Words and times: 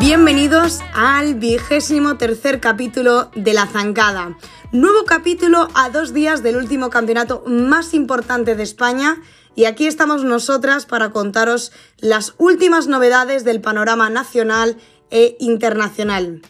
Bienvenidos 0.00 0.80
al 0.94 1.34
vigésimo 1.34 2.16
tercer 2.16 2.60
capítulo 2.60 3.30
de 3.34 3.52
La 3.52 3.66
Zancada. 3.66 4.38
Nuevo 4.72 5.04
capítulo 5.04 5.68
a 5.74 5.90
dos 5.90 6.14
días 6.14 6.42
del 6.42 6.56
último 6.56 6.88
campeonato 6.88 7.42
más 7.46 7.94
importante 7.94 8.54
de 8.54 8.62
España 8.62 9.16
y 9.54 9.66
aquí 9.66 9.86
estamos 9.86 10.24
nosotras 10.24 10.86
para 10.86 11.10
contaros 11.10 11.72
las 11.98 12.34
últimas 12.38 12.86
novedades 12.86 13.44
del 13.44 13.60
panorama 13.60 14.08
nacional 14.08 14.76
e 15.10 15.36
internacional. 15.40 16.42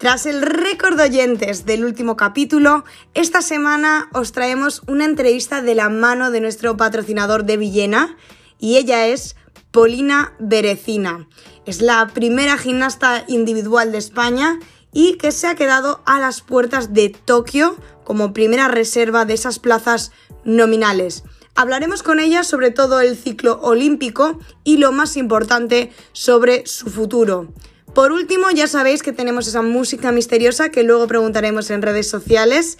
Tras 0.00 0.24
el 0.24 0.40
récord 0.40 0.96
de 0.96 1.02
oyentes 1.02 1.66
del 1.66 1.84
último 1.84 2.16
capítulo, 2.16 2.84
esta 3.12 3.42
semana 3.42 4.08
os 4.14 4.32
traemos 4.32 4.80
una 4.86 5.04
entrevista 5.04 5.60
de 5.60 5.74
la 5.74 5.90
mano 5.90 6.30
de 6.30 6.40
nuestro 6.40 6.78
patrocinador 6.78 7.44
de 7.44 7.58
Villena 7.58 8.16
y 8.58 8.78
ella 8.78 9.08
es 9.08 9.36
Polina 9.70 10.32
Berecina. 10.38 11.28
Es 11.66 11.82
la 11.82 12.08
primera 12.14 12.56
gimnasta 12.56 13.24
individual 13.28 13.92
de 13.92 13.98
España 13.98 14.58
y 14.90 15.18
que 15.18 15.32
se 15.32 15.48
ha 15.48 15.54
quedado 15.54 16.00
a 16.06 16.18
las 16.18 16.40
puertas 16.40 16.94
de 16.94 17.10
Tokio 17.10 17.76
como 18.02 18.32
primera 18.32 18.68
reserva 18.68 19.26
de 19.26 19.34
esas 19.34 19.58
plazas 19.58 20.12
nominales. 20.44 21.24
Hablaremos 21.54 22.02
con 22.02 22.20
ella 22.20 22.42
sobre 22.42 22.70
todo 22.70 23.02
el 23.02 23.18
ciclo 23.18 23.60
olímpico 23.60 24.38
y 24.64 24.78
lo 24.78 24.92
más 24.92 25.18
importante 25.18 25.92
sobre 26.14 26.64
su 26.64 26.88
futuro. 26.88 27.52
Por 27.94 28.12
último, 28.12 28.50
ya 28.50 28.68
sabéis 28.68 29.02
que 29.02 29.12
tenemos 29.12 29.48
esa 29.48 29.62
música 29.62 30.12
misteriosa 30.12 30.68
que 30.68 30.84
luego 30.84 31.08
preguntaremos 31.08 31.70
en 31.70 31.82
redes 31.82 32.08
sociales 32.08 32.78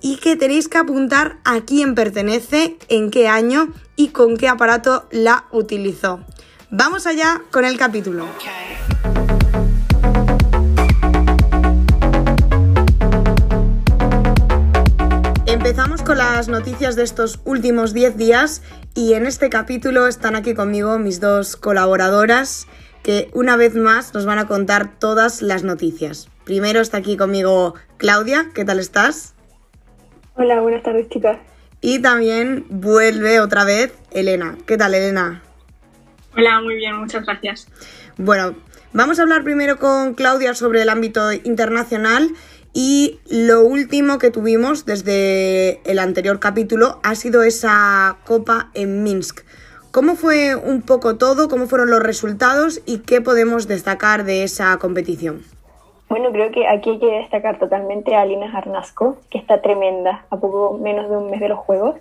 y 0.00 0.16
que 0.18 0.36
tenéis 0.36 0.68
que 0.68 0.78
apuntar 0.78 1.38
a 1.44 1.62
quién 1.62 1.96
pertenece, 1.96 2.76
en 2.88 3.10
qué 3.10 3.26
año 3.26 3.72
y 3.96 4.08
con 4.08 4.36
qué 4.36 4.48
aparato 4.48 5.08
la 5.10 5.46
utilizó. 5.50 6.20
Vamos 6.70 7.06
allá 7.06 7.42
con 7.50 7.64
el 7.64 7.76
capítulo. 7.76 8.26
Empezamos 15.46 16.02
con 16.02 16.18
las 16.18 16.48
noticias 16.48 16.94
de 16.94 17.02
estos 17.02 17.40
últimos 17.44 17.92
10 17.94 18.16
días 18.16 18.62
y 18.94 19.14
en 19.14 19.26
este 19.26 19.50
capítulo 19.50 20.06
están 20.06 20.36
aquí 20.36 20.54
conmigo 20.54 20.98
mis 20.98 21.20
dos 21.20 21.56
colaboradoras 21.56 22.66
que 23.02 23.30
una 23.32 23.56
vez 23.56 23.74
más 23.74 24.14
nos 24.14 24.26
van 24.26 24.38
a 24.38 24.46
contar 24.46 24.98
todas 24.98 25.42
las 25.42 25.64
noticias. 25.64 26.28
Primero 26.44 26.80
está 26.80 26.98
aquí 26.98 27.16
conmigo 27.16 27.74
Claudia, 27.96 28.50
¿qué 28.54 28.64
tal 28.64 28.78
estás? 28.78 29.34
Hola, 30.34 30.60
buenas 30.60 30.82
tardes 30.82 31.08
chicas. 31.08 31.38
Y 31.80 32.00
también 32.00 32.64
vuelve 32.68 33.40
otra 33.40 33.64
vez 33.64 33.92
Elena. 34.12 34.56
¿Qué 34.66 34.76
tal 34.76 34.94
Elena? 34.94 35.42
Hola, 36.36 36.60
muy 36.60 36.76
bien, 36.76 36.96
muchas 36.96 37.24
gracias. 37.26 37.68
Bueno, 38.16 38.54
vamos 38.92 39.18
a 39.18 39.22
hablar 39.22 39.44
primero 39.44 39.78
con 39.78 40.14
Claudia 40.14 40.54
sobre 40.54 40.82
el 40.82 40.88
ámbito 40.88 41.32
internacional 41.32 42.30
y 42.72 43.20
lo 43.28 43.62
último 43.62 44.18
que 44.18 44.30
tuvimos 44.30 44.86
desde 44.86 45.82
el 45.90 45.98
anterior 45.98 46.40
capítulo 46.40 47.00
ha 47.02 47.14
sido 47.14 47.42
esa 47.42 48.16
copa 48.24 48.70
en 48.74 49.02
Minsk. 49.02 49.40
¿Cómo 49.92 50.14
fue 50.14 50.56
un 50.56 50.80
poco 50.80 51.18
todo? 51.18 51.50
¿Cómo 51.50 51.66
fueron 51.66 51.90
los 51.90 52.02
resultados? 52.02 52.80
¿Y 52.86 53.00
qué 53.00 53.20
podemos 53.20 53.68
destacar 53.68 54.24
de 54.24 54.42
esa 54.42 54.78
competición? 54.78 55.42
Bueno, 56.08 56.32
creo 56.32 56.50
que 56.50 56.66
aquí 56.66 56.92
hay 56.92 56.98
que 56.98 57.18
destacar 57.18 57.58
totalmente 57.58 58.14
a 58.14 58.22
Alina 58.22 58.50
Jarnasco, 58.50 59.18
que 59.28 59.36
está 59.36 59.60
tremenda, 59.60 60.24
a 60.30 60.38
poco 60.38 60.78
menos 60.78 61.10
de 61.10 61.16
un 61.18 61.30
mes 61.30 61.40
de 61.40 61.50
los 61.50 61.58
Juegos. 61.58 61.96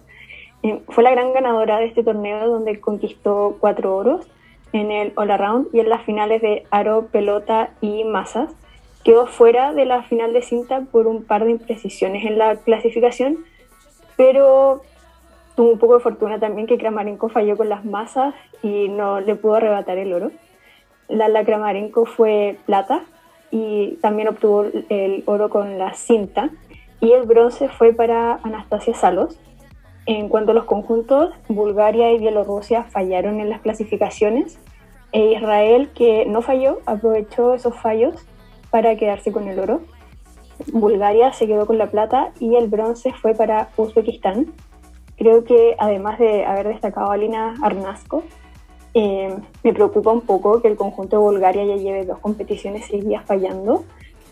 Fue 0.88 1.04
la 1.04 1.12
gran 1.12 1.34
ganadora 1.34 1.80
de 1.80 1.88
este 1.88 2.02
torneo 2.02 2.48
donde 2.48 2.80
conquistó 2.80 3.58
cuatro 3.60 3.98
oros 3.98 4.26
en 4.72 4.90
el 4.90 5.12
All 5.18 5.30
Around 5.30 5.68
y 5.74 5.82
en 5.82 5.90
las 5.90 6.04
finales 6.04 6.42
de 6.42 6.64
aro, 6.72 7.08
pelota 7.12 7.72
y 7.82 8.06
masas. 8.06 8.54
Quedó 9.04 9.28
fuera 9.28 9.74
de 9.74 9.84
la 9.84 10.04
final 10.04 10.32
de 10.32 10.44
cinta 10.44 10.80
por 10.94 11.08
un 11.08 11.26
par 11.26 11.44
de 11.44 11.52
imprecisiones 11.52 12.24
en 12.24 12.38
la 12.38 12.56
clasificación, 12.56 13.40
pero 14.16 14.82
tuvo 15.56 15.72
un 15.72 15.80
poco 15.80 15.96
de 15.96 16.00
fortuna 16.02 16.40
también 16.40 16.68
que 16.68 16.78
Kramarenko 16.78 17.30
falló 17.30 17.58
con 17.58 17.70
las 17.70 17.86
masas 17.86 18.34
y 18.62 18.90
no 18.90 19.20
le 19.20 19.36
pudo 19.36 19.56
arrebatar 19.56 19.98
el 19.98 20.14
oro. 20.14 20.32
La, 21.08 21.28
la 21.28 21.44
Kramarenko 21.44 22.06
fue 22.06 22.58
plata 22.66 23.04
y 23.52 23.98
también 24.02 24.30
obtuvo 24.30 24.66
el 24.90 25.24
oro 25.26 25.50
con 25.50 25.78
la 25.78 25.94
cinta 25.94 26.50
y 27.02 27.12
el 27.12 27.26
bronce 27.26 27.68
fue 27.68 27.94
para 27.94 28.40
Anastasia 28.44 28.94
Salos. 28.94 29.38
En 30.06 30.30
cuanto 30.30 30.52
a 30.52 30.56
los 30.56 30.66
conjuntos, 30.66 31.34
Bulgaria 31.48 32.12
y 32.12 32.20
Bielorrusia 32.20 32.84
fallaron 32.86 33.40
en 33.40 33.50
las 33.50 33.62
clasificaciones 33.62 34.60
e 35.12 35.34
Israel, 35.34 35.90
que 35.94 36.26
no 36.26 36.42
falló, 36.42 36.80
aprovechó 36.86 37.54
esos 37.54 37.76
fallos 37.76 38.16
para 38.70 38.96
quedarse 38.96 39.32
con 39.32 39.48
el 39.48 39.60
oro. 39.60 39.82
Bulgaria 40.72 41.34
se 41.34 41.48
quedó 41.48 41.66
con 41.66 41.78
la 41.78 41.88
plata 41.88 42.32
y 42.40 42.56
el 42.56 42.68
bronce 42.68 43.14
fue 43.14 43.34
para 43.34 43.70
Uzbekistán. 43.78 44.54
Creo 45.22 45.44
que 45.44 45.76
además 45.78 46.18
de 46.18 46.46
haber 46.46 46.70
destacado 46.70 47.12
a 47.12 47.16
Lina 47.16 47.54
Arnasco, 47.62 48.24
eh, 48.96 49.38
me 49.62 49.72
preocupa 49.72 50.10
un 50.10 50.22
poco 50.22 50.64
que 50.64 50.68
el 50.68 50.76
conjunto 50.76 51.18
de 51.18 51.22
Bulgaria 51.22 51.64
ya 51.64 51.76
lleve 51.76 52.06
dos 52.06 52.18
competiciones 52.18 52.88
seguidas 52.88 53.24
fallando 53.28 53.86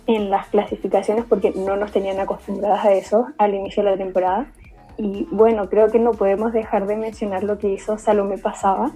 en 0.07 0.31
las 0.31 0.47
clasificaciones 0.47 1.25
porque 1.25 1.51
no 1.51 1.75
nos 1.75 1.91
tenían 1.91 2.19
acostumbradas 2.19 2.85
a 2.85 2.94
eso 2.94 3.28
al 3.38 3.53
inicio 3.53 3.83
de 3.83 3.91
la 3.91 3.97
temporada. 3.97 4.51
Y 4.97 5.28
bueno, 5.29 5.69
creo 5.69 5.91
que 5.91 5.99
no 5.99 6.09
podemos 6.09 6.53
dejar 6.53 6.88
de 6.88 6.95
mencionar 6.95 7.44
lo 7.44 7.59
que 7.59 7.69
hizo 7.69 7.99
Salomé 7.99 8.39
Pasaba, 8.39 8.89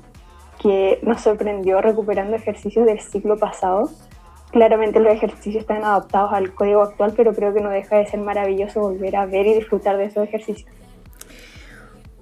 que 0.59 0.97
nos 1.03 1.21
sorprendió 1.21 1.79
recuperando 1.79 2.35
ejercicios 2.35 2.87
del 2.87 3.01
ciclo 3.01 3.37
pasado. 3.37 3.91
Claramente 4.49 4.99
los 4.99 5.13
ejercicios 5.13 5.61
están 5.61 5.83
adaptados 5.83 6.33
al 6.33 6.55
código 6.55 6.81
actual, 6.81 7.13
pero 7.15 7.35
creo 7.35 7.53
que 7.53 7.61
no 7.61 7.69
deja 7.69 7.97
de 7.97 8.07
ser 8.07 8.19
maravilloso 8.19 8.79
volver 8.79 9.15
a 9.15 9.27
ver 9.27 9.45
y 9.45 9.53
disfrutar 9.53 9.97
de 9.97 10.05
esos 10.05 10.23
ejercicios. 10.23 10.67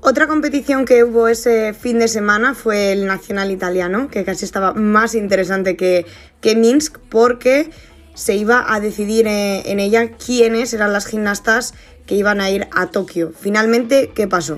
Otra 0.03 0.25
competición 0.25 0.85
que 0.85 1.03
hubo 1.03 1.27
ese 1.27 1.73
fin 1.73 1.99
de 1.99 2.07
semana 2.07 2.55
fue 2.55 2.91
el 2.91 3.05
Nacional 3.05 3.51
Italiano, 3.51 4.07
que 4.09 4.23
casi 4.23 4.45
estaba 4.45 4.73
más 4.73 5.13
interesante 5.13 5.77
que, 5.77 6.07
que 6.41 6.55
Minsk 6.55 6.97
porque 7.07 7.69
se 8.15 8.33
iba 8.33 8.65
a 8.73 8.79
decidir 8.79 9.27
eh, 9.27 9.61
en 9.71 9.79
ella 9.79 10.13
quiénes 10.13 10.73
eran 10.73 10.91
las 10.91 11.05
gimnastas 11.05 11.75
que 12.07 12.15
iban 12.15 12.41
a 12.41 12.49
ir 12.49 12.67
a 12.75 12.87
Tokio. 12.87 13.31
Finalmente, 13.31 14.09
¿qué 14.09 14.27
pasó? 14.27 14.57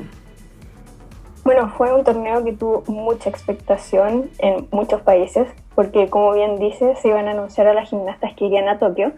Bueno, 1.43 1.69
fue 1.77 1.93
un 1.93 2.05
torneo 2.05 2.41
que 2.45 2.53
tuvo 2.53 2.85
mucha 2.87 3.29
expectación 3.29 4.29
en 4.39 4.69
muchos 4.71 5.01
países, 5.01 5.49
porque 5.75 6.09
como 6.09 6.31
bien 6.31 6.57
dice, 6.57 6.95
se 7.01 7.09
iban 7.09 7.27
a 7.27 7.31
anunciar 7.31 7.67
a 7.67 7.73
las 7.73 7.89
gimnastas 7.89 8.33
que 8.33 8.45
irían 8.45 8.69
a 8.69 8.79
Tokio. 8.79 9.11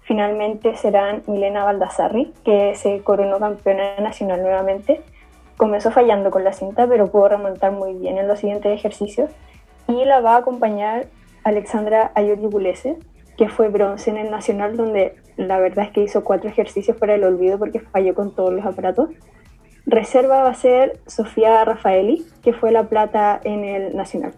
Finalmente 0.00 0.74
serán 0.78 1.22
Milena 1.26 1.64
Baldassarri, 1.64 2.32
que 2.46 2.74
se 2.76 3.02
coronó 3.02 3.38
campeona 3.38 4.00
nacional 4.00 4.40
nuevamente, 4.40 5.02
Comenzó 5.56 5.90
fallando 5.90 6.30
con 6.30 6.44
la 6.44 6.52
cinta, 6.52 6.86
pero 6.86 7.10
pudo 7.10 7.28
remontar 7.28 7.72
muy 7.72 7.94
bien 7.94 8.18
en 8.18 8.28
los 8.28 8.40
siguientes 8.40 8.72
ejercicios. 8.72 9.30
Y 9.88 10.04
la 10.04 10.20
va 10.20 10.34
a 10.34 10.38
acompañar 10.38 11.06
Alexandra 11.44 12.10
Ayotti 12.14 12.48
que 13.36 13.48
fue 13.48 13.68
bronce 13.68 14.10
en 14.10 14.16
el 14.16 14.30
Nacional, 14.30 14.76
donde 14.76 15.14
la 15.36 15.58
verdad 15.58 15.86
es 15.86 15.92
que 15.92 16.02
hizo 16.02 16.24
cuatro 16.24 16.48
ejercicios 16.48 16.96
para 16.96 17.14
el 17.14 17.24
olvido 17.24 17.58
porque 17.58 17.80
falló 17.80 18.14
con 18.14 18.34
todos 18.34 18.52
los 18.52 18.64
aparatos. 18.64 19.10
Reserva 19.84 20.42
va 20.42 20.50
a 20.50 20.54
ser 20.54 20.98
Sofía 21.06 21.64
Rafaeli, 21.64 22.26
que 22.42 22.52
fue 22.52 22.72
la 22.72 22.88
plata 22.88 23.40
en 23.44 23.64
el 23.64 23.96
Nacional. 23.96 24.34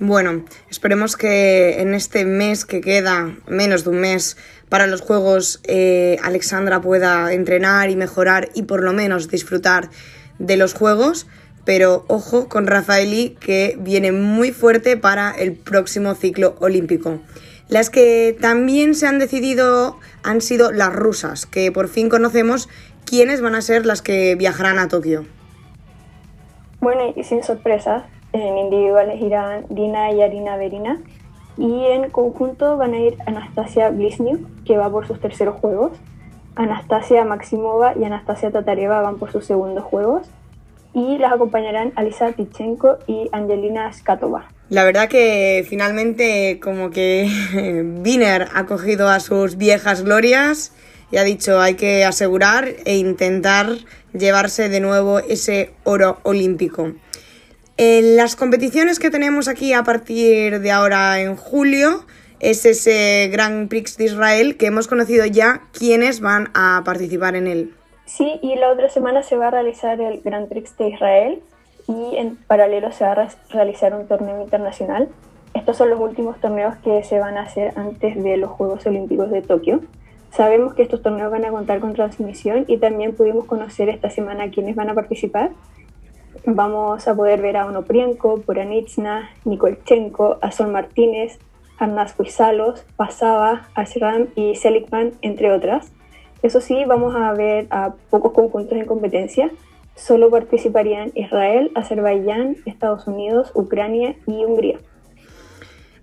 Bueno, 0.00 0.44
esperemos 0.70 1.16
que 1.16 1.80
en 1.80 1.92
este 1.92 2.24
mes 2.24 2.64
que 2.64 2.80
queda, 2.80 3.36
menos 3.46 3.84
de 3.84 3.90
un 3.90 4.00
mes 4.00 4.36
para 4.68 4.86
los 4.86 5.00
Juegos, 5.00 5.60
eh, 5.64 6.18
Alexandra 6.22 6.80
pueda 6.80 7.32
entrenar 7.32 7.90
y 7.90 7.96
mejorar 7.96 8.48
y 8.54 8.64
por 8.64 8.82
lo 8.82 8.92
menos 8.92 9.28
disfrutar 9.28 9.90
de 10.38 10.56
los 10.56 10.74
Juegos. 10.74 11.26
Pero 11.64 12.04
ojo 12.08 12.48
con 12.48 12.66
Rafaeli 12.66 13.36
que 13.40 13.76
viene 13.78 14.10
muy 14.10 14.52
fuerte 14.52 14.96
para 14.96 15.30
el 15.30 15.52
próximo 15.52 16.14
ciclo 16.14 16.56
olímpico. 16.60 17.18
Las 17.68 17.90
que 17.90 18.34
también 18.40 18.94
se 18.94 19.06
han 19.06 19.18
decidido 19.18 19.98
han 20.22 20.40
sido 20.40 20.72
las 20.72 20.94
rusas, 20.94 21.44
que 21.44 21.70
por 21.70 21.88
fin 21.88 22.08
conocemos 22.08 22.70
quiénes 23.04 23.42
van 23.42 23.54
a 23.54 23.60
ser 23.60 23.84
las 23.84 24.00
que 24.00 24.34
viajarán 24.36 24.78
a 24.78 24.88
Tokio. 24.88 25.26
Bueno, 26.80 27.12
y 27.14 27.24
sin 27.24 27.42
sorpresas, 27.42 28.04
en 28.32 28.56
individuales 28.56 29.20
irán 29.20 29.66
Dina 29.68 30.12
y 30.12 30.22
Arina 30.22 30.56
Verina. 30.56 30.98
Y 31.58 31.86
en 31.86 32.10
conjunto 32.10 32.76
van 32.76 32.94
a 32.94 33.00
ir 33.00 33.16
Anastasia 33.26 33.90
Bliznyuk, 33.90 34.64
que 34.64 34.76
va 34.76 34.90
por 34.90 35.06
sus 35.06 35.20
terceros 35.20 35.56
juegos. 35.56 35.92
Anastasia 36.54 37.24
Maximova 37.24 37.94
y 37.98 38.04
Anastasia 38.04 38.50
Tatareva 38.50 39.00
van 39.00 39.18
por 39.18 39.32
sus 39.32 39.44
segundos 39.44 39.84
juegos. 39.84 40.28
Y 40.94 41.18
las 41.18 41.32
acompañarán 41.32 41.92
Alisa 41.96 42.32
Tichenko 42.32 42.98
y 43.06 43.28
Angelina 43.32 43.92
Skatova. 43.92 44.48
La 44.70 44.84
verdad 44.84 45.08
que 45.08 45.66
finalmente 45.68 46.60
como 46.62 46.90
que 46.90 47.28
Wiener 48.04 48.48
ha 48.54 48.66
cogido 48.66 49.08
a 49.08 49.18
sus 49.18 49.56
viejas 49.56 50.02
glorias 50.02 50.72
y 51.10 51.16
ha 51.16 51.24
dicho 51.24 51.60
hay 51.60 51.74
que 51.74 52.04
asegurar 52.04 52.68
e 52.84 52.96
intentar 52.96 53.66
llevarse 54.12 54.68
de 54.68 54.80
nuevo 54.80 55.18
ese 55.20 55.72
oro 55.84 56.18
olímpico. 56.22 56.92
En 57.80 58.16
las 58.16 58.34
competiciones 58.34 58.98
que 58.98 59.08
tenemos 59.08 59.46
aquí 59.46 59.72
a 59.72 59.84
partir 59.84 60.58
de 60.58 60.72
ahora 60.72 61.20
en 61.20 61.36
julio 61.36 62.04
es 62.40 62.66
ese 62.66 63.28
Grand 63.30 63.68
Prix 63.68 63.96
de 63.96 64.06
Israel 64.06 64.56
que 64.56 64.66
hemos 64.66 64.88
conocido 64.88 65.24
ya 65.26 65.62
quiénes 65.72 66.20
van 66.20 66.48
a 66.54 66.82
participar 66.84 67.36
en 67.36 67.46
él. 67.46 67.72
Sí, 68.04 68.40
y 68.42 68.56
la 68.56 68.72
otra 68.72 68.88
semana 68.88 69.22
se 69.22 69.36
va 69.36 69.46
a 69.46 69.50
realizar 69.52 70.00
el 70.00 70.20
Grand 70.22 70.48
Prix 70.48 70.76
de 70.76 70.88
Israel 70.88 71.40
y 71.86 72.16
en 72.16 72.34
paralelo 72.34 72.90
se 72.90 73.04
va 73.04 73.12
a 73.12 73.28
realizar 73.50 73.94
un 73.94 74.08
torneo 74.08 74.42
internacional. 74.42 75.08
Estos 75.54 75.76
son 75.76 75.90
los 75.90 76.00
últimos 76.00 76.40
torneos 76.40 76.74
que 76.82 77.04
se 77.04 77.20
van 77.20 77.36
a 77.36 77.42
hacer 77.42 77.74
antes 77.76 78.20
de 78.20 78.38
los 78.38 78.50
Juegos 78.50 78.84
Olímpicos 78.86 79.30
de 79.30 79.40
Tokio. 79.40 79.82
Sabemos 80.32 80.74
que 80.74 80.82
estos 80.82 81.00
torneos 81.00 81.30
van 81.30 81.44
a 81.44 81.50
contar 81.50 81.78
con 81.78 81.94
transmisión 81.94 82.64
y 82.66 82.78
también 82.78 83.14
pudimos 83.14 83.44
conocer 83.44 83.88
esta 83.88 84.10
semana 84.10 84.50
quiénes 84.50 84.74
van 84.74 84.90
a 84.90 84.94
participar. 84.94 85.52
Vamos 86.50 87.06
a 87.06 87.14
poder 87.14 87.42
ver 87.42 87.58
a 87.58 87.66
Onoprienko, 87.66 88.40
Poranitsna, 88.40 89.28
Nikolchenko, 89.44 90.38
a 90.40 90.50
Sol 90.50 90.68
Martínez, 90.68 91.38
Arnaz 91.76 92.14
Huizalos, 92.18 92.86
Pasaba, 92.96 93.68
Ashram 93.74 94.28
y 94.34 94.54
Seligman, 94.54 95.12
entre 95.20 95.52
otras. 95.52 95.92
Eso 96.42 96.62
sí, 96.62 96.86
vamos 96.86 97.14
a 97.14 97.34
ver 97.34 97.66
a 97.68 97.92
pocos 98.08 98.32
conjuntos 98.32 98.78
en 98.78 98.86
competencia. 98.86 99.50
Solo 99.94 100.30
participarían 100.30 101.12
Israel, 101.14 101.70
Azerbaiyán, 101.74 102.56
Estados 102.64 103.06
Unidos, 103.06 103.50
Ucrania 103.52 104.16
y 104.26 104.46
Hungría. 104.46 104.78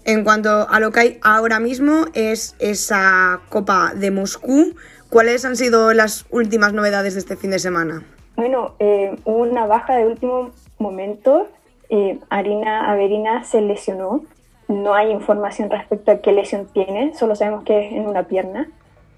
En 0.04 0.24
cuanto 0.24 0.70
a 0.70 0.80
lo 0.80 0.92
que 0.92 1.00
hay 1.00 1.20
ahora 1.24 1.60
mismo 1.60 2.06
es 2.14 2.56
esa 2.60 3.42
Copa 3.50 3.94
de 3.96 4.12
Moscú. 4.12 4.76
¿Cuáles 5.10 5.44
han 5.44 5.56
sido 5.56 5.92
las 5.94 6.28
últimas 6.30 6.72
novedades 6.72 7.16
de 7.16 7.22
este 7.22 7.36
fin 7.36 7.50
de 7.50 7.58
semana? 7.58 8.06
Bueno, 8.36 8.74
eh, 8.80 9.16
una 9.24 9.66
baja 9.66 9.96
de 9.96 10.06
último 10.06 10.52
momento. 10.78 11.48
Eh, 11.90 12.20
Arina 12.30 12.92
Averina 12.92 13.44
se 13.44 13.62
lesionó. 13.62 14.22
No 14.68 14.94
hay 14.94 15.12
información 15.12 15.70
respecto 15.70 16.12
a 16.12 16.18
qué 16.18 16.32
lesión 16.32 16.68
tiene, 16.74 17.14
solo 17.14 17.36
sabemos 17.36 17.64
que 17.64 17.86
es 17.86 17.94
en 17.94 18.08
una 18.08 18.24
pierna. 18.24 18.68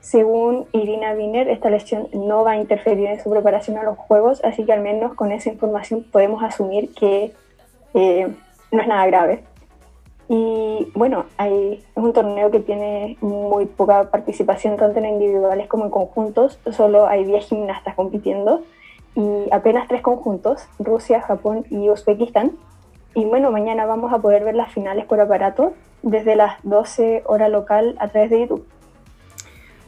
Según 0.02 0.68
Irina 0.74 1.14
Wiener, 1.14 1.50
esta 1.50 1.70
lesión 1.70 2.10
no 2.14 2.44
va 2.44 2.52
a 2.52 2.58
interferir 2.58 3.08
en 3.08 3.22
su 3.22 3.30
preparación 3.30 3.78
a 3.78 3.84
los 3.84 3.98
Juegos, 3.98 4.44
así 4.44 4.66
que 4.66 4.74
al 4.74 4.82
menos 4.82 5.14
con 5.16 5.32
esa 5.32 5.50
información 5.50 6.06
podemos 6.12 6.44
asumir 6.44 6.94
que 6.94 7.34
eh, 7.94 8.28
no 8.72 8.82
es 8.82 8.88
nada 8.88 9.06
grave. 9.08 9.44
Y 10.30 10.92
bueno, 10.94 11.26
hay, 11.38 11.76
es 11.96 12.04
un 12.04 12.12
torneo 12.12 12.52
que 12.52 12.60
tiene 12.60 13.18
muy 13.22 13.66
poca 13.66 14.12
participación 14.12 14.76
tanto 14.76 15.00
en 15.00 15.06
individuales 15.06 15.68
como 15.68 15.86
en 15.86 15.92
conjuntos. 15.92 16.60
Solo 16.72 17.08
hay 17.08 17.24
10 17.24 17.48
gimnastas 17.48 17.96
compitiendo 17.96 18.64
y 19.18 19.52
apenas 19.52 19.88
tres 19.88 20.04
conjuntos, 20.04 20.62
Rusia, 20.78 21.22
Japón 21.22 21.66
y 21.72 21.90
Uzbekistán. 21.90 22.52
Y 23.16 23.26
bueno, 23.26 23.50
mañana 23.52 23.88
vamos 23.88 24.14
a 24.14 24.20
poder 24.20 24.44
ver 24.44 24.54
las 24.54 24.72
finales 24.72 25.06
por 25.06 25.20
aparato 25.20 25.74
desde 26.04 26.36
las 26.36 26.58
12 26.62 27.24
horas 27.26 27.50
local 27.50 27.96
a 28.00 28.10
través 28.10 28.30
de 28.30 28.42
YouTube. 28.42 28.68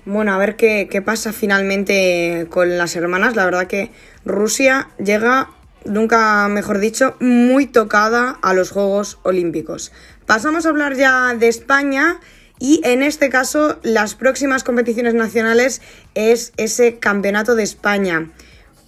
Bueno, 0.05 0.33
a 0.33 0.39
ver 0.39 0.55
qué, 0.55 0.87
qué 0.89 1.03
pasa 1.03 1.31
finalmente 1.31 2.47
con 2.49 2.79
las 2.79 2.95
hermanas. 2.95 3.35
La 3.35 3.45
verdad 3.45 3.67
que 3.67 3.91
Rusia 4.25 4.87
llega 4.97 5.49
nunca 5.85 6.47
mejor 6.47 6.79
dicho, 6.79 7.15
muy 7.19 7.67
tocada 7.67 8.39
a 8.41 8.55
los 8.55 8.71
Juegos 8.71 9.19
Olímpicos. 9.21 9.91
Pasamos 10.25 10.65
a 10.65 10.69
hablar 10.69 10.95
ya 10.95 11.35
de 11.35 11.49
España 11.49 12.19
y 12.57 12.81
en 12.83 13.03
este 13.03 13.29
caso 13.29 13.77
las 13.83 14.15
próximas 14.15 14.63
competiciones 14.63 15.13
nacionales 15.13 15.83
es 16.15 16.51
ese 16.57 16.97
Campeonato 16.97 17.53
de 17.53 17.61
España. 17.61 18.31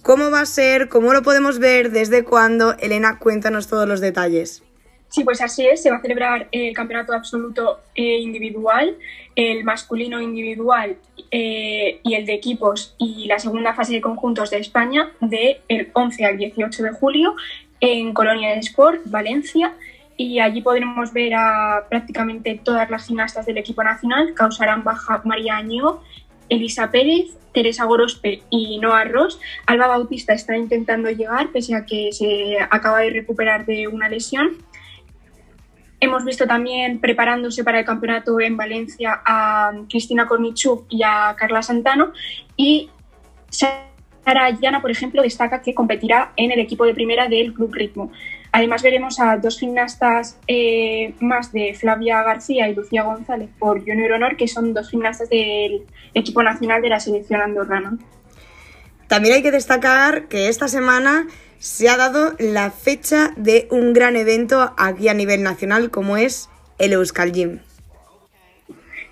¿Cómo 0.02 0.32
va 0.32 0.40
a 0.40 0.46
ser? 0.46 0.88
¿Cómo 0.88 1.12
lo 1.12 1.22
podemos 1.22 1.60
ver? 1.60 1.92
¿Desde 1.92 2.24
cuándo? 2.24 2.74
Elena, 2.78 3.20
cuéntanos 3.20 3.68
todos 3.68 3.86
los 3.86 4.00
detalles. 4.00 4.64
Sí, 5.08 5.22
pues 5.22 5.40
así 5.40 5.64
es. 5.64 5.80
Se 5.80 5.90
va 5.90 5.98
a 5.98 6.00
celebrar 6.00 6.48
el 6.50 6.74
campeonato 6.74 7.12
absoluto 7.12 7.80
e 7.94 8.18
individual, 8.18 8.96
el 9.36 9.62
masculino 9.62 10.20
individual 10.20 10.96
eh, 11.30 12.00
y 12.02 12.14
el 12.14 12.26
de 12.26 12.34
equipos 12.34 12.96
y 12.98 13.26
la 13.26 13.38
segunda 13.38 13.74
fase 13.74 13.92
de 13.92 14.00
conjuntos 14.00 14.50
de 14.50 14.58
España 14.58 15.12
del 15.20 15.90
11 15.92 16.24
al 16.24 16.36
18 16.36 16.82
de 16.82 16.90
julio 16.90 17.36
en 17.78 18.12
Colonia 18.12 18.54
de 18.54 18.58
Sport, 18.58 19.02
Valencia 19.04 19.74
y 20.16 20.40
allí 20.40 20.62
podremos 20.62 21.12
ver 21.12 21.34
a 21.34 21.86
prácticamente 21.88 22.60
todas 22.62 22.88
las 22.90 23.06
gimnastas 23.06 23.46
del 23.46 23.58
equipo 23.58 23.82
nacional. 23.82 24.34
Causarán 24.34 24.84
baja 24.84 25.20
María 25.24 25.56
Añeo, 25.56 26.02
Elisa 26.48 26.90
Pérez, 26.90 27.36
Teresa 27.52 27.84
Gorospe 27.84 28.42
y 28.50 28.78
Noah 28.78 29.04
Ross. 29.04 29.40
Alba 29.66 29.86
Bautista 29.86 30.32
está 30.32 30.56
intentando 30.56 31.10
llegar 31.10 31.50
pese 31.52 31.74
a 31.74 31.84
que 31.86 32.12
se 32.12 32.56
acaba 32.70 33.00
de 33.00 33.10
recuperar 33.10 33.66
de 33.66 33.88
una 33.88 34.08
lesión. 34.08 34.58
Hemos 36.00 36.24
visto 36.24 36.46
también 36.46 36.98
preparándose 36.98 37.62
para 37.62 37.78
el 37.78 37.84
campeonato 37.84 38.40
en 38.40 38.56
Valencia 38.56 39.22
a 39.24 39.72
Cristina 39.88 40.26
Kornichuk 40.26 40.86
y 40.88 41.02
a 41.04 41.36
Carla 41.38 41.62
Santano 41.62 42.12
y 42.56 42.90
Sara 43.50 44.50
Llana, 44.50 44.80
por 44.80 44.90
ejemplo, 44.90 45.22
destaca 45.22 45.62
que 45.62 45.74
competirá 45.74 46.32
en 46.36 46.50
el 46.50 46.58
equipo 46.58 46.84
de 46.84 46.94
primera 46.94 47.28
del 47.28 47.54
Club 47.54 47.72
Ritmo. 47.72 48.10
Además 48.52 48.82
veremos 48.82 49.18
a 49.18 49.38
dos 49.38 49.58
gimnastas 49.58 50.38
eh, 50.46 51.14
más 51.20 51.52
de 51.52 51.74
Flavia 51.74 52.22
García 52.22 52.68
y 52.68 52.74
Lucía 52.74 53.02
González 53.02 53.48
por 53.58 53.80
Junior 53.80 54.12
Honor, 54.12 54.36
que 54.36 54.46
son 54.46 54.74
dos 54.74 54.90
gimnastas 54.90 55.30
del 55.30 55.86
equipo 56.12 56.42
nacional 56.42 56.82
de 56.82 56.90
la 56.90 57.00
selección 57.00 57.40
andorrana. 57.40 57.96
También 59.08 59.36
hay 59.36 59.42
que 59.42 59.50
destacar 59.50 60.28
que 60.28 60.48
esta 60.48 60.68
semana 60.68 61.26
se 61.58 61.88
ha 61.88 61.96
dado 61.96 62.34
la 62.38 62.70
fecha 62.70 63.32
de 63.36 63.68
un 63.70 63.94
gran 63.94 64.16
evento 64.16 64.74
aquí 64.76 65.08
a 65.08 65.14
nivel 65.14 65.42
nacional 65.42 65.90
como 65.90 66.18
es 66.18 66.50
el 66.78 66.92
Euskal 66.92 67.32
Gym. 67.32 67.60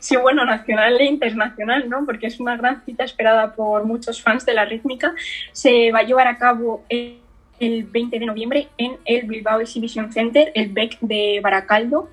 Sí, 0.01 0.17
bueno, 0.17 0.45
nacional 0.45 1.01
e 1.01 1.05
internacional, 1.05 1.89
¿no? 1.89 2.05
Porque 2.05 2.27
es 2.27 2.41
una 2.41 2.57
gran 2.57 2.83
cita 2.85 3.05
esperada 3.05 3.55
por 3.55 3.85
muchos 3.85 4.23
fans 4.23 4.45
de 4.45 4.55
la 4.55 4.65
rítmica. 4.65 5.15
Se 5.53 5.93
va 5.93 6.01
a 6.01 6.03
llevar 6.03 6.27
a 6.27 6.39
cabo 6.39 6.85
el 6.89 7.21
el 7.61 7.85
20 7.85 8.19
de 8.19 8.27
noviembre 8.27 8.69
en 8.79 8.97
el 9.05 9.27
Bilbao 9.27 9.61
Exhibition 9.61 10.13
Center, 10.13 10.51
el 10.55 10.71
BEC 10.71 10.99
de 11.01 11.41
Baracaldo. 11.43 12.11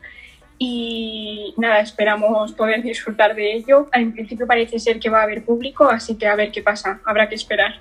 Y 0.60 1.54
nada, 1.58 1.80
esperamos 1.80 2.52
poder 2.54 2.82
disfrutar 2.84 3.36
de 3.36 3.56
ello. 3.56 3.90
En 3.94 4.12
principio 4.12 4.46
parece 4.46 4.80
ser 4.80 5.00
que 5.00 5.10
va 5.10 5.22
a 5.22 5.24
haber 5.24 5.44
público, 5.44 5.90
así 5.90 6.16
que 6.16 6.28
a 6.28 6.36
ver 6.36 6.52
qué 6.52 6.62
pasa, 6.62 7.00
habrá 7.06 7.30
que 7.30 7.36
esperar. 7.36 7.80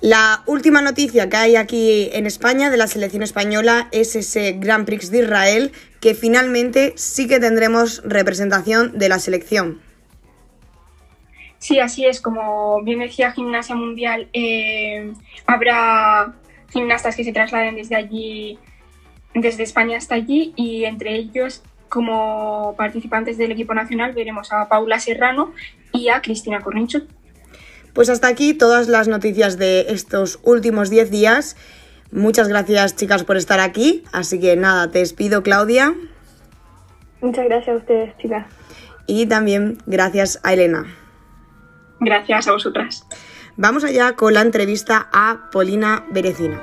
La 0.00 0.42
última 0.46 0.80
noticia 0.80 1.28
que 1.28 1.36
hay 1.36 1.56
aquí 1.56 2.08
en 2.12 2.26
España 2.26 2.70
de 2.70 2.78
la 2.78 2.86
selección 2.86 3.22
española 3.22 3.88
es 3.92 4.16
ese 4.16 4.52
Grand 4.52 4.86
Prix 4.86 5.10
de 5.10 5.18
Israel, 5.18 5.72
que 6.00 6.14
finalmente 6.14 6.94
sí 6.96 7.28
que 7.28 7.38
tendremos 7.38 8.02
representación 8.04 8.98
de 8.98 9.10
la 9.10 9.18
selección. 9.18 9.82
Sí, 11.58 11.78
así 11.78 12.06
es. 12.06 12.22
Como 12.22 12.82
bien 12.82 13.00
decía 13.00 13.32
Gimnasia 13.32 13.74
Mundial, 13.74 14.28
eh, 14.32 15.12
habrá 15.46 16.32
gimnastas 16.72 17.16
que 17.16 17.24
se 17.24 17.32
trasladen 17.32 17.76
desde 17.76 17.96
allí, 17.96 18.58
desde 19.34 19.62
España 19.62 19.98
hasta 19.98 20.14
allí, 20.14 20.52
y 20.56 20.84
entre 20.84 21.14
ellos, 21.14 21.62
como 21.88 22.74
participantes 22.76 23.38
del 23.38 23.52
equipo 23.52 23.74
nacional, 23.74 24.12
veremos 24.12 24.52
a 24.52 24.68
Paula 24.68 24.98
Serrano 24.98 25.52
y 25.92 26.08
a 26.08 26.20
Cristina 26.22 26.60
Corrincho. 26.60 27.02
Pues 27.92 28.08
hasta 28.08 28.28
aquí 28.28 28.54
todas 28.54 28.88
las 28.88 29.08
noticias 29.08 29.58
de 29.58 29.86
estos 29.88 30.38
últimos 30.42 30.90
10 30.90 31.10
días. 31.10 31.56
Muchas 32.12 32.48
gracias, 32.48 32.96
chicas, 32.96 33.24
por 33.24 33.36
estar 33.36 33.60
aquí. 33.60 34.04
Así 34.12 34.38
que 34.38 34.56
nada, 34.56 34.90
te 34.90 35.00
despido, 35.00 35.42
Claudia. 35.42 35.94
Muchas 37.20 37.44
gracias 37.44 37.74
a 37.74 37.78
ustedes, 37.78 38.16
chicas. 38.18 38.46
Y 39.06 39.26
también 39.26 39.78
gracias 39.86 40.40
a 40.42 40.52
Elena. 40.52 40.86
Gracias 42.00 42.46
a 42.46 42.52
vosotras. 42.52 43.06
Vamos 43.62 43.84
allá 43.84 44.16
con 44.16 44.32
la 44.32 44.40
entrevista 44.40 45.10
a 45.12 45.50
Polina 45.52 46.06
Berecina. 46.08 46.62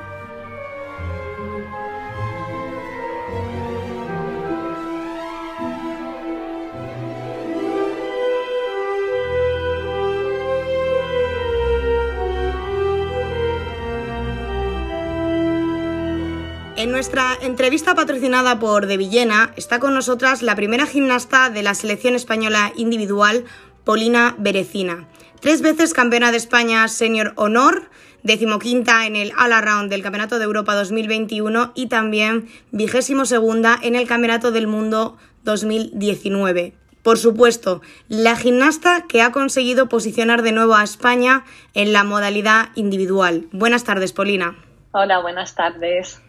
En 16.77 16.91
nuestra 16.91 17.37
entrevista 17.41 17.93
patrocinada 17.93 18.57
por 18.57 18.87
De 18.87 18.97
Villena 18.97 19.53
está 19.55 19.77
con 19.77 19.93
nosotras 19.93 20.41
la 20.41 20.55
primera 20.55 20.87
gimnasta 20.87 21.51
de 21.51 21.61
la 21.61 21.75
selección 21.75 22.15
española 22.15 22.73
individual, 22.75 23.45
Polina 23.83 24.33
Berecina. 24.39 25.07
Tres 25.39 25.61
veces 25.61 25.93
campeona 25.93 26.31
de 26.31 26.37
España 26.37 26.87
Senior 26.87 27.33
Honor, 27.35 27.89
decimoquinta 28.23 29.05
en 29.05 29.15
el 29.15 29.33
All 29.37 29.53
Around 29.53 29.91
del 29.91 30.01
Campeonato 30.01 30.39
de 30.39 30.45
Europa 30.45 30.73
2021 30.73 31.73
y 31.75 31.87
también 31.87 32.47
vigésimo 32.71 33.25
segunda 33.25 33.77
en 33.81 33.95
el 33.95 34.07
Campeonato 34.07 34.51
del 34.51 34.67
Mundo 34.67 35.17
2019. 35.43 36.73
por 37.03 37.17
supuesto, 37.17 37.81
la 38.09 38.35
gimnasta 38.35 39.05
que 39.07 39.21
ha 39.21 39.31
conseguido 39.31 39.87
posicionar 39.87 40.41
de 40.41 40.51
nuevo 40.51 40.75
a 40.75 40.83
España 40.83 41.45
en 41.73 41.93
la 41.93 42.03
modalidad 42.03 42.69
individual. 42.75 43.47
Buenas 43.53 43.85
tardes, 43.85 44.11
Polina. 44.11 44.57
Hola, 44.91 45.19
buenas 45.19 45.55
tardes. 45.55 46.19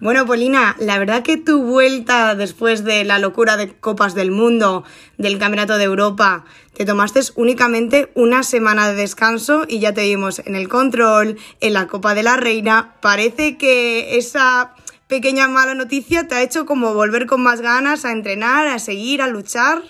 Bueno, 0.00 0.24
Polina, 0.24 0.76
la 0.78 0.98
verdad 0.98 1.22
que 1.22 1.36
tu 1.36 1.62
vuelta 1.62 2.34
después 2.34 2.84
de 2.84 3.04
la 3.04 3.18
locura 3.18 3.58
de 3.58 3.78
Copas 3.78 4.14
del 4.14 4.30
Mundo, 4.30 4.82
del 5.18 5.38
Campeonato 5.38 5.76
de 5.76 5.84
Europa, 5.84 6.46
te 6.74 6.86
tomaste 6.86 7.20
únicamente 7.36 8.10
una 8.14 8.42
semana 8.42 8.88
de 8.88 8.94
descanso 8.94 9.66
y 9.68 9.78
ya 9.78 9.92
te 9.92 10.04
vimos 10.04 10.38
en 10.38 10.54
el 10.54 10.70
control, 10.70 11.36
en 11.60 11.74
la 11.74 11.86
Copa 11.86 12.14
de 12.14 12.22
la 12.22 12.38
Reina. 12.38 12.94
Parece 13.02 13.58
que 13.58 14.16
esa 14.16 14.74
pequeña 15.06 15.48
mala 15.48 15.74
noticia 15.74 16.26
te 16.26 16.34
ha 16.34 16.42
hecho 16.42 16.64
como 16.64 16.94
volver 16.94 17.26
con 17.26 17.42
más 17.42 17.60
ganas 17.60 18.06
a 18.06 18.12
entrenar, 18.12 18.68
a 18.68 18.78
seguir, 18.78 19.20
a 19.20 19.26
luchar. 19.26 19.82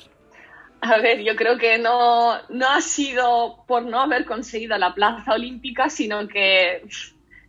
A 0.80 0.98
ver, 0.98 1.22
yo 1.22 1.36
creo 1.36 1.56
que 1.56 1.78
no, 1.78 2.32
no 2.48 2.68
ha 2.68 2.80
sido 2.80 3.62
por 3.68 3.84
no 3.84 4.00
haber 4.00 4.24
conseguido 4.24 4.76
la 4.76 4.92
plaza 4.92 5.34
olímpica, 5.34 5.88
sino 5.88 6.26
que 6.26 6.82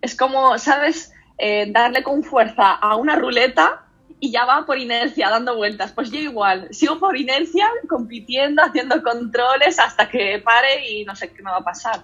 es 0.01 0.15
como, 0.15 0.59
¿sabes? 0.59 1.11
Eh, 1.43 1.65
darle 1.71 2.03
con 2.03 2.21
fuerza 2.21 2.73
a 2.73 2.95
una 2.97 3.15
ruleta 3.15 3.81
y 4.19 4.31
ya 4.31 4.45
va 4.45 4.63
por 4.63 4.77
inercia 4.77 5.27
dando 5.27 5.55
vueltas. 5.55 5.91
Pues 5.91 6.11
yo 6.11 6.19
igual, 6.19 6.67
sigo 6.69 6.99
por 6.99 7.17
inercia 7.17 7.67
compitiendo, 7.89 8.61
haciendo 8.61 9.01
controles 9.01 9.79
hasta 9.79 10.07
que 10.07 10.39
pare 10.45 10.87
y 10.87 11.03
no 11.03 11.15
sé 11.15 11.33
qué 11.33 11.41
me 11.41 11.49
va 11.49 11.57
a 11.57 11.63
pasar. 11.63 12.01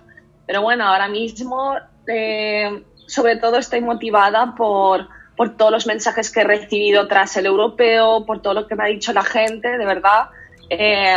Pero 0.48 0.64
bueno, 0.64 0.88
ahora 0.88 1.08
mismo 1.08 1.76
eh, 2.08 2.84
sobre 3.06 3.36
todo 3.36 3.60
estoy 3.60 3.82
motivada 3.82 4.56
por, 4.56 5.08
por 5.36 5.56
todos 5.56 5.72
los 5.72 5.86
mensajes 5.86 6.32
que 6.32 6.40
he 6.40 6.44
recibido 6.44 7.08
tras 7.08 7.38
el 7.38 7.46
europeo, 7.46 8.26
por 8.26 8.42
todo 8.42 8.56
lo 8.56 8.68
que 8.68 8.76
me 8.76 8.86
ha 8.86 8.88
dicho 8.88 9.14
la 9.14 9.24
gente, 9.24 9.78
de 9.78 9.86
verdad. 9.86 10.30
Eh, 10.72 11.16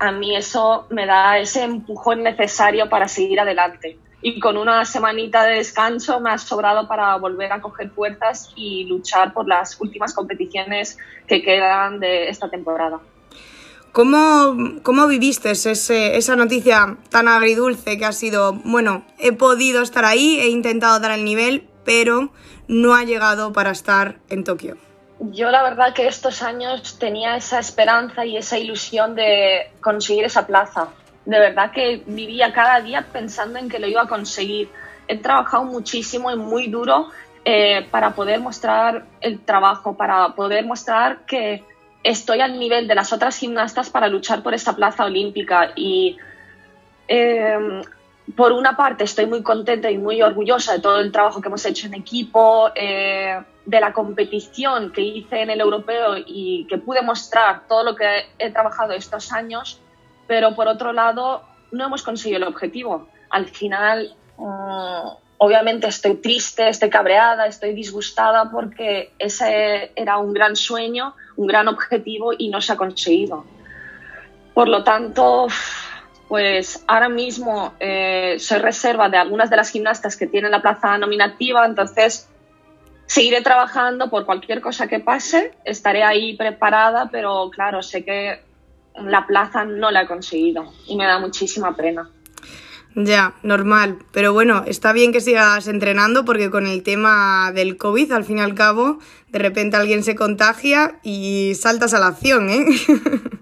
a 0.00 0.10
mí 0.10 0.34
eso 0.34 0.88
me 0.90 1.06
da 1.06 1.38
ese 1.38 1.62
empujón 1.62 2.24
necesario 2.24 2.88
para 2.88 3.06
seguir 3.06 3.38
adelante 3.38 3.96
y 4.22 4.38
con 4.38 4.56
una 4.56 4.84
semanita 4.84 5.44
de 5.44 5.56
descanso 5.56 6.20
me 6.20 6.30
ha 6.30 6.38
sobrado 6.38 6.86
para 6.86 7.16
volver 7.16 7.52
a 7.52 7.60
coger 7.60 7.90
fuerzas 7.90 8.50
y 8.54 8.84
luchar 8.84 9.32
por 9.32 9.48
las 9.48 9.80
últimas 9.80 10.14
competiciones 10.14 10.98
que 11.26 11.42
quedan 11.42 12.00
de 12.00 12.28
esta 12.28 12.48
temporada. 12.48 13.00
¿Cómo, 13.92 14.80
cómo 14.82 15.08
viviste 15.08 15.50
ese, 15.50 16.16
esa 16.16 16.36
noticia 16.36 16.96
tan 17.08 17.26
agridulce 17.26 17.98
que 17.98 18.04
ha 18.04 18.12
sido, 18.12 18.52
bueno, 18.52 19.04
he 19.18 19.32
podido 19.32 19.82
estar 19.82 20.04
ahí, 20.04 20.38
he 20.38 20.48
intentado 20.48 21.00
dar 21.00 21.10
el 21.10 21.24
nivel, 21.24 21.66
pero 21.84 22.30
no 22.68 22.94
ha 22.94 23.02
llegado 23.02 23.52
para 23.52 23.72
estar 23.72 24.18
en 24.28 24.44
Tokio? 24.44 24.76
Yo 25.32 25.50
la 25.50 25.62
verdad 25.62 25.92
que 25.92 26.06
estos 26.06 26.42
años 26.42 26.98
tenía 26.98 27.36
esa 27.36 27.58
esperanza 27.58 28.24
y 28.24 28.36
esa 28.36 28.58
ilusión 28.58 29.14
de 29.16 29.70
conseguir 29.80 30.24
esa 30.24 30.46
plaza 30.46 30.88
de 31.24 31.38
verdad 31.38 31.70
que 31.70 32.02
vivía 32.06 32.52
cada 32.52 32.80
día 32.80 33.06
pensando 33.12 33.58
en 33.58 33.68
que 33.68 33.78
lo 33.78 33.86
iba 33.86 34.02
a 34.02 34.08
conseguir. 34.08 34.70
He 35.06 35.18
trabajado 35.18 35.64
muchísimo 35.64 36.30
y 36.30 36.36
muy 36.36 36.68
duro 36.68 37.08
eh, 37.44 37.86
para 37.90 38.14
poder 38.14 38.40
mostrar 38.40 39.04
el 39.20 39.40
trabajo, 39.40 39.96
para 39.96 40.34
poder 40.34 40.64
mostrar 40.64 41.24
que 41.26 41.64
estoy 42.02 42.40
al 42.40 42.58
nivel 42.58 42.88
de 42.88 42.94
las 42.94 43.12
otras 43.12 43.36
gimnastas 43.36 43.90
para 43.90 44.08
luchar 44.08 44.42
por 44.42 44.54
esa 44.54 44.74
plaza 44.74 45.04
olímpica. 45.04 45.72
Y 45.76 46.16
em, 47.08 47.82
por 48.36 48.52
una 48.52 48.76
parte 48.76 49.04
estoy 49.04 49.26
muy 49.26 49.42
contenta 49.42 49.90
y 49.90 49.98
muy 49.98 50.22
orgullosa 50.22 50.74
de 50.74 50.80
todo 50.80 51.00
el 51.00 51.12
trabajo 51.12 51.40
que 51.40 51.48
hemos 51.48 51.64
hecho 51.66 51.86
en 51.86 51.94
equipo, 51.94 52.70
eh, 52.74 53.40
de 53.66 53.80
la 53.80 53.92
competición 53.92 54.92
que 54.92 55.02
hice 55.02 55.42
en 55.42 55.50
el 55.50 55.60
europeo 55.60 56.16
y 56.26 56.66
que 56.68 56.78
pude 56.78 57.02
mostrar 57.02 57.66
todo 57.68 57.84
lo 57.84 57.94
que 57.94 58.26
he 58.38 58.50
trabajado 58.50 58.92
estos 58.92 59.32
años 59.32 59.80
pero 60.30 60.54
por 60.54 60.68
otro 60.68 60.92
lado 60.92 61.42
no 61.72 61.86
hemos 61.86 62.04
conseguido 62.04 62.36
el 62.36 62.44
objetivo. 62.44 63.08
Al 63.30 63.46
final, 63.46 64.14
mm, 64.36 65.08
obviamente 65.38 65.88
estoy 65.88 66.18
triste, 66.18 66.68
estoy 66.68 66.88
cabreada, 66.88 67.46
estoy 67.46 67.74
disgustada 67.74 68.48
porque 68.48 69.12
ese 69.18 69.90
era 69.96 70.18
un 70.18 70.32
gran 70.32 70.54
sueño, 70.54 71.16
un 71.34 71.48
gran 71.48 71.66
objetivo 71.66 72.32
y 72.38 72.48
no 72.48 72.60
se 72.60 72.72
ha 72.72 72.76
conseguido. 72.76 73.44
Por 74.54 74.68
lo 74.68 74.84
tanto, 74.84 75.48
pues 76.28 76.84
ahora 76.86 77.08
mismo 77.08 77.74
eh, 77.80 78.36
soy 78.38 78.58
reserva 78.58 79.08
de 79.08 79.16
algunas 79.16 79.50
de 79.50 79.56
las 79.56 79.70
gimnastas 79.70 80.16
que 80.16 80.28
tienen 80.28 80.52
la 80.52 80.62
plaza 80.62 80.96
nominativa, 80.96 81.66
entonces 81.66 82.28
seguiré 83.06 83.42
trabajando 83.42 84.08
por 84.08 84.26
cualquier 84.26 84.60
cosa 84.60 84.86
que 84.86 85.00
pase, 85.00 85.54
estaré 85.64 86.04
ahí 86.04 86.36
preparada, 86.36 87.08
pero 87.10 87.50
claro, 87.50 87.82
sé 87.82 88.04
que 88.04 88.48
la 89.00 89.26
plaza 89.26 89.64
no 89.64 89.90
la 89.90 90.02
he 90.02 90.06
conseguido 90.06 90.72
y 90.86 90.96
me 90.96 91.06
da 91.06 91.18
muchísima 91.18 91.74
pena. 91.76 92.10
Ya, 92.94 93.34
normal. 93.42 93.98
Pero 94.12 94.32
bueno, 94.32 94.64
está 94.66 94.92
bien 94.92 95.12
que 95.12 95.20
sigas 95.20 95.68
entrenando 95.68 96.24
porque 96.24 96.50
con 96.50 96.66
el 96.66 96.82
tema 96.82 97.52
del 97.52 97.76
COVID, 97.76 98.12
al 98.12 98.24
fin 98.24 98.38
y 98.38 98.40
al 98.40 98.54
cabo, 98.54 98.98
de 99.28 99.38
repente 99.38 99.76
alguien 99.76 100.02
se 100.02 100.16
contagia 100.16 100.98
y 101.02 101.52
saltas 101.54 101.94
a 101.94 102.00
la 102.00 102.08
acción, 102.08 102.50
¿eh? 102.50 102.66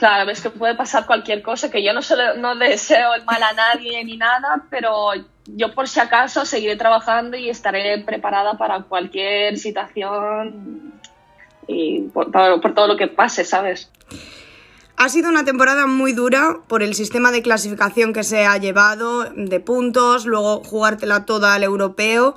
Claro, 0.00 0.24
ves 0.24 0.40
que 0.40 0.48
puede 0.48 0.74
pasar 0.76 1.04
cualquier 1.04 1.42
cosa, 1.42 1.70
que 1.70 1.84
yo 1.84 1.92
no, 1.92 2.00
no 2.38 2.56
deseo 2.56 3.12
el 3.12 3.22
mal 3.26 3.42
a 3.42 3.52
nadie 3.52 4.02
ni 4.02 4.16
nada, 4.16 4.64
pero 4.70 5.10
yo 5.44 5.74
por 5.74 5.88
si 5.88 6.00
acaso 6.00 6.46
seguiré 6.46 6.76
trabajando 6.76 7.36
y 7.36 7.50
estaré 7.50 7.98
preparada 7.98 8.56
para 8.56 8.84
cualquier 8.84 9.58
situación 9.58 10.94
y 11.66 12.00
por 12.14 12.32
todo 12.32 12.86
lo 12.86 12.96
que 12.96 13.08
pase, 13.08 13.44
¿sabes? 13.44 13.90
Ha 15.02 15.08
sido 15.08 15.30
una 15.30 15.46
temporada 15.46 15.86
muy 15.86 16.12
dura 16.12 16.58
por 16.68 16.82
el 16.82 16.94
sistema 16.94 17.32
de 17.32 17.40
clasificación 17.40 18.12
que 18.12 18.22
se 18.22 18.44
ha 18.44 18.58
llevado, 18.58 19.24
de 19.34 19.58
puntos, 19.58 20.26
luego 20.26 20.62
jugártela 20.62 21.24
toda 21.24 21.54
al 21.54 21.62
europeo. 21.62 22.34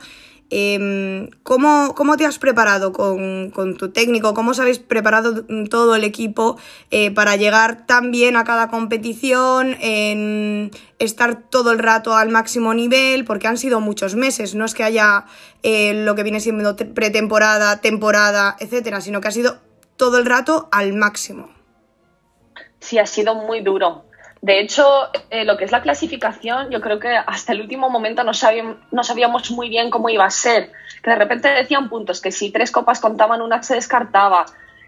Em, 0.50 1.28
¿cómo, 1.44 2.16
te 2.18 2.26
has 2.26 2.40
preparado 2.40 2.94
con, 2.94 3.52
tu 3.78 3.92
técnico? 3.92 4.34
¿Cómo 4.34 4.52
os 4.52 4.62
habéis 4.62 4.80
preparado 4.80 5.44
todo 5.70 5.94
el 5.96 6.06
equipo 6.06 6.58
eh, 6.90 7.12
para 7.12 7.36
llegar 7.36 7.86
tan 7.86 8.12
bien 8.12 8.38
a 8.38 8.46
cada 8.46 8.70
competición, 8.70 9.76
en 9.82 10.72
estar 11.00 11.50
todo 11.50 11.74
el 11.74 11.80
rato 11.80 12.16
al 12.16 12.30
máximo 12.30 12.74
nivel? 12.74 13.26
Porque 13.26 13.48
han 13.48 13.58
sido 13.58 13.82
muchos 13.82 14.16
meses, 14.16 14.56
no 14.56 14.64
es 14.64 14.74
que 14.74 14.86
haya 14.86 15.26
eh, 15.64 16.06
lo 16.06 16.16
que 16.16 16.24
viene 16.24 16.40
siendo 16.40 16.78
pretemporada, 16.78 17.82
temporada, 17.82 18.56
etcétera, 18.62 19.02
sino 19.02 19.20
que 19.20 19.28
ha 19.28 19.32
sido 19.32 19.58
todo 19.98 20.18
el 20.18 20.26
rato 20.26 20.70
al 20.72 20.94
máximo 20.94 21.53
sí 22.84 23.00
ha 23.00 23.06
sido 23.06 23.36
muy 23.36 23.62
duro. 23.62 24.04
De 24.42 24.60
hecho, 24.60 24.86
eh, 25.30 25.46
lo 25.46 25.56
que 25.56 25.64
es 25.64 25.72
la 25.72 25.82
clasificación, 25.82 26.70
yo 26.70 26.82
creo 26.82 27.00
que 27.00 27.16
hasta 27.16 27.54
el 27.54 27.62
último 27.62 27.90
momento 27.90 28.26
no, 28.26 28.34
sabíamos, 28.34 28.76
no 28.92 29.04
sabíamos 29.06 29.50
muy 29.52 29.70
bien 29.70 29.90
cómo 29.90 30.10
iba 30.10 30.26
a 30.26 30.30
ser. 30.30 30.70
Que 31.02 31.12
de 31.12 31.16
repente 31.16 31.48
decían 31.48 31.88
puntos, 31.88 32.20
que 32.20 32.30
si 32.30 32.52
tres 32.52 32.70
copas 32.70 33.00
contaban, 33.00 33.42
una 33.42 33.64
se 33.64 33.76
descartaba. 33.76 34.46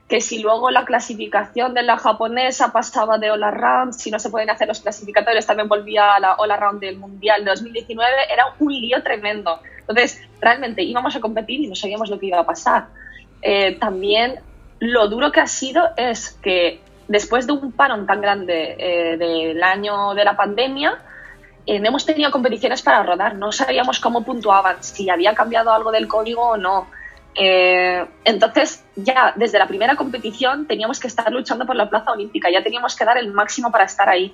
Que 0.10 0.20
si 0.20 0.40
luego 0.40 0.72
la 0.72 0.84
clasificación 0.84 1.74
de 1.74 1.84
la 1.84 1.98
japonesa 1.98 2.74
pasaba 2.74 3.18
de 3.18 3.32
All 3.32 3.42
Round, 3.42 3.94
si 3.94 4.12
no 4.12 4.20
se 4.20 4.30
pueden 4.30 4.50
hacer 4.50 4.68
los 4.68 4.82
clasificatorios, 4.82 5.46
también 5.46 5.70
volvía 5.70 6.16
a 6.16 6.20
la 6.20 6.34
All 6.34 6.52
Round 6.60 6.82
del 6.82 6.98
Mundial 6.98 7.46
de 7.46 7.52
2019, 7.52 8.12
era 8.30 8.44
un 8.60 8.74
lío 8.74 9.02
tremendo. 9.04 9.62
Entonces, 9.80 10.22
realmente 10.42 10.84
íbamos 10.84 11.16
a 11.16 11.22
competir 11.22 11.62
y 11.62 11.68
no 11.68 11.76
sabíamos 11.76 12.10
lo 12.10 12.20
que 12.20 12.26
iba 12.26 12.40
a 12.40 12.46
pasar. 12.46 12.88
Eh, 13.42 13.78
también 13.80 14.42
lo 14.80 15.08
duro 15.08 15.32
que 15.32 15.40
ha 15.40 15.48
sido 15.48 15.92
es 15.96 16.32
que 16.44 16.82
después 17.08 17.48
de 17.48 17.54
un 17.54 17.72
parón 17.72 18.06
tan 18.06 18.22
grande 18.22 18.76
eh, 18.78 19.18
del 19.18 19.62
año 19.64 20.14
de 20.14 20.26
la 20.26 20.36
pandemia, 20.36 21.00
eh, 21.66 21.82
hemos 21.84 22.06
tenido 22.06 22.32
competiciones 22.32 22.82
para 22.82 23.04
rodar, 23.04 23.36
no 23.36 23.52
sabíamos 23.52 24.00
cómo 24.00 24.24
puntuaban, 24.24 24.84
si 24.84 25.10
había 25.10 25.34
cambiado 25.34 25.72
algo 25.72 25.92
del 25.92 26.08
código 26.08 26.42
o 26.42 26.58
no. 26.58 26.88
Eh, 27.34 28.06
entonces, 28.24 28.86
ya 28.96 29.34
desde 29.36 29.60
la 29.60 29.68
primera 29.68 29.96
competición 29.96 30.68
teníamos 30.68 31.00
que 31.00 31.08
estar 31.08 31.32
luchando 31.32 31.66
por 31.66 31.76
la 31.76 31.90
plaza 31.90 32.12
olímpica, 32.12 32.50
ya 32.50 32.64
teníamos 32.64 32.96
que 32.96 33.06
dar 33.06 33.18
el 33.18 33.32
máximo 33.34 33.72
para 33.72 33.86
estar 33.86 34.08
ahí. 34.08 34.34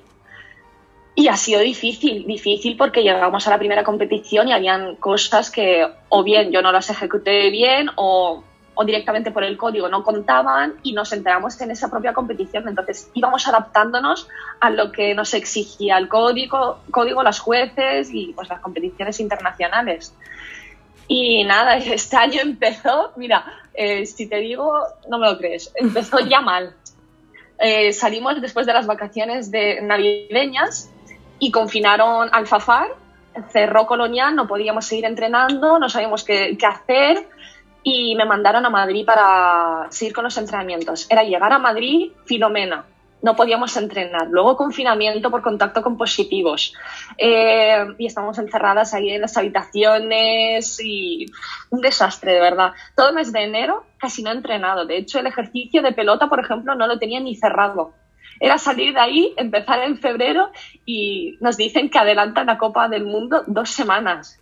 Y 1.14 1.28
ha 1.28 1.36
sido 1.36 1.60
difícil, 1.60 2.26
difícil 2.26 2.78
porque 2.78 3.04
llegamos 3.04 3.46
a 3.48 3.50
la 3.50 3.58
primera 3.58 3.84
competición 3.84 4.48
y 4.48 4.54
habían 4.54 4.96
cosas 4.96 5.52
que 5.52 5.86
o 6.10 6.24
bien 6.24 6.52
yo 6.52 6.62
no 6.62 6.72
las 6.72 6.90
ejecuté 6.90 7.50
bien 7.50 7.90
o 7.96 8.44
o 8.82 8.86
directamente 8.86 9.30
por 9.30 9.44
el 9.44 9.58
código 9.58 9.88
no 9.90 10.04
contaban 10.04 10.74
y 10.82 10.94
nos 10.94 11.14
enteramos 11.14 11.62
en 11.62 11.70
esa 11.70 11.90
propia 11.90 12.14
competición. 12.14 12.68
Entonces 12.68 13.12
íbamos 13.14 13.48
adaptándonos 13.48 14.28
a 14.60 14.72
lo 14.72 14.92
que 14.92 15.14
nos 15.14 15.36
exigía 15.36 16.00
el 16.00 16.08
código, 16.08 16.80
código 16.90 17.22
las 17.22 17.40
jueces 17.40 18.10
y 18.12 18.34
pues 18.34 18.50
las 18.50 18.60
competiciones 18.60 19.20
internacionales. 19.20 20.16
Y 21.08 21.44
nada, 21.44 21.78
este 21.78 22.18
año 22.18 22.42
empezó, 22.42 23.14
mira, 23.18 23.46
eh, 23.76 24.06
si 24.08 24.28
te 24.28 24.38
digo, 24.38 24.74
no 25.08 25.20
me 25.20 25.28
lo 25.30 25.38
crees, 25.38 25.72
empezó 25.76 26.20
ya 26.20 26.42
mal. 26.52 26.76
Eh, 27.60 27.94
salimos 27.94 28.42
después 28.42 28.66
de 28.66 28.74
las 28.74 28.88
vacaciones 28.88 29.52
de 29.52 29.80
navideñas 29.84 30.90
y 31.38 31.52
confinaron 31.52 32.30
Alfafar, 32.32 32.88
cerró 33.52 33.86
Colonial, 33.86 34.36
no 34.36 34.48
podíamos 34.48 34.88
seguir 34.88 35.06
entrenando, 35.06 35.78
no 35.78 35.88
sabíamos 35.88 36.24
qué, 36.24 36.58
qué 36.58 36.66
hacer 36.66 37.28
y 37.84 38.16
me 38.16 38.26
mandaron 38.26 38.66
a 38.66 38.70
Madrid 38.70 39.06
para 39.06 39.88
seguir 39.90 40.14
con 40.14 40.24
los 40.24 40.38
entrenamientos. 40.38 41.08
Era 41.10 41.24
llegar 41.24 41.52
a 41.52 41.60
Madrid, 41.60 42.12
Filomena, 42.26 42.86
no 43.22 43.36
podíamos 43.36 43.76
entrenar. 43.78 44.28
Luego 44.30 44.58
confinamiento 44.58 45.30
por 45.30 45.42
contacto 45.42 45.82
con 45.82 45.98
positivos. 45.98 46.74
Eh, 47.18 47.86
y 47.98 48.08
estamos 48.08 48.38
encerradas 48.40 48.94
ahí 48.94 49.12
en 49.12 49.22
las 49.22 49.38
habitaciones 49.38 50.80
y 50.84 51.26
un 51.70 51.82
desastre, 51.82 52.34
de 52.34 52.42
verdad. 52.42 52.74
Todo 52.96 53.10
el 53.10 53.16
mes 53.16 53.32
de 53.32 53.44
enero 53.44 53.86
casi 53.98 54.24
no 54.24 54.32
he 54.32 54.36
entrenado. 54.36 54.86
De 54.86 54.98
hecho, 54.98 55.20
el 55.20 55.28
ejercicio 55.28 55.82
de 55.82 55.94
pelota, 55.94 56.28
por 56.28 56.40
ejemplo, 56.40 56.76
no 56.76 56.88
lo 56.88 56.98
tenía 57.00 57.20
ni 57.20 57.36
cerrado. 57.36 57.94
Era 58.40 58.58
salir 58.58 58.94
de 58.96 59.00
ahí, 59.00 59.34
empezar 59.38 59.84
en 59.84 59.98
febrero 60.00 60.50
y 60.84 61.38
nos 61.42 61.58
dicen 61.58 61.92
que 61.92 62.00
adelantan 62.00 62.48
la 62.48 62.58
Copa 62.58 62.90
del 62.90 63.06
Mundo 63.06 63.44
dos 63.46 63.70
semanas. 63.70 64.41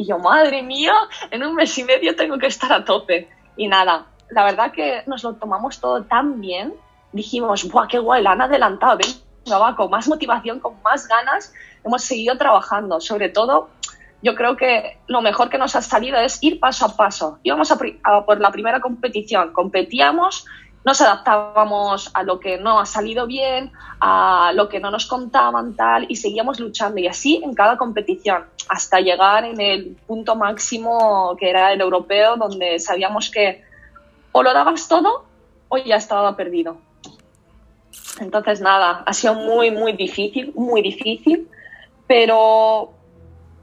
Y 0.00 0.06
yo, 0.06 0.18
madre 0.18 0.62
mía, 0.62 0.94
en 1.30 1.44
un 1.44 1.54
mes 1.54 1.76
y 1.76 1.84
medio 1.84 2.16
tengo 2.16 2.38
que 2.38 2.46
estar 2.46 2.72
a 2.72 2.82
tope. 2.86 3.28
Y 3.58 3.68
nada, 3.68 4.06
la 4.30 4.44
verdad 4.44 4.72
que 4.72 5.02
nos 5.06 5.22
lo 5.22 5.34
tomamos 5.34 5.78
todo 5.78 6.04
tan 6.04 6.40
bien 6.40 6.72
dijimos, 7.12 7.68
¡buah, 7.68 7.86
qué 7.86 7.98
guay! 7.98 8.22
La 8.22 8.32
han 8.32 8.40
adelantado, 8.40 8.98
venga, 8.98 9.58
va, 9.58 9.76
con 9.76 9.90
más 9.90 10.08
motivación, 10.08 10.60
con 10.60 10.80
más 10.82 11.06
ganas, 11.06 11.52
hemos 11.84 12.02
seguido 12.02 12.36
trabajando. 12.38 13.00
Sobre 13.00 13.28
todo, 13.28 13.68
yo 14.22 14.34
creo 14.34 14.56
que 14.56 14.98
lo 15.06 15.20
mejor 15.20 15.50
que 15.50 15.58
nos 15.58 15.76
ha 15.76 15.82
salido 15.82 16.18
es 16.18 16.42
ir 16.42 16.60
paso 16.60 16.86
a 16.86 16.96
paso. 16.96 17.38
Íbamos 17.42 17.70
a, 17.70 17.78
por 18.24 18.40
la 18.40 18.50
primera 18.50 18.80
competición, 18.80 19.52
competíamos, 19.52 20.46
nos 20.84 21.00
adaptábamos 21.00 22.10
a 22.14 22.22
lo 22.22 22.40
que 22.40 22.58
no 22.58 22.80
ha 22.80 22.86
salido 22.86 23.26
bien, 23.26 23.72
a 24.00 24.52
lo 24.54 24.68
que 24.68 24.80
no 24.80 24.90
nos 24.90 25.06
contaban, 25.06 25.76
tal, 25.76 26.06
y 26.08 26.16
seguíamos 26.16 26.58
luchando. 26.58 27.00
Y 27.00 27.06
así 27.06 27.40
en 27.44 27.54
cada 27.54 27.76
competición, 27.76 28.46
hasta 28.68 29.00
llegar 29.00 29.44
en 29.44 29.60
el 29.60 29.96
punto 30.06 30.36
máximo 30.36 31.36
que 31.38 31.50
era 31.50 31.72
el 31.72 31.80
europeo, 31.80 32.36
donde 32.36 32.78
sabíamos 32.78 33.30
que 33.30 33.62
o 34.32 34.42
lo 34.42 34.54
dabas 34.54 34.88
todo 34.88 35.24
o 35.68 35.76
ya 35.78 35.96
estaba 35.96 36.36
perdido. 36.36 36.78
Entonces, 38.20 38.60
nada, 38.60 39.02
ha 39.06 39.12
sido 39.12 39.34
muy, 39.34 39.70
muy 39.70 39.92
difícil, 39.92 40.52
muy 40.54 40.82
difícil, 40.82 41.48
pero 42.06 42.92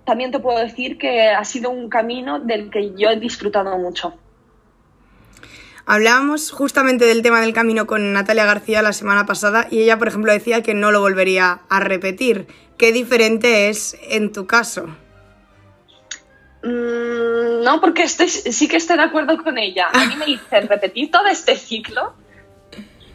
también 0.04 0.32
te 0.32 0.40
puedo 0.40 0.58
decir 0.60 0.98
que 0.98 1.30
ha 1.30 1.44
sido 1.44 1.70
un 1.70 1.90
camino 1.90 2.40
del 2.40 2.70
que 2.70 2.94
yo 2.96 3.10
he 3.10 3.18
disfrutado 3.18 3.78
mucho. 3.78 4.14
Hablábamos 5.88 6.52
justamente 6.52 7.06
del 7.06 7.24
tema 7.24 7.42
del 7.42 7.54
camino 7.54 7.88
con 7.88 8.14
Natalia 8.14 8.46
García 8.46 8.84
la 8.84 8.94
semana 8.94 9.26
pasada 9.26 9.68
y 9.72 9.82
ella, 9.82 9.98
por 9.98 10.10
ejemplo, 10.10 10.32
decía 10.32 10.62
que 10.62 10.76
no 10.76 10.92
lo 10.92 11.02
volvería 11.02 11.62
a 11.70 11.80
repetir. 11.80 12.46
¿Qué 12.78 12.92
diferente 12.92 13.70
es 13.70 13.98
en 14.10 14.32
tu 14.32 14.46
caso? 14.46 14.86
Mm, 16.62 17.64
no, 17.64 17.82
porque 17.82 18.08
sí 18.08 18.68
que 18.68 18.78
estoy 18.78 18.98
de 18.98 19.04
acuerdo 19.04 19.42
con 19.42 19.58
ella. 19.58 19.88
A 19.92 20.06
mí 20.06 20.16
me 20.18 20.26
dicen 20.26 20.68
repetir 20.68 21.10
todo 21.10 21.26
este 21.26 21.56
ciclo 21.56 22.14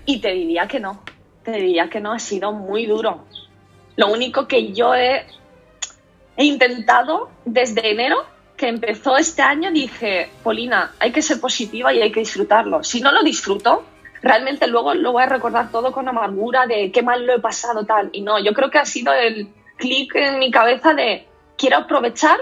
y 0.04 0.20
te 0.20 0.32
diría 0.32 0.66
que 0.66 0.80
no 0.80 1.02
te 1.42 1.52
diría 1.52 1.90
que 1.90 2.00
no 2.00 2.12
ha 2.12 2.18
sido 2.18 2.52
muy 2.52 2.86
duro. 2.86 3.24
Lo 3.96 4.08
único 4.08 4.46
que 4.48 4.72
yo 4.72 4.94
he 4.94 5.26
intentado 6.36 7.30
desde 7.44 7.90
enero 7.90 8.24
que 8.62 8.68
empezó 8.68 9.16
este 9.16 9.42
año, 9.42 9.72
dije, 9.72 10.30
Polina, 10.44 10.92
hay 11.00 11.10
que 11.10 11.20
ser 11.20 11.40
positiva 11.40 11.92
y 11.92 12.00
hay 12.00 12.12
que 12.12 12.20
disfrutarlo. 12.20 12.84
Si 12.84 13.00
no 13.00 13.10
lo 13.10 13.24
disfruto, 13.24 13.84
realmente 14.22 14.68
luego 14.68 14.94
lo 14.94 15.10
voy 15.10 15.24
a 15.24 15.26
recordar 15.26 15.72
todo 15.72 15.90
con 15.90 16.08
amargura 16.08 16.68
de 16.68 16.92
qué 16.92 17.02
mal 17.02 17.26
lo 17.26 17.34
he 17.34 17.40
pasado 17.40 17.84
tal. 17.84 18.10
Y 18.12 18.20
no, 18.20 18.38
yo 18.38 18.52
creo 18.52 18.70
que 18.70 18.78
ha 18.78 18.84
sido 18.84 19.12
el 19.12 19.48
clic 19.78 20.14
en 20.14 20.38
mi 20.38 20.52
cabeza 20.52 20.94
de 20.94 21.26
quiero 21.58 21.78
aprovechar 21.78 22.38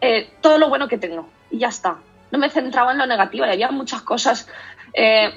eh, 0.00 0.32
todo 0.40 0.58
lo 0.58 0.68
bueno 0.68 0.88
que 0.88 0.98
tengo. 0.98 1.28
Y 1.48 1.58
ya 1.58 1.68
está. 1.68 1.98
No 2.32 2.40
me 2.40 2.50
centraba 2.50 2.90
en 2.90 2.98
lo 2.98 3.06
negativo, 3.06 3.44
había 3.44 3.70
muchas 3.70 4.02
cosas. 4.02 4.48
Eh, 4.94 5.30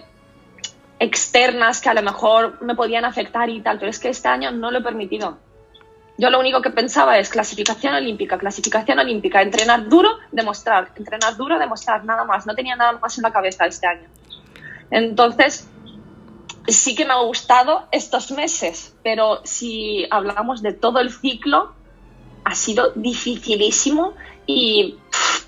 externas 0.98 1.82
que 1.82 1.90
a 1.90 1.94
lo 1.94 2.02
mejor 2.02 2.64
me 2.64 2.74
podían 2.74 3.06
afectar 3.06 3.48
y 3.48 3.62
tal, 3.62 3.78
pero 3.78 3.92
es 3.92 4.00
que 4.00 4.10
este 4.10 4.28
año 4.28 4.50
no 4.50 4.72
lo 4.72 4.80
he 4.80 4.82
permitido. 4.82 5.38
Yo 6.18 6.30
lo 6.30 6.40
único 6.40 6.62
que 6.62 6.70
pensaba 6.70 7.18
es 7.18 7.30
clasificación 7.30 7.94
olímpica, 7.94 8.38
clasificación 8.38 9.00
olímpica, 9.00 9.42
entrenar 9.42 9.90
duro, 9.90 10.10
demostrar, 10.32 10.92
entrenar 10.96 11.36
duro, 11.36 11.60
demostrar, 11.60 12.06
nada 12.06 12.24
más. 12.24 12.46
No 12.46 12.56
tenía 12.56 12.76
nada 12.76 12.94
más 12.94 13.18
en 13.18 13.24
la 13.24 13.34
cabeza 13.34 13.66
este 13.66 13.86
año. 13.86 14.08
Entonces, 14.92 15.68
sí 16.68 16.96
que 16.96 17.06
me 17.06 17.14
ha 17.14 17.22
gustado 17.22 17.88
estos 17.92 18.32
meses, 18.32 18.96
pero 19.04 19.42
si 19.44 20.08
hablamos 20.10 20.62
de 20.62 20.72
todo 20.72 21.00
el 21.00 21.12
ciclo, 21.12 21.74
ha 22.46 22.56
sido 22.56 22.92
dificilísimo 22.96 24.14
y 24.46 24.98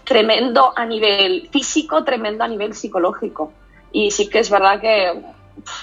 tremendo 0.03 0.73
a 0.75 0.85
nivel 0.85 1.49
físico, 1.51 2.03
tremendo 2.03 2.43
a 2.43 2.47
nivel 2.47 2.73
psicológico. 2.73 3.53
Y 3.91 4.11
sí 4.11 4.29
que 4.29 4.39
es 4.39 4.49
verdad 4.49 4.81
que 4.81 5.23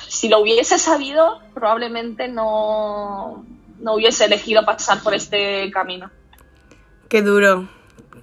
si 0.09 0.29
lo 0.29 0.41
hubiese 0.41 0.79
sabido, 0.79 1.41
probablemente 1.55 2.29
no, 2.29 3.45
no 3.85 3.95
hubiese 3.95 4.25
elegido 4.25 4.65
pasar 4.65 5.03
por 5.03 5.15
este 5.15 5.71
camino. 5.71 6.11
Qué 7.09 7.21
duro, 7.21 7.69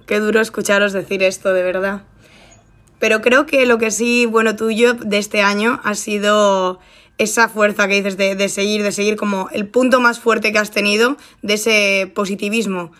qué 0.06 0.18
duro 0.18 0.40
escucharos 0.40 0.92
decir 0.92 1.22
esto, 1.22 1.54
de 1.54 1.62
verdad. 1.62 2.02
Pero 2.98 3.20
creo 3.20 3.46
que 3.46 3.64
lo 3.64 3.78
que 3.78 3.92
sí, 3.92 4.26
bueno, 4.26 4.56
tuyo 4.56 4.94
de 4.94 5.18
este 5.18 5.40
año 5.40 5.80
ha 5.84 5.94
sido 5.94 6.80
esa 7.16 7.48
fuerza 7.48 7.86
que 7.86 7.94
dices 7.94 8.16
de, 8.16 8.48
seguir, 8.48 8.82
de 8.82 8.90
seguir 8.90 9.16
como 9.16 9.48
el 9.52 9.68
punto 9.68 10.00
más 10.00 10.18
fuerte 10.18 10.52
que 10.52 10.58
has 10.58 10.72
tenido 10.72 11.16
de 11.42 11.54
ese 11.54 12.12
positivismo. 12.12 12.90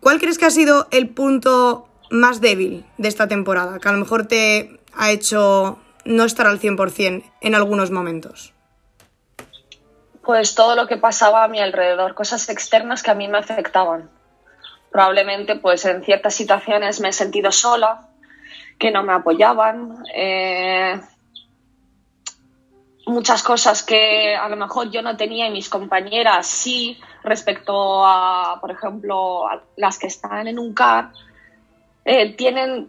¿Cuál 0.00 0.18
crees 0.18 0.38
que 0.38 0.46
ha 0.46 0.50
sido 0.50 0.88
el 0.90 1.08
punto 1.08 1.88
más 2.10 2.40
débil 2.40 2.84
de 2.98 3.08
esta 3.08 3.28
temporada? 3.28 3.78
Que 3.78 3.88
a 3.88 3.92
lo 3.92 3.98
mejor 3.98 4.26
te 4.26 4.80
ha 4.94 5.12
hecho 5.12 5.78
no 6.04 6.24
estar 6.24 6.48
al 6.48 6.60
100% 6.60 7.22
en 7.40 7.54
algunos 7.54 7.92
momentos? 7.92 8.54
Pues 10.28 10.54
todo 10.54 10.76
lo 10.76 10.86
que 10.86 10.98
pasaba 10.98 11.42
a 11.42 11.48
mi 11.48 11.58
alrededor, 11.58 12.14
cosas 12.14 12.50
externas 12.50 13.02
que 13.02 13.10
a 13.10 13.14
mí 13.14 13.28
me 13.28 13.38
afectaban. 13.38 14.10
Probablemente 14.92 15.56
pues 15.56 15.86
en 15.86 16.04
ciertas 16.04 16.34
situaciones 16.34 17.00
me 17.00 17.08
he 17.08 17.12
sentido 17.14 17.50
sola, 17.50 18.10
que 18.78 18.90
no 18.90 19.02
me 19.02 19.14
apoyaban, 19.14 20.04
eh, 20.14 21.00
muchas 23.06 23.42
cosas 23.42 23.82
que 23.82 24.36
a 24.36 24.50
lo 24.50 24.56
mejor 24.56 24.90
yo 24.90 25.00
no 25.00 25.16
tenía 25.16 25.46
y 25.46 25.50
mis 25.50 25.70
compañeras 25.70 26.46
sí 26.46 27.00
respecto 27.24 28.04
a, 28.04 28.58
por 28.60 28.70
ejemplo, 28.70 29.48
a 29.48 29.62
las 29.78 29.98
que 29.98 30.08
están 30.08 30.46
en 30.46 30.58
un 30.58 30.74
CAR, 30.74 31.10
eh, 32.04 32.34
tienen 32.36 32.88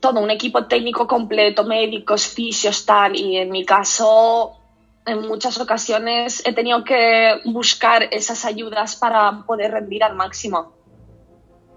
todo 0.00 0.18
un 0.18 0.30
equipo 0.30 0.64
técnico 0.64 1.06
completo, 1.06 1.62
médicos, 1.62 2.26
fisios, 2.26 2.86
tal, 2.86 3.16
y 3.16 3.36
en 3.36 3.50
mi 3.50 3.66
caso, 3.66 4.59
en 5.06 5.26
muchas 5.26 5.58
ocasiones 5.58 6.42
he 6.46 6.52
tenido 6.52 6.84
que 6.84 7.40
buscar 7.44 8.08
esas 8.10 8.44
ayudas 8.44 8.96
para 8.96 9.42
poder 9.46 9.72
rendir 9.72 10.04
al 10.04 10.14
máximo. 10.14 10.72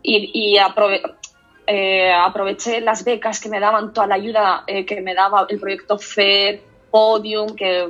Y, 0.01 0.57
eh, 1.65 2.11
aproveché 2.11 2.81
las 2.81 3.05
becas 3.05 3.39
que 3.39 3.47
me 3.47 3.59
daban, 3.59 3.93
toda 3.93 4.07
la 4.07 4.15
ayuda 4.15 4.63
eh, 4.67 4.85
que 4.85 4.99
me 4.99 5.13
daba 5.13 5.45
el 5.47 5.59
proyecto 5.59 5.97
FED, 5.97 6.59
Podium, 6.91 7.55
que, 7.55 7.89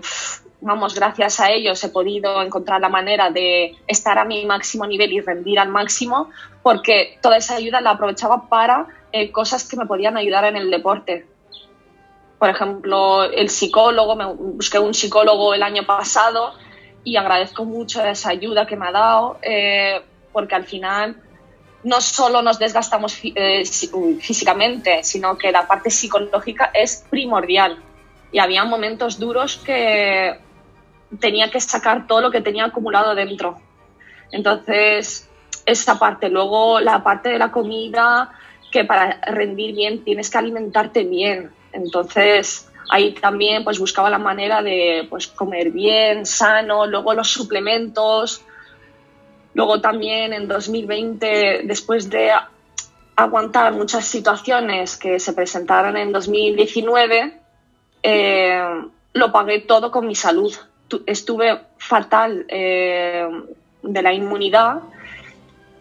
vamos, 0.61 0.93
gracias 0.93 1.39
a 1.39 1.51
ellos 1.51 1.83
he 1.83 1.89
podido 1.89 2.41
encontrar 2.41 2.79
la 2.79 2.89
manera 2.89 3.31
de 3.31 3.75
estar 3.87 4.17
a 4.17 4.25
mi 4.25 4.45
máximo 4.45 4.85
nivel 4.85 5.11
y 5.11 5.21
rendir 5.21 5.59
al 5.59 5.69
máximo, 5.69 6.29
porque 6.61 7.17
toda 7.21 7.37
esa 7.37 7.55
ayuda 7.55 7.81
la 7.81 7.91
aprovechaba 7.91 8.47
para 8.47 8.87
eh, 9.11 9.31
cosas 9.31 9.67
que 9.67 9.75
me 9.75 9.87
podían 9.87 10.17
ayudar 10.17 10.45
en 10.45 10.55
el 10.55 10.69
deporte. 10.69 11.25
Por 12.43 12.49
ejemplo, 12.49 13.23
el 13.23 13.47
psicólogo, 13.47 14.17
me 14.17 14.25
busqué 14.25 14.77
un 14.77 14.93
psicólogo 14.93 15.53
el 15.53 15.63
año 15.63 15.85
pasado 15.85 16.51
y 17.05 17.15
agradezco 17.15 17.63
mucho 17.63 18.03
esa 18.03 18.31
ayuda 18.31 18.67
que 18.67 18.75
me 18.75 18.85
ha 18.85 18.91
dado, 18.91 19.39
eh, 19.41 20.01
porque 20.33 20.53
al 20.53 20.65
final 20.65 21.15
no 21.85 22.01
solo 22.01 22.41
nos 22.41 22.59
desgastamos 22.59 23.17
eh, 23.23 23.63
físicamente, 24.19 25.05
sino 25.05 25.37
que 25.37 25.53
la 25.53 25.65
parte 25.65 25.89
psicológica 25.89 26.69
es 26.73 27.05
primordial. 27.09 27.81
Y 28.33 28.39
había 28.39 28.65
momentos 28.65 29.17
duros 29.17 29.55
que 29.55 30.37
tenía 31.21 31.49
que 31.49 31.61
sacar 31.61 32.07
todo 32.07 32.19
lo 32.19 32.29
que 32.29 32.41
tenía 32.41 32.65
acumulado 32.65 33.15
dentro. 33.15 33.57
Entonces, 34.33 35.29
esa 35.65 35.97
parte. 35.97 36.27
Luego, 36.27 36.81
la 36.81 37.01
parte 37.05 37.29
de 37.29 37.39
la 37.39 37.53
comida, 37.53 38.33
que 38.69 38.83
para 38.83 39.21
rendir 39.27 39.73
bien 39.73 40.03
tienes 40.03 40.29
que 40.29 40.37
alimentarte 40.37 41.05
bien. 41.05 41.62
Entonces, 41.73 42.69
ahí 42.89 43.13
también 43.13 43.63
pues 43.63 43.79
buscaba 43.79 44.09
la 44.09 44.19
manera 44.19 44.61
de 44.61 45.07
pues 45.09 45.27
comer 45.27 45.71
bien, 45.71 46.25
sano, 46.25 46.85
luego 46.85 47.13
los 47.13 47.29
suplementos. 47.29 48.43
Luego 49.53 49.81
también 49.81 50.33
en 50.33 50.47
2020, 50.47 51.61
después 51.65 52.09
de 52.09 52.31
aguantar 53.15 53.73
muchas 53.73 54.05
situaciones 54.05 54.97
que 54.97 55.19
se 55.19 55.33
presentaron 55.33 55.95
en 55.97 56.11
2019, 56.11 57.39
eh, 58.01 58.63
lo 59.13 59.31
pagué 59.31 59.59
todo 59.59 59.91
con 59.91 60.07
mi 60.07 60.15
salud. 60.15 60.53
Estuve 61.05 61.61
fatal 61.77 62.45
eh, 62.49 63.27
de 63.81 64.01
la 64.01 64.13
inmunidad 64.13 64.81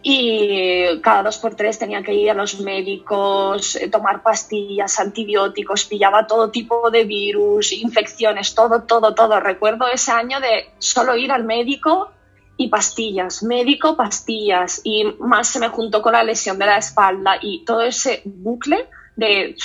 y 0.05 0.99
cada 0.99 1.23
dos 1.23 1.37
por 1.37 1.55
tres 1.55 1.79
tenía 1.79 2.03
que 2.03 2.13
ir 2.13 2.29
a 2.29 2.33
los 2.33 2.59
médicos, 2.59 3.77
eh, 3.77 3.87
tomar 3.87 4.21
pastillas, 4.21 4.99
antibióticos, 4.99 5.85
pillaba 5.85 6.27
todo 6.27 6.51
tipo 6.51 6.91
de 6.91 7.05
virus, 7.05 7.71
infecciones, 7.71 8.53
todo, 8.53 8.83
todo, 8.83 9.15
todo. 9.15 9.39
Recuerdo 9.39 9.87
ese 9.87 10.11
año 10.11 10.41
de 10.41 10.71
solo 10.77 11.15
ir 11.15 11.31
al 11.31 11.45
médico 11.45 12.11
y 12.57 12.67
pastillas, 12.67 13.43
médico, 13.43 13.95
pastillas, 13.95 14.81
y 14.83 15.05
más 15.19 15.47
se 15.47 15.59
me 15.59 15.69
juntó 15.69 16.01
con 16.01 16.11
la 16.11 16.23
lesión 16.23 16.59
de 16.59 16.65
la 16.65 16.77
espalda 16.77 17.37
y 17.41 17.63
todo 17.63 17.81
ese 17.81 18.23
bucle 18.25 18.89
de, 19.15 19.55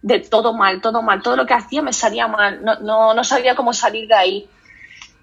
de 0.00 0.20
todo 0.20 0.54
mal, 0.54 0.80
todo 0.80 1.02
mal, 1.02 1.20
todo 1.20 1.36
lo 1.36 1.44
que 1.44 1.52
hacía 1.54 1.82
me 1.82 1.92
salía 1.92 2.26
mal, 2.28 2.64
no, 2.64 2.80
no, 2.80 3.12
no 3.12 3.24
sabía 3.24 3.54
cómo 3.54 3.74
salir 3.74 4.08
de 4.08 4.14
ahí. 4.14 4.48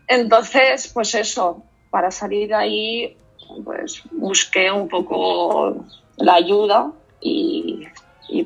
Entonces, 0.08 0.92
pues 0.94 1.16
eso, 1.16 1.64
para 1.90 2.12
salir 2.12 2.50
de 2.50 2.56
ahí 2.56 3.18
pues 3.64 4.04
busqué 4.12 4.72
un 4.72 4.88
poco 4.88 5.86
la 6.18 6.36
ayuda 6.36 6.92
y, 7.22 7.88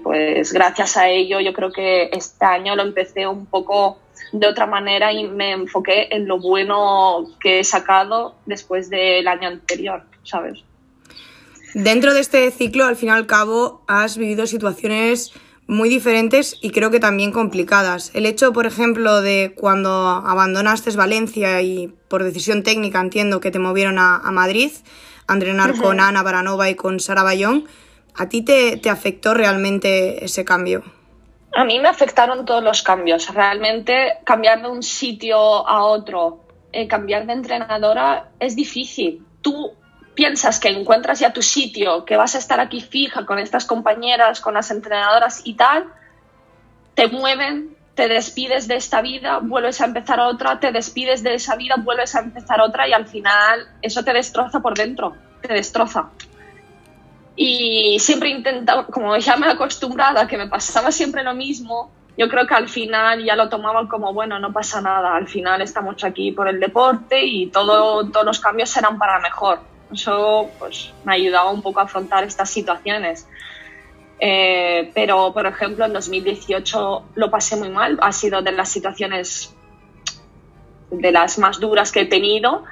pues 0.02 0.54
gracias 0.54 0.98
a 0.98 1.10
ello 1.10 1.40
yo 1.40 1.54
creo 1.54 1.72
que 1.72 2.10
este 2.14 2.46
año 2.46 2.76
lo 2.76 2.84
empecé 2.84 3.28
un 3.28 3.46
poco 3.46 4.00
de 4.32 4.48
otra 4.48 4.66
manera 4.66 5.12
y 5.12 5.28
me 5.28 5.52
enfoqué 5.52 6.08
en 6.12 6.28
lo 6.28 6.40
bueno 6.40 7.26
que 7.40 7.60
he 7.60 7.64
sacado 7.64 8.36
después 8.46 8.90
del 8.90 9.28
año 9.28 9.50
anterior, 9.50 10.04
¿sabes? 10.24 10.64
Dentro 11.74 12.14
de 12.14 12.22
este 12.22 12.50
ciclo, 12.52 12.86
al 12.86 12.96
fin 12.96 13.10
y 13.10 13.12
al 13.12 13.26
cabo, 13.26 13.84
has 13.88 14.18
vivido 14.18 14.46
situaciones 14.48 15.34
muy 15.68 15.90
diferentes 15.90 16.58
y 16.62 16.72
creo 16.72 16.92
que 16.92 17.00
también 17.00 17.32
complicadas. 17.32 18.12
El 18.14 18.26
hecho, 18.26 18.54
por 18.54 18.66
ejemplo, 18.66 19.22
de 19.22 19.54
cuando 19.56 19.90
abandonaste 19.90 20.92
Valencia 20.92 21.62
y 21.62 21.88
por 22.08 22.24
decisión 22.24 22.64
técnica 22.64 23.00
entiendo 23.00 23.40
que 23.40 23.52
te 23.52 23.60
movieron 23.60 23.98
a, 23.98 24.20
Madrid 24.32 24.72
a 25.28 25.34
entrenar 25.34 25.76
con 25.78 26.00
Ana 26.00 26.22
Baranova 26.22 26.70
y 26.70 26.76
con 26.76 27.00
Sara 27.00 27.24
Bayón, 27.24 27.66
¿a 28.16 28.28
ti 28.28 28.42
te, 28.42 28.78
te, 28.78 28.90
afectó 28.90 29.34
realmente 29.34 30.26
ese 30.26 30.44
cambio? 30.44 30.84
A 31.56 31.64
mí 31.64 31.80
me 31.80 31.88
afectaron 31.88 32.46
todos 32.46 32.64
los 32.64 32.82
cambios. 32.82 33.34
Realmente 33.34 34.18
cambiar 34.26 34.62
de 34.62 34.70
un 34.70 34.84
sitio 34.84 35.38
a 35.38 35.84
otro, 35.86 36.42
eh, 36.72 36.88
cambiar 36.88 37.26
de 37.26 37.34
entrenadora 37.34 38.32
es 38.40 38.56
difícil. 38.56 39.24
Tú 39.42 39.72
piensas 40.16 40.60
que 40.60 40.70
encuentras 40.70 41.20
ya 41.20 41.34
tu 41.34 41.42
sitio, 41.42 42.06
que 42.06 42.18
vas 42.18 42.36
a 42.36 42.38
estar 42.38 42.60
aquí 42.60 42.82
fija 42.82 43.26
con 43.26 43.40
estas 43.40 43.66
compañeras, 43.66 44.42
con 44.42 44.54
las 44.54 44.72
entrenadoras 44.72 45.42
y 45.44 45.56
tal, 45.56 45.88
te 46.94 47.08
mueven, 47.08 47.76
te 47.96 48.08
despides 48.08 48.68
de 48.68 48.76
esta 48.76 49.02
vida, 49.02 49.40
vuelves 49.42 49.82
a 49.82 49.86
empezar 49.86 50.20
otra, 50.20 50.60
te 50.60 50.72
despides 50.72 51.24
de 51.24 51.36
esa 51.36 51.56
vida, 51.56 51.76
vuelves 51.78 52.16
a 52.16 52.20
empezar 52.20 52.62
otra 52.62 52.88
y 52.88 52.94
al 52.94 53.08
final 53.08 53.68
eso 53.82 54.04
te 54.04 54.14
destroza 54.14 54.60
por 54.60 54.76
dentro, 54.76 55.16
te 55.42 55.54
destroza. 55.54 56.10
Y 57.36 57.98
siempre 58.00 58.30
intentaba, 58.30 58.86
como 58.86 59.16
ya 59.18 59.36
me 59.38 59.48
he 59.48 59.52
acostumbrado 59.52 60.20
a 60.20 60.28
que 60.28 60.38
me 60.38 60.48
pasaba 60.48 60.92
siempre 60.92 61.24
lo 61.24 61.34
mismo, 61.34 61.92
yo 62.16 62.30
creo 62.30 62.46
que 62.46 62.54
al 62.54 62.70
final 62.70 63.24
ya 63.24 63.36
lo 63.36 63.50
tomaban 63.50 63.88
como, 63.88 64.14
bueno, 64.14 64.38
no 64.38 64.54
pasa 64.54 64.82
nada, 64.82 65.16
al 65.16 65.28
final 65.28 65.62
estamos 65.64 66.04
aquí 66.04 66.32
por 66.32 66.48
el 66.48 66.60
deporte 66.60 67.26
y 67.26 67.48
todo, 67.48 68.08
todos 68.12 68.26
los 68.26 68.40
cambios 68.40 68.70
serán 68.70 69.00
para 69.00 69.20
mejor 69.20 69.73
eso 69.94 70.50
pues, 70.60 70.92
me 71.04 71.14
ayudaba 71.14 71.52
un 71.52 71.62
poco 71.62 71.80
a 71.80 71.84
afrontar 71.84 72.24
estas 72.24 72.50
situaciones. 72.50 73.28
Eh, 74.20 74.92
pero, 74.94 75.34
por 75.34 75.46
ejemplo, 75.46 75.86
en 75.86 75.94
2018 75.94 77.04
lo 77.16 77.30
pasé 77.30 77.56
muy 77.56 77.70
mal. 77.70 77.98
Ha 78.02 78.12
sido 78.12 78.42
de 78.42 78.52
las 78.52 78.70
situaciones 78.70 79.54
de 80.92 81.12
las 81.12 81.38
más 81.40 81.60
duras 81.60 81.92
que 81.92 82.02
he 82.02 82.06
tenido, 82.06 82.64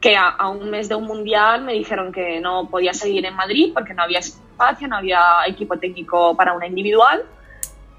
que 0.00 0.16
a, 0.16 0.48
un 0.48 0.70
mes 0.70 0.88
de 0.88 0.94
un 0.94 1.04
mundial 1.04 1.62
me 1.62 1.72
dijeron 1.74 2.12
que 2.12 2.40
no 2.40 2.68
podía 2.68 2.92
seguir 2.92 3.24
en 3.24 3.34
Madrid 3.34 3.70
porque 3.72 3.94
no 3.94 4.02
había 4.02 4.18
espacio, 4.18 4.88
no 4.88 4.96
había 4.96 5.20
equipo 5.46 5.78
técnico 5.78 6.36
para 6.36 6.52
una 6.52 6.66
individual 6.66 7.24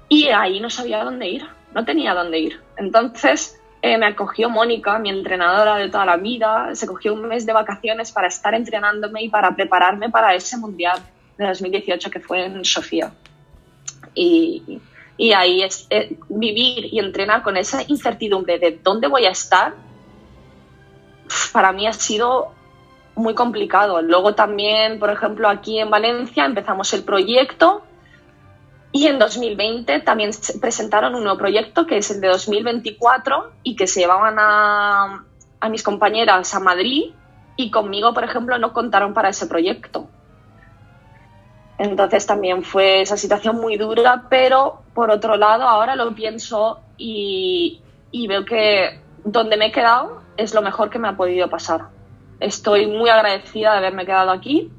y 0.08 0.28
ahí 0.28 0.60
no 0.60 0.70
sabía 0.70 1.02
dónde 1.02 1.28
ir, 1.28 1.46
no 1.72 1.84
tenía 1.84 2.14
dónde 2.14 2.38
ir. 2.38 2.60
Entonces 2.76 3.60
eh, 3.86 3.98
me 3.98 4.06
acogió 4.06 4.48
Mónica, 4.48 4.98
mi 4.98 5.10
entrenadora 5.10 5.76
de 5.76 5.90
toda 5.90 6.06
la 6.06 6.16
vida, 6.16 6.74
se 6.74 6.86
cogió 6.86 7.12
un 7.12 7.28
mes 7.28 7.44
de 7.44 7.52
vacaciones 7.52 8.12
para 8.12 8.28
estar 8.28 8.54
entrenándome 8.54 9.24
y 9.24 9.28
para 9.28 9.54
prepararme 9.54 10.08
para 10.08 10.34
ese 10.34 10.56
mundial 10.56 10.98
de 11.36 11.46
2018 11.48 12.10
que 12.10 12.18
fue 12.18 12.46
en 12.46 12.64
Sofía. 12.64 13.12
Y, 14.14 14.80
y 15.18 15.32
ahí 15.34 15.62
es, 15.62 15.86
eh, 15.90 16.16
vivir 16.30 16.94
y 16.94 16.98
entrenar 16.98 17.42
con 17.42 17.58
esa 17.58 17.82
incertidumbre 17.86 18.58
de 18.58 18.80
dónde 18.82 19.06
voy 19.06 19.26
a 19.26 19.30
estar, 19.32 19.74
para 21.52 21.70
mí 21.72 21.86
ha 21.86 21.92
sido 21.92 22.54
muy 23.14 23.34
complicado. 23.34 24.00
Luego 24.00 24.34
también, 24.34 24.98
por 24.98 25.10
ejemplo, 25.10 25.46
aquí 25.46 25.78
en 25.78 25.90
Valencia 25.90 26.46
empezamos 26.46 26.90
el 26.94 27.04
proyecto 27.04 27.82
y 28.96 29.08
en 29.08 29.18
2020 29.18 30.00
también 30.02 30.30
presentaron 30.60 31.16
un 31.16 31.24
nuevo 31.24 31.36
proyecto 31.36 31.84
que 31.84 31.96
es 31.96 32.12
el 32.12 32.20
de 32.20 32.28
2024 32.28 33.50
y 33.64 33.74
que 33.74 33.88
se 33.88 33.98
llevaban 33.98 34.36
a, 34.38 35.24
a 35.58 35.68
mis 35.68 35.82
compañeras 35.82 36.54
a 36.54 36.60
Madrid 36.60 37.10
y 37.56 37.72
conmigo, 37.72 38.14
por 38.14 38.22
ejemplo, 38.22 38.56
no 38.56 38.72
contaron 38.72 39.12
para 39.12 39.30
ese 39.30 39.48
proyecto. 39.48 40.06
Entonces 41.76 42.24
también 42.24 42.62
fue 42.62 43.00
esa 43.00 43.16
situación 43.16 43.56
muy 43.56 43.76
dura, 43.76 44.26
pero 44.30 44.82
por 44.94 45.10
otro 45.10 45.36
lado 45.36 45.64
ahora 45.64 45.96
lo 45.96 46.14
pienso 46.14 46.78
y, 46.96 47.82
y, 48.12 48.28
veo 48.28 48.44
que 48.44 49.00
donde 49.24 49.56
me 49.56 49.66
he 49.66 49.72
quedado 49.72 50.22
es 50.36 50.54
lo 50.54 50.62
mejor 50.62 50.88
que 50.88 51.00
me 51.00 51.08
ha 51.08 51.16
podido 51.16 51.50
pasar. 51.50 51.88
Estoy 52.38 52.86
muy 52.86 53.10
agradecida 53.10 53.72
de 53.72 53.78
haberme 53.78 54.06
quedado 54.06 54.30
aquí, 54.30 54.70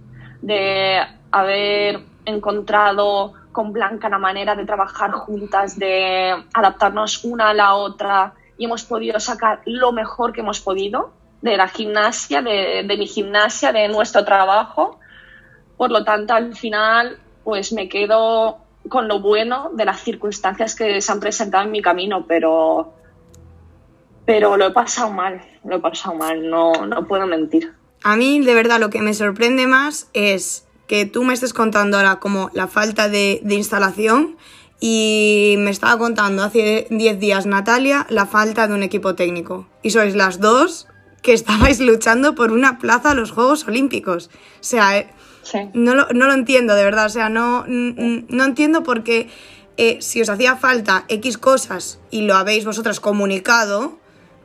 de 0.42 1.02
haber 1.32 2.00
encontrado 2.24 3.34
con 3.56 3.72
Blanca 3.72 4.10
la 4.10 4.20
manera 4.20 4.54
de 4.54 4.66
trabajar 4.66 5.12
juntas, 5.12 5.80
de 5.80 6.36
adaptarnos 6.54 7.24
una 7.24 7.52
a 7.52 7.54
la 7.54 7.76
otra 7.76 8.34
y 8.58 8.66
hemos 8.66 8.84
podido 8.84 9.18
sacar 9.22 9.62
lo 9.66 9.94
mejor 9.94 10.34
que 10.34 10.42
hemos 10.42 10.60
podido 10.60 11.14
de 11.42 11.56
la 11.56 11.70
gimnasia, 11.70 12.42
de, 12.42 12.84
mi 12.98 13.08
gimnasia, 13.08 13.72
de 13.72 13.88
nuestro 13.88 14.26
trabajo. 14.26 15.00
Por 15.78 15.90
lo 15.90 16.04
tanto, 16.04 16.34
al 16.34 16.54
final, 16.54 17.18
pues 17.46 17.72
me 17.72 17.88
quedo 17.88 18.58
con 18.90 19.08
lo 19.08 19.22
bueno 19.22 19.72
de 19.74 19.86
las 19.86 20.02
circunstancias 20.02 20.76
que 20.76 21.00
se 21.00 21.12
han 21.14 21.22
presentado 21.22 21.64
en 21.64 21.72
mi 21.72 21.82
camino, 21.82 22.26
pero, 22.28 22.94
pero 24.26 24.58
lo 24.58 24.66
he 24.66 24.72
pasado 24.72 25.12
mal, 25.12 25.42
lo 25.64 25.78
he 25.78 25.80
pasado 25.80 26.16
mal, 26.16 26.50
no, 26.50 26.74
no 26.86 27.08
puedo 27.08 27.26
mentir. 27.26 27.74
A 28.04 28.18
mí, 28.18 28.42
de 28.42 28.54
verdad, 28.54 28.82
lo 28.82 28.90
que 28.90 29.00
me 29.00 29.14
sorprende 29.14 29.66
más 29.66 30.10
es 30.14 30.65
que 30.88 31.06
tú 31.06 31.24
me 31.24 31.34
estés 31.34 31.54
contando 31.54 31.98
ahora 31.98 32.20
como 32.20 32.50
la 32.54 32.68
falta 32.68 33.10
de, 33.10 33.42
instalación 33.50 34.38
y 34.80 35.56
me 35.60 35.72
estaba 35.72 35.98
contando 35.98 36.44
hace 36.44 36.88
10 36.90 37.20
días 37.20 37.46
Natalia 37.46 38.06
la 38.10 38.26
falta 38.26 38.68
de 38.68 38.74
un 38.74 38.84
equipo 38.84 39.16
técnico. 39.16 39.68
Y 39.82 39.92
sois 39.92 40.16
las 40.16 40.40
dos 40.40 40.88
que 41.22 41.34
estabais 41.34 41.80
luchando 41.80 42.36
por 42.36 42.52
una 42.52 42.78
plaza 42.78 43.12
a 43.12 43.16
los 43.16 43.32
Juegos 43.32 43.68
Olímpicos. 43.68 44.30
O 44.60 44.64
sea, 44.64 45.00
eh, 45.00 45.10
no, 45.74 45.96
lo, 45.96 46.34
entiendo 46.34 46.76
de 46.76 46.84
verdad. 46.84 47.08
O 47.08 47.10
sea, 47.10 47.30
no, 47.30 47.66
no 47.68 48.44
entiendo 48.44 48.84
por 48.84 49.04
qué 49.04 49.30
eh, 49.78 49.98
si 50.00 50.22
os 50.22 50.30
hacía 50.30 50.56
falta 50.56 51.06
X 51.10 51.38
cosas 51.38 52.00
y 52.10 52.22
lo 52.22 52.36
habéis 52.36 52.66
vosotras 52.66 53.00
comunicado, 53.00 53.98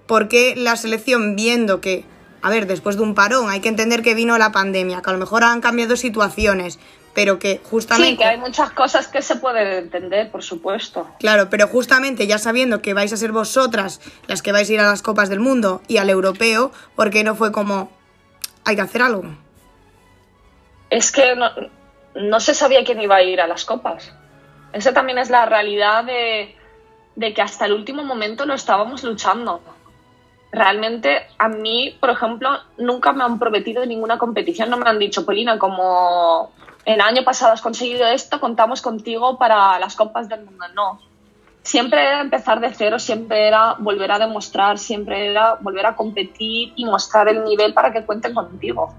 ¿por 0.06 0.28
qué 0.28 0.54
la 0.56 0.76
selección 0.76 1.36
viendo 1.36 1.80
que 1.80 2.04
a 2.42 2.50
ver, 2.50 2.66
después 2.66 2.96
de 2.96 3.02
un 3.02 3.14
parón, 3.14 3.50
hay 3.50 3.60
que 3.60 3.68
entender 3.68 4.02
que 4.02 4.14
vino 4.14 4.38
la 4.38 4.52
pandemia, 4.52 5.02
que 5.02 5.10
a 5.10 5.12
lo 5.12 5.18
mejor 5.18 5.44
han 5.44 5.60
cambiado 5.60 5.96
situaciones, 5.96 6.78
pero 7.14 7.38
que 7.38 7.60
justamente... 7.62 8.12
Sí, 8.12 8.16
que 8.16 8.24
hay 8.24 8.38
muchas 8.38 8.70
cosas 8.70 9.08
que 9.08 9.20
se 9.20 9.36
pueden 9.36 9.66
entender, 9.66 10.30
por 10.30 10.42
supuesto. 10.42 11.08
Claro, 11.18 11.50
pero 11.50 11.68
justamente 11.68 12.26
ya 12.26 12.38
sabiendo 12.38 12.80
que 12.80 12.94
vais 12.94 13.12
a 13.12 13.16
ser 13.16 13.32
vosotras 13.32 14.00
las 14.26 14.42
que 14.42 14.52
vais 14.52 14.70
a 14.70 14.72
ir 14.72 14.80
a 14.80 14.84
las 14.84 15.02
Copas 15.02 15.28
del 15.28 15.40
Mundo 15.40 15.82
y 15.88 15.98
al 15.98 16.08
europeo, 16.08 16.72
¿por 16.96 17.10
qué 17.10 17.24
no 17.24 17.34
fue 17.34 17.52
como, 17.52 17.90
hay 18.64 18.76
que 18.76 18.82
hacer 18.82 19.02
algo? 19.02 19.24
Es 20.88 21.12
que 21.12 21.36
no, 21.36 21.50
no 22.14 22.40
se 22.40 22.54
sabía 22.54 22.84
quién 22.84 23.00
iba 23.00 23.16
a 23.16 23.22
ir 23.22 23.40
a 23.40 23.46
las 23.46 23.64
Copas. 23.64 24.12
Esa 24.72 24.92
también 24.92 25.18
es 25.18 25.30
la 25.30 25.46
realidad 25.46 26.04
de, 26.04 26.56
de 27.16 27.34
que 27.34 27.42
hasta 27.42 27.66
el 27.66 27.72
último 27.72 28.04
momento 28.04 28.46
lo 28.46 28.54
estábamos 28.54 29.02
luchando 29.02 29.60
realmente 30.52 31.26
a 31.38 31.48
mí, 31.48 31.96
por 32.00 32.10
ejemplo, 32.10 32.50
nunca 32.76 33.12
me 33.12 33.24
han 33.24 33.38
prometido 33.38 33.84
ninguna 33.86 34.18
competición, 34.18 34.70
no 34.70 34.76
me 34.76 34.88
han 34.88 34.98
dicho, 34.98 35.24
Polina, 35.24 35.58
como 35.58 36.50
el 36.84 37.00
año 37.00 37.22
pasado 37.24 37.52
has 37.52 37.60
conseguido 37.60 38.06
esto, 38.06 38.40
contamos 38.40 38.82
contigo 38.82 39.38
para 39.38 39.78
las 39.78 39.94
Copas 39.94 40.28
del 40.28 40.44
Mundo. 40.44 40.64
No. 40.74 41.00
Siempre 41.62 42.02
era 42.02 42.20
empezar 42.20 42.58
de 42.60 42.72
cero, 42.72 42.98
siempre 42.98 43.46
era 43.46 43.74
volver 43.78 44.10
a 44.12 44.18
demostrar, 44.18 44.78
siempre 44.78 45.30
era 45.30 45.56
volver 45.60 45.86
a 45.86 45.94
competir 45.94 46.72
y 46.74 46.84
mostrar 46.84 47.28
el 47.28 47.44
nivel 47.44 47.74
para 47.74 47.92
que 47.92 48.04
cuenten 48.04 48.34
contigo. 48.34 48.94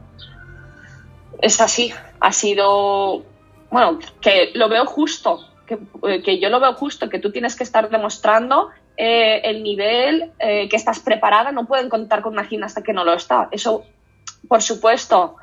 Es 1.41 1.59
así, 1.59 1.91
ha 2.19 2.31
sido, 2.31 3.23
bueno, 3.71 3.97
que 4.21 4.51
lo 4.53 4.69
veo 4.69 4.85
justo, 4.85 5.39
que, 5.65 5.79
que 6.21 6.39
yo 6.39 6.49
lo 6.49 6.59
veo 6.59 6.75
justo, 6.75 7.09
que 7.09 7.17
tú 7.17 7.31
tienes 7.31 7.55
que 7.55 7.63
estar 7.63 7.89
demostrando 7.89 8.69
eh, 8.97 9.41
el 9.43 9.63
nivel 9.63 10.31
eh, 10.39 10.67
que 10.69 10.75
estás 10.75 10.99
preparada, 10.99 11.51
no 11.51 11.65
pueden 11.65 11.89
contar 11.89 12.21
con 12.21 12.33
una 12.33 12.45
gimnasta 12.45 12.83
que 12.83 12.93
no 12.93 13.03
lo 13.03 13.13
está. 13.13 13.47
Eso, 13.51 13.85
por 14.47 14.61
supuesto, 14.61 15.37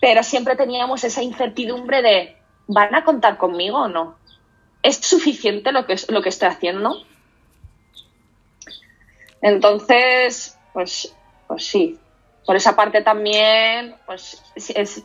pero 0.00 0.22
siempre 0.22 0.56
teníamos 0.56 1.04
esa 1.04 1.22
incertidumbre 1.22 2.02
de, 2.02 2.36
¿van 2.66 2.94
a 2.94 3.04
contar 3.04 3.36
conmigo 3.36 3.78
o 3.78 3.88
no? 3.88 4.16
¿Es 4.82 4.96
suficiente 4.96 5.72
lo 5.72 5.86
que, 5.86 5.96
lo 6.08 6.22
que 6.22 6.28
estoy 6.28 6.48
haciendo? 6.48 7.02
Entonces, 9.42 10.56
pues, 10.72 11.14
pues 11.46 11.66
sí, 11.66 11.98
por 12.46 12.56
esa 12.56 12.76
parte 12.76 13.02
también, 13.02 13.94
pues 14.06 14.42
es, 14.54 15.02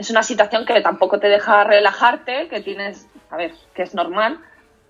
es 0.00 0.10
una 0.10 0.22
situación 0.22 0.64
que 0.64 0.80
tampoco 0.80 1.20
te 1.20 1.28
deja 1.28 1.62
relajarte, 1.64 2.48
que 2.48 2.60
tienes, 2.60 3.06
a 3.30 3.36
ver, 3.36 3.52
que 3.74 3.82
es 3.82 3.94
normal, 3.94 4.40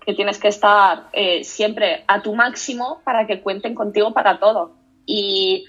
que 0.05 0.13
tienes 0.13 0.39
que 0.39 0.47
estar 0.47 1.09
eh, 1.13 1.43
siempre 1.43 2.03
a 2.07 2.21
tu 2.21 2.35
máximo 2.35 3.01
para 3.03 3.27
que 3.27 3.41
cuenten 3.41 3.75
contigo 3.75 4.13
para 4.13 4.39
todo. 4.39 4.73
Y 5.05 5.65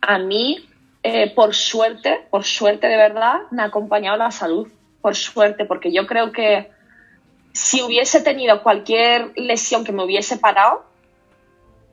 a 0.00 0.18
mí, 0.18 0.58
eh, 1.02 1.32
por 1.34 1.54
suerte, 1.54 2.26
por 2.30 2.44
suerte 2.44 2.86
de 2.86 2.96
verdad, 2.96 3.42
me 3.50 3.62
ha 3.62 3.66
acompañado 3.66 4.16
la 4.16 4.30
salud, 4.30 4.68
por 5.00 5.16
suerte, 5.16 5.64
porque 5.64 5.92
yo 5.92 6.06
creo 6.06 6.32
que 6.32 6.70
si 7.52 7.82
hubiese 7.82 8.20
tenido 8.20 8.62
cualquier 8.62 9.32
lesión 9.36 9.84
que 9.84 9.92
me 9.92 10.04
hubiese 10.04 10.38
parado, 10.38 10.84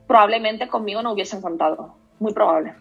probablemente 0.07 0.67
conmigo 0.67 1.01
no 1.01 1.13
hubiesen 1.13 1.41
contado, 1.41 1.95
muy 2.19 2.33
probable. 2.33 2.73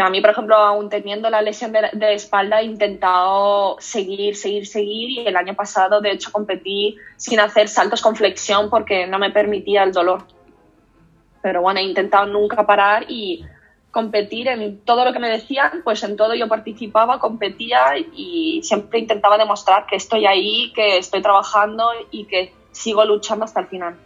A 0.00 0.10
mí, 0.10 0.20
por 0.20 0.30
ejemplo, 0.30 0.56
aún 0.56 0.88
teniendo 0.88 1.28
la 1.30 1.42
lesión 1.42 1.72
de, 1.72 2.14
espalda, 2.14 2.60
he 2.60 2.64
intentado 2.64 3.76
seguir, 3.80 4.36
seguir, 4.36 4.66
seguir 4.66 5.10
y 5.10 5.26
el 5.26 5.36
año 5.36 5.54
pasado, 5.54 6.00
de 6.00 6.12
hecho, 6.12 6.30
competí 6.30 6.96
sin 7.16 7.40
hacer 7.40 7.68
saltos 7.68 8.00
con 8.00 8.14
flexión 8.14 8.70
porque 8.70 9.06
no 9.06 9.18
me 9.18 9.30
permitía 9.30 9.82
el 9.82 9.92
dolor. 9.92 10.24
Pero 11.42 11.62
bueno, 11.62 11.80
he 11.80 11.82
intentado 11.82 12.26
nunca 12.26 12.64
parar 12.66 13.06
y 13.08 13.44
competir 13.90 14.48
en 14.48 14.80
todo 14.84 15.04
lo 15.04 15.12
que 15.12 15.18
me 15.18 15.28
decían, 15.28 15.82
pues 15.84 16.02
en 16.02 16.16
todo 16.16 16.34
yo 16.34 16.48
participaba, 16.48 17.18
competía 17.18 17.98
y 17.98 18.60
siempre 18.62 19.00
intentaba 19.00 19.36
demostrar 19.36 19.86
que 19.86 19.96
estoy 19.96 20.26
ahí, 20.26 20.72
que 20.74 20.98
estoy 20.98 21.20
trabajando 21.20 21.90
y 22.10 22.24
que 22.24 22.54
sigo 22.70 23.04
luchando 23.04 23.44
hasta 23.44 23.60
el 23.60 23.66
final. 23.66 23.96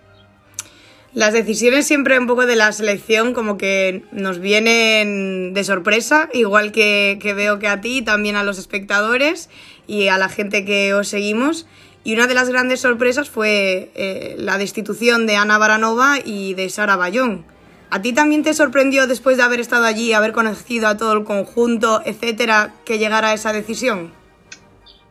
Las 1.17 1.33
decisiones 1.33 1.87
siempre 1.87 2.19
un 2.19 2.27
poco 2.27 2.45
de 2.45 2.57
la 2.57 2.71
selección 2.73 3.33
como 3.33 3.57
que 3.57 4.03
nos 4.13 4.39
vienen 4.39 5.55
de 5.55 5.65
sorpresa, 5.65 6.29
igual 6.35 6.73
que, 6.73 7.19
veo 7.35 7.59
que 7.59 7.69
a 7.69 7.81
ti, 7.81 8.03
también 8.03 8.37
a 8.37 8.45
los 8.45 8.59
espectadores 8.59 9.49
y 9.87 10.09
a 10.09 10.19
la 10.19 10.29
gente 10.29 10.67
que 10.67 10.93
os 10.93 11.09
seguimos. 11.09 11.67
Y 12.05 12.13
una 12.13 12.27
de 12.27 12.35
las 12.35 12.51
grandes 12.51 12.81
sorpresas 12.81 13.31
fue 13.31 13.91
eh, 13.95 14.37
la 14.39 14.59
destitución 14.59 15.27
de 15.27 15.37
Ana 15.37 15.57
Baranova 15.57 16.19
y 16.23 16.53
de 16.53 16.69
Sara 16.69 16.97
Bayón. 16.97 17.47
¿A 17.89 18.03
ti 18.03 18.13
también 18.13 18.43
te 18.43 18.53
sorprendió 18.53 19.07
después 19.07 19.39
de 19.39 19.45
haber 19.45 19.61
estado 19.61 19.87
allí, 19.87 20.13
haber 20.13 20.33
conocido 20.33 20.87
a 20.87 20.99
todo 20.99 21.15
el 21.15 21.25
conjunto, 21.25 22.03
etcétera, 22.05 22.75
que 22.85 22.99
llegara 22.99 23.33
esa 23.33 23.55
decisión? 23.55 24.13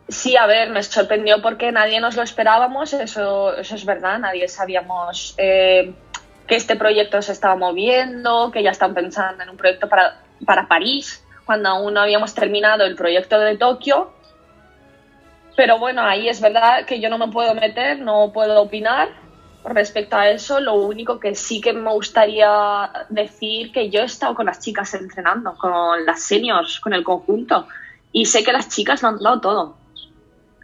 Sí, 0.07 0.37
a 0.37 0.45
ver, 0.45 0.69
me 0.69 0.83
sorprendió 0.83 1.41
porque 1.41 1.71
nadie 1.71 1.99
nos 1.99 2.15
lo 2.15 2.21
esperábamos, 2.21 2.93
eso, 2.93 3.55
eso 3.57 3.75
es 3.75 3.85
verdad, 3.85 4.19
nadie 4.19 4.47
sabíamos 4.47 5.33
eh, 5.37 5.95
que 6.45 6.55
este 6.55 6.75
proyecto 6.75 7.19
se 7.23 7.31
estaba 7.31 7.55
moviendo, 7.55 8.51
que 8.51 8.61
ya 8.61 8.69
están 8.69 8.93
pensando 8.93 9.41
en 9.41 9.49
un 9.49 9.57
proyecto 9.57 9.89
para, 9.89 10.21
para 10.45 10.67
París, 10.67 11.23
cuando 11.43 11.69
aún 11.69 11.95
no 11.95 12.01
habíamos 12.01 12.35
terminado 12.35 12.83
el 12.83 12.95
proyecto 12.95 13.39
de 13.39 13.57
Tokio. 13.57 14.11
Pero 15.55 15.79
bueno, 15.79 16.03
ahí 16.03 16.29
es 16.29 16.39
verdad 16.39 16.85
que 16.85 16.99
yo 16.99 17.09
no 17.09 17.17
me 17.17 17.29
puedo 17.29 17.55
meter, 17.55 17.99
no 17.99 18.31
puedo 18.31 18.61
opinar 18.61 19.09
respecto 19.63 20.17
a 20.17 20.29
eso. 20.29 20.59
Lo 20.59 20.75
único 20.75 21.19
que 21.19 21.33
sí 21.33 21.61
que 21.61 21.73
me 21.73 21.91
gustaría 21.91 22.91
decir 23.09 23.71
que 23.71 23.89
yo 23.89 24.01
he 24.01 24.05
estado 24.05 24.35
con 24.35 24.45
las 24.45 24.59
chicas 24.59 24.93
entrenando, 24.93 25.55
con 25.55 26.05
las 26.05 26.21
seniors, 26.21 26.79
con 26.79 26.93
el 26.93 27.03
conjunto, 27.03 27.67
y 28.11 28.25
sé 28.25 28.43
que 28.43 28.53
las 28.53 28.69
chicas 28.69 29.01
lo 29.01 29.07
han 29.07 29.19
dado 29.19 29.41
todo 29.41 29.84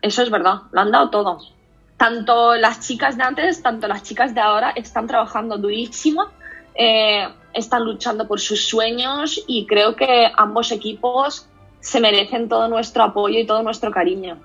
eso 0.02 0.24
es 0.24 0.30
verdad, 0.30 0.62
lo 0.72 0.82
han 0.82 0.92
dado 0.92 1.10
todo. 1.10 1.40
Tanto 1.98 2.56
las 2.56 2.80
chicas 2.80 3.18
de 3.18 3.24
antes, 3.24 3.62
tanto 3.62 3.88
las 3.88 4.04
chicas 4.04 4.34
de 4.34 4.42
ahora 4.42 4.72
están 4.72 5.08
trabajando 5.08 5.58
durísimo, 5.58 6.28
eh, 6.74 7.28
están 7.54 7.84
luchando 7.84 8.28
por 8.28 8.40
sus 8.40 8.68
sueños 8.68 9.44
y 9.48 9.68
creo 9.68 9.96
que 9.96 10.32
ambos 10.36 10.72
equipos 10.72 11.48
se 11.80 12.00
merecen 12.00 12.50
todo 12.50 12.68
nuestro 12.68 13.04
apoyo 13.04 13.40
y 13.40 13.46
todo 13.46 13.62
nuestro 13.62 13.92
cariño. 13.92 14.40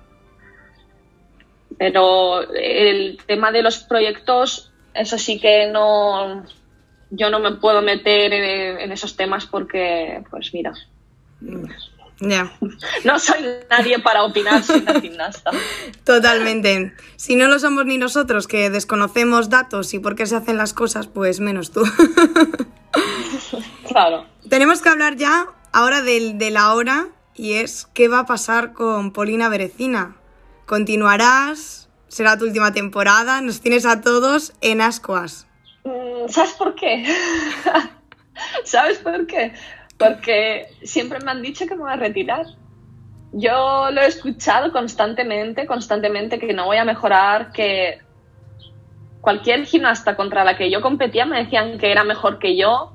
Pero 1.79 2.43
el 2.51 3.19
tema 3.27 3.53
de 3.53 3.63
los 3.63 3.79
proyectos, 3.79 4.73
eso 4.95 5.19
sí 5.19 5.39
que 5.39 5.71
no, 5.71 6.45
yo 7.11 7.31
no 7.31 7.39
me 7.39 7.53
puedo 7.53 7.83
meter 7.83 8.33
en, 8.33 8.81
en 8.81 8.93
esos 8.93 9.17
temas 9.17 9.47
porque, 9.47 10.25
pues 10.31 10.53
mira, 10.55 10.73
no 12.21 13.19
soy 13.19 13.45
nadie 13.71 13.99
para 13.99 14.25
opinar, 14.25 14.63
soy 14.63 14.81
una 14.81 15.01
gimnasta. 15.01 15.51
Totalmente. 16.05 16.95
Si 17.17 17.37
no 17.37 17.47
lo 17.47 17.59
somos 17.59 17.85
ni 17.85 17.99
nosotros, 17.99 18.47
que 18.47 18.71
desconocemos 18.71 19.51
datos 19.51 19.93
y 19.93 19.99
por 19.99 20.17
qué 20.17 20.27
se 20.27 20.37
hacen 20.37 20.57
las 20.57 20.73
cosas, 20.73 21.09
pues 21.09 21.41
menos 21.41 21.73
tú. 21.73 21.83
claro. 23.89 24.27
Tenemos 24.49 24.81
que 24.81 24.89
hablar 24.89 25.17
ya 25.17 25.47
ahora 25.73 26.01
de, 26.01 26.51
la 26.51 26.73
hora 26.73 27.09
y 27.35 27.55
es 27.55 27.87
qué 27.93 28.09
va 28.09 28.21
a 28.21 28.27
pasar 28.27 28.73
con 28.73 29.13
Polina 29.13 29.51
Berecina. 29.51 30.17
¿Continuarás? 30.65 31.91
¿Será 32.09 32.39
tu 32.39 32.47
última 32.47 32.73
temporada? 32.73 33.43
Nos 33.43 33.61
tienes 33.61 33.85
a 33.85 34.01
todos 34.01 34.55
en 34.63 34.81
ascuas. 34.81 35.47
Mm, 35.85 36.29
¿Sabes 36.29 36.53
por 36.53 36.75
qué? 36.75 37.05
¿Sabes 38.65 38.99
por 38.99 39.27
qué? 39.27 39.53
Porque 39.99 40.69
siempre 40.83 41.19
me 41.21 41.31
han 41.31 41.43
dicho 41.43 41.67
que 41.67 41.75
me 41.75 41.83
voy 41.83 41.93
a 41.93 41.97
retirar. 41.97 42.47
Yo 43.33 43.91
lo 43.91 44.01
he 44.01 44.07
escuchado 44.07 44.73
constantemente, 44.73 45.67
constantemente, 45.67 46.39
que 46.39 46.53
no 46.53 46.67
voy 46.67 46.77
a 46.77 46.85
mejorar, 46.85 47.53
que 47.53 48.01
cualquier 49.21 49.65
gimnasta 49.65 50.17
contra 50.17 50.45
la 50.45 50.57
que 50.57 50.71
yo 50.71 50.81
competía 50.81 51.27
me 51.27 51.43
decían 51.43 51.79
que 51.79 51.91
era 51.91 52.05
mejor 52.05 52.39
que 52.39 52.57
yo. 52.57 52.93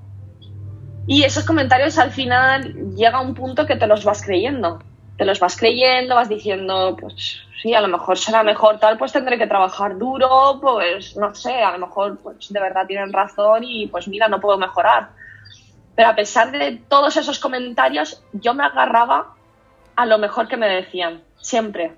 Y 1.08 1.24
esos 1.24 1.44
comentarios 1.44 1.98
al 1.98 2.12
final 2.12 2.96
llega 2.96 3.22
un 3.22 3.34
punto 3.34 3.66
que 3.66 3.76
te 3.76 3.88
los 3.88 4.06
vas 4.06 4.22
creyendo. 4.22 4.80
Te 5.18 5.26
los 5.26 5.40
vas 5.40 5.58
creyendo, 5.58 6.16
vas 6.16 6.30
diciendo, 6.30 6.96
pues 7.00 7.42
sí, 7.62 7.74
a 7.74 7.82
lo 7.82 7.88
mejor 7.88 8.18
será 8.18 8.44
mejor 8.44 8.80
tal, 8.80 8.98
pues 8.98 9.12
tendré 9.12 9.38
que 9.38 9.46
trabajar 9.46 9.98
duro, 9.98 10.60
pues 10.62 11.16
no 11.18 11.36
sé, 11.36 11.62
a 11.62 11.72
lo 11.72 11.86
mejor 11.86 12.18
pues 12.18 12.52
de 12.52 12.60
verdad 12.60 12.88
tienen 12.88 13.14
razón 13.14 13.64
y 13.64 13.88
pues 13.88 14.08
mira, 14.08 14.28
no 14.28 14.40
puedo 14.40 14.58
mejorar 14.58 15.10
pero 16.02 16.10
a 16.10 16.16
pesar 16.16 16.52
de 16.52 16.82
todos 16.90 17.16
esos 17.16 17.38
comentarios, 17.38 18.24
yo 18.34 18.56
me 18.56 18.64
agarraba 18.64 19.36
a 19.96 20.08
lo 20.08 20.18
mejor 20.18 20.48
que 20.48 20.58
me 20.58 20.68
decían, 20.68 21.22
siempre. 21.40 21.94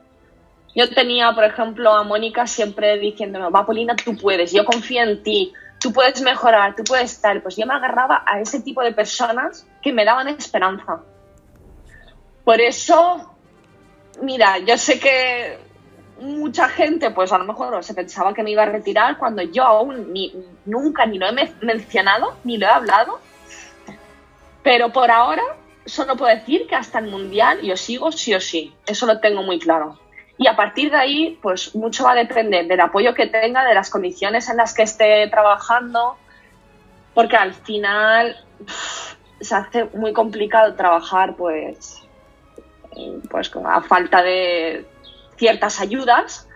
Yo 0.76 0.90
tenía, 0.90 1.32
por 1.32 1.46
ejemplo, 1.46 1.94
a 1.94 2.04
Mónica 2.04 2.46
siempre 2.46 2.98
diciéndome, 2.98 3.50
va, 3.50 3.66
Polina, 3.66 3.96
tú 3.96 4.18
puedes, 4.18 4.52
yo 4.52 4.66
confío 4.66 5.04
en 5.04 5.24
ti, 5.24 5.54
tú 5.80 5.94
puedes 5.94 6.22
mejorar, 6.22 6.76
tú 6.76 6.84
puedes 6.84 7.14
estar. 7.14 7.42
Pues 7.42 7.56
yo 7.56 7.66
me 7.66 7.76
agarraba 7.76 8.26
a 8.28 8.42
ese 8.42 8.60
tipo 8.60 8.82
de 8.82 8.92
personas 8.92 9.66
que 9.82 9.94
me 9.94 10.04
daban 10.04 10.28
esperanza. 10.28 11.00
Por 12.44 12.60
eso, 12.60 13.34
mira, 14.22 14.58
yo 14.60 14.78
sé 14.78 15.00
que 15.00 15.60
mucha 16.20 16.68
gente, 16.68 17.12
pues 17.12 17.32
a 17.32 17.38
lo 17.38 17.46
mejor 17.46 17.82
se 17.86 17.94
pensaba 17.94 18.34
que 18.34 18.44
me 18.44 18.52
iba 18.52 18.64
a 18.64 18.66
retirar 18.66 19.18
cuando 19.18 19.44
yo 19.44 19.64
aún 19.64 20.12
ni, 20.12 20.34
nunca 20.66 21.06
ni 21.06 21.18
lo 21.20 21.28
he 21.28 21.54
mencionado, 21.62 22.36
ni 22.44 22.58
lo 22.58 22.66
he 22.66 22.70
hablado 22.70 23.22
pero 24.64 24.92
por 24.92 25.12
ahora 25.12 25.44
solo 25.86 26.16
puedo 26.16 26.34
decir 26.34 26.66
que 26.68 26.76
hasta 26.76 27.00
el 27.00 27.08
Mundial 27.08 27.62
yo 27.62 27.76
sigo 27.78 28.12
sí 28.12 28.34
o 28.34 28.40
sí. 28.40 28.74
Eso 28.86 29.06
lo 29.06 29.20
tengo 29.20 29.44
muy 29.44 29.60
claro. 29.60 30.00
Y 30.38 30.48
a 30.48 30.56
partir 30.56 30.90
de 30.90 30.98
ahí, 30.98 31.40
pues 31.42 31.76
mucho 31.76 32.06
va 32.06 32.12
a 32.12 32.16
depender 32.16 32.68
del 32.68 32.80
apoyo 32.80 33.14
que 33.14 33.28
tenga, 33.28 33.64
de 33.66 33.74
las 33.74 33.90
condiciones 33.90 34.50
en 34.50 34.58
las 34.58 34.74
que 34.74 34.84
esté 34.84 35.28
trabajando, 35.28 36.18
porque 37.14 37.36
al 37.36 37.54
final 37.54 38.36
se 39.40 39.56
hace 39.56 39.86
muy 39.94 40.14
complicado 40.14 40.74
trabajar, 40.76 41.36
pues, 41.36 42.02
pues 43.30 43.52
a 43.64 43.82
falta 43.82 44.24
de 44.24 44.86
ciertas 45.38 45.80
ayudas. 45.80 46.48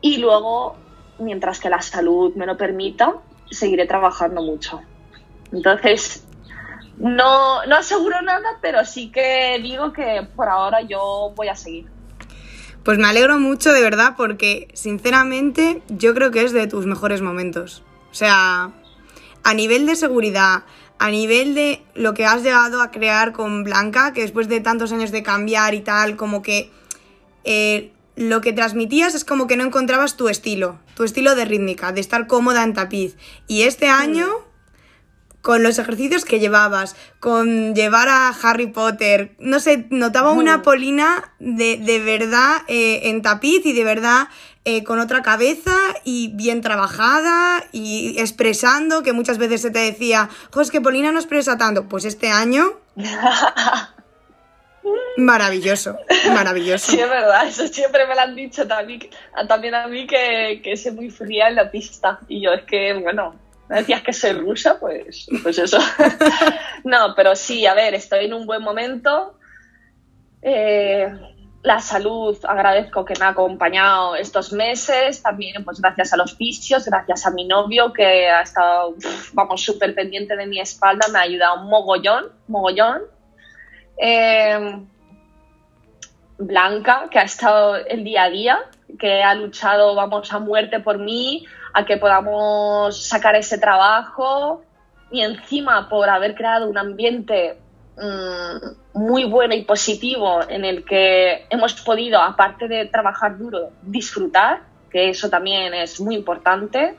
Y 0.00 0.18
luego, 0.18 0.76
mientras 1.18 1.58
que 1.58 1.68
la 1.68 1.82
salud 1.82 2.34
me 2.36 2.46
lo 2.46 2.56
permita, 2.56 3.14
seguiré 3.50 3.86
trabajando 3.86 4.42
mucho. 4.42 4.80
Entonces, 5.52 6.24
no, 7.00 7.64
no 7.64 7.76
aseguro 7.76 8.20
nada, 8.22 8.58
pero 8.60 8.84
sí 8.84 9.10
que 9.10 9.58
digo 9.62 9.92
que 9.92 10.28
por 10.36 10.48
ahora 10.48 10.82
yo 10.82 11.32
voy 11.34 11.48
a 11.48 11.56
seguir. 11.56 11.86
Pues 12.84 12.98
me 12.98 13.08
alegro 13.08 13.38
mucho, 13.38 13.72
de 13.72 13.80
verdad, 13.80 14.14
porque 14.16 14.68
sinceramente 14.74 15.82
yo 15.88 16.14
creo 16.14 16.30
que 16.30 16.44
es 16.44 16.52
de 16.52 16.66
tus 16.66 16.86
mejores 16.86 17.22
momentos. 17.22 17.82
O 18.10 18.14
sea, 18.14 18.70
a 19.42 19.54
nivel 19.54 19.86
de 19.86 19.96
seguridad, 19.96 20.64
a 20.98 21.10
nivel 21.10 21.54
de 21.54 21.82
lo 21.94 22.12
que 22.12 22.26
has 22.26 22.42
llegado 22.42 22.82
a 22.82 22.90
crear 22.90 23.32
con 23.32 23.64
Blanca, 23.64 24.12
que 24.12 24.20
después 24.20 24.48
de 24.48 24.60
tantos 24.60 24.92
años 24.92 25.10
de 25.10 25.22
cambiar 25.22 25.74
y 25.74 25.80
tal, 25.80 26.16
como 26.16 26.42
que 26.42 26.70
eh, 27.44 27.92
lo 28.16 28.42
que 28.42 28.52
transmitías 28.52 29.14
es 29.14 29.24
como 29.24 29.46
que 29.46 29.56
no 29.56 29.64
encontrabas 29.64 30.16
tu 30.16 30.28
estilo, 30.28 30.78
tu 30.94 31.04
estilo 31.04 31.34
de 31.34 31.46
rítmica, 31.46 31.92
de 31.92 32.02
estar 32.02 32.26
cómoda 32.26 32.62
en 32.62 32.74
tapiz. 32.74 33.16
Y 33.46 33.62
este 33.62 33.88
año 33.88 34.26
con 35.42 35.62
los 35.62 35.78
ejercicios 35.78 36.24
que 36.24 36.40
llevabas, 36.40 36.96
con 37.18 37.74
llevar 37.74 38.08
a 38.08 38.28
Harry 38.28 38.66
Potter, 38.66 39.34
no 39.38 39.60
sé, 39.60 39.86
notaba 39.90 40.32
una 40.32 40.62
Polina 40.62 41.32
de, 41.38 41.76
de 41.78 41.98
verdad 42.00 42.62
eh, 42.68 43.08
en 43.08 43.22
tapiz 43.22 43.64
y 43.64 43.72
de 43.72 43.84
verdad 43.84 44.28
eh, 44.66 44.84
con 44.84 45.00
otra 45.00 45.22
cabeza 45.22 45.74
y 46.04 46.28
bien 46.34 46.60
trabajada 46.60 47.64
y 47.72 48.18
expresando, 48.18 49.02
que 49.02 49.14
muchas 49.14 49.38
veces 49.38 49.62
se 49.62 49.70
te 49.70 49.78
decía, 49.78 50.28
jo, 50.52 50.60
es 50.60 50.70
que 50.70 50.82
Polina 50.82 51.12
no 51.12 51.18
expresa 51.18 51.56
tanto. 51.56 51.88
Pues 51.88 52.04
este 52.04 52.28
año... 52.28 52.78
Maravilloso, 55.16 55.98
maravilloso. 56.32 56.92
Sí, 56.92 56.98
es 56.98 57.08
verdad, 57.08 57.46
eso 57.46 57.68
siempre 57.68 58.06
me 58.06 58.14
lo 58.14 58.20
han 58.22 58.34
dicho 58.34 58.66
también, 58.66 59.10
también 59.46 59.74
a 59.74 59.86
mí 59.86 60.06
que, 60.06 60.60
que 60.64 60.76
soy 60.76 60.92
muy 60.92 61.10
fría 61.10 61.48
en 61.48 61.56
la 61.56 61.70
pista. 61.70 62.20
Y 62.28 62.40
yo 62.42 62.52
es 62.52 62.64
que, 62.64 62.94
bueno, 62.94 63.34
decías 63.76 64.02
que 64.02 64.12
soy 64.12 64.32
rusa, 64.32 64.78
pues, 64.78 65.26
pues 65.42 65.58
eso. 65.58 65.78
no, 66.84 67.14
pero 67.14 67.36
sí, 67.36 67.66
a 67.66 67.74
ver, 67.74 67.94
estoy 67.94 68.26
en 68.26 68.34
un 68.34 68.46
buen 68.46 68.62
momento. 68.62 69.38
Eh, 70.42 71.08
la 71.62 71.78
salud, 71.78 72.38
agradezco 72.44 73.04
que 73.04 73.14
me 73.18 73.26
ha 73.26 73.28
acompañado 73.28 74.16
estos 74.16 74.52
meses, 74.52 75.22
también 75.22 75.62
pues 75.62 75.80
gracias 75.80 76.12
a 76.14 76.16
los 76.16 76.38
vicios, 76.38 76.86
gracias 76.86 77.26
a 77.26 77.30
mi 77.30 77.44
novio 77.44 77.92
que 77.92 78.28
ha 78.30 78.40
estado, 78.40 78.94
vamos, 79.34 79.62
súper 79.62 79.94
pendiente 79.94 80.36
de 80.36 80.46
mi 80.46 80.58
espalda, 80.58 81.06
me 81.12 81.18
ha 81.18 81.22
ayudado 81.22 81.64
mogollón, 81.64 82.32
mogollón. 82.48 83.02
Eh, 83.98 84.80
Blanca, 86.38 87.08
que 87.10 87.18
ha 87.18 87.24
estado 87.24 87.76
el 87.76 88.02
día 88.02 88.24
a 88.24 88.30
día, 88.30 88.58
que 88.98 89.22
ha 89.22 89.34
luchado, 89.34 89.94
vamos, 89.94 90.32
a 90.32 90.38
muerte 90.38 90.80
por 90.80 90.98
mí, 90.98 91.44
a 91.72 91.84
que 91.84 91.96
podamos 91.96 93.06
sacar 93.06 93.34
ese 93.36 93.58
trabajo 93.58 94.62
y 95.10 95.22
encima 95.22 95.88
por 95.88 96.08
haber 96.08 96.34
creado 96.34 96.68
un 96.68 96.78
ambiente 96.78 97.58
mmm, 97.96 98.98
muy 98.98 99.24
bueno 99.24 99.54
y 99.54 99.62
positivo 99.62 100.40
en 100.48 100.64
el 100.64 100.84
que 100.84 101.46
hemos 101.50 101.74
podido, 101.80 102.20
aparte 102.20 102.68
de 102.68 102.86
trabajar 102.86 103.38
duro, 103.38 103.70
disfrutar, 103.82 104.62
que 104.90 105.10
eso 105.10 105.28
también 105.30 105.72
es 105.74 106.00
muy 106.00 106.16
importante. 106.16 106.96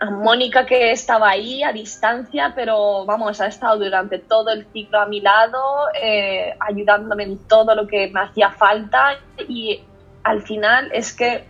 A 0.00 0.10
Mónica 0.10 0.64
que 0.64 0.92
estaba 0.92 1.28
ahí 1.30 1.62
a 1.64 1.72
distancia, 1.72 2.52
pero 2.54 3.04
vamos, 3.04 3.40
ha 3.40 3.46
estado 3.46 3.78
durante 3.78 4.18
todo 4.18 4.50
el 4.50 4.66
ciclo 4.72 5.00
a 5.00 5.06
mi 5.06 5.20
lado, 5.20 5.88
eh, 6.00 6.54
ayudándome 6.60 7.24
en 7.24 7.38
todo 7.48 7.74
lo 7.74 7.86
que 7.86 8.08
me 8.12 8.20
hacía 8.20 8.50
falta 8.50 9.18
y 9.48 9.82
al 10.22 10.42
final 10.42 10.90
es 10.92 11.12
que 11.12 11.44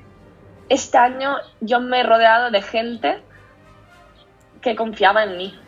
este 0.68 0.98
año 0.98 1.36
yo 1.60 1.80
me 1.80 2.00
he 2.00 2.02
rodeado 2.02 2.50
de 2.50 2.62
gente 2.62 3.18
que 4.60 4.76
confiaba 4.76 5.24
en 5.24 5.36
mí 5.36 5.58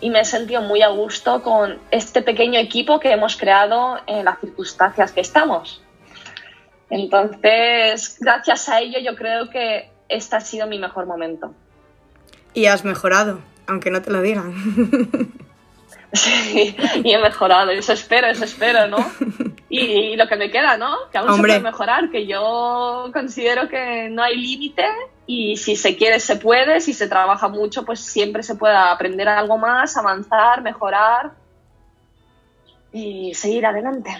y 0.00 0.10
me 0.10 0.20
he 0.20 0.24
sentido 0.24 0.62
muy 0.62 0.82
a 0.82 0.88
gusto 0.88 1.42
con 1.42 1.78
este 1.90 2.22
pequeño 2.22 2.58
equipo 2.58 3.00
que 3.00 3.12
hemos 3.12 3.36
creado 3.36 3.98
en 4.06 4.24
las 4.24 4.38
circunstancias 4.40 5.12
que 5.12 5.20
estamos. 5.20 5.82
Entonces, 6.90 8.16
gracias 8.20 8.68
a 8.68 8.80
ello 8.80 8.98
yo 9.00 9.14
creo 9.14 9.50
que 9.50 9.90
este 10.08 10.36
ha 10.36 10.40
sido 10.40 10.66
mi 10.66 10.78
mejor 10.78 11.06
momento. 11.06 11.52
Y 12.54 12.66
has 12.66 12.84
mejorado, 12.84 13.40
aunque 13.66 13.90
no 13.90 14.00
te 14.02 14.10
lo 14.10 14.22
digan. 14.22 14.54
Sí, 16.12 16.74
y 17.04 17.12
he 17.12 17.18
mejorado, 17.18 17.70
eso 17.70 17.92
espero, 17.92 18.28
eso 18.28 18.44
espero, 18.44 18.86
¿no? 18.88 18.96
Y, 19.70 20.16
lo 20.16 20.26
que 20.26 20.36
me 20.36 20.50
queda, 20.50 20.76
¿no? 20.76 20.96
Que 21.12 21.18
aún 21.18 21.28
Hombre. 21.28 21.52
se 21.52 21.60
puede 21.60 21.70
mejorar, 21.70 22.10
que 22.10 22.26
yo 22.26 23.10
considero 23.12 23.68
que 23.68 24.08
no 24.08 24.22
hay 24.22 24.36
límite 24.36 24.86
y 25.26 25.58
si 25.58 25.76
se 25.76 25.94
quiere 25.94 26.20
se 26.20 26.36
puede, 26.36 26.80
si 26.80 26.94
se 26.94 27.06
trabaja 27.06 27.48
mucho, 27.48 27.84
pues 27.84 28.00
siempre 28.00 28.42
se 28.42 28.54
puede 28.54 28.74
aprender 28.74 29.28
algo 29.28 29.58
más, 29.58 29.96
avanzar, 29.96 30.62
mejorar 30.62 31.32
y 32.92 33.34
seguir 33.34 33.66
adelante. 33.66 34.10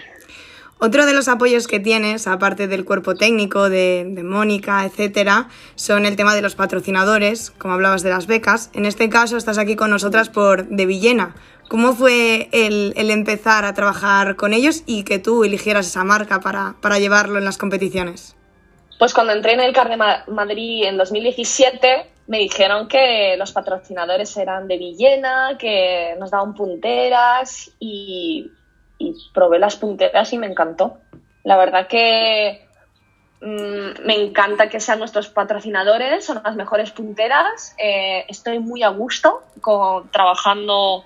Otro 0.81 1.07
de 1.07 1.13
los 1.13 1.27
apoyos 1.27 1.67
que 1.67 1.81
tienes, 1.81 2.29
aparte 2.29 2.69
del 2.69 2.85
cuerpo 2.85 3.17
técnico, 3.17 3.69
de, 3.69 4.07
Mónica, 4.25 4.85
etcétera, 4.85 5.49
son 5.75 6.07
el 6.07 6.15
tema 6.15 6.37
de 6.37 6.43
los 6.43 6.55
patrocinadores, 6.55 7.51
como 7.51 7.75
hablabas 7.75 8.05
de 8.05 8.11
las 8.11 8.29
becas. 8.29 8.71
En 8.75 8.87
este 8.87 9.09
caso 9.09 9.37
estás 9.37 9.59
aquí 9.59 9.75
con 9.75 9.91
nosotras 9.91 10.29
por 10.29 10.69
De 10.69 10.87
Villena. 10.87 11.35
¿Cómo 11.69 11.95
fue 11.95 12.49
el, 12.53 12.93
empezar 13.11 13.65
a 13.65 13.75
trabajar 13.75 14.37
con 14.37 14.55
ellos 14.55 14.85
y 14.87 15.03
que 15.03 15.19
tú 15.19 15.43
eligieras 15.43 15.87
esa 15.89 16.05
marca 16.05 16.41
para, 16.41 16.77
para 16.81 16.99
llevarlo 17.01 17.39
en 17.39 17.45
las 17.45 17.59
competiciones? 17.59 18.37
Pues 19.01 19.13
cuando 19.13 19.33
entré 19.33 19.55
en 19.55 19.61
el 19.61 19.73
CAR 19.73 19.89
de 19.89 19.97
Ma- 19.97 20.25
Madrid 20.29 20.85
en 20.85 20.97
2017, 20.97 22.07
me 22.29 22.39
dijeron 22.39 22.89
que 22.89 23.35
los 23.37 23.53
patrocinadores 23.53 24.37
eran 24.37 24.69
de 24.69 24.79
Villena, 24.79 25.57
que 25.59 26.15
nos 26.21 26.31
daban 26.31 26.55
punteras 26.55 27.71
y, 27.81 28.51
y 28.99 29.15
probé 29.33 29.59
las 29.59 29.77
punteras 29.77 30.33
y 30.33 30.39
me 30.39 30.47
encantó. 30.47 30.99
La 31.45 31.57
verdad 31.57 31.87
que 31.87 32.67
mm, 33.41 34.05
me 34.05 34.15
encanta 34.15 34.69
que 34.69 34.81
sean 34.81 34.99
nuestros 34.99 35.29
patrocinadores, 35.29 36.25
son 36.25 36.43
las 36.45 36.57
mejores 36.57 36.91
punteras. 36.91 37.75
eh, 37.79 38.25
estoy 38.29 38.59
muy 38.59 38.83
a 38.83 38.89
gusto 38.89 39.43
con, 39.61 40.11
trabajando 40.11 41.05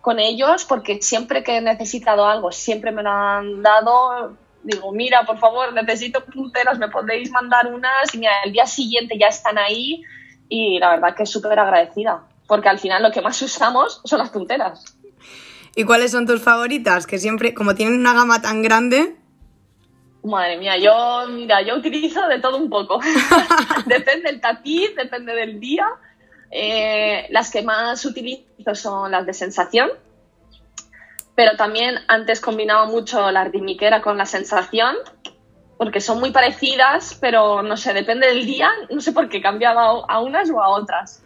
con 0.00 0.18
ellos 0.18 0.64
porque 0.64 1.00
siempre 1.02 1.42
que 1.42 1.58
he 1.58 1.60
necesitado 1.60 2.26
algo, 2.26 2.52
siempre 2.52 2.90
me 2.92 3.02
lo 3.02 3.10
han 3.10 3.62
dado. 3.62 4.36
Digo, 4.62 4.92
mira, 4.92 5.24
por 5.24 5.38
favor, 5.38 5.72
necesito 5.72 6.24
punteras, 6.24 6.78
me 6.78 6.88
podéis 6.88 7.30
mandar 7.30 7.72
unas. 7.72 8.14
Y 8.14 8.18
mira, 8.18 8.32
el 8.44 8.52
día 8.52 8.66
siguiente 8.66 9.16
ya 9.18 9.28
están 9.28 9.56
ahí 9.58 10.02
y 10.48 10.78
la 10.78 10.90
verdad 10.90 11.14
que 11.14 11.24
súper 11.24 11.58
agradecida 11.58 12.24
porque 12.50 12.68
al 12.68 12.80
final 12.80 13.00
lo 13.00 13.12
que 13.12 13.20
más 13.20 13.40
usamos 13.42 14.00
son 14.04 14.18
las 14.18 14.30
punteras. 14.30 14.84
¿Y 15.76 15.84
cuáles 15.84 16.10
son 16.10 16.26
tus 16.26 16.42
favoritas? 16.42 17.06
Que 17.06 17.18
siempre, 17.18 17.54
como 17.54 17.74
tienen 17.74 17.98
una 18.00 18.14
gama 18.14 18.42
tan 18.42 18.62
grande, 18.62 19.16
Madre 20.22 20.58
mía, 20.58 20.76
yo, 20.76 21.26
mira, 21.30 21.62
yo 21.62 21.76
utilizo 21.76 22.26
de 22.28 22.40
todo 22.40 22.58
un 22.58 22.68
poco. 22.68 23.00
depende 23.86 24.30
del 24.30 24.40
tapiz, 24.40 24.94
depende 24.94 25.34
del 25.34 25.58
día. 25.58 25.86
Eh, 26.50 27.26
las 27.30 27.50
que 27.50 27.62
más 27.62 28.04
utilizo 28.04 28.74
son 28.74 29.12
las 29.12 29.24
de 29.24 29.32
sensación, 29.32 29.88
pero 31.34 31.56
también 31.56 31.94
antes 32.08 32.40
combinaba 32.40 32.86
mucho 32.86 33.30
la 33.30 33.44
rimiquera 33.44 34.02
con 34.02 34.18
la 34.18 34.26
sensación, 34.26 34.96
porque 35.78 36.00
son 36.00 36.20
muy 36.20 36.32
parecidas, 36.32 37.16
pero 37.20 37.62
no 37.62 37.76
sé, 37.76 37.94
depende 37.94 38.26
del 38.26 38.44
día, 38.44 38.68
no 38.90 39.00
sé 39.00 39.12
por 39.12 39.28
qué 39.28 39.40
cambiaba 39.40 40.04
a 40.06 40.20
unas 40.20 40.50
o 40.50 40.60
a 40.60 40.68
otras. 40.68 41.22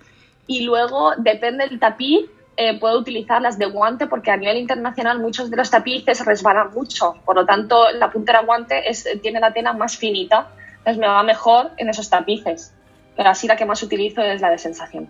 Y 0.46 0.60
luego, 0.60 1.14
depende 1.16 1.66
del 1.66 1.80
tapiz, 1.80 2.26
eh, 2.56 2.78
puedo 2.78 2.98
utilizar 2.98 3.42
las 3.42 3.58
de 3.58 3.66
guante 3.66 4.06
porque 4.06 4.30
a 4.30 4.36
nivel 4.36 4.58
internacional 4.58 5.18
muchos 5.18 5.50
de 5.50 5.56
los 5.56 5.70
tapices 5.70 6.24
resbalan 6.24 6.70
mucho. 6.72 7.14
Por 7.24 7.36
lo 7.36 7.44
tanto, 7.44 7.90
la 7.92 8.10
puntera 8.10 8.42
guante 8.42 8.88
es, 8.88 9.06
tiene 9.22 9.40
la 9.40 9.52
tela 9.52 9.72
más 9.72 9.96
finita. 9.96 10.48
Entonces 10.78 10.98
me 10.98 11.08
va 11.08 11.22
mejor 11.22 11.72
en 11.78 11.88
esos 11.88 12.10
tapices. 12.10 12.72
Pero 13.16 13.30
así 13.30 13.46
la 13.46 13.56
que 13.56 13.64
más 13.64 13.82
utilizo 13.82 14.22
es 14.22 14.40
la 14.40 14.50
de 14.50 14.58
sensación. 14.58 15.08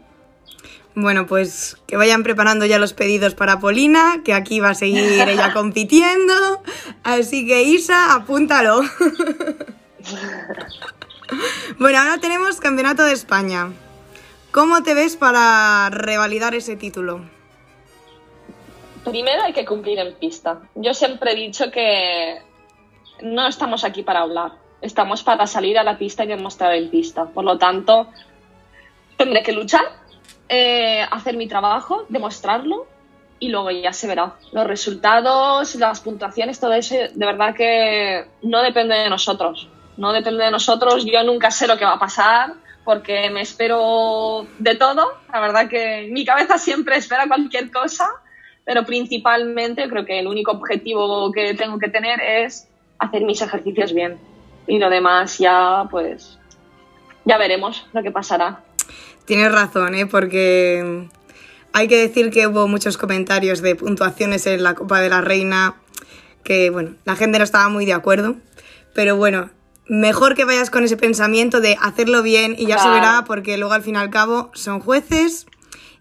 Bueno, 0.95 1.27
pues 1.27 1.77
que 1.87 1.97
vayan 1.97 2.23
preparando 2.23 2.67
ya 2.67 2.79
los 2.79 2.93
pedidos 2.93 3.35
para 3.35 3.59
Polina, 3.59 4.21
que 4.25 4.33
aquí 4.33 4.61
va 4.61 4.71
a 4.71 4.75
seguir 4.75 5.29
ella 5.29 5.53
compitiendo. 5.53 6.63
Así 7.03 7.47
que 7.47 7.65
Isa, 7.65 8.15
apúntalo. 8.15 8.81
bueno, 11.79 11.99
ahora 11.99 12.19
tenemos 12.19 12.61
Campeonato 12.61 13.03
de 13.03 13.13
España. 13.13 13.73
¿Cómo 14.53 14.85
te 14.85 14.95
ves 14.95 15.17
para 15.17 15.91
revalidar 15.91 16.55
ese 16.55 16.77
título? 16.77 17.34
Primero 19.05 19.43
hay 19.43 19.53
que 19.53 19.65
cumplir 19.65 19.99
en 19.99 20.15
pista. 20.15 20.61
Yo 20.75 20.95
siempre 20.95 21.33
he 21.33 21.35
dicho 21.35 21.71
que 21.71 22.41
no 23.23 23.47
estamos 23.47 23.85
aquí 23.85 24.03
para 24.03 24.21
hablar, 24.21 24.53
estamos 24.81 25.23
para 25.23 25.47
salir 25.47 25.79
a 25.79 25.83
la 25.83 25.99
pista 25.99 26.25
y 26.25 26.29
demostrar 26.29 26.75
en 26.75 26.91
pista. 26.91 27.27
Por 27.27 27.45
lo 27.45 27.59
tanto, 27.59 28.09
tendré 29.17 29.43
que 29.43 29.53
luchar, 29.53 29.85
eh, 30.49 31.07
hacer 31.11 31.37
mi 31.37 31.47
trabajo, 31.47 32.07
demostrarlo 32.09 32.87
y 33.39 33.49
luego 33.49 33.71
ya 33.71 33.93
se 33.93 34.07
verá. 34.07 34.35
Los 34.53 34.67
resultados, 34.67 35.75
las 35.77 36.01
puntuaciones, 36.01 36.59
todo 36.61 36.73
eso, 36.73 36.95
de 36.95 37.27
verdad 37.27 37.55
que 37.55 38.27
no 38.43 38.63
depende 38.63 38.95
de 38.95 39.11
nosotros. 39.11 39.69
No 39.97 40.13
depende 40.13 40.45
de 40.45 40.51
nosotros. 40.51 41.05
Yo 41.05 41.23
nunca 41.23 41.51
sé 41.51 41.67
lo 41.67 41.77
que 41.77 41.85
va 41.85 41.93
a 41.93 41.99
pasar 41.99 42.55
porque 42.85 43.31
me 43.31 43.41
espero 43.41 44.47
de 44.59 44.75
todo. 44.77 45.19
La 45.33 45.41
verdad 45.41 45.69
que 45.69 46.09
mi 46.11 46.25
cabeza 46.25 46.59
siempre 46.59 46.97
espera 46.97 47.27
cualquier 47.27 47.71
cosa, 47.71 48.09
pero 48.65 48.85
principalmente 48.85 49.89
creo 49.89 50.05
que 50.05 50.19
el 50.21 50.27
único 50.27 50.53
objetivo 50.53 51.31
que 51.33 51.55
tengo 51.55 51.79
que 51.79 51.89
tener 51.89 52.21
es 52.21 52.67
hacer 52.99 53.23
mis 53.23 53.41
ejercicios 53.43 53.93
bien. 53.93 54.19
Y 54.67 54.79
lo 54.79 54.89
demás 54.89 55.39
ya, 55.39 55.85
pues, 55.91 56.39
ya 57.25 57.37
veremos 57.39 57.87
lo 57.93 58.03
que 58.03 58.11
pasará. 58.11 58.61
Tienes 59.27 59.53
razón, 59.53 59.95
¿eh? 59.95 60.07
Porque 60.07 61.09
hay 61.73 61.89
que 61.89 61.97
decir 61.99 62.31
que 62.31 62.47
hubo 62.47 62.67
muchos 62.69 62.97
comentarios 62.97 63.61
de 63.61 63.75
puntuaciones 63.75 64.47
en 64.47 64.63
la 64.63 64.75
Copa 64.75 65.01
de 65.01 65.09
la 65.11 65.21
Reina 65.21 65.75
que, 66.43 66.71
bueno, 66.71 66.95
la 67.05 67.17
gente 67.17 67.39
no 67.39 67.45
estaba 67.45 67.69
muy 67.69 67.85
de 67.87 67.95
acuerdo. 67.95 68.37
Pero 68.95 69.17
bueno, 69.17 69.51
mejor 69.87 70.35
que 70.35 70.45
vayas 70.45 70.71
con 70.71 70.85
ese 70.85 70.97
pensamiento 70.97 71.61
de 71.61 71.77
hacerlo 71.81 72.23
bien 72.23 72.55
y 72.59 72.67
ya 72.67 72.77
se 72.79 72.85
Claro. 72.85 72.95
verá 72.95 73.25
porque 73.27 73.59
luego 73.59 73.73
al 73.75 73.83
fin 73.83 73.95
y 73.97 73.99
al 73.99 74.11
cabo 74.11 74.51
son 74.55 74.81
jueces 74.81 75.47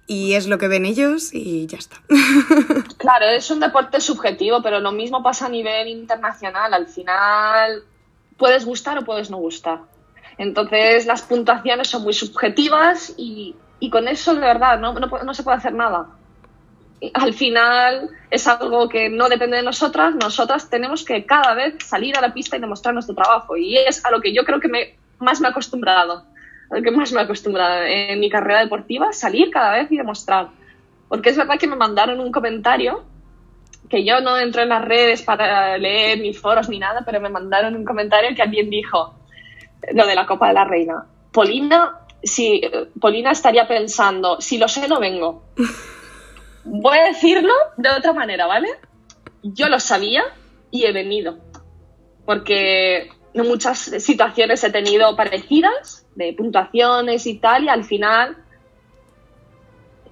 y 0.07 0.33
es 0.33 0.47
lo 0.47 0.57
que 0.57 0.67
ven 0.67 0.85
ellos 0.85 1.33
y 1.33 1.67
ya 1.67 1.77
está. 1.77 1.97
Claro, 2.97 3.25
es 3.25 3.51
un 3.51 3.59
deporte 3.59 3.99
subjetivo, 3.99 4.61
pero 4.61 4.79
lo 4.79 4.93
mismo 4.93 5.21
pasa 5.21 5.47
a 5.47 5.49
nivel 5.49 5.89
internacional. 5.89 6.73
Al 6.73 6.87
final 6.87 7.83
puedes 8.37 8.65
gustar 8.65 8.97
o 8.97 9.03
puedes 9.03 9.29
no 9.29 9.37
gustar. 9.37 9.81
Entonces 10.37 11.05
las 11.05 11.21
puntuaciones 11.21 11.89
son 11.89 12.03
muy 12.03 12.13
subjetivas 12.13 13.13
y, 13.17 13.55
con 13.91 14.07
eso 14.07 14.33
de 14.33 14.39
verdad 14.39 14.79
no, 14.79 14.93
no, 14.93 15.33
se 15.33 15.43
puede 15.43 15.57
hacer 15.57 15.73
nada. 15.73 16.07
Al 17.13 17.33
final 17.33 18.09
es 18.29 18.47
algo 18.47 18.87
que 18.87 19.09
no 19.09 19.27
depende 19.27 19.57
de 19.57 19.63
nosotras, 19.63 20.15
nosotras 20.15 20.69
tenemos 20.69 21.03
que 21.03 21.25
cada 21.25 21.53
vez 21.53 21.75
salir 21.85 22.17
a 22.17 22.21
la 22.21 22.33
pista 22.33 22.55
y 22.55 22.61
demostrar 22.61 22.93
nuestro 22.93 23.13
trabajo 23.13 23.57
y 23.57 23.77
es 23.77 24.05
a 24.05 24.11
lo 24.11 24.21
que 24.21 24.33
yo 24.33 24.45
creo 24.45 24.61
que 24.61 24.69
me, 24.69 24.95
más 25.19 25.41
me 25.41 25.49
he 25.49 25.51
acostumbrado, 25.51 26.25
a 26.73 26.77
lo 26.77 26.83
que 26.83 26.91
más 26.91 27.11
me 27.11 27.21
he 27.21 27.23
acostumbrado 27.23 27.83
en 27.83 28.19
mi 28.19 28.29
carrera 28.29 28.61
deportiva, 28.61 29.13
salir 29.13 29.51
cada 29.51 29.77
vez 29.77 29.91
y 29.91 29.97
demostrar. 29.97 30.49
Porque 31.07 31.29
es 31.29 31.37
verdad 31.37 31.59
que 31.59 31.67
me 31.67 31.75
mandaron 31.75 32.19
un 32.19 32.31
comentario 32.31 33.03
que 33.89 34.03
yo 34.03 34.21
no 34.21 34.37
entro 34.37 34.63
en 34.63 34.69
las 34.69 34.83
redes 34.83 35.21
para 35.21 35.77
leer 35.77 36.19
ni 36.19 36.33
foros 36.33 36.67
ni 36.69 36.79
nada, 36.79 37.03
pero 37.05 37.21
me 37.21 37.29
mandaron 37.29 37.75
un 37.75 37.85
comentario 37.85 38.35
que 38.35 38.41
alguien 38.41 38.69
dijo, 38.69 39.13
lo 39.91 40.07
de 40.07 40.15
la 40.15 40.25
Copa 40.25 40.47
de 40.47 40.53
la 40.55 40.65
Reina. 40.65 41.05
Polina, 41.31 41.99
si, 42.23 42.61
Polina 42.99 43.31
estaría 43.31 43.67
pensando, 43.67 44.41
si 44.41 44.57
lo 44.57 44.67
sé, 44.67 44.87
no 44.87 44.99
vengo. 44.99 45.43
Voy 46.63 46.97
a 46.97 47.07
decirlo 47.07 47.53
de 47.77 47.89
otra 47.89 48.13
manera, 48.13 48.47
¿vale? 48.47 48.69
Yo 49.43 49.67
lo 49.67 49.79
sabía 49.79 50.23
y 50.71 50.85
he 50.85 50.91
venido. 50.91 51.37
Porque 52.25 53.09
en 53.33 53.47
muchas 53.47 53.77
situaciones 53.77 54.63
he 54.63 54.71
tenido 54.71 55.15
parecidas, 55.15 56.02
de 56.15 56.33
puntuaciones 56.33 57.25
y 57.27 57.37
tal, 57.39 57.63
y 57.65 57.69
al 57.69 57.83
final 57.83 58.37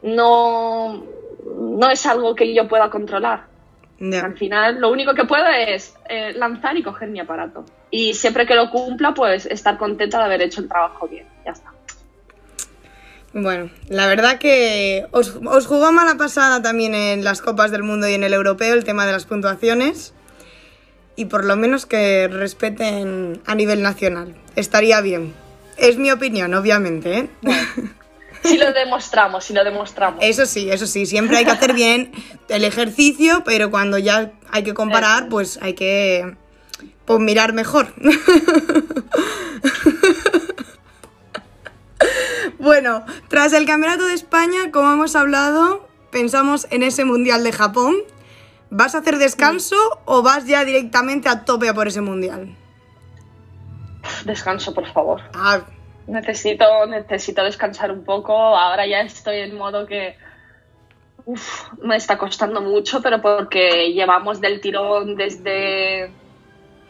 no, 0.01 1.03
no 1.45 1.89
es 1.89 2.05
algo 2.05 2.35
que 2.35 2.53
yo 2.53 2.67
pueda 2.67 2.89
controlar. 2.89 3.51
Al 4.01 4.35
final, 4.35 4.81
lo 4.81 4.89
único 4.89 5.13
que 5.13 5.25
puedo 5.25 5.45
es 5.45 5.93
eh, 6.09 6.33
lanzar 6.33 6.75
y 6.75 6.81
coger 6.81 7.09
mi 7.09 7.19
aparato. 7.19 7.65
Y 7.91 8.15
siempre 8.15 8.47
que 8.47 8.55
lo 8.55 8.71
cumpla, 8.71 9.13
pues 9.13 9.45
estar 9.45 9.77
contenta 9.77 10.17
de 10.17 10.23
haber 10.23 10.41
hecho 10.41 10.61
el 10.61 10.67
trabajo 10.67 11.07
bien. 11.07 11.27
Ya 11.45 11.51
está. 11.51 11.71
Bueno, 13.31 13.69
la 13.89 14.07
verdad 14.07 14.39
que 14.39 15.05
os, 15.11 15.39
os 15.45 15.67
jugó 15.67 15.91
mala 15.91 16.15
pasada 16.15 16.63
también 16.63 16.95
en 16.95 17.23
las 17.23 17.41
Copas 17.41 17.69
del 17.69 17.83
Mundo 17.83 18.09
y 18.09 18.13
en 18.15 18.23
el 18.23 18.33
Europeo 18.33 18.73
el 18.73 18.83
tema 18.83 19.05
de 19.05 19.11
las 19.11 19.25
puntuaciones. 19.25 20.15
Y 21.15 21.25
por 21.25 21.45
lo 21.45 21.55
menos 21.55 21.85
que 21.85 22.27
respeten 22.27 23.39
a 23.45 23.53
nivel 23.53 23.83
nacional. 23.83 24.33
Estaría 24.55 24.99
bien. 25.01 25.33
Es 25.81 25.97
mi 25.97 26.11
opinión, 26.11 26.53
obviamente. 26.53 27.17
¿eh? 27.17 27.29
Si 28.43 28.57
lo 28.57 28.71
demostramos, 28.71 29.43
si 29.45 29.53
lo 29.53 29.63
demostramos. 29.63 30.19
Eso 30.23 30.45
sí, 30.45 30.69
eso 30.71 30.87
sí, 30.87 31.05
siempre 31.05 31.37
hay 31.37 31.45
que 31.45 31.51
hacer 31.51 31.73
bien 31.73 32.11
el 32.49 32.63
ejercicio, 32.63 33.43
pero 33.45 33.69
cuando 33.69 33.97
ya 33.97 34.31
hay 34.51 34.63
que 34.63 34.73
comparar, 34.73 35.27
pues 35.29 35.59
hay 35.61 35.73
que 35.73 36.35
pues, 37.05 37.19
mirar 37.19 37.53
mejor. 37.53 37.93
bueno, 42.59 43.05
tras 43.27 43.53
el 43.53 43.65
Campeonato 43.65 44.05
de 44.05 44.13
España, 44.13 44.71
como 44.71 44.91
hemos 44.93 45.15
hablado, 45.15 45.87
pensamos 46.11 46.67
en 46.69 46.83
ese 46.83 47.05
Mundial 47.05 47.43
de 47.43 47.51
Japón. 47.51 47.95
¿Vas 48.69 48.95
a 48.95 48.99
hacer 48.99 49.17
descanso 49.17 49.75
o 50.05 50.21
vas 50.21 50.45
ya 50.45 50.63
directamente 50.63 51.27
a 51.27 51.43
tope 51.43 51.69
a 51.69 51.73
por 51.73 51.87
ese 51.87 52.01
Mundial? 52.01 52.55
Descanso, 54.25 54.73
por 54.73 54.87
favor. 54.87 55.21
Ah, 55.33 55.61
necesito, 56.07 56.65
necesito 56.87 57.43
descansar 57.43 57.91
un 57.91 58.03
poco. 58.03 58.33
Ahora 58.33 58.85
ya 58.85 59.01
estoy 59.01 59.37
en 59.37 59.55
modo 59.55 59.85
que 59.85 60.15
me 61.81 61.95
está 61.95 62.17
costando 62.17 62.61
mucho, 62.61 63.01
pero 63.01 63.21
porque 63.21 63.93
llevamos 63.93 64.41
del 64.41 64.59
tirón 64.59 65.15
desde, 65.15 66.11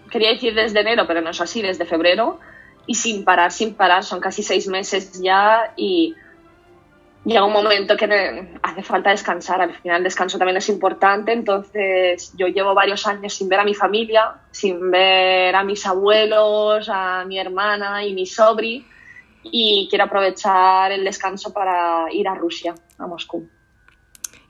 quería 0.09 0.29
decir 0.29 0.53
desde 0.53 0.79
enero, 0.79 1.05
pero 1.07 1.21
no 1.21 1.31
es 1.31 1.41
así, 1.41 1.61
desde 1.61 1.85
febrero, 1.85 2.39
y 2.87 2.95
sin 2.95 3.23
parar, 3.23 3.51
sin 3.51 3.75
parar, 3.75 4.03
son 4.03 4.19
casi 4.19 4.43
seis 4.43 4.67
meses 4.67 5.21
ya 5.21 5.73
y 5.75 6.15
llega 7.25 7.45
un 7.45 7.53
momento 7.53 7.95
que 7.95 8.57
hace 8.61 8.83
falta 8.83 9.11
descansar. 9.11 9.61
Al 9.61 9.73
final 9.75 9.97
el 9.97 10.03
descanso 10.03 10.37
también 10.37 10.57
es 10.57 10.69
importante, 10.69 11.31
entonces 11.31 12.33
yo 12.35 12.47
llevo 12.47 12.73
varios 12.73 13.05
años 13.07 13.33
sin 13.33 13.49
ver 13.49 13.59
a 13.59 13.63
mi 13.63 13.73
familia, 13.73 14.33
sin 14.51 14.91
ver 14.91 15.55
a 15.55 15.63
mis 15.63 15.85
abuelos, 15.85 16.89
a 16.91 17.25
mi 17.25 17.39
hermana 17.39 18.05
y 18.05 18.13
mi 18.13 18.25
sobri 18.25 18.85
y 19.43 19.87
quiero 19.89 20.05
aprovechar 20.05 20.91
el 20.91 21.03
descanso 21.03 21.53
para 21.53 22.11
ir 22.11 22.27
a 22.27 22.35
Rusia, 22.35 22.75
a 22.97 23.07
Moscú. 23.07 23.49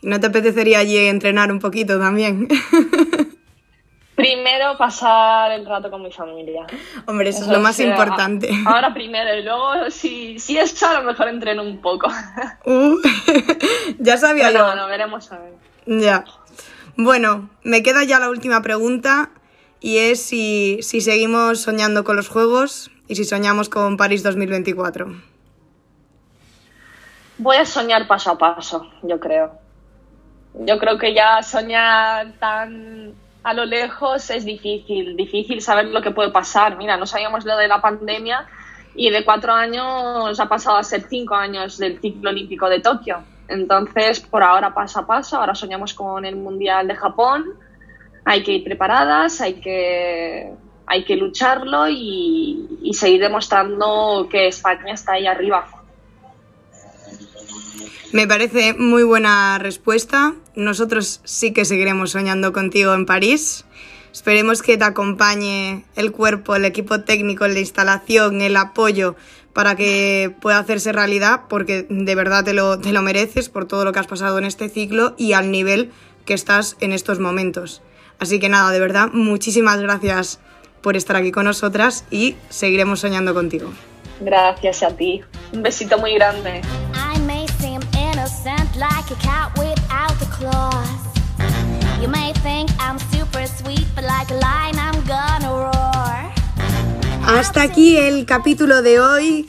¿Y 0.02 0.08
no 0.08 0.20
te 0.20 0.28
apetecería 0.28 0.80
allí 0.80 0.98
entrenar 0.98 1.52
un 1.52 1.60
poquito 1.60 2.00
también? 2.00 2.48
Primero 4.22 4.78
pasar 4.78 5.52
el 5.52 5.66
rato 5.66 5.90
con 5.90 6.04
mi 6.04 6.12
familia. 6.12 6.68
Hombre, 7.08 7.30
eso, 7.30 7.42
es 7.42 7.48
lo 7.48 7.60
más 7.60 7.80
importante. 7.80 8.50
Ahora 8.66 8.94
primero 8.94 9.34
y 9.36 9.44
luego, 9.44 9.90
si, 9.90 10.38
si 10.38 10.60
es 10.60 10.82
a 10.84 11.00
lo 11.00 11.04
mejor 11.04 11.28
entreno 11.28 11.64
un 11.64 11.82
poco. 11.82 12.08
Uh, 12.66 12.98
ya 14.00 14.18
sabía 14.18 14.52
No, 14.52 14.76
no, 14.76 14.86
veremos 14.88 15.32
a 15.32 15.40
ver. 15.40 15.54
Ya. 15.88 16.24
Bueno, 16.98 17.50
me 17.64 17.82
queda 17.82 18.04
ya 18.04 18.20
la 18.20 18.30
última 18.30 18.62
pregunta 18.62 19.32
y 19.80 19.98
es 19.98 20.22
si, 20.22 20.78
si 20.84 21.02
seguimos 21.02 21.62
soñando 21.62 22.04
con 22.04 22.16
los 22.16 22.30
juegos 22.30 22.92
y 23.08 23.16
si 23.16 23.26
soñamos 23.26 23.70
con 23.70 23.98
París 23.98 24.22
2024? 24.22 25.08
Voy 27.40 27.58
a 27.58 27.66
soñar 27.66 28.08
paso 28.08 28.30
a 28.30 28.38
paso, 28.38 28.88
yo 29.02 29.20
creo. 29.20 29.52
Yo 30.54 30.78
creo 30.78 31.00
que 31.00 31.16
ya 31.16 31.42
soñar 31.42 32.34
tan 32.40 33.16
a 33.44 33.54
lo 33.54 33.66
lejos 33.66 34.30
es 34.30 34.46
difícil, 34.46 35.16
difícil 35.16 35.62
saber 35.62 35.86
lo 35.86 36.02
que 36.02 36.12
puede 36.12 36.32
pasar. 36.32 36.78
Mira, 36.78 36.98
no 36.98 37.06
sabíamos 37.06 37.46
lo 37.46 37.58
de 37.58 37.68
la 37.68 37.82
pandemia 37.82 38.48
y 38.96 39.10
de 39.10 39.24
cuatro 39.26 39.54
años 39.54 40.40
ha 40.40 40.48
pasado 40.48 40.78
a 40.78 40.84
ser 40.84 41.04
cinco 41.10 41.36
años 41.36 41.78
del 41.78 42.00
ciclo 42.00 42.30
olímpico 42.30 42.70
de 42.70 42.80
Tokio. 42.80 43.24
Entonces, 43.48 44.20
por 44.20 44.44
ahora 44.44 44.74
paso 44.74 45.00
a 45.00 45.08
paso, 45.08 45.38
ahora 45.38 45.56
soñamos 45.56 45.94
con 45.94 46.24
el 46.26 46.36
Mundial 46.36 46.88
de 46.88 46.96
Japón, 46.96 47.46
hay 48.24 48.44
que 48.44 48.54
ir 48.54 48.64
preparadas, 48.64 49.42
hay 49.42 49.56
que 49.56 50.54
hay 50.86 51.06
que 51.06 51.16
lucharlo 51.16 51.88
y, 51.88 52.92
seguir 52.94 53.22
demostrando 53.22 54.28
que 54.30 54.48
España 54.48 54.94
está 54.94 55.14
ahí 55.14 55.26
arriba. 55.26 55.66
Me 58.12 58.28
parece 58.28 58.74
muy 58.74 59.04
buena 59.04 59.58
respuesta. 59.58 60.34
Nosotros 60.56 61.22
sí 61.24 61.54
que 61.54 61.66
seguiremos 61.66 62.12
soñando 62.12 62.52
contigo 62.52 62.94
en 62.94 63.06
París. 63.06 63.66
Esperemos 64.12 64.62
que 64.62 64.78
te 64.78 64.84
acompañe 64.84 65.86
el 65.96 66.12
cuerpo, 66.12 66.56
el 66.56 66.66
equipo 66.66 67.02
técnico, 67.02 67.48
la 67.48 67.60
instalación, 67.60 68.42
el 68.42 68.58
apoyo 68.58 69.16
para 69.54 69.76
que 69.76 70.34
pueda 70.42 70.60
hacerse 70.60 70.92
realidad, 70.92 71.42
porque 71.50 71.86
de 71.90 72.16
verdad 72.16 72.44
te 72.44 72.54
lo, 72.54 72.80
te 72.80 72.92
lo 72.92 73.02
mereces 73.02 73.50
por 73.50 73.68
todo 73.68 73.86
lo 73.86 73.94
que 73.94 74.00
has 74.00 74.08
pasado 74.08 74.38
en 74.38 74.46
este 74.46 74.70
ciclo 74.70 75.14
y 75.18 75.34
al 75.34 75.52
nivel 75.52 75.92
que 76.26 76.34
estás 76.34 76.78
en 76.80 76.92
estos 76.92 77.20
momentos. 77.20 77.82
Así 78.20 78.40
que 78.40 78.50
nada, 78.50 78.72
de 78.72 78.80
verdad, 78.80 79.10
muchísimas 79.12 79.80
gracias 79.82 80.40
por 80.82 80.96
estar 80.96 81.16
aquí 81.16 81.32
con 81.32 81.46
nosotras 81.46 82.06
y 82.12 82.36
seguiremos 82.50 83.00
soñando 83.00 83.34
contigo. 83.34 83.72
Gracias 84.20 84.84
a 84.84 84.96
ti. 84.96 85.22
Un 85.54 85.64
besito 85.64 85.98
muy 85.98 86.14
grande. 86.14 86.62
Hasta 97.28 97.62
aquí 97.62 97.98
el 97.98 98.26
capítulo 98.26 98.82
de 98.82 99.00
hoy. 99.00 99.48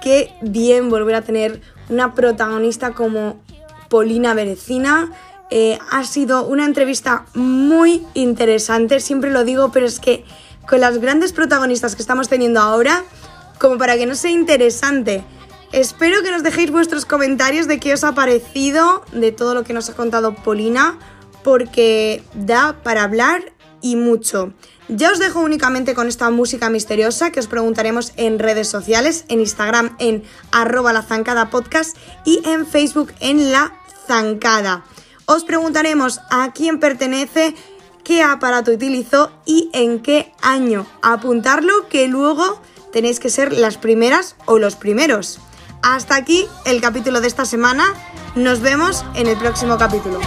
Qué 0.00 0.32
bien 0.40 0.88
volver 0.88 1.16
a 1.16 1.20
tener 1.20 1.60
una 1.90 2.14
protagonista 2.14 2.92
como 2.92 3.38
Polina 3.90 4.32
Berecina. 4.32 5.12
Eh, 5.50 5.78
ha 5.90 6.04
sido 6.04 6.46
una 6.46 6.64
entrevista 6.64 7.26
muy 7.34 8.06
interesante, 8.14 9.00
siempre 9.00 9.30
lo 9.30 9.44
digo, 9.44 9.72
pero 9.72 9.84
es 9.84 10.00
que 10.00 10.24
con 10.66 10.80
las 10.80 10.96
grandes 10.98 11.34
protagonistas 11.34 11.96
que 11.96 12.00
estamos 12.00 12.30
teniendo 12.30 12.60
ahora, 12.60 13.04
como 13.58 13.76
para 13.76 13.98
que 13.98 14.06
no 14.06 14.14
sea 14.14 14.30
interesante. 14.30 15.22
Espero 15.72 16.22
que 16.22 16.32
nos 16.32 16.42
dejéis 16.42 16.72
vuestros 16.72 17.04
comentarios 17.04 17.68
de 17.68 17.78
qué 17.78 17.94
os 17.94 18.02
ha 18.02 18.12
parecido 18.12 19.04
de 19.12 19.30
todo 19.30 19.54
lo 19.54 19.62
que 19.62 19.72
nos 19.72 19.88
ha 19.88 19.94
contado 19.94 20.34
Polina, 20.34 20.98
porque 21.44 22.24
da 22.34 22.82
para 22.82 23.04
hablar 23.04 23.52
y 23.80 23.94
mucho. 23.94 24.52
Ya 24.88 25.12
os 25.12 25.20
dejo 25.20 25.38
únicamente 25.38 25.94
con 25.94 26.08
esta 26.08 26.28
música 26.30 26.70
misteriosa 26.70 27.30
que 27.30 27.38
os 27.38 27.46
preguntaremos 27.46 28.12
en 28.16 28.40
redes 28.40 28.68
sociales, 28.68 29.24
en 29.28 29.38
Instagram 29.38 29.94
en 30.00 30.24
arroba 30.50 30.92
la 30.92 31.02
zancada 31.02 31.50
podcast 31.50 31.96
y 32.24 32.42
en 32.48 32.66
Facebook 32.66 33.12
en 33.20 33.52
la 33.52 33.72
zancada. 34.08 34.84
Os 35.26 35.44
preguntaremos 35.44 36.20
a 36.30 36.52
quién 36.52 36.80
pertenece 36.80 37.54
qué 38.02 38.24
aparato 38.24 38.72
utilizó 38.72 39.30
y 39.46 39.70
en 39.72 40.00
qué 40.00 40.32
año. 40.42 40.84
Apuntarlo 41.00 41.88
que 41.88 42.08
luego 42.08 42.60
tenéis 42.92 43.20
que 43.20 43.30
ser 43.30 43.52
las 43.52 43.76
primeras 43.76 44.34
o 44.46 44.58
los 44.58 44.74
primeros. 44.74 45.38
Hasta 45.82 46.16
aquí 46.16 46.46
el 46.64 46.80
capítulo 46.80 47.20
de 47.20 47.28
esta 47.28 47.44
semana. 47.44 47.94
Nos 48.34 48.60
vemos 48.60 49.04
en 49.14 49.26
el 49.26 49.36
próximo 49.36 49.78
capítulo. 49.78 50.20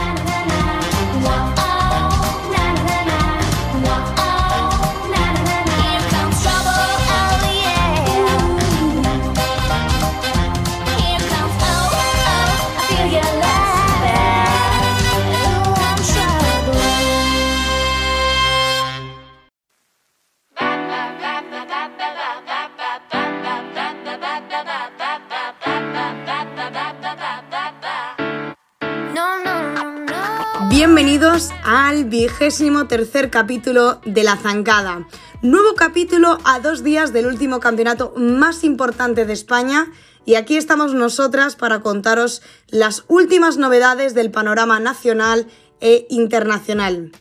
Bienvenidos 30.69 31.51
al 31.63 32.05
vigésimo 32.05 32.87
tercer 32.87 33.29
capítulo 33.29 34.01
de 34.05 34.23
La 34.23 34.35
Zancada. 34.35 35.07
Nuevo 35.41 35.75
capítulo 35.75 36.39
a 36.45 36.59
dos 36.59 36.83
días 36.83 37.13
del 37.13 37.27
último 37.27 37.59
campeonato 37.59 38.13
más 38.17 38.63
importante 38.63 39.25
de 39.25 39.33
España 39.33 39.91
y 40.25 40.35
aquí 40.35 40.57
estamos 40.57 40.93
nosotras 40.93 41.55
para 41.55 41.81
contaros 41.81 42.41
las 42.69 43.05
últimas 43.07 43.57
novedades 43.57 44.13
del 44.13 44.31
panorama 44.31 44.79
nacional 44.79 45.47
e 45.79 46.07
internacional. 46.09 47.11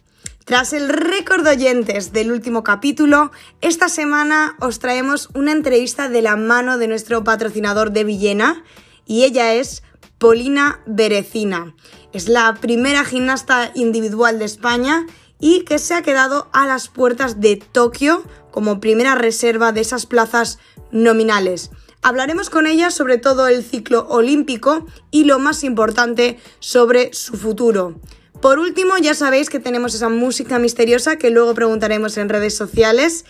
Tras 0.53 0.75
el 0.75 0.91
récord 0.91 1.45
de 1.45 1.53
oyentes 1.53 2.13
del 2.13 2.31
último 2.31 2.63
capítulo, 2.63 3.33
esta 3.63 3.89
semana 3.89 4.55
os 4.61 4.81
traemos 4.81 5.31
una 5.33 5.51
entrevista 5.51 6.11
de 6.11 6.21
la 6.21 6.37
mano 6.37 6.77
de 6.77 6.89
nuestro 6.89 7.25
patrocinador 7.25 7.91
de 7.91 8.05
Villena 8.05 8.63
y 9.07 9.25
ella 9.25 9.55
es 9.55 9.83
Polina 10.19 10.83
Berecina. 10.85 11.75
Es 12.13 12.29
la 12.29 12.53
primera 12.61 13.03
gimnasta 13.07 13.73
individual 13.75 14.39
de 14.39 14.45
España 14.45 15.07
y 15.41 15.65
que 15.65 15.79
se 15.79 15.95
ha 15.95 16.03
quedado 16.03 16.51
a 16.53 16.67
las 16.67 16.89
puertas 16.89 17.41
de 17.41 17.57
Tokio 17.57 18.23
como 18.51 18.79
primera 18.79 19.15
reserva 19.15 19.73
de 19.73 19.81
esas 19.81 20.05
plazas 20.05 20.59
nominales. 20.91 21.71
Hablaremos 22.03 22.51
con 22.51 22.67
ella 22.67 22.91
sobre 22.91 23.17
todo 23.17 23.49
el 23.49 23.65
ciclo 23.65 24.07
olímpico 24.11 24.85
y 25.11 25.25
lo 25.25 25.39
más 25.39 25.65
importante 25.65 26.39
sobre 26.61 27.15
su 27.15 27.39
futuro. 27.39 27.99
Por 28.43 28.59
último, 28.59 28.99
ya 28.99 29.15
sabéis 29.15 29.49
que 29.49 29.61
tenemos 29.61 29.95
esa 29.95 30.09
música 30.09 30.59
misteriosa 30.59 31.15
que 31.15 31.31
luego 31.31 31.55
preguntaremos 31.55 32.17
en 32.19 32.29
redes 32.29 32.57
sociales 32.57 33.25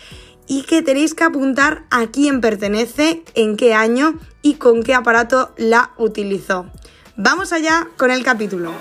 y 0.47 0.63
que 0.63 0.81
tenéis 0.81 1.13
que 1.13 1.23
apuntar 1.23 1.83
a 1.91 2.07
quién 2.07 2.41
pertenece, 2.41 3.23
en 3.35 3.55
qué 3.55 3.75
año 3.75 4.17
y 4.41 4.55
con 4.55 4.81
qué 4.81 4.95
aparato 4.95 5.53
la 5.55 5.91
utilizó. 5.99 6.65
Vamos 7.15 7.53
allá 7.53 7.89
con 7.95 8.09
el 8.09 8.23
capítulo. 8.23 8.73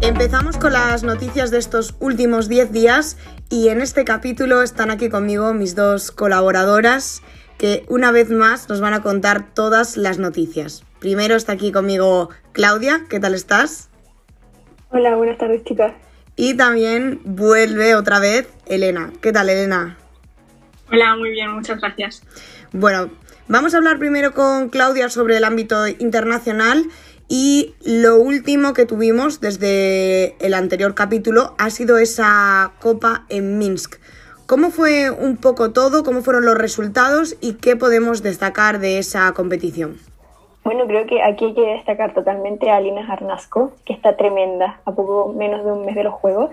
Empezamos 0.00 0.56
con 0.56 0.72
las 0.72 1.04
noticias 1.04 1.52
de 1.52 1.58
estos 1.58 1.94
últimos 2.00 2.48
10 2.48 2.72
días 2.72 3.18
y 3.50 3.68
en 3.68 3.80
este 3.80 4.04
capítulo 4.04 4.62
están 4.62 4.90
aquí 4.90 5.08
conmigo 5.08 5.54
mis 5.54 5.76
dos 5.76 6.10
colaboradoras 6.10 7.22
que 7.62 7.84
una 7.86 8.10
vez 8.10 8.28
más 8.28 8.68
nos 8.68 8.80
van 8.80 8.92
a 8.92 9.02
contar 9.02 9.54
todas 9.54 9.96
las 9.96 10.18
noticias. 10.18 10.82
Primero 10.98 11.36
está 11.36 11.52
aquí 11.52 11.70
conmigo 11.70 12.28
Claudia, 12.50 13.04
¿qué 13.08 13.20
tal 13.20 13.36
estás? 13.36 13.88
Hola, 14.90 15.14
buenas 15.14 15.38
tardes 15.38 15.62
chicas. 15.62 15.92
Y 16.34 16.54
también 16.54 17.20
vuelve 17.24 17.94
otra 17.94 18.18
vez 18.18 18.48
Elena. 18.66 19.12
¿Qué 19.20 19.30
tal 19.30 19.48
Elena? 19.48 19.96
Hola, 20.90 21.14
muy 21.14 21.30
bien, 21.30 21.52
muchas 21.52 21.78
gracias. 21.78 22.24
Bueno, 22.72 23.12
vamos 23.46 23.74
a 23.74 23.76
hablar 23.76 24.00
primero 24.00 24.32
con 24.32 24.68
Claudia 24.68 25.08
sobre 25.08 25.36
el 25.36 25.44
ámbito 25.44 25.86
internacional 25.86 26.86
y 27.28 27.76
lo 27.84 28.16
último 28.16 28.72
que 28.72 28.86
tuvimos 28.86 29.40
desde 29.40 30.34
el 30.44 30.54
anterior 30.54 30.96
capítulo 30.96 31.54
ha 31.58 31.70
sido 31.70 31.98
esa 31.98 32.72
copa 32.80 33.24
en 33.28 33.58
Minsk. 33.58 34.00
¿Cómo 34.46 34.70
fue 34.70 35.10
un 35.10 35.36
poco 35.36 35.72
todo? 35.72 36.02
¿Cómo 36.02 36.22
fueron 36.22 36.44
los 36.44 36.58
resultados? 36.58 37.36
¿Y 37.40 37.54
qué 37.54 37.76
podemos 37.76 38.22
destacar 38.22 38.80
de 38.80 38.98
esa 38.98 39.32
competición? 39.32 39.98
Bueno, 40.64 40.86
creo 40.86 41.06
que 41.06 41.22
aquí 41.22 41.46
hay 41.46 41.54
que 41.54 41.74
destacar 41.74 42.12
totalmente 42.14 42.70
a 42.70 42.76
Alina 42.76 43.04
Jarnasco, 43.04 43.72
que 43.84 43.92
está 43.92 44.16
tremenda, 44.16 44.80
a 44.84 44.92
poco 44.92 45.32
menos 45.32 45.64
de 45.64 45.72
un 45.72 45.84
mes 45.86 45.94
de 45.94 46.04
los 46.04 46.14
Juegos. 46.14 46.50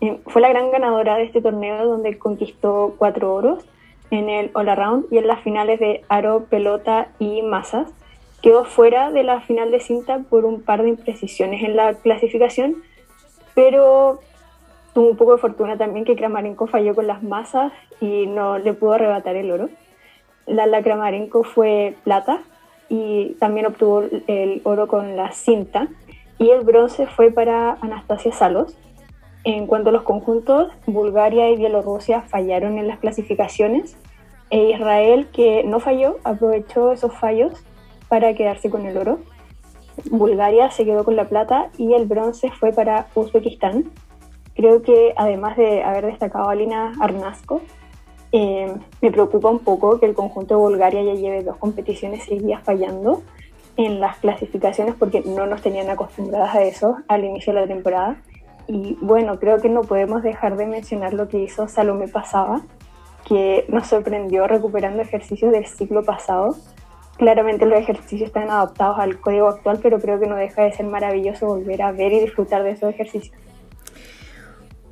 Eh, 0.00 0.18
fue 0.26 0.42
la 0.42 0.48
gran 0.48 0.70
ganadora 0.70 1.16
de 1.16 1.24
este 1.24 1.40
torneo 1.40 1.86
donde 1.86 2.18
conquistó 2.18 2.94
cuatro 2.98 3.34
oros 3.34 3.64
en 4.10 4.28
el 4.28 4.50
All 4.54 4.68
Around 4.68 5.06
y 5.10 5.18
en 5.18 5.26
las 5.26 5.40
finales 5.40 5.80
de 5.80 6.02
aro, 6.08 6.44
pelota 6.44 7.08
y 7.18 7.42
masas. 7.42 7.88
Quedó 8.42 8.64
fuera 8.64 9.10
de 9.10 9.24
la 9.24 9.40
final 9.40 9.70
de 9.70 9.80
cinta 9.80 10.20
por 10.28 10.44
un 10.44 10.62
par 10.62 10.82
de 10.82 10.90
imprecisiones 10.90 11.62
en 11.62 11.76
la 11.76 11.94
clasificación, 11.94 12.76
pero 13.54 14.20
tuvo 14.94 15.10
un 15.10 15.16
poco 15.16 15.32
de 15.32 15.38
fortuna 15.38 15.76
también 15.76 16.06
que 16.06 16.16
Kramarenko 16.16 16.66
falló 16.66 16.94
con 16.94 17.06
las 17.06 17.22
masas 17.22 17.72
y 18.00 18.26
no 18.26 18.58
le 18.58 18.72
pudo 18.72 18.94
arrebatar 18.94 19.36
el 19.36 19.50
oro. 19.50 19.68
La, 20.46 20.66
la 20.66 20.82
Kramarenko 20.82 21.44
fue 21.44 21.96
plata 22.04 22.42
y 22.88 23.34
también 23.40 23.66
obtuvo 23.66 24.04
el 24.26 24.62
oro 24.64 24.88
con 24.88 25.16
la 25.16 25.32
cinta 25.32 25.88
y 26.38 26.50
el 26.50 26.64
bronce 26.64 27.06
fue 27.06 27.30
para 27.30 27.78
Anastasia 27.80 28.32
Salos 28.32 28.76
en 29.44 29.66
cuanto 29.66 29.90
a 29.90 29.92
los 29.92 30.02
conjuntos, 30.02 30.72
Bulgaria 30.86 31.50
y 31.50 31.56
Bielorrusia 31.56 32.22
fallaron 32.22 32.78
en 32.78 32.88
las 32.88 32.98
clasificaciones 32.98 33.94
e 34.48 34.70
Israel, 34.70 35.28
que 35.32 35.62
no 35.64 35.80
falló, 35.80 36.16
aprovechó 36.24 36.92
esos 36.92 37.12
fallos 37.12 37.52
para 38.08 38.34
quedarse 38.34 38.70
con 38.70 38.86
el 38.86 38.96
oro. 38.96 39.18
Bulgaria 40.10 40.70
se 40.70 40.86
quedó 40.86 41.04
con 41.04 41.14
la 41.14 41.28
plata 41.28 41.68
y 41.76 41.92
el 41.92 42.06
bronce 42.06 42.50
fue 42.52 42.72
para 42.72 43.08
Uzbekistán. 43.14 43.90
Creo 44.54 44.82
que 44.82 45.14
además 45.16 45.56
de 45.56 45.82
haber 45.82 46.06
destacado 46.06 46.48
a 46.48 46.54
Lina 46.54 46.92
Arnasco, 47.00 47.60
eh, 48.32 48.72
me 49.00 49.10
preocupa 49.10 49.48
un 49.48 49.60
poco 49.60 50.00
que 50.00 50.06
el 50.06 50.14
conjunto 50.14 50.54
de 50.54 50.60
Bulgaria 50.60 51.02
ya 51.02 51.14
lleve 51.14 51.42
dos 51.42 51.56
competiciones 51.56 52.24
seguidas 52.24 52.62
fallando 52.62 53.22
en 53.76 54.00
las 54.00 54.18
clasificaciones 54.18 54.94
porque 54.94 55.22
no 55.24 55.46
nos 55.46 55.62
tenían 55.62 55.90
acostumbradas 55.90 56.54
a 56.54 56.62
eso 56.62 56.96
al 57.08 57.24
inicio 57.24 57.52
de 57.52 57.60
la 57.60 57.66
temporada 57.66 58.16
y 58.66 58.96
bueno, 59.00 59.38
creo 59.38 59.58
que 59.58 59.68
no 59.68 59.82
podemos 59.82 60.22
dejar 60.22 60.56
de 60.56 60.66
mencionar 60.66 61.12
lo 61.12 61.28
que 61.28 61.38
hizo 61.38 61.68
Salomé 61.68 62.08
Pasaba, 62.08 62.62
que 63.26 63.66
nos 63.68 63.88
sorprendió 63.88 64.46
recuperando 64.46 65.02
ejercicios 65.02 65.52
del 65.52 65.66
ciclo 65.66 66.02
pasado. 66.02 66.56
Claramente 67.18 67.66
los 67.66 67.78
ejercicios 67.78 68.28
están 68.28 68.50
adaptados 68.50 68.98
al 68.98 69.20
código 69.20 69.48
actual, 69.48 69.80
pero 69.82 70.00
creo 70.00 70.18
que 70.18 70.26
no 70.26 70.36
deja 70.36 70.62
de 70.62 70.72
ser 70.72 70.86
maravilloso 70.86 71.46
volver 71.46 71.82
a 71.82 71.92
ver 71.92 72.12
y 72.12 72.20
disfrutar 72.20 72.62
de 72.62 72.70
esos 72.70 72.90
ejercicios. 72.90 73.36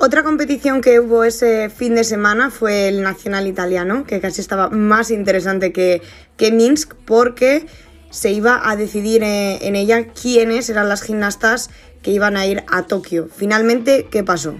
Otra 0.05 0.25
competición 0.25 0.81
que 0.81 0.99
hubo 0.99 1.23
ese 1.23 1.71
fin 1.71 1.95
de 1.95 2.03
semana 2.03 2.51
fue 2.51 2.89
el 2.89 3.05
Nacional 3.05 3.47
Italiano, 3.47 4.03
que 4.03 4.21
casi 4.21 4.41
estaba 4.41 4.69
más 4.69 5.13
interesante 5.13 5.73
que, 5.73 6.03
que 6.37 6.51
Minsk, 6.51 6.97
porque 7.07 7.67
se 8.11 8.33
iba 8.33 8.69
a 8.69 8.75
decidir 8.75 9.23
eh, 9.23 9.59
en 9.63 9.77
ella 9.77 10.09
quiénes 10.09 10.69
eran 10.71 10.89
las 10.89 11.03
gimnastas 11.03 11.71
que 12.03 12.11
iban 12.11 12.37
a 12.37 12.47
ir 12.47 12.65
a 12.69 12.83
Tokio. 12.83 13.29
Finalmente, 13.29 14.09
¿qué 14.11 14.25
pasó? 14.25 14.55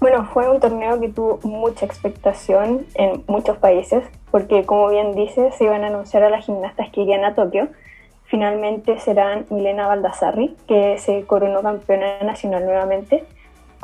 Bueno, 0.00 0.28
fue 0.34 0.50
un 0.50 0.60
torneo 0.60 1.00
que 1.00 1.08
tuvo 1.08 1.40
mucha 1.42 1.86
expectación 1.86 2.84
en 2.96 3.24
muchos 3.26 3.56
países, 3.56 4.04
porque 4.30 4.66
como 4.66 4.90
bien 4.90 5.14
dice, 5.14 5.50
se 5.56 5.64
iban 5.64 5.82
a 5.82 5.86
anunciar 5.86 6.24
a 6.24 6.28
las 6.28 6.44
gimnastas 6.44 6.90
que 6.90 7.00
irían 7.00 7.24
a 7.24 7.34
Tokio. 7.34 7.68
Finalmente 8.26 9.00
serán 9.00 9.46
Milena 9.48 9.86
Baldassarri, 9.86 10.54
que 10.68 10.98
se 10.98 11.24
coronó 11.24 11.62
campeona 11.62 12.20
nacional 12.22 12.66
nuevamente. 12.66 13.24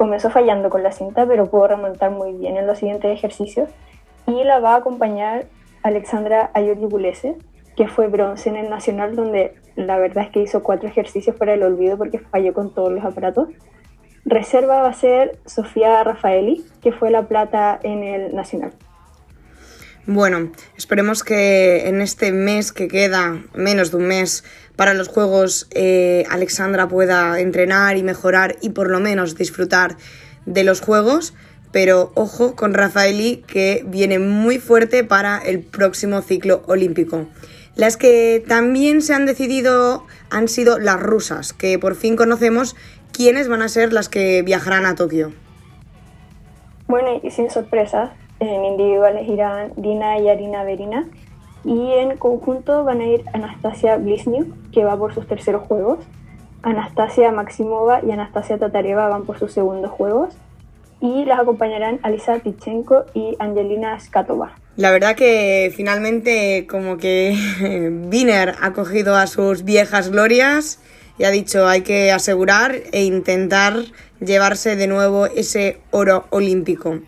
Comenzó 0.01 0.31
fallando 0.31 0.71
con 0.71 0.83
la 0.83 0.93
cinta, 0.93 1.27
pero 1.27 1.51
pudo 1.51 1.69
remontar 1.69 2.11
muy 2.11 2.33
bien 2.33 2.57
en 2.57 2.67
los 2.67 2.79
siguientes 2.79 3.13
ejercicios. 3.13 3.69
Y 4.27 4.45
la 4.45 4.59
va 4.59 4.73
a 4.73 4.77
acompañar 4.79 5.45
Alexandra 5.83 6.51
Ayori 6.55 6.89
que 7.77 7.87
fue 7.87 8.09
bronce 8.09 8.49
en 8.49 8.57
el 8.57 8.71
nacional, 8.71 9.15
donde 9.15 9.57
la 9.77 9.99
verdad 9.99 10.25
es 10.25 10.31
que 10.31 10.41
hizo 10.41 10.63
cuatro 10.63 10.89
ejercicios 10.89 11.37
para 11.37 11.53
el 11.53 11.63
olvido 11.63 11.99
porque 11.99 12.19
falló 12.19 12.55
con 12.55 12.73
todos 12.73 12.91
los 12.91 13.05
aparatos. 13.05 13.51
Reserva 14.25 14.81
va 14.81 14.89
a 14.89 14.95
ser 14.95 15.39
Sofía 15.45 16.03
Rafaeli, 16.03 16.65
que 16.81 16.93
fue 16.93 17.11
la 17.11 17.29
plata 17.29 17.79
en 17.83 18.03
el 18.03 18.35
Nacional. 18.35 18.73
Bueno, 20.07 20.51
esperemos 20.79 21.23
que 21.23 21.89
en 21.89 22.01
este 22.01 22.33
mes 22.33 22.73
que 22.73 22.89
queda, 22.89 23.43
menos 23.53 23.91
de 23.91 23.99
un 23.99 24.07
mes 24.07 24.45
para 24.81 24.95
los 24.95 25.09
Juegos, 25.09 25.68
eh, 25.74 26.24
Alexandra 26.31 26.89
pueda 26.89 27.39
entrenar 27.39 27.99
y 27.99 28.03
mejorar 28.03 28.57
y 28.62 28.70
por 28.70 28.89
lo 28.89 28.99
menos 28.99 29.37
disfrutar 29.37 29.97
de 30.47 30.64
los 30.64 30.81
Juegos. 30.81 31.35
Pero 31.70 32.12
ojo 32.14 32.57
con 32.57 32.72
Rafaeli 32.72 33.45
que 33.47 33.85
viene 33.87 34.18
muy 34.18 34.59
fuerte 34.59 35.05
para 35.05 35.37
el 35.37 35.61
próximo 35.61 36.22
ciclo 36.22 36.62
olímpico. 36.66 37.26
Las 37.74 37.99
que 37.99 38.43
también 38.49 39.03
se 39.03 39.12
han 39.12 39.26
decidido 39.26 40.07
han 40.31 40.49
sido 40.49 40.78
las 40.78 40.99
rusas, 40.99 41.53
que 41.53 41.78
por 41.78 41.95
fin 41.95 42.16
conocemos 42.16 42.74
quiénes 43.12 43.49
van 43.49 43.61
a 43.61 43.68
ser 43.68 43.93
las 43.93 44.09
que 44.09 44.41
viajarán 44.41 44.87
a 44.87 44.95
Tokio. 44.95 45.31
Bueno, 46.89 47.20
y 47.22 47.31
sin 47.31 47.51
sorpresas, 47.51 48.12
en 48.39 48.64
individuales 48.64 49.28
irán 49.28 49.74
Dina 49.76 50.18
y 50.20 50.31
Arina 50.31 50.64
Verina, 50.64 51.07
y 51.65 51.93
en 51.93 52.17
conjunto 52.17 52.85
van 52.85 53.01
a 53.01 53.07
ir 53.07 53.25
Anastasia 53.33 53.97
Bliznyuk, 53.97 54.71
que 54.71 54.85
va 54.85 54.97
por 54.97 55.15
sus 55.15 55.27
terceros 55.27 55.67
juegos, 55.67 55.99
Anastasia 56.63 57.33
Maximova 57.33 58.01
y 58.05 58.11
Anastasia 58.11 58.59
Tatareva 58.59 59.09
van 59.09 59.25
por 59.25 59.39
sus 59.39 59.53
segundos 59.53 59.91
juegos, 59.91 60.35
y 61.01 61.25
las 61.25 61.41
acompañarán 61.41 61.99
Alisa 62.03 62.39
Tichenko 62.41 63.07
y 63.15 63.37
Angelina 63.39 63.99
Skatova. 63.99 64.55
La 64.77 64.91
verdad 64.91 65.17
que 65.17 65.73
finalmente 65.75 66.67
como 66.69 66.99
que 66.99 67.37
Wiener 68.11 68.55
ha 68.61 68.73
cogido 68.73 69.17
a 69.17 69.27
sus 69.27 69.65
viejas 69.65 70.11
glorias 70.11 70.81
y 71.19 71.25
ha 71.25 71.31
dicho 71.31 71.67
hay 71.67 71.83
que 71.83 72.13
asegurar 72.13 72.77
e 72.93 73.05
intentar 73.05 73.75
llevarse 74.21 74.77
de 74.77 74.87
nuevo 74.87 75.27
ese 75.27 75.79
oro 75.91 76.27
olímpico. 76.31 77.01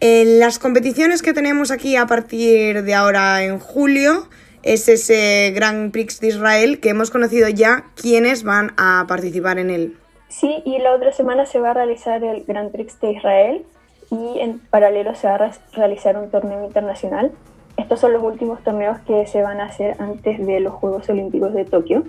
En 0.00 0.40
las 0.40 0.58
competiciones 0.58 1.22
que 1.22 1.32
tenemos 1.32 1.70
aquí 1.70 1.96
a 1.96 2.06
partir 2.06 2.82
de 2.82 2.94
ahora 2.94 3.42
en 3.44 3.58
julio 3.58 4.28
es 4.62 4.90
ese 4.90 5.52
Grand 5.54 5.90
Prix 5.90 6.20
de 6.20 6.28
Israel 6.28 6.80
que 6.80 6.90
hemos 6.90 7.10
conocido 7.10 7.48
ya 7.48 7.86
quiénes 7.94 8.42
van 8.42 8.72
a 8.76 9.06
participar 9.08 9.58
en 9.58 9.70
él. 9.70 9.96
Sí, 10.28 10.62
y 10.66 10.78
la 10.80 10.92
otra 10.92 11.12
semana 11.12 11.46
se 11.46 11.60
va 11.60 11.70
a 11.70 11.74
realizar 11.74 12.22
el 12.22 12.44
Grand 12.44 12.72
Prix 12.72 13.00
de 13.00 13.12
Israel 13.12 13.64
y 14.10 14.40
en 14.40 14.58
paralelo 14.58 15.14
se 15.14 15.28
va 15.28 15.36
a 15.36 15.52
realizar 15.72 16.18
un 16.18 16.30
torneo 16.30 16.66
internacional. 16.66 17.32
Estos 17.78 17.98
son 17.98 18.12
los 18.12 18.22
últimos 18.22 18.62
torneos 18.62 18.98
que 19.06 19.26
se 19.26 19.40
van 19.40 19.60
a 19.60 19.64
hacer 19.64 19.96
antes 19.98 20.44
de 20.44 20.60
los 20.60 20.74
Juegos 20.74 21.08
Olímpicos 21.08 21.54
de 21.54 21.64
Tokio. 21.64 22.04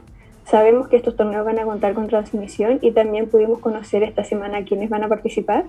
Sabemos 0.46 0.90
que 0.90 0.98
estos 0.98 1.16
torneos 1.16 1.46
van 1.46 1.60
a 1.60 1.64
contar 1.64 1.94
con 1.94 2.08
transmisión 2.08 2.80
y 2.82 2.92
también 2.92 3.30
pudimos 3.30 3.60
conocer 3.60 4.04
esta 4.04 4.26
semana 4.26 4.66
quiénes 4.66 4.90
van 4.90 5.06
a 5.06 5.08
participar. 5.08 5.64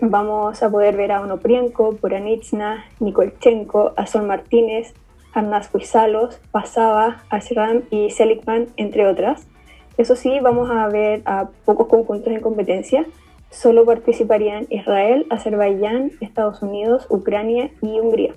Vamos 0.00 0.62
a 0.62 0.70
poder 0.70 0.96
ver 0.96 1.10
a 1.10 1.20
Onoprienko, 1.20 1.96
Poranitsna, 1.96 2.84
Nikolchenko, 3.00 3.94
a 3.96 4.06
Sol 4.06 4.26
Martínez, 4.26 4.94
Arnaz 5.32 5.68
Cuisalos, 5.68 6.40
Pasaba, 6.52 7.24
Ashram 7.30 7.82
y 7.90 8.10
Seligman, 8.10 8.68
entre 8.76 9.08
otras. 9.08 9.48
Eso 9.96 10.14
sí, 10.14 10.38
vamos 10.40 10.70
a 10.70 10.86
ver 10.86 11.22
a 11.24 11.48
pocos 11.64 11.88
conjuntos 11.88 12.32
en 12.32 12.40
competencia. 12.40 13.06
Solo 13.50 13.84
participarían 13.84 14.66
Israel, 14.70 15.26
Azerbaiyán, 15.30 16.12
Estados 16.20 16.62
Unidos, 16.62 17.06
Ucrania 17.08 17.72
y 17.82 17.98
Hungría. 17.98 18.34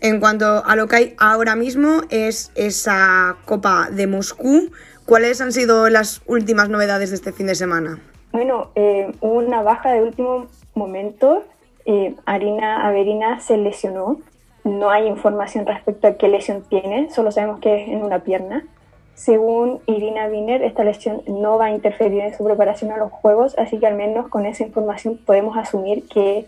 En 0.00 0.20
cuanto 0.20 0.62
a 0.66 0.76
lo 0.76 0.86
que 0.86 0.96
hay 0.96 1.14
ahora 1.18 1.56
mismo 1.56 2.02
es 2.10 2.52
esa 2.54 3.38
Copa 3.46 3.88
de 3.90 4.06
Moscú. 4.06 4.70
¿Cuáles 5.06 5.40
han 5.40 5.52
sido 5.52 5.88
las 5.88 6.20
últimas 6.26 6.68
novedades 6.68 7.08
de 7.10 7.16
este 7.16 7.32
fin 7.32 7.46
de 7.46 7.54
semana? 7.54 8.02
Bueno, 8.36 8.68
eh, 8.74 9.10
hubo 9.22 9.38
una 9.38 9.62
baja 9.62 9.92
de 9.92 10.02
último 10.02 10.44
momento. 10.74 11.44
Eh, 11.86 12.16
Arina 12.26 12.86
Averina 12.86 13.40
se 13.40 13.56
lesionó. 13.56 14.18
No 14.62 14.90
hay 14.90 15.06
información 15.06 15.64
respecto 15.64 16.06
a 16.06 16.18
qué 16.18 16.28
lesión 16.28 16.62
tiene, 16.68 17.08
solo 17.10 17.32
sabemos 17.32 17.60
que 17.60 17.82
es 17.82 17.88
en 17.88 18.04
una 18.04 18.18
pierna. 18.18 18.66
Según 19.14 19.80
Irina 19.86 20.26
Wiener, 20.26 20.62
esta 20.62 20.84
lesión 20.84 21.22
no 21.26 21.56
va 21.56 21.66
a 21.66 21.70
interferir 21.70 22.20
en 22.20 22.36
su 22.36 22.44
preparación 22.44 22.92
a 22.92 22.98
los 22.98 23.10
Juegos, 23.10 23.56
así 23.56 23.78
que 23.78 23.86
al 23.86 23.94
menos 23.94 24.28
con 24.28 24.44
esa 24.44 24.64
información 24.64 25.18
podemos 25.24 25.56
asumir 25.56 26.06
que 26.06 26.46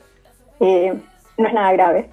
eh, 0.61 0.93
no 1.39 1.49
es 1.49 1.55
nada 1.55 1.73
grave. 1.73 2.11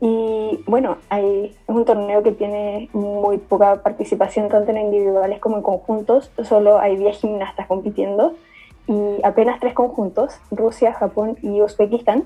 Y 0.00 0.62
bueno, 0.68 0.98
hay, 1.08 1.46
es 1.46 1.74
un 1.74 1.84
torneo 1.84 2.22
que 2.22 2.30
tiene 2.30 2.90
muy 2.92 3.38
poca 3.38 3.82
participación 3.82 4.48
tanto 4.50 4.70
en 4.70 4.78
individuales 4.78 5.40
como 5.40 5.56
en 5.56 5.62
conjuntos. 5.64 6.30
Solo 6.44 6.78
hay 6.78 6.94
10 6.94 7.18
gimnastas 7.18 7.66
compitiendo 7.66 8.36
y 8.86 9.20
apenas 9.24 9.60
tres 9.60 9.74
conjuntos, 9.74 10.34
Rusia, 10.50 10.92
Japón 10.92 11.38
y 11.42 11.62
Uzbekistán. 11.62 12.24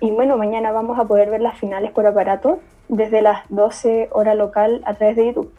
Y 0.00 0.10
bueno, 0.10 0.36
mañana 0.36 0.70
vamos 0.72 0.98
a 0.98 1.04
poder 1.04 1.30
ver 1.30 1.40
las 1.40 1.58
finales 1.58 1.90
por 1.90 2.06
aparato 2.06 2.60
desde 2.88 3.20
las 3.20 3.42
12 3.48 4.08
horas 4.12 4.36
local 4.36 4.82
a 4.84 4.94
través 4.94 5.16
de 5.16 5.26
YouTube. 5.26 5.52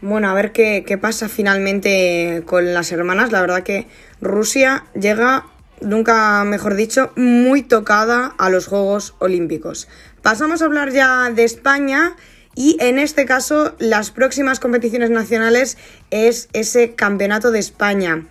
Bueno, 0.00 0.30
a 0.30 0.34
ver 0.34 0.52
qué, 0.52 0.84
qué 0.86 0.96
pasa 0.96 1.28
finalmente 1.28 2.42
con 2.46 2.72
las 2.72 2.90
hermanas. 2.90 3.32
La 3.32 3.42
verdad 3.42 3.62
que 3.62 3.86
Rusia 4.20 4.84
llega 4.94 5.44
nunca 5.80 6.44
mejor 6.44 6.74
dicho, 6.74 7.12
muy 7.16 7.62
tocada 7.62 8.34
a 8.38 8.50
los 8.50 8.66
Juegos 8.66 9.14
Olímpicos. 9.18 9.88
Pasamos 10.22 10.62
a 10.62 10.66
hablar 10.66 10.90
ya 10.92 11.30
de 11.30 11.44
España 11.44 12.16
y 12.54 12.76
en 12.80 12.98
este 12.98 13.24
caso 13.24 13.74
las 13.78 14.10
próximas 14.10 14.60
competiciones 14.60 15.10
nacionales 15.10 15.78
es 16.10 16.48
ese 16.52 16.94
Campeonato 16.94 17.50
de 17.50 17.58
España. 17.58 18.26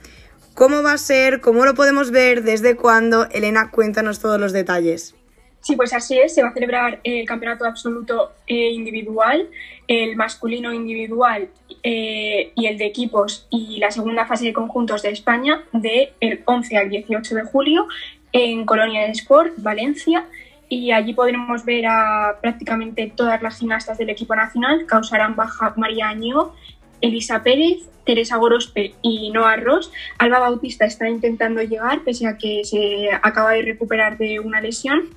¿Cómo 0.60 0.84
va 0.84 0.92
a 0.92 0.98
ser? 0.98 1.40
¿Cómo 1.40 1.64
lo 1.64 1.74
podemos 1.74 2.12
ver? 2.12 2.44
¿Desde 2.44 2.76
cuándo? 2.76 3.30
Elena, 3.32 3.72
cuéntanos 3.72 4.20
todos 4.20 4.38
los 4.42 4.52
detalles. 4.52 5.16
Sí, 5.62 5.78
pues 5.78 5.94
así 5.94 6.20
es. 6.20 6.36
Se 6.36 6.44
va 6.44 6.50
a 6.50 6.54
celebrar 6.54 7.00
el 7.06 7.26
campeonato 7.26 7.64
absoluto 7.64 8.34
e 8.46 8.72
individual, 8.72 9.48
el 9.88 10.18
masculino 10.18 10.74
individual 10.74 11.48
eh, 11.82 12.52
y 12.56 12.66
el 12.66 12.78
de 12.78 12.88
equipos 12.88 13.48
y 13.50 13.78
la 13.80 13.90
segunda 13.90 14.26
fase 14.26 14.48
de 14.48 14.52
conjuntos 14.52 15.02
de 15.02 15.12
España 15.12 15.64
del 15.72 16.42
11 16.44 16.76
al 16.76 16.90
18 16.90 17.36
de 17.36 17.44
julio 17.44 17.88
en 18.34 18.66
Colonia 18.66 19.06
de 19.06 19.12
Sport, 19.12 19.54
Valencia. 19.60 20.26
Y 20.68 20.92
allí 20.92 21.14
podremos 21.14 21.64
ver 21.64 21.86
a 21.88 22.38
prácticamente 22.42 23.14
todas 23.16 23.42
las 23.42 23.58
gimnastas 23.58 23.98
del 23.98 24.10
equipo 24.10 24.36
nacional. 24.36 24.86
Causarán 24.88 25.38
baja 25.38 25.74
María 25.78 26.10
Año, 26.10 26.54
Elisa 27.02 27.44
Pérez, 27.44 27.90
Teresa 28.06 28.38
Gorospe 28.38 28.94
y 29.02 29.32
Noah 29.32 29.58
Ross. 29.58 29.92
Alba 30.18 30.40
Bautista 30.40 30.86
está 30.86 31.08
intentando 31.08 31.62
llegar, 31.62 32.02
pese 32.04 32.28
a 32.28 32.38
que 32.38 32.64
se 32.64 33.10
acaba 33.22 33.52
de 33.52 33.62
recuperar 33.62 34.18
de 34.18 34.40
una 34.40 34.62
lesión. 34.62 35.10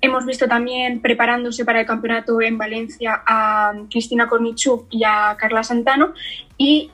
Hemos 0.00 0.24
visto 0.24 0.46
también 0.46 1.00
preparándose 1.00 1.64
para 1.64 1.80
el 1.80 1.86
campeonato 1.86 2.40
en 2.40 2.56
Valencia 2.56 3.22
a 3.26 3.74
Cristina 3.90 4.28
Kornichuk 4.28 4.86
y 4.90 5.02
a 5.04 5.36
Carla 5.36 5.64
Santano. 5.64 6.14
Y 6.56 6.92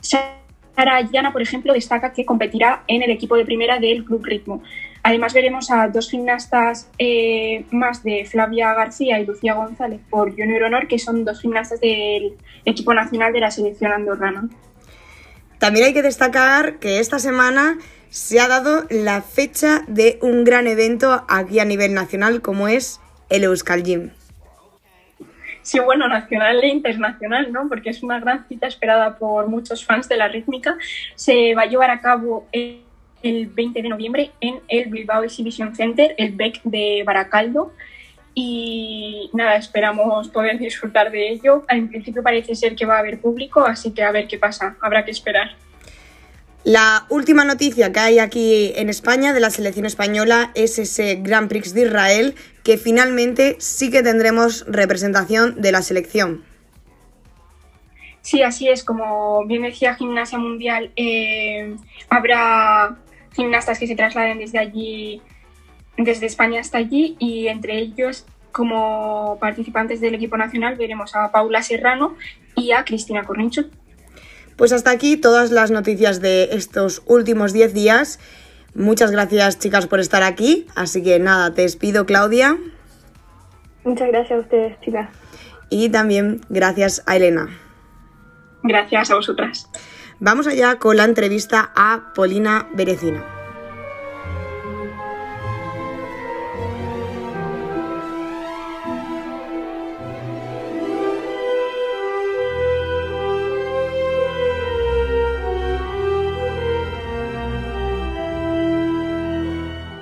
Sara 0.00 1.02
Llana, 1.12 1.32
por 1.32 1.42
ejemplo, 1.42 1.74
destaca 1.74 2.12
que 2.14 2.24
competirá 2.24 2.84
en 2.86 3.02
el 3.02 3.10
equipo 3.10 3.36
de 3.36 3.44
primera 3.44 3.78
del 3.78 4.04
Club 4.04 4.24
Ritmo. 4.24 4.62
Además 5.02 5.32
veremos 5.32 5.70
a 5.70 5.88
dos 5.88 6.10
gimnastas 6.10 6.90
eh, 6.98 7.64
más 7.70 8.02
de 8.02 8.24
Flavia 8.24 8.74
García 8.74 9.20
y 9.20 9.26
Lucía 9.26 9.54
González 9.54 10.00
por 10.10 10.30
Junior 10.30 10.64
Honor, 10.64 10.88
que 10.88 10.98
son 10.98 11.24
dos 11.24 11.40
gimnastas 11.40 11.80
del 11.80 12.36
equipo 12.64 12.92
nacional 12.94 13.32
de 13.32 13.40
la 13.40 13.50
selección 13.50 13.92
andorrana. 13.92 14.48
También 15.58 15.86
hay 15.86 15.94
que 15.94 16.02
destacar 16.02 16.78
que 16.78 17.00
esta 17.00 17.18
semana 17.18 17.78
se 18.10 18.40
ha 18.40 18.48
dado 18.48 18.86
la 18.90 19.22
fecha 19.22 19.82
de 19.86 20.18
un 20.22 20.44
gran 20.44 20.66
evento 20.66 21.24
aquí 21.28 21.58
a 21.58 21.64
nivel 21.64 21.94
nacional 21.94 22.40
como 22.42 22.68
es 22.68 23.00
el 23.28 23.44
Euskal 23.44 23.82
Gym. 23.82 24.10
Sí, 25.62 25.78
bueno, 25.80 26.08
nacional 26.08 26.62
e 26.62 26.68
internacional, 26.68 27.52
¿no? 27.52 27.68
Porque 27.68 27.90
es 27.90 28.02
una 28.02 28.18
gran 28.18 28.46
cita 28.48 28.66
esperada 28.66 29.18
por 29.18 29.48
muchos 29.48 29.84
fans 29.84 30.08
de 30.08 30.16
la 30.16 30.28
rítmica. 30.28 30.78
Se 31.14 31.54
va 31.54 31.62
a 31.62 31.66
llevar 31.66 31.90
a 31.90 32.00
cabo 32.00 32.46
el 32.52 32.87
20 33.22 33.82
de 33.82 33.88
noviembre 33.88 34.30
en 34.40 34.60
el 34.68 34.88
Bilbao 34.90 35.22
Exhibition 35.24 35.74
Center, 35.74 36.14
el 36.18 36.32
BEC 36.32 36.60
de 36.64 37.02
Baracaldo. 37.04 37.72
Y 38.34 39.30
nada, 39.32 39.56
esperamos 39.56 40.28
poder 40.28 40.58
disfrutar 40.58 41.10
de 41.10 41.30
ello. 41.30 41.64
En 41.68 41.88
principio 41.88 42.22
parece 42.22 42.54
ser 42.54 42.76
que 42.76 42.86
va 42.86 42.96
a 42.96 42.98
haber 43.00 43.20
público, 43.20 43.64
así 43.64 43.92
que 43.92 44.02
a 44.02 44.12
ver 44.12 44.28
qué 44.28 44.38
pasa, 44.38 44.76
habrá 44.80 45.04
que 45.04 45.10
esperar. 45.10 45.56
La 46.64 47.06
última 47.08 47.44
noticia 47.44 47.92
que 47.92 48.00
hay 48.00 48.18
aquí 48.18 48.72
en 48.76 48.90
España 48.90 49.32
de 49.32 49.40
la 49.40 49.50
selección 49.50 49.86
española 49.86 50.50
es 50.54 50.78
ese 50.78 51.16
Grand 51.16 51.48
Prix 51.48 51.72
de 51.72 51.82
Israel, 51.82 52.34
que 52.62 52.76
finalmente 52.76 53.56
sí 53.58 53.90
que 53.90 54.02
tendremos 54.02 54.66
representación 54.68 55.60
de 55.60 55.72
la 55.72 55.82
selección. 55.82 56.44
Sí, 58.20 58.42
así 58.42 58.68
es. 58.68 58.84
Como 58.84 59.46
bien 59.46 59.62
decía 59.62 59.94
Gimnasia 59.94 60.38
Mundial, 60.38 60.92
eh, 60.96 61.74
habrá 62.10 62.98
gimnastas 63.38 63.78
que 63.78 63.86
se 63.86 63.94
trasladen 63.94 64.38
desde 64.38 64.58
allí, 64.58 65.22
desde 65.96 66.26
España 66.26 66.60
hasta 66.60 66.78
allí, 66.78 67.16
y 67.20 67.46
entre 67.46 67.78
ellos, 67.78 68.26
como 68.50 69.38
participantes 69.40 70.00
del 70.00 70.16
equipo 70.16 70.36
nacional, 70.36 70.74
veremos 70.74 71.14
a 71.14 71.30
Paula 71.30 71.62
Serrano 71.62 72.16
y 72.56 72.72
a 72.72 72.84
Cristina 72.84 73.22
Cornichot. 73.22 73.70
Pues 74.56 74.72
hasta 74.72 74.90
aquí 74.90 75.16
todas 75.16 75.52
las 75.52 75.70
noticias 75.70 76.20
de 76.20 76.48
estos 76.50 77.02
últimos 77.06 77.52
10 77.52 77.74
días. 77.74 78.18
Muchas 78.74 79.12
gracias 79.12 79.60
chicas 79.60 79.86
por 79.86 80.00
estar 80.00 80.24
aquí. 80.24 80.66
Así 80.74 81.00
que 81.04 81.20
nada, 81.20 81.54
te 81.54 81.62
despido 81.62 82.06
Claudia. 82.06 82.58
Muchas 83.84 84.08
gracias 84.08 84.36
a 84.36 84.40
ustedes 84.40 84.80
chicas. 84.80 85.10
Y 85.70 85.90
también 85.90 86.40
gracias 86.48 87.04
a 87.06 87.16
Elena. 87.16 87.48
Gracias 88.64 89.12
a 89.12 89.14
vosotras. 89.14 89.70
Vamos 90.20 90.48
allá 90.48 90.80
con 90.80 90.96
la 90.96 91.04
entrevista 91.04 91.70
a 91.76 92.12
Polina 92.12 92.68
Berecina. 92.72 93.24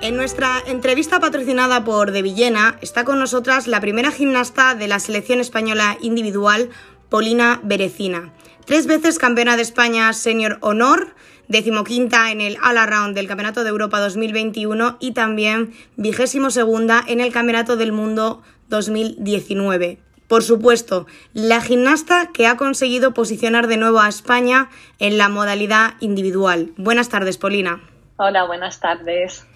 En 0.01 0.15
nuestra 0.17 0.63
entrevista 0.65 1.19
patrocinada 1.19 1.83
por 1.83 2.11
De 2.11 2.23
Villena 2.23 2.79
está 2.81 3.03
con 3.03 3.19
nosotras 3.19 3.67
la 3.67 3.81
primera 3.81 4.09
gimnasta 4.09 4.73
de 4.73 4.87
la 4.87 4.99
selección 4.99 5.39
española 5.41 5.95
individual, 6.01 6.71
Polina 7.09 7.59
Berecina. 7.63 8.33
Tres 8.67 8.85
veces 8.85 9.17
campeona 9.17 9.55
de 9.55 9.61
España 9.61 10.11
senior 10.11 10.57
honor, 10.59 11.15
decimoquinta 11.47 12.31
en 12.31 12.41
el 12.41 12.57
All 12.61 12.77
Around 12.77 13.15
del 13.15 13.25
Campeonato 13.25 13.63
de 13.63 13.69
Europa 13.69 14.01
2021 14.01 14.97
y 14.99 15.13
también 15.13 15.71
vigésimo 15.95 16.49
segunda 16.49 17.01
en 17.07 17.21
el 17.21 17.31
Campeonato 17.31 17.77
del 17.77 17.93
Mundo 17.93 18.43
2019. 18.67 19.99
Por 20.27 20.43
supuesto, 20.43 21.07
la 21.31 21.61
gimnasta 21.61 22.31
que 22.33 22.45
ha 22.45 22.57
conseguido 22.57 23.13
posicionar 23.13 23.67
de 23.67 23.77
nuevo 23.77 24.01
a 24.01 24.09
España 24.09 24.69
en 24.99 25.17
la 25.17 25.29
modalidad 25.29 25.93
individual. 26.01 26.73
Buenas 26.75 27.07
tardes, 27.07 27.37
Polina. 27.37 27.81
Hola, 28.17 28.43
buenas 28.43 28.81
tardes. 28.81 29.47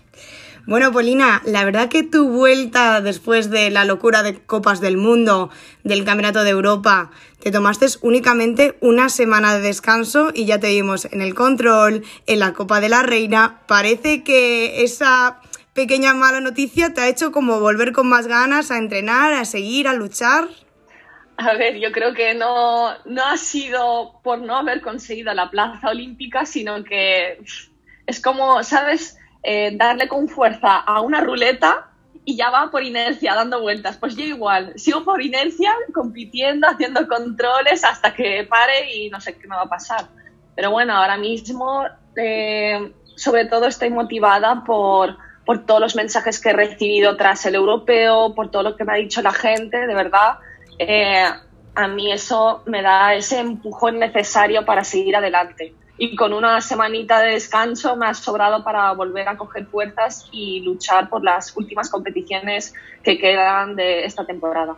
Bueno, 0.71 0.93
Polina, 0.93 1.41
la 1.43 1.65
verdad 1.65 1.89
que 1.89 2.01
tu 2.01 2.29
vuelta 2.29 3.01
después 3.01 3.49
de 3.49 3.69
la 3.71 3.83
locura 3.83 4.23
de 4.23 4.39
Copas 4.39 4.79
del 4.79 4.95
Mundo, 4.95 5.49
del 5.83 6.05
Campeonato 6.05 6.45
de 6.45 6.51
Europa, 6.51 7.11
te 7.41 7.51
tomaste 7.51 7.87
únicamente 8.03 8.77
una 8.79 9.09
semana 9.09 9.53
de 9.53 9.59
descanso 9.59 10.31
y 10.33 10.45
ya 10.45 10.61
te 10.61 10.69
vimos 10.69 11.03
en 11.11 11.19
el 11.19 11.35
control, 11.35 12.05
en 12.25 12.39
la 12.39 12.53
Copa 12.53 12.79
de 12.79 12.87
la 12.87 13.03
Reina. 13.03 13.63
Parece 13.67 14.23
que 14.23 14.85
esa 14.85 15.41
pequeña 15.73 16.13
mala 16.13 16.39
noticia 16.39 16.93
te 16.93 17.01
ha 17.01 17.09
hecho 17.09 17.33
como 17.33 17.59
volver 17.59 17.91
con 17.91 18.07
más 18.07 18.27
ganas 18.27 18.71
a 18.71 18.77
entrenar, 18.77 19.33
a 19.33 19.43
seguir, 19.43 19.89
a 19.89 19.93
luchar. 19.93 20.47
A 21.35 21.53
ver, 21.55 21.81
yo 21.81 21.91
creo 21.91 22.13
que 22.13 22.33
no, 22.33 22.91
no 23.03 23.25
ha 23.25 23.35
sido 23.35 24.21
por 24.23 24.39
no 24.39 24.55
haber 24.55 24.79
conseguido 24.79 25.33
la 25.33 25.49
plaza 25.49 25.89
olímpica, 25.89 26.45
sino 26.45 26.81
que 26.85 27.41
es 28.07 28.21
como, 28.21 28.63
¿sabes? 28.63 29.17
Eh, 29.43 29.71
darle 29.75 30.07
con 30.07 30.27
fuerza 30.27 30.77
a 30.77 31.01
una 31.01 31.19
ruleta 31.19 31.87
y 32.25 32.35
ya 32.35 32.51
va 32.51 32.69
por 32.69 32.83
inercia 32.83 33.33
dando 33.33 33.61
vueltas. 33.61 33.97
Pues 33.97 34.15
yo 34.15 34.23
igual, 34.23 34.73
sigo 34.75 35.03
por 35.03 35.21
inercia 35.21 35.71
compitiendo, 35.93 36.67
haciendo 36.67 37.07
controles 37.07 37.83
hasta 37.83 38.13
que 38.13 38.45
pare 38.49 38.93
y 38.95 39.09
no 39.09 39.19
sé 39.19 39.37
qué 39.37 39.47
me 39.47 39.55
va 39.55 39.63
a 39.63 39.69
pasar. 39.69 40.05
Pero 40.55 40.71
bueno, 40.71 40.95
ahora 40.95 41.17
mismo 41.17 41.85
eh, 42.15 42.93
sobre 43.15 43.45
todo 43.45 43.65
estoy 43.65 43.89
motivada 43.89 44.63
por, 44.63 45.17
por 45.45 45.65
todos 45.65 45.81
los 45.81 45.95
mensajes 45.95 46.39
que 46.39 46.49
he 46.49 46.53
recibido 46.53 47.17
tras 47.17 47.45
el 47.47 47.55
europeo, 47.55 48.35
por 48.35 48.51
todo 48.51 48.63
lo 48.63 48.75
que 48.75 48.85
me 48.85 48.93
ha 48.93 48.97
dicho 48.97 49.21
la 49.23 49.33
gente, 49.33 49.87
de 49.87 49.95
verdad. 49.95 50.37
Eh, 50.77 51.25
a 51.73 51.87
mí 51.87 52.11
eso 52.11 52.61
me 52.67 52.81
da 52.83 53.15
ese 53.15 53.39
empujón 53.39 53.97
necesario 53.97 54.65
para 54.65 54.83
seguir 54.83 55.15
adelante 55.15 55.73
y 55.97 56.15
con 56.15 56.33
una 56.33 56.61
semanita 56.61 57.19
de 57.19 57.33
descanso 57.33 57.95
me 57.95 58.07
ha 58.07 58.13
sobrado 58.13 58.63
para 58.63 58.91
volver 58.93 59.27
a 59.27 59.37
coger 59.37 59.65
fuerzas 59.67 60.27
y 60.31 60.61
luchar 60.61 61.09
por 61.09 61.23
las 61.23 61.55
últimas 61.55 61.89
competiciones 61.89 62.73
que 63.03 63.17
quedan 63.17 63.75
de 63.75 64.05
esta 64.05 64.25
temporada. 64.25 64.75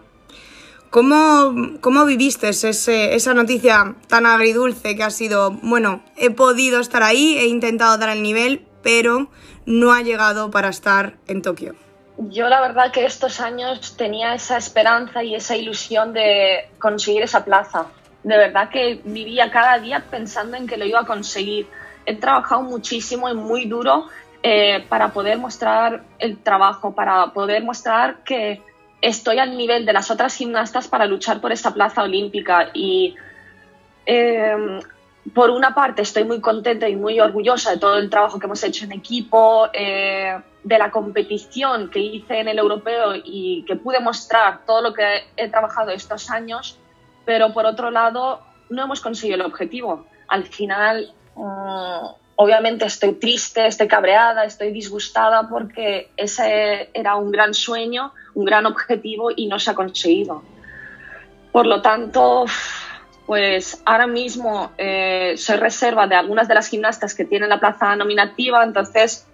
¿Cómo, 0.89 1.80
cómo 1.82 2.05
viviste 2.05 2.49
ese, 2.49 3.16
esa 3.16 3.34
noticia 3.34 3.95
tan 4.07 4.26
agridulce 4.26 4.95
que 4.95 5.03
ha 5.03 5.09
sido, 5.09 5.51
bueno, 5.64 6.03
he 6.18 6.30
podido 6.30 6.80
estar 6.80 7.01
ahí, 7.01 7.36
he 7.38 7.47
intentado 7.47 7.97
dar 7.97 8.09
el 8.09 8.22
nivel, 8.22 8.68
pero 8.84 9.30
no 9.66 9.91
ha 9.91 10.01
llegado 10.01 10.51
para 10.51 10.70
estar 10.70 11.16
en 11.28 11.41
Tokio? 11.41 11.74
Yo 12.18 12.47
la 12.47 12.61
verdad 12.61 12.91
que 12.91 13.05
estos 13.05 13.39
años 13.39 13.97
tenía 13.97 14.36
esa 14.36 14.57
esperanza 14.57 15.24
y 15.24 15.34
esa 15.34 15.55
ilusión 15.55 16.14
de 16.14 16.70
conseguir 16.78 17.24
esa 17.24 17.43
plaza 17.43 17.88
de 18.24 18.38
verdad 18.38 18.69
que 18.69 19.01
vivía 19.03 19.51
cada 19.51 19.80
día 19.80 20.03
pensando 20.09 20.57
en 20.57 20.65
que 20.65 20.78
lo 20.78 20.86
iba 20.86 21.01
a 21.01 21.05
conseguir. 21.05 21.67
He 22.05 22.15
trabajado 22.15 22.61
muchísimo 22.63 23.30
y 23.30 23.34
muy 23.34 23.65
duro 23.65 24.07
eh, 24.41 24.86
para 24.89 25.09
poder 25.13 25.38
mostrar 25.38 26.03
el 26.19 26.38
trabajo, 26.38 26.93
para 26.95 27.28
poder 27.28 27.63
mostrar 27.63 28.24
que 28.24 28.61
estoy 29.01 29.39
al 29.39 29.57
nivel 29.57 29.86
de 29.86 29.93
las 29.93 30.09
otras 30.09 30.36
gimnastas 30.36 30.88
para 30.88 31.05
luchar 31.05 31.41
por 31.41 31.51
esta 31.51 31.74
plaza 31.74 32.03
olímpica. 32.03 32.69
Y 32.74 33.15
eh, 34.05 34.80
por 35.34 35.49
una 35.49 35.74
parte 35.74 36.01
estoy 36.01 36.24
muy 36.24 36.39
contenta 36.39 36.88
y 36.88 36.95
muy 36.95 37.19
orgullosa 37.19 37.71
de 37.71 37.78
todo 37.78 37.97
el 37.97 38.09
trabajo 38.09 38.39
que 38.39 38.45
hemos 38.45 38.63
hecho 38.63 38.86
en 38.86 38.93
equipo, 38.93 39.67
eh, 39.74 40.38
de 40.63 40.78
la 40.78 40.91
competición 40.91 41.89
que 41.89 41.99
hice 41.99 42.39
en 42.39 42.47
el 42.47 42.57
europeo 42.57 43.15
y 43.15 43.65
que 43.67 43.76
pude 43.76 43.99
mostrar 43.99 44.65
todo 44.65 44.82
lo 44.82 44.93
que 44.93 45.24
he 45.36 45.49
trabajado 45.49 45.91
estos 45.91 46.30
años 46.30 46.80
pero 47.26 47.53
por 47.53 47.65
otro 47.65 47.91
lado 47.91 48.41
no 48.69 48.84
hemos 48.84 49.01
conseguido 49.01 49.36
el 49.36 49.41
objetivo. 49.45 50.05
Al 50.28 50.45
final, 50.45 51.13
mm, 51.36 52.05
obviamente 52.36 52.86
estoy 52.86 53.13
triste, 53.13 53.67
estoy 53.67 53.88
cabreada, 53.88 54.45
estoy 54.45 54.71
disgustada 54.71 55.47
porque 55.49 56.09
ese 56.17 56.89
era 56.93 57.15
un 57.15 57.32
gran 57.32 57.53
sueño, 57.53 58.13
un 58.34 58.45
gran 58.45 58.65
objetivo 58.65 59.32
y 59.36 59.47
no 59.47 59.59
se 59.59 59.71
ha 59.71 59.76
conseguido. 59.76 60.43
Por 61.51 61.67
lo 61.67 61.82
tanto, 61.82 62.45
pues 63.26 63.82
ahora 63.86 64.07
mismo 64.07 64.71
eh, 64.78 65.36
soy 65.38 65.57
reserva 65.57 66.07
de 66.07 66.15
algunas 66.15 66.47
de 66.47 66.55
las 66.55 66.67
gimnastas 66.67 67.13
que 67.13 67.26
tienen 67.26 67.49
la 67.49 67.59
plaza 67.59 67.95
nominativa, 67.95 68.63
entonces 68.63 69.28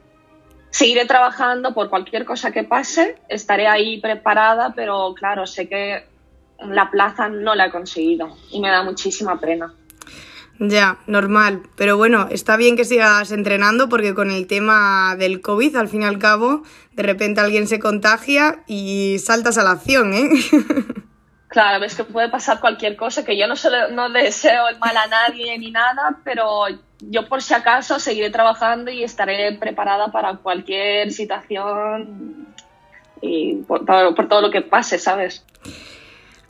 seguiré 0.70 1.06
trabajando 1.06 1.74
por 1.74 1.90
cualquier 1.90 2.26
cosa 2.26 2.52
que 2.52 2.64
pase, 2.64 3.18
estaré 3.30 3.68
ahí 3.68 4.00
preparada, 4.00 4.74
pero 4.76 5.14
claro, 5.16 5.48
sé 5.48 5.68
que 5.68 6.06
la 6.68 6.90
plaza 6.92 7.30
no 7.30 7.56
la 7.56 7.68
he 7.68 7.72
conseguido 7.72 8.38
y 8.52 8.60
me 8.60 8.70
da 8.70 8.84
muchísima 8.84 9.40
pena. 9.40 9.74
Ya, 10.60 10.98
normal. 11.08 11.64
Pero 11.78 11.96
bueno, 11.96 12.28
está 12.30 12.58
bien 12.58 12.76
que 12.76 12.84
sigas 12.84 13.32
entrenando 13.32 13.88
porque 13.88 14.14
con 14.14 14.30
el 14.30 14.46
tema 14.46 15.16
del 15.18 15.42
COVID, 15.42 15.76
al 15.78 15.88
fin 15.88 16.02
y 16.02 16.06
al 16.06 16.20
cabo, 16.20 16.64
de 16.92 17.04
repente 17.04 17.40
alguien 17.40 17.66
se 17.68 17.80
contagia 17.80 18.64
y 18.68 19.18
saltas 19.20 19.58
a 19.58 19.64
la 19.64 19.72
acción, 19.72 20.14
¿eh? 20.14 20.30
Claro, 21.50 21.80
ves 21.80 21.96
que 21.96 22.04
puede 22.04 22.30
pasar 22.30 22.60
cualquier 22.60 22.96
cosa, 22.96 23.26
que 23.26 23.36
yo 23.36 23.48
no, 23.48 23.56
no 23.92 24.10
deseo 24.12 24.68
el 24.68 24.78
mal 24.78 24.96
a 24.96 25.08
nadie 25.08 25.58
ni 25.58 25.72
nada, 25.72 26.20
pero 26.24 26.68
yo 27.00 27.28
por 27.28 27.42
si 27.42 27.56
acaso 27.56 28.00
seguiré 28.00 28.30
trabajando 28.30 28.92
y 28.92 29.04
estaré 29.04 29.54
preparada 29.54 30.12
para 30.12 30.36
cualquier 30.36 31.12
situación 31.12 32.54
y 33.20 33.56
por 33.64 33.84
todo 33.84 34.42
lo 34.42 34.52
que 34.52 34.62
pase, 34.62 35.00
¿sabes? 35.00 35.44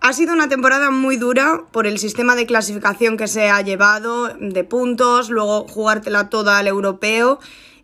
Ha 0.01 0.13
sido 0.13 0.33
una 0.33 0.47
temporada 0.47 0.91
muy 0.91 1.17
dura 1.17 1.63
por 1.71 1.85
el 1.85 1.99
sistema 1.99 2.35
de 2.35 2.45
clasificación 2.45 3.17
que 3.17 3.27
se 3.27 3.49
ha 3.49 3.61
llevado, 3.61 4.29
de 4.39 4.63
puntos, 4.63 5.29
luego 5.29 5.67
jugártela 5.67 6.29
toda 6.29 6.57
al 6.57 6.67
europeo. 6.67 7.39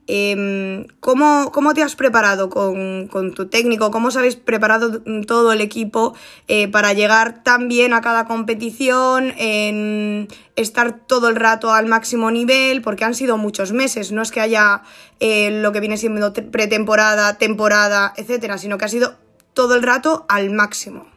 Em, 0.08 0.86
¿cómo, 1.02 1.74
te 1.74 1.82
has 1.82 1.96
preparado 1.96 2.50
con, 2.50 3.10
tu 3.36 3.48
técnico? 3.48 3.92
¿Cómo 3.92 4.08
os 4.10 4.16
habéis 4.16 4.38
preparado 4.38 5.02
todo 5.28 5.52
el 5.52 5.60
equipo 5.60 6.16
eh, 6.48 6.70
para 6.70 6.94
llegar 6.94 7.44
tan 7.44 7.68
bien 7.68 7.92
a 7.92 8.00
cada 8.00 8.26
competición, 8.26 9.34
en 9.38 10.30
estar 10.56 11.00
todo 11.08 11.28
el 11.28 11.36
rato 11.36 11.74
al 11.74 11.88
máximo 11.88 12.32
nivel? 12.32 12.82
Porque 12.82 13.04
han 13.04 13.16
sido 13.16 13.38
muchos 13.38 13.74
meses, 13.74 14.14
no 14.14 14.22
es 14.22 14.32
que 14.32 14.40
haya 14.40 14.84
eh, 15.20 15.50
lo 15.62 15.74
que 15.74 15.82
viene 15.82 15.98
siendo 15.98 16.32
pretemporada, 16.32 17.38
temporada, 17.38 18.14
etcétera, 18.16 18.58
sino 18.58 18.78
que 18.78 18.86
ha 18.86 18.90
sido 18.90 19.16
todo 19.54 19.76
el 19.76 19.84
rato 19.84 20.26
al 20.30 20.52
máximo 20.52 21.15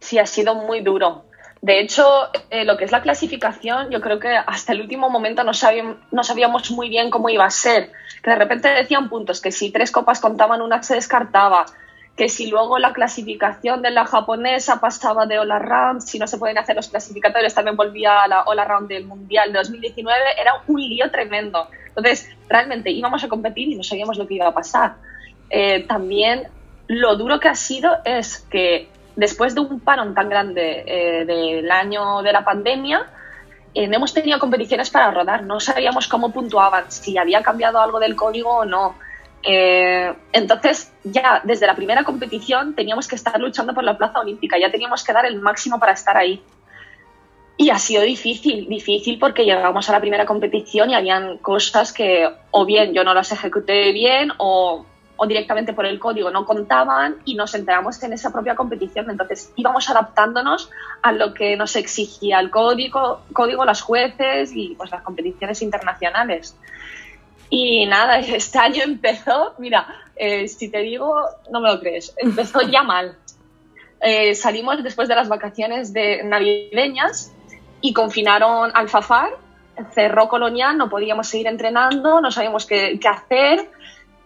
sí 0.00 0.18
ha 0.18 0.26
sido 0.26 0.54
muy 0.54 0.80
duro. 0.80 1.24
De 1.60 1.80
hecho, 1.80 2.06
eh, 2.50 2.64
lo 2.64 2.76
que 2.76 2.84
es 2.84 2.92
la 2.92 3.02
clasificación, 3.02 3.90
yo 3.90 4.00
creo 4.00 4.20
que 4.20 4.28
hasta 4.28 4.72
el 4.72 4.80
último 4.80 5.10
momento 5.10 5.42
no, 5.42 5.54
sabíamos, 5.54 5.96
no 6.12 6.22
sabíamos 6.22 6.70
muy 6.70 6.88
bien 6.88 7.10
cómo 7.10 7.28
iba 7.30 7.44
a 7.44 7.50
ser. 7.50 7.90
Que 8.22 8.30
de 8.30 8.36
repente 8.36 8.68
decían 8.68 9.08
puntos, 9.08 9.40
que 9.40 9.50
si 9.50 9.72
tres 9.72 9.90
copas 9.90 10.20
contaban, 10.20 10.62
una 10.62 10.82
se 10.82 10.94
descartaba. 10.94 11.66
Que 12.16 12.28
si 12.28 12.48
luego 12.48 12.78
la 12.78 12.92
clasificación 12.92 13.82
de 13.82 13.90
la 13.90 14.06
japonesa 14.06 14.80
pasaba 14.80 15.26
de 15.26 15.38
All 15.38 15.50
Round, 15.50 16.00
si 16.00 16.18
no 16.18 16.28
se 16.28 16.38
pueden 16.38 16.58
hacer 16.58 16.76
los 16.76 16.88
clasificatorios, 16.88 17.54
también 17.54 17.76
volvía 17.76 18.22
a 18.22 18.28
la 18.28 18.42
All 18.42 18.64
Round 18.64 18.88
del 18.88 19.04
Mundial 19.04 19.52
de 19.52 19.58
2019, 19.58 20.16
era 20.40 20.62
un 20.68 20.80
lío 20.80 21.10
tremendo. 21.10 21.68
Entonces, 21.88 22.28
realmente 22.48 22.90
íbamos 22.90 23.24
a 23.24 23.28
competir 23.28 23.68
y 23.68 23.74
no 23.74 23.82
sabíamos 23.82 24.16
lo 24.16 24.28
que 24.28 24.34
iba 24.34 24.46
a 24.46 24.54
pasar. 24.54 24.94
Eh, 25.50 25.84
también 25.88 26.48
lo 26.86 27.16
duro 27.16 27.40
que 27.40 27.48
ha 27.48 27.54
sido 27.54 27.98
es 28.04 28.38
que 28.50 28.88
después 29.18 29.52
de 29.52 29.60
un 29.60 29.80
parón 29.80 30.14
tan 30.14 30.28
grande 30.28 30.84
eh, 30.86 31.24
del 31.24 31.68
año 31.72 32.22
de 32.22 32.32
la 32.32 32.44
pandemia, 32.44 33.04
eh, 33.74 33.88
no 33.88 33.96
hemos 33.96 34.14
tenido 34.14 34.38
competiciones 34.38 34.90
para 34.90 35.10
rodar, 35.10 35.42
no 35.42 35.58
sabíamos 35.58 36.06
cómo 36.06 36.32
puntuaban, 36.32 36.84
si 36.88 37.18
había 37.18 37.42
cambiado 37.42 37.80
algo 37.80 37.98
del 37.98 38.14
código 38.14 38.58
o 38.58 38.64
no. 38.64 38.94
Eh, 39.42 40.14
entonces, 40.32 40.92
ya 41.02 41.40
desde 41.42 41.66
la 41.66 41.74
primera 41.74 42.04
competición 42.04 42.76
teníamos 42.76 43.08
que 43.08 43.16
estar 43.16 43.40
luchando 43.40 43.74
por 43.74 43.82
la 43.82 43.98
plaza 43.98 44.20
olímpica, 44.20 44.56
ya 44.56 44.70
teníamos 44.70 45.02
que 45.02 45.12
dar 45.12 45.26
el 45.26 45.40
máximo 45.40 45.80
para 45.80 45.92
estar 45.92 46.16
ahí. 46.16 46.40
Y 47.56 47.70
ha 47.70 47.78
sido 47.80 48.02
difícil, 48.02 48.68
difícil 48.68 49.18
porque 49.18 49.44
llegamos 49.44 49.88
a 49.88 49.92
la 49.92 50.00
primera 50.00 50.26
competición 50.26 50.90
y 50.90 50.94
habían 50.94 51.38
cosas 51.38 51.92
que 51.92 52.30
o 52.52 52.64
bien 52.64 52.94
yo 52.94 53.02
no 53.02 53.14
las 53.14 53.32
ejecuté 53.32 53.90
bien 53.90 54.30
o 54.38 54.86
o 55.18 55.26
directamente 55.26 55.72
por 55.72 55.84
el 55.84 55.98
código 55.98 56.30
no 56.30 56.46
contaban 56.46 57.16
y 57.24 57.34
nos 57.34 57.52
enteramos 57.54 58.00
en 58.04 58.12
esa 58.12 58.32
propia 58.32 58.54
competición. 58.54 59.10
Entonces 59.10 59.52
íbamos 59.56 59.90
adaptándonos 59.90 60.70
a 61.02 61.10
lo 61.10 61.34
que 61.34 61.56
nos 61.56 61.74
exigía 61.74 62.38
el 62.38 62.50
código, 62.50 63.22
código 63.32 63.64
las 63.64 63.82
jueces 63.82 64.52
y 64.54 64.76
pues 64.76 64.92
las 64.92 65.02
competiciones 65.02 65.60
internacionales. 65.60 66.56
Y 67.50 67.86
nada, 67.86 68.18
este 68.20 68.58
año 68.58 68.84
empezó, 68.84 69.54
mira, 69.58 69.88
eh, 70.14 70.46
si 70.46 70.70
te 70.70 70.78
digo, 70.78 71.14
no 71.50 71.60
me 71.60 71.72
lo 71.72 71.80
crees, 71.80 72.14
empezó 72.16 72.62
ya 72.62 72.84
mal. 72.84 73.16
Eh, 74.00 74.36
salimos 74.36 74.80
después 74.84 75.08
de 75.08 75.16
las 75.16 75.28
vacaciones 75.28 75.92
de 75.92 76.22
navideñas 76.22 77.32
y 77.80 77.92
confinaron 77.92 78.70
Alfafar, 78.72 79.30
cerró 79.92 80.28
Colonial, 80.28 80.78
no 80.78 80.88
podíamos 80.88 81.26
seguir 81.26 81.48
entrenando, 81.48 82.20
no 82.20 82.30
sabíamos 82.30 82.66
qué, 82.66 83.00
qué 83.00 83.08
hacer 83.08 83.68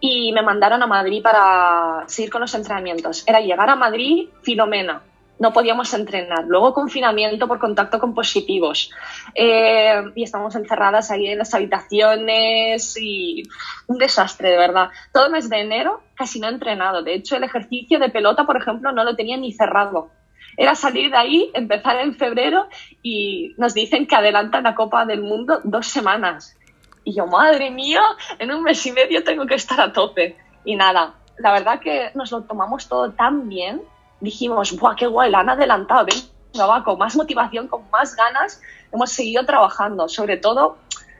y 0.05 0.33
me 0.33 0.41
mandaron 0.41 0.83
a 0.83 0.85
Madrid 0.85 1.23
para 1.23 2.03
seguir 2.07 2.29
con 2.29 2.41
los 2.41 2.53
entrenamientos. 2.53 3.23
Era 3.25 3.39
llegar 3.39 3.69
a 3.69 3.77
Madrid, 3.77 4.27
Filomena, 4.41 5.01
no 5.39 5.53
podíamos 5.53 5.93
entrenar. 5.93 6.43
Luego 6.45 6.73
confinamiento 6.73 7.47
por 7.47 7.57
contacto 7.57 7.99
con 7.99 8.13
positivos. 8.13 8.91
Eh, 9.33 10.03
y 10.13 10.23
estamos 10.23 10.57
encerradas 10.57 11.09
ahí 11.09 11.27
en 11.27 11.37
las 11.37 11.53
habitaciones 11.53 12.97
y 12.99 13.43
un 13.87 13.97
desastre, 13.97 14.49
de 14.49 14.57
verdad. 14.57 14.89
Todo 15.13 15.27
el 15.27 15.31
mes 15.31 15.49
de 15.49 15.61
enero 15.61 16.01
casi 16.15 16.37
no 16.41 16.47
he 16.47 16.51
entrenado. 16.51 17.01
De 17.01 17.13
hecho, 17.13 17.37
el 17.37 17.45
ejercicio 17.45 17.97
de 17.97 18.09
pelota, 18.09 18.45
por 18.45 18.57
ejemplo, 18.57 18.91
no 18.91 19.05
lo 19.05 19.15
tenía 19.15 19.37
ni 19.37 19.53
cerrado. 19.53 20.11
Era 20.57 20.75
salir 20.75 21.11
de 21.11 21.17
ahí, 21.17 21.49
empezar 21.53 21.95
en 22.01 22.13
febrero 22.15 22.67
y 23.01 23.55
nos 23.57 23.73
dicen 23.73 24.05
que 24.05 24.17
adelantan 24.17 24.63
la 24.63 24.75
Copa 24.75 25.05
del 25.05 25.21
Mundo 25.21 25.61
dos 25.63 25.87
semanas. 25.87 26.57
Y 27.03 27.13
yo, 27.13 27.27
madre 27.27 27.69
mía, 27.69 28.01
en 28.39 28.51
un 28.51 28.63
mes 28.63 28.85
y 28.85 28.91
medio 28.91 29.23
tengo 29.23 29.45
que 29.45 29.55
estar 29.55 29.79
a 29.81 29.91
tope. 29.91 30.37
Y 30.65 30.75
nada, 30.75 31.15
la 31.37 31.51
verdad 31.51 31.79
que 31.79 32.11
nos 32.13 32.31
lo 32.31 32.43
tomamos 32.43 32.87
todo 32.87 33.11
tan 33.11 33.49
bien 33.49 33.81
dijimos, 34.23 34.75
¡buah, 34.79 34.95
qué 34.95 35.05
guay! 35.05 35.29
La 35.29 35.41
han 35.41 35.49
adelantado, 35.49 36.05
venga, 36.05 36.65
va, 36.65 36.83
con 36.83 36.97
más 36.97 37.15
motivación, 37.15 37.67
con 37.67 37.89
más 37.91 38.15
ganas, 38.15 38.61
hemos 38.91 39.11
seguido 39.11 39.45
trabajando. 39.45 40.07
Sobre 40.07 40.37
todo, 40.37 40.77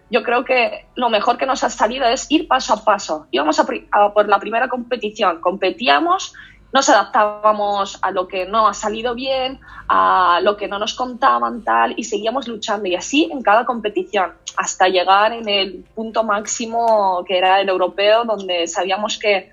yo 0.09 0.23
creo 0.23 0.45
que 0.45 0.87
lo 0.95 1.09
mejor 1.09 1.37
que 1.37 1.45
nos 1.45 1.63
ha 1.63 1.69
salido 1.69 2.05
es 2.05 2.31
ir 2.31 2.47
paso 2.47 2.73
a 2.73 2.83
paso. 2.83 3.27
Íbamos 3.31 3.59
a, 3.59 4.13
por 4.13 4.29
la 4.29 4.39
primera 4.39 4.69
competición, 4.69 5.41
competíamos, 5.41 6.33
nos 6.73 6.89
adaptábamos 6.89 7.99
a 8.01 8.09
lo 8.09 8.27
que 8.27 8.47
no 8.47 8.67
ha 8.67 8.73
salido 8.73 9.13
bien, 9.13 9.59
a 9.87 10.39
lo 10.41 10.57
que 10.57 10.67
no 10.67 10.79
nos 10.79 10.95
contaban, 10.95 11.63
tal, 11.63 11.93
y 11.95 12.03
seguíamos 12.03 12.47
luchando. 12.47 12.89
Y 12.89 12.95
así 12.95 13.29
en 13.31 13.43
cada 13.43 13.63
competición, 13.63 14.33
hasta 14.57 14.87
llegar 14.87 15.33
en 15.33 15.47
el 15.47 15.85
punto 15.93 16.23
máximo 16.23 17.23
que 17.27 17.37
era 17.37 17.61
el 17.61 17.69
europeo, 17.69 18.25
donde 18.25 18.65
sabíamos 18.65 19.19
que 19.19 19.51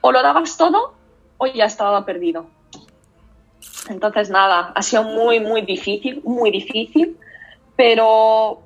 o 0.00 0.12
lo 0.12 0.22
dabas 0.22 0.56
todo 0.56 0.94
o 1.38 1.46
ya 1.48 1.64
estaba 1.64 2.04
perdido. 2.04 2.46
Entonces, 3.88 4.30
nada, 4.30 4.72
ha 4.76 4.82
sido 4.82 5.02
muy, 5.02 5.40
muy 5.40 5.62
difícil, 5.62 6.22
muy 6.24 6.52
difícil, 6.52 7.18
pero 7.74 8.62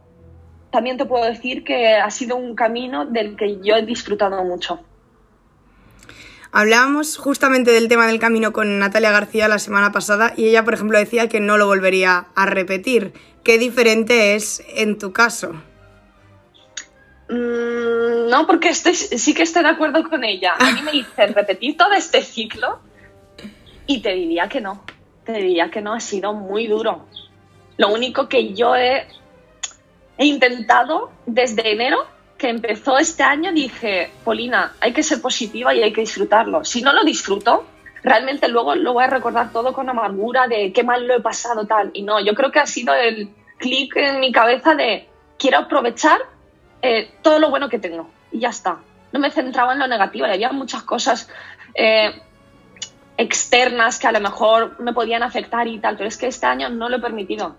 también 0.70 0.98
te 0.98 1.06
puedo 1.06 1.24
decir 1.24 1.64
que 1.64 1.96
ha 1.96 2.10
sido 2.10 2.36
un 2.36 2.54
camino 2.54 3.06
del 3.06 3.34
que 3.34 3.60
yo 3.62 3.76
he 3.76 3.82
disfrutado 3.82 4.44
mucho. 4.44 4.80
Hablábamos 6.52 7.16
justamente 7.18 7.72
del 7.72 7.88
tema 7.88 8.06
del 8.06 8.18
camino 8.18 8.52
con 8.52 8.78
Natalia 8.78 9.12
García 9.12 9.48
la 9.48 9.58
semana 9.58 9.92
pasada 9.92 10.32
y 10.36 10.48
ella, 10.48 10.64
por 10.64 10.74
ejemplo, 10.74 10.98
decía 10.98 11.28
que 11.28 11.40
no 11.40 11.58
lo 11.58 11.66
volvería 11.66 12.26
a 12.34 12.46
repetir. 12.46 13.12
¿Qué 13.44 13.58
diferente 13.58 14.34
es 14.34 14.62
en 14.74 14.98
tu 14.98 15.12
caso? 15.12 15.52
Mm, 17.28 18.30
no, 18.30 18.46
porque 18.46 18.74
sí 18.74 19.34
que 19.34 19.42
estoy 19.42 19.62
de 19.62 19.68
acuerdo 19.68 20.08
con 20.08 20.24
ella. 20.24 20.54
A 20.58 20.72
mí 20.72 20.82
me 20.82 20.92
dicen 20.92 21.34
repetir 21.34 21.76
todo 21.76 21.92
este 21.92 22.22
ciclo 22.22 22.80
y 23.86 24.00
te 24.00 24.12
diría 24.14 24.48
que 24.48 24.60
no 24.60 24.84
te 25.28 25.42
diría 25.42 25.70
que 25.70 25.82
no, 25.82 25.92
ha 25.92 26.00
sido 26.00 26.32
muy 26.32 26.66
duro. 26.68 27.04
Lo 27.76 27.92
único 27.92 28.30
que 28.30 28.54
yo 28.54 28.74
he 28.74 29.06
intentado 30.16 31.10
desde 31.26 31.70
enero, 31.70 31.98
que 32.38 32.48
empezó 32.48 32.96
este 32.98 33.24
año, 33.24 33.52
dije, 33.52 34.12
Polina, 34.24 34.72
hay 34.80 34.92
que 34.92 35.02
ser 35.02 35.20
positiva 35.20 35.74
y 35.74 35.82
hay 35.82 35.92
que 35.92 36.02
disfrutarlo. 36.02 36.64
Si 36.64 36.80
no 36.80 36.92
lo 36.92 37.02
disfruto, 37.02 37.66
realmente 38.04 38.48
luego 38.48 38.76
lo 38.76 38.92
voy 38.92 39.04
a 39.04 39.08
recordar 39.08 39.52
todo 39.52 39.72
con 39.72 39.90
amargura 39.90 40.46
de 40.46 40.72
qué 40.72 40.84
mal 40.84 41.06
lo 41.06 41.16
he 41.16 41.20
pasado 41.20 41.66
tal. 41.66 41.90
Y 41.92 42.02
no, 42.02 42.20
yo 42.20 42.34
creo 42.34 42.52
que 42.52 42.60
ha 42.60 42.66
sido 42.66 42.94
el 42.94 43.28
clic 43.58 43.96
en 43.96 44.20
mi 44.20 44.30
cabeza 44.30 44.76
de 44.76 45.08
quiero 45.36 45.58
aprovechar 45.58 46.20
eh, 46.80 47.10
todo 47.22 47.40
lo 47.40 47.50
bueno 47.50 47.68
que 47.68 47.80
tengo. 47.80 48.08
Y 48.30 48.38
ya 48.38 48.50
está. 48.50 48.78
No 49.10 49.18
me 49.18 49.32
centraba 49.32 49.72
en 49.72 49.80
lo 49.80 49.88
negativo, 49.88 50.26
y 50.26 50.30
había 50.30 50.52
muchas 50.52 50.84
cosas. 50.84 51.28
Eh, 51.74 52.22
externas 53.16 53.98
que 53.98 54.06
a 54.06 54.12
lo 54.12 54.20
mejor 54.20 54.80
me 54.80 54.92
podían 54.92 55.24
afectar 55.24 55.66
y 55.66 55.80
tal, 55.80 55.96
pero 55.96 56.08
es 56.08 56.16
que 56.16 56.28
este 56.28 56.46
año 56.46 56.68
no 56.68 56.88
lo 56.88 56.98
he 56.98 57.00
permitido. 57.00 57.56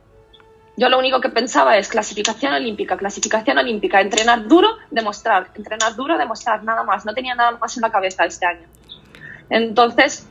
Yo 0.80 0.88
lo 0.88 0.98
único 0.98 1.20
que 1.20 1.28
pensaba 1.28 1.78
es 1.78 1.90
clasificación 1.90 2.54
olímpica, 2.54 2.96
clasificación 2.96 3.58
olímpica, 3.58 4.00
entrenar 4.00 4.48
duro, 4.48 4.70
demostrar, 4.90 5.52
entrenar 5.54 5.94
duro, 5.94 6.18
demostrar, 6.18 6.64
nada 6.64 6.84
más. 6.84 7.06
No 7.06 7.14
tenía 7.14 7.36
nada 7.36 7.52
más 7.52 7.76
en 7.76 7.82
la 7.82 7.92
cabeza 7.92 8.24
este 8.24 8.46
año. 8.46 8.66
Entonces, 9.50 10.26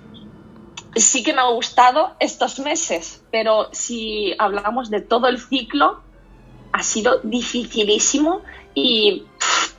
sí 0.97 1.23
que 1.23 1.35
me 1.35 1.43
ha 1.43 1.51
gustado 1.51 2.15
estos 2.19 2.61
meses, 2.61 3.23
pero 3.31 3.69
si 3.73 4.35
hablamos 4.39 4.89
de 4.89 5.03
todo 5.03 5.27
el 5.29 5.39
ciclo, 5.39 6.01
ha 6.73 6.83
sido 6.83 7.21
dificilísimo 7.23 8.41
y 8.73 9.27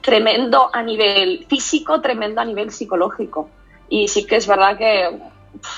tremendo 0.02 0.70
a 0.72 0.84
nivel 0.84 1.48
físico, 1.50 2.00
tremendo 2.00 2.42
a 2.42 2.46
nivel 2.46 2.70
psicológico. 2.70 3.50
Y 3.90 4.08
sí 4.08 4.28
que 4.28 4.36
es 4.36 4.46
verdad 4.46 4.78
que 4.78 5.20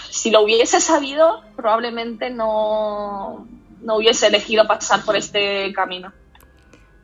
si 0.10 0.32
lo 0.32 0.42
hubiese 0.42 0.82
sabido, 0.82 1.44
probablemente 1.56 2.30
no, 2.30 3.48
no 3.82 3.98
hubiese 3.98 4.28
elegido 4.28 4.68
pasar 4.68 5.04
por 5.04 5.16
este 5.16 5.72
camino. 5.74 6.14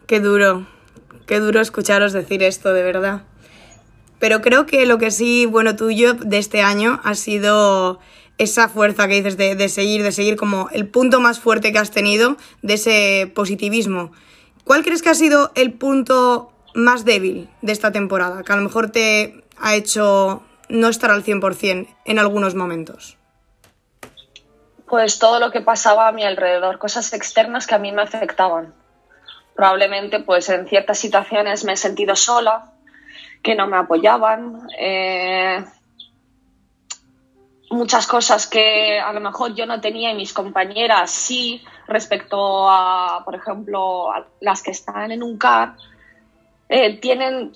Qué 0.05 0.19
duro, 0.19 0.67
qué 1.25 1.39
duro 1.39 1.59
escucharos 1.61 2.13
decir 2.13 2.43
esto, 2.43 2.73
de 2.73 2.83
verdad. 2.83 3.23
Pero 4.19 4.41
creo 4.41 4.65
que 4.65 4.85
lo 4.85 4.97
que 4.97 5.11
sí, 5.11 5.45
bueno, 5.45 5.75
tuyo 5.75 6.13
de 6.13 6.37
este 6.37 6.61
año 6.61 6.99
ha 7.03 7.13
sido 7.15 7.99
esa 8.37 8.69
fuerza 8.69 9.07
que 9.07 9.15
dices 9.15 9.37
de, 9.37 9.55
de, 9.55 9.69
seguir, 9.69 10.03
de 10.03 10.11
seguir 10.11 10.35
como 10.35 10.69
el 10.71 10.87
punto 10.87 11.19
más 11.19 11.39
fuerte 11.39 11.71
que 11.71 11.79
has 11.79 11.91
tenido 11.91 12.37
de 12.61 12.75
ese 12.75 13.31
positivismo. 13.33 14.11
¿Cuál 14.63 14.83
crees 14.83 15.01
que 15.01 15.09
ha 15.09 15.15
sido 15.15 15.51
el 15.55 15.73
punto 15.73 16.51
más 16.73 17.05
débil 17.05 17.49
de 17.61 17.71
esta 17.71 17.91
temporada? 17.91 18.43
Que 18.43 18.53
a 18.53 18.55
lo 18.55 18.63
mejor 18.63 18.91
te 18.91 19.43
ha 19.57 19.75
hecho 19.75 20.43
no 20.69 20.89
estar 20.89 21.11
al 21.11 21.23
100% 21.23 21.87
en 22.05 22.19
algunos 22.19 22.55
momentos? 22.55 23.16
Pues 24.87 25.19
todo 25.19 25.39
lo 25.39 25.51
que 25.51 25.61
pasaba 25.61 26.07
a 26.07 26.11
mi 26.11 26.23
alrededor, 26.23 26.77
cosas 26.77 27.11
externas 27.13 27.67
que 27.67 27.75
a 27.75 27.79
mí 27.79 27.91
me 27.91 28.03
afectaban. 28.03 28.73
Probablemente 29.55 30.19
pues 30.21 30.49
en 30.49 30.67
ciertas 30.67 30.97
situaciones 30.97 31.63
me 31.65 31.73
he 31.73 31.77
sentido 31.77 32.15
sola, 32.15 32.71
que 33.43 33.55
no 33.55 33.67
me 33.67 33.77
apoyaban, 33.77 34.67
eh, 34.79 35.63
muchas 37.69 38.07
cosas 38.07 38.47
que 38.47 38.99
a 38.99 39.11
lo 39.11 39.19
mejor 39.19 39.55
yo 39.55 39.65
no 39.65 39.81
tenía 39.81 40.11
y 40.11 40.15
mis 40.15 40.33
compañeras 40.33 41.11
sí 41.11 41.61
respecto 41.87 42.69
a, 42.69 43.23
por 43.25 43.35
ejemplo, 43.35 44.11
a 44.11 44.25
las 44.41 44.63
que 44.63 44.71
están 44.71 45.11
en 45.11 45.23
un 45.23 45.37
CAR, 45.37 45.75
eh, 46.69 46.97
tienen 46.99 47.51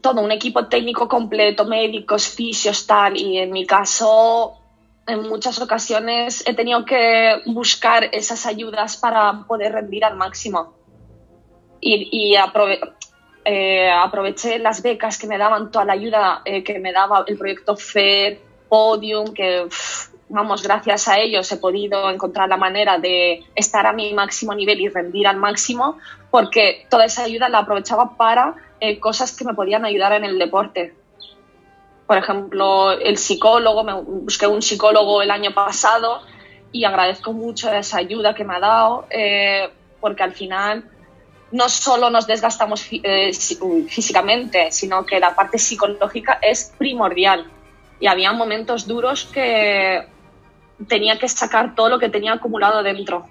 todo 0.00 0.20
un 0.20 0.32
equipo 0.32 0.66
técnico 0.66 1.08
completo, 1.08 1.64
médicos, 1.64 2.28
fisios, 2.28 2.86
tal, 2.86 3.16
y 3.16 3.38
en 3.38 3.52
mi 3.52 3.66
caso, 3.66 4.58
en 5.06 5.28
muchas 5.28 5.60
ocasiones 5.60 6.46
he 6.46 6.54
tenido 6.54 6.84
que 6.84 7.42
buscar 7.46 8.04
esas 8.12 8.46
ayudas 8.46 8.96
para 8.96 9.44
poder 9.46 9.72
rendir 9.72 10.04
al 10.04 10.16
máximo. 10.16 10.74
Y, 11.80 12.34
eh, 13.44 13.90
aproveché 13.90 14.58
las 14.58 14.82
becas 14.82 15.18
que 15.18 15.28
me 15.28 15.38
daban, 15.38 15.70
toda 15.70 15.84
la 15.84 15.92
ayuda 15.92 16.42
eh, 16.44 16.64
que 16.64 16.80
me 16.80 16.92
daba 16.92 17.24
el 17.26 17.38
proyecto 17.38 17.76
FED, 17.76 18.38
Podium, 18.68 19.32
que, 19.32 19.68
vamos, 20.28 20.62
gracias 20.62 21.06
a 21.06 21.20
ellos 21.20 21.50
he 21.52 21.56
podido 21.58 22.10
encontrar 22.10 22.48
la 22.48 22.56
manera 22.56 22.98
de 22.98 23.44
estar 23.54 23.86
a 23.86 23.92
mi 23.92 24.12
máximo 24.14 24.54
nivel 24.54 24.80
y 24.80 24.88
rendir 24.88 25.28
al 25.28 25.36
máximo, 25.36 25.98
porque 26.30 26.86
toda 26.90 27.04
esa 27.04 27.22
ayuda 27.22 27.48
la 27.48 27.58
aprovechaba 27.58 28.16
para 28.16 28.54
eh, 28.80 28.98
cosas 28.98 29.36
que 29.36 29.44
me 29.44 29.54
podían 29.54 29.84
ayudar 29.84 30.12
en 30.14 30.24
el 30.24 30.38
deporte. 30.38 30.94
Por 32.06 32.18
ejemplo, 32.18 32.92
el 32.92 33.16
psicólogo, 33.16 33.82
me 33.82 33.94
busqué 33.94 34.46
un 34.46 34.62
psicólogo 34.62 35.22
el 35.22 35.30
año 35.30 35.52
pasado 35.52 36.20
y 36.70 36.84
agradezco 36.84 37.32
mucho 37.32 37.72
esa 37.72 37.98
ayuda 37.98 38.34
que 38.34 38.44
me 38.44 38.54
ha 38.54 38.60
dado, 38.60 39.06
eh, 39.10 39.68
porque 40.00 40.22
al 40.22 40.32
final 40.32 40.84
no 41.50 41.68
solo 41.68 42.10
nos 42.10 42.26
desgastamos 42.26 42.86
eh, 42.90 43.32
físicamente, 43.88 44.70
sino 44.70 45.04
que 45.04 45.18
la 45.18 45.34
parte 45.34 45.58
psicológica 45.58 46.38
es 46.42 46.72
primordial. 46.78 47.46
Y 47.98 48.06
había 48.06 48.32
momentos 48.32 48.86
duros 48.86 49.24
que 49.24 50.06
tenía 50.86 51.18
que 51.18 51.28
sacar 51.28 51.74
todo 51.74 51.88
lo 51.88 51.98
que 51.98 52.08
tenía 52.08 52.34
acumulado 52.34 52.82
dentro. 52.82 53.26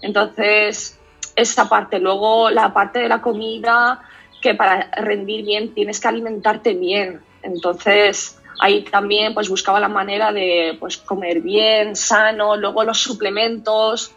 Entonces, 0.00 0.98
esa 1.34 1.68
parte. 1.68 1.98
Luego, 1.98 2.50
la 2.50 2.72
parte 2.72 3.00
de 3.00 3.08
la 3.08 3.20
comida, 3.20 4.02
que 4.40 4.54
para 4.54 4.90
rendir 4.96 5.44
bien 5.44 5.74
tienes 5.74 6.00
que 6.00 6.08
alimentarte 6.08 6.74
bien. 6.74 7.20
Entonces, 7.42 8.38
ahí 8.60 8.82
también 8.82 9.34
pues 9.34 9.48
buscaba 9.48 9.80
la 9.80 9.88
manera 9.88 10.32
de 10.32 10.76
pues 10.78 10.96
comer 10.96 11.40
bien, 11.40 11.96
sano, 11.96 12.56
luego 12.56 12.84
los 12.84 12.98
suplementos. 12.98 14.12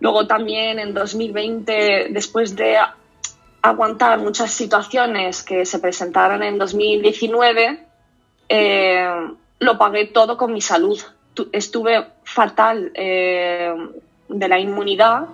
Luego 0.00 0.26
también 0.26 0.78
en 0.78 0.92
2020, 0.92 2.08
después 2.10 2.54
de 2.56 2.76
aguantar 3.62 4.18
muchas 4.18 4.50
situaciones 4.52 5.42
que 5.42 5.64
se 5.64 5.78
presentaron 5.78 6.42
en 6.42 6.58
2019, 6.58 7.86
eh, 8.48 9.08
lo 9.60 9.78
pagué 9.78 10.06
todo 10.06 10.36
con 10.36 10.52
mi 10.52 10.60
salud. 10.60 11.00
Estuve 11.52 12.06
fatal 12.22 12.92
eh, 12.94 13.74
de 14.28 14.48
la 14.48 14.58
inmunidad 14.58 15.26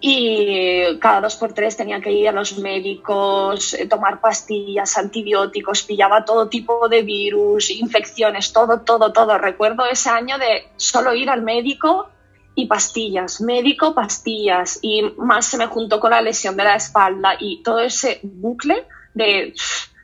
y 0.00 0.98
cada 0.98 1.22
dos 1.22 1.36
por 1.36 1.52
tres 1.52 1.76
tenía 1.76 2.00
que 2.00 2.12
ir 2.12 2.28
a 2.28 2.32
los 2.32 2.58
médicos, 2.58 3.74
eh, 3.74 3.86
tomar 3.86 4.20
pastillas, 4.20 4.96
antibióticos, 4.98 5.82
pillaba 5.82 6.24
todo 6.24 6.48
tipo 6.48 6.88
de 6.88 7.02
virus, 7.02 7.70
infecciones, 7.70 8.52
todo, 8.52 8.80
todo, 8.82 9.12
todo. 9.12 9.38
Recuerdo 9.38 9.86
ese 9.86 10.10
año 10.10 10.38
de 10.38 10.68
solo 10.76 11.14
ir 11.14 11.30
al 11.30 11.42
médico 11.42 12.08
y 12.54 12.66
pastillas, 12.66 13.40
médico, 13.40 13.94
pastillas, 13.94 14.78
y 14.82 15.02
más 15.16 15.46
se 15.46 15.58
me 15.58 15.66
juntó 15.66 15.98
con 15.98 16.10
la 16.10 16.20
lesión 16.20 16.56
de 16.56 16.64
la 16.64 16.76
espalda 16.76 17.36
y 17.38 17.62
todo 17.62 17.80
ese 17.80 18.20
bucle 18.22 18.86
de, 19.14 19.54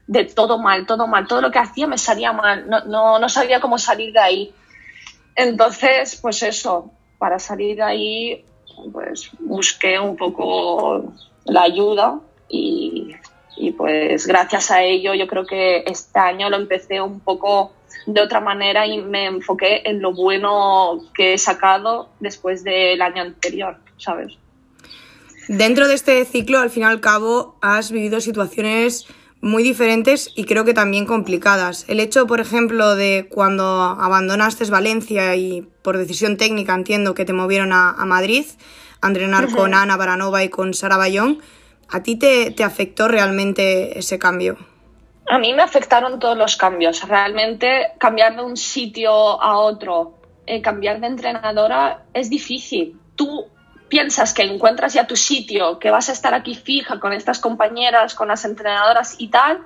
de 0.07 0.25
todo 0.25 0.59
mal, 0.59 0.87
todo 0.87 1.07
mal, 1.07 1.27
todo 1.27 1.41
lo 1.41 1.51
que 1.51 1.59
hacía 1.59 1.87
me 1.87 1.99
salía 1.99 2.33
mal, 2.33 2.69
no, 2.69 2.85
no, 2.85 3.19
no 3.19 3.29
sabía 3.29 3.61
cómo 3.61 3.79
salir 3.79 4.13
de 4.13 4.21
ahí. 4.21 4.55
Entonces, 5.35 6.19
pues 6.21 6.43
eso, 6.43 6.91
para 7.19 7.39
salir 7.39 7.77
de 7.77 7.83
ahí 7.83 8.45
pues 8.93 9.31
busqué 9.41 9.99
un 9.99 10.17
poco 10.17 11.13
la 11.45 11.63
ayuda 11.63 12.21
y, 12.49 13.15
pues 13.77 14.27
gracias 14.27 14.71
a 14.71 14.83
ello 14.83 15.15
yo 15.15 15.27
creo 15.27 15.47
que 15.47 15.85
este 15.87 16.19
año 16.19 16.51
lo 16.51 16.57
empecé 16.57 17.01
un 17.01 17.21
poco 17.21 17.73
de 18.07 18.21
otra 18.21 18.41
manera 18.41 18.87
y 18.87 19.01
me 19.01 19.27
enfoqué 19.27 19.83
en 19.85 20.03
lo 20.03 20.13
bueno 20.13 21.01
que 21.15 21.35
he 21.35 21.39
sacado 21.39 22.09
después 22.19 22.65
del 22.65 23.01
año 23.01 23.23
anterior, 23.23 23.77
¿sabes? 23.99 24.37
Dentro 25.49 25.89
de 25.89 25.95
este 25.95 26.25
ciclo, 26.25 26.59
al 26.59 26.71
fin 26.71 26.85
y 26.85 26.87
al 26.87 27.01
cabo, 27.01 27.57
has 27.61 27.93
vivido 27.93 28.21
situaciones 28.21 29.07
muy 29.43 29.65
diferentes 29.65 30.31
y 30.37 30.45
creo 30.45 30.65
que 30.65 30.73
también 30.73 31.05
complicadas. 31.05 31.85
El 31.89 31.99
hecho, 32.01 32.27
por 32.29 32.41
ejemplo, 32.41 32.95
de 32.95 33.27
cuando 33.29 33.65
abandonaste 33.65 34.65
Valencia 34.71 35.35
y 35.35 35.63
por 35.83 35.99
decisión 35.99 36.37
técnica 36.37 36.75
entiendo 36.75 37.13
que 37.15 37.25
te 37.25 37.33
movieron 37.33 37.73
a, 37.73 37.93
Madrid 38.07 38.47
a 39.01 39.09
entrenar 39.09 39.51
con 39.51 39.75
Ana 39.75 39.97
Baranova 39.97 40.45
y 40.45 40.49
con 40.49 40.73
Sara 40.75 40.97
Bayón, 40.97 41.43
¿a 41.91 42.05
ti 42.05 42.15
te, 42.17 42.55
afectó 42.63 43.09
realmente 43.09 43.99
ese 43.99 44.17
cambio? 44.17 44.57
A 45.29 45.39
mí 45.39 45.53
me 45.53 45.63
afectaron 45.63 46.21
todos 46.21 46.39
los 46.39 46.57
cambios. 46.57 47.07
Realmente 47.09 47.89
cambiar 47.99 48.37
de 48.37 48.45
un 48.45 48.57
sitio 48.57 49.11
a 49.11 49.59
otro, 49.59 50.15
eh, 50.47 50.63
cambiar 50.63 51.01
de 51.01 51.09
entrenadora 51.09 52.05
es 52.15 52.31
difícil. 52.31 52.97
Tú 53.17 53.47
piensas 53.93 54.33
que 54.33 54.41
encuentras 54.41 54.95
ya 54.95 55.07
tu 55.07 55.17
sitio, 55.17 55.79
que 55.79 55.91
vas 55.91 56.09
a 56.09 56.13
estar 56.13 56.33
aquí 56.33 56.55
fija 56.55 56.99
con 56.99 57.13
estas 57.13 57.39
compañeras, 57.39 58.15
con 58.15 58.29
las 58.29 58.47
entrenadoras 58.47 59.17
y 59.19 59.29
tal, 59.29 59.59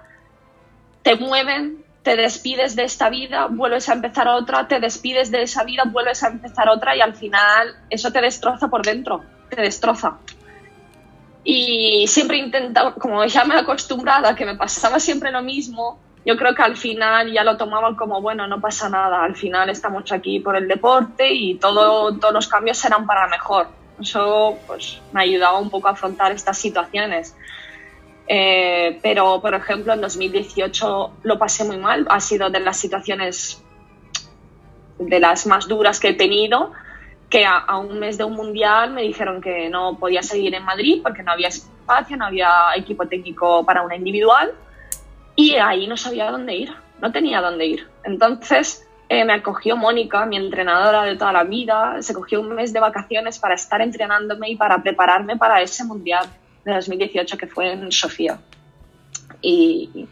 te 1.05 1.14
mueven, 1.14 1.85
te 2.03 2.16
despides 2.16 2.74
de 2.74 2.83
esta 2.83 3.09
vida, 3.09 3.47
vuelves 3.49 3.89
a 3.89 3.93
empezar 3.93 4.27
otra, 4.27 4.66
te 4.66 4.81
despides 4.81 5.31
de 5.31 5.43
esa 5.43 5.62
vida, 5.62 5.85
vuelves 5.87 6.24
a 6.24 6.27
empezar 6.27 6.68
otra 6.68 6.97
y 6.97 7.01
al 7.03 7.14
final 7.14 7.77
eso 7.89 8.11
te 8.11 8.20
destroza 8.20 8.66
por 8.66 8.85
dentro, 8.85 9.22
te 9.49 9.62
destroza. 9.62 10.18
Y 11.45 12.09
siempre 12.09 12.39
intentaba, 12.39 12.95
como 12.95 13.24
ya 13.27 13.45
me 13.45 13.55
he 13.55 13.59
acostumbrado 13.61 14.27
a 14.27 14.35
que 14.35 14.45
me 14.45 14.57
pasaba 14.57 14.99
siempre 14.99 15.31
lo 15.31 15.43
mismo, 15.43 16.01
yo 16.24 16.37
creo 16.37 16.53
que 16.53 16.62
al 16.62 16.77
final 16.77 17.31
ya 17.31 17.45
lo 17.45 17.57
tomaban 17.57 17.95
como, 17.95 18.20
bueno, 18.20 18.49
no 18.49 18.61
pasa 18.61 18.89
nada, 18.89 19.22
al 19.22 19.37
final 19.37 19.70
estamos 19.70 20.11
aquí 20.11 20.41
por 20.41 20.57
el 20.57 20.66
deporte 20.66 21.33
y 21.33 21.55
todo, 21.55 22.18
todos 22.18 22.35
los 22.35 22.49
cambios 22.49 22.77
serán 22.77 23.07
para 23.07 23.29
mejor 23.29 23.86
eso 24.01 24.59
pues, 24.67 25.01
me 25.13 25.21
ha 25.21 25.23
ayudado 25.25 25.59
un 25.59 25.71
poco 25.71 25.89
a 25.89 25.93
afrontar 25.93 26.33
estas 26.33 26.59
situaciones. 26.59 27.37
Eh, 28.29 28.99
pero, 29.03 29.41
por 29.41 29.55
ejemplo, 29.55 29.93
en 29.93 30.01
2018 30.01 31.13
lo 31.23 31.39
pasé 31.39 31.65
muy 31.65 31.79
mal. 31.79 32.07
Ha 32.11 32.21
sido 32.21 32.51
de 32.51 32.61
las 32.61 32.77
situaciones 32.77 33.63
de 34.99 35.21
las 35.21 35.47
más 35.47 35.69
duras 35.69 36.01
que 36.01 36.09
he 36.09 36.15
tenido, 36.15 36.73
que 37.29 37.45
a, 37.45 37.77
un 37.79 37.99
mes 37.99 38.19
de 38.19 38.25
un 38.25 38.35
mundial 38.35 38.93
me 38.93 39.03
dijeron 39.03 39.41
que 39.41 39.69
no 39.69 39.99
podía 39.99 40.23
seguir 40.23 40.55
en 40.55 40.65
Madrid 40.65 41.01
porque 41.03 41.23
no 41.23 41.33
había 41.33 41.49
espacio, 41.49 42.17
no 42.17 42.27
había 42.27 42.49
equipo 42.77 43.07
técnico 43.07 43.65
para 43.65 43.83
una 43.83 43.97
individual 43.97 44.53
y 45.35 45.57
ahí 45.57 45.87
no 45.87 45.97
sabía 45.97 46.31
dónde 46.31 46.55
ir, 46.55 46.75
no 47.01 47.13
tenía 47.13 47.41
dónde 47.41 47.67
ir. 47.67 47.89
Entonces 48.05 48.86
eh, 49.09 49.25
me 49.25 49.35
acogió 49.35 49.77
Mónica, 49.77 50.27
mi 50.27 50.37
entrenadora 50.37 51.05
de 51.05 51.17
toda 51.17 51.33
la 51.33 51.45
vida, 51.45 52.03
se 52.03 52.13
cogió 52.13 52.41
un 52.41 52.55
mes 52.55 52.73
de 52.73 52.81
vacaciones 52.81 53.39
para 53.39 53.55
estar 53.55 53.81
entrenándome 53.81 54.51
y 54.51 54.57
para 54.57 54.83
prepararme 54.83 55.37
para 55.37 55.63
ese 55.63 55.85
mundial 55.85 56.27
de 56.65 56.75
2018 56.75 57.39
que 57.39 57.47
fue 57.47 57.73
en 57.73 57.93
Sofía. 57.93 58.41
Y, 59.41 60.09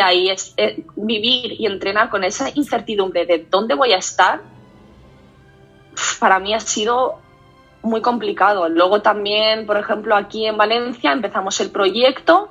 ahí 0.00 0.30
es, 0.30 0.54
eh, 0.56 0.84
vivir 0.94 1.60
y 1.60 1.66
entrenar 1.66 2.08
con 2.08 2.22
esa 2.22 2.50
incertidumbre 2.54 3.26
de 3.26 3.46
dónde 3.50 3.74
voy 3.74 3.92
a 3.92 3.98
estar, 3.98 4.40
para 6.20 6.38
mí 6.38 6.54
ha 6.54 6.60
sido 6.60 7.18
muy 7.82 8.00
complicado. 8.00 8.68
Luego 8.68 9.02
también, 9.02 9.66
por 9.66 9.76
ejemplo, 9.76 10.14
aquí 10.14 10.46
en 10.46 10.56
Valencia 10.56 11.12
empezamos 11.12 11.60
el 11.60 11.70
proyecto 11.70 12.50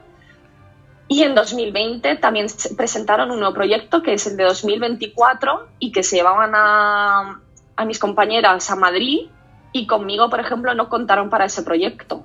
y 1.07 1.23
en 1.23 1.35
2020 1.35 2.15
también 2.15 2.47
presentaron 2.75 3.31
un 3.31 3.39
nuevo 3.39 3.53
proyecto 3.53 4.01
que 4.01 4.13
es 4.13 4.25
el 4.27 4.37
de 4.37 4.45
2024 4.45 5.67
y 5.79 5.91
que 5.91 6.03
se 6.03 6.17
llevaban 6.17 6.51
a, 6.55 7.41
a 7.75 7.85
mis 7.85 7.99
compañeras 7.99 8.71
a 8.71 8.75
Madrid 8.75 9.27
y 9.71 9.87
conmigo, 9.87 10.29
por 10.29 10.39
ejemplo, 10.39 10.73
no 10.73 10.89
contaron 10.89 11.29
para 11.29 11.45
ese 11.45 11.61
proyecto. 11.61 12.23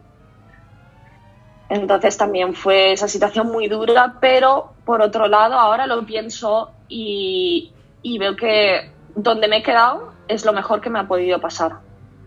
Entonces 1.68 2.16
también 2.16 2.54
fue 2.54 2.92
esa 2.92 3.06
situación 3.06 3.48
muy 3.48 3.68
dura, 3.68 4.16
pero 4.20 4.72
por 4.84 5.02
otro 5.02 5.28
lado 5.28 5.54
ahora 5.54 5.86
lo 5.86 6.04
pienso 6.06 6.70
y, 6.88 7.72
y 8.02 8.18
veo 8.18 8.34
que 8.34 8.90
donde 9.14 9.46
me 9.46 9.58
he 9.58 9.62
quedado 9.62 10.12
es 10.26 10.44
lo 10.44 10.52
mejor 10.52 10.80
que 10.80 10.90
me 10.90 11.00
ha 11.00 11.06
podido 11.06 11.40
pasar. 11.40 11.80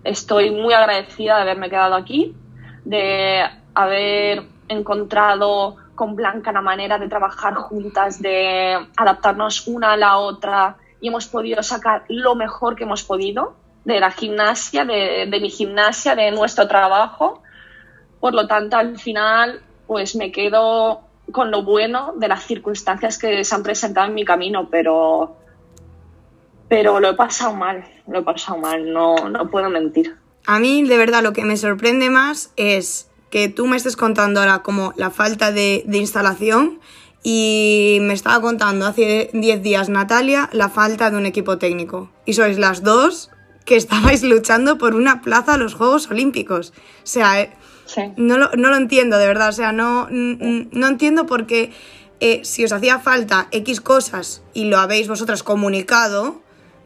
Estoy 0.04 0.52
muy 0.52 0.74
agradecida 0.74 1.38
de 1.38 1.42
haberme 1.42 1.70
quedado 1.70 1.96
aquí, 1.96 2.36
de 2.86 3.44
haber 3.74 4.44
encontrado 4.68 5.78
con 5.96 6.16
Blanca 6.16 6.52
la 6.52 6.62
manera 6.62 6.98
de 6.98 7.08
trabajar 7.08 7.56
juntas, 7.56 8.22
de 8.22 8.78
adaptarnos 8.98 9.68
una 9.68 9.94
a 9.94 9.98
la 9.98 10.18
otra 10.18 10.78
y 11.02 11.10
hemos 11.10 11.28
podido 11.28 11.62
sacar 11.64 12.06
lo 12.08 12.36
mejor 12.36 12.76
que 12.76 12.84
hemos 12.84 13.04
podido 13.04 13.56
de 13.86 14.00
la 14.00 14.12
gimnasia, 14.12 14.86
de, 14.86 15.28
mi 15.42 15.50
gimnasia, 15.50 16.16
de 16.16 16.32
nuestro 16.32 16.68
trabajo. 16.68 17.42
Por 18.20 18.34
lo 18.34 18.48
tanto, 18.48 18.78
al 18.78 18.98
final, 18.98 19.62
pues 19.86 20.16
me 20.16 20.32
quedo 20.32 21.02
con 21.32 21.52
lo 21.52 21.64
bueno 21.64 22.14
de 22.18 22.28
las 22.28 22.44
circunstancias 22.44 23.18
que 23.18 23.44
se 23.44 23.56
han 23.56 23.64
presentado 23.64 24.08
en 24.08 24.14
mi 24.14 24.24
camino, 24.24 24.70
pero, 24.70 25.36
pero 26.70 27.00
lo 27.00 27.10
he 27.10 27.14
pasado 27.16 27.54
mal, 27.54 27.84
lo 28.08 28.20
he 28.20 28.24
pasado 28.24 28.58
mal, 28.58 28.92
no, 28.92 29.16
no 29.30 29.50
puedo 29.50 29.70
mentir. 29.70 30.16
A 30.46 30.60
mí, 30.60 30.84
de 30.84 30.98
verdad, 30.98 31.24
lo 31.24 31.34
que 31.34 31.44
me 31.44 31.58
sorprende 31.58 32.10
más 32.10 32.52
es 32.56 33.10
que 33.34 33.50
tú 33.50 33.66
me 33.66 33.78
estés 33.78 33.96
contando 33.96 34.42
ahora 34.42 34.60
como 34.60 34.94
la 34.96 35.10
falta 35.10 35.52
de, 35.52 35.84
instalación 35.92 36.80
y 37.24 37.98
me 38.02 38.14
estaba 38.14 38.40
contando 38.40 38.86
hace 38.86 39.32
10 39.34 39.64
días 39.64 39.90
Natalia 39.90 40.52
la 40.54 40.70
falta 40.70 41.10
de 41.10 41.18
un 41.18 41.26
equipo 41.26 41.58
técnico. 41.58 42.12
Y 42.28 42.34
sois 42.34 42.60
las 42.60 42.84
dos 42.84 43.32
que 43.66 43.76
estabais 43.76 44.22
luchando 44.34 44.78
por 44.78 44.94
una 44.94 45.24
plaza 45.24 45.56
a 45.56 45.58
los 45.58 45.74
Juegos 45.74 46.12
Olímpicos. 46.12 46.74
O 46.78 47.08
sea, 47.08 47.42
eh, 47.42 47.52
no, 48.18 48.38
lo, 48.38 48.76
entiendo, 48.76 49.18
de 49.18 49.26
verdad. 49.26 49.50
O 49.50 49.54
sea, 49.54 49.72
no, 49.72 50.08
no 50.12 50.88
entiendo 50.88 51.26
por 51.26 51.48
qué 51.48 51.72
eh, 52.20 52.42
si 52.44 52.64
os 52.66 52.72
hacía 52.72 53.00
falta 53.00 53.48
X 53.50 53.82
cosas 53.82 54.44
y 54.54 54.66
lo 54.66 54.78
habéis 54.78 55.08
vosotras 55.08 55.42
comunicado, 55.42 56.44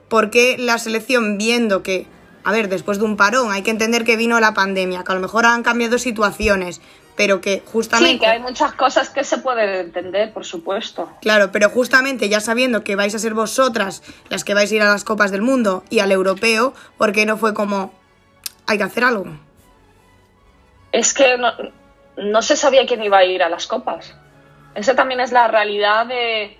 ¿por 0.07 0.29
qué 0.29 0.55
la 0.57 0.77
selección 0.77 1.37
viendo 1.37 1.83
que 1.83 2.07
a 2.47 2.51
ver, 2.53 2.69
después 2.69 2.97
de 2.97 3.03
un 3.03 3.17
parón, 3.17 3.51
hay 3.51 3.61
que 3.61 3.71
entender 3.71 4.05
que 4.05 4.15
vino 4.15 4.39
la 4.39 4.53
pandemia, 4.53 5.03
que 5.03 5.11
a 5.11 5.15
lo 5.15 5.19
mejor 5.19 5.45
han 5.45 5.63
cambiado 5.63 5.97
situaciones, 5.97 6.79
pero 7.17 7.41
que 7.41 7.61
justamente... 7.65 8.13
Sí, 8.13 8.19
que 8.19 8.25
hay 8.25 8.39
muchas 8.39 8.71
cosas 8.71 9.09
que 9.09 9.25
se 9.25 9.39
pueden 9.39 9.87
entender, 9.87 10.31
por 10.31 10.45
supuesto. 10.45 11.11
Claro, 11.19 11.51
pero 11.51 11.69
justamente 11.69 12.29
ya 12.29 12.39
sabiendo 12.39 12.85
que 12.85 12.95
vais 12.95 13.13
a 13.13 13.19
ser 13.19 13.33
vosotras 13.33 14.01
las 14.29 14.45
que 14.45 14.53
vais 14.53 14.71
a 14.71 14.75
ir 14.75 14.81
a 14.81 14.85
las 14.85 15.03
Copas 15.03 15.31
del 15.31 15.41
Mundo 15.41 15.83
y 15.89 15.99
al 15.99 16.09
europeo, 16.09 16.73
¿por 16.97 17.11
qué 17.11 17.25
no 17.25 17.35
fue 17.35 17.53
como, 17.53 17.91
hay 18.65 18.77
que 18.77 18.85
hacer 18.85 19.03
algo? 19.03 19.25
Es 20.93 21.13
que 21.13 21.37
no, 21.37 21.51
no 22.15 22.41
se 22.41 22.55
sabía 22.55 22.85
quién 22.85 23.03
iba 23.03 23.17
a 23.17 23.25
ir 23.25 23.43
a 23.43 23.49
las 23.49 23.67
Copas. 23.67 24.15
Esa 24.73 24.95
también 24.95 25.19
es 25.19 25.33
la 25.33 25.49
realidad 25.49 26.05
de, 26.05 26.57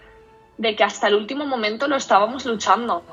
de 0.57 0.75
que 0.75 0.83
hasta 0.83 1.07
el 1.07 1.15
último 1.15 1.45
momento 1.45 1.87
lo 1.87 1.95
estábamos 1.95 2.45
luchando 2.45 3.05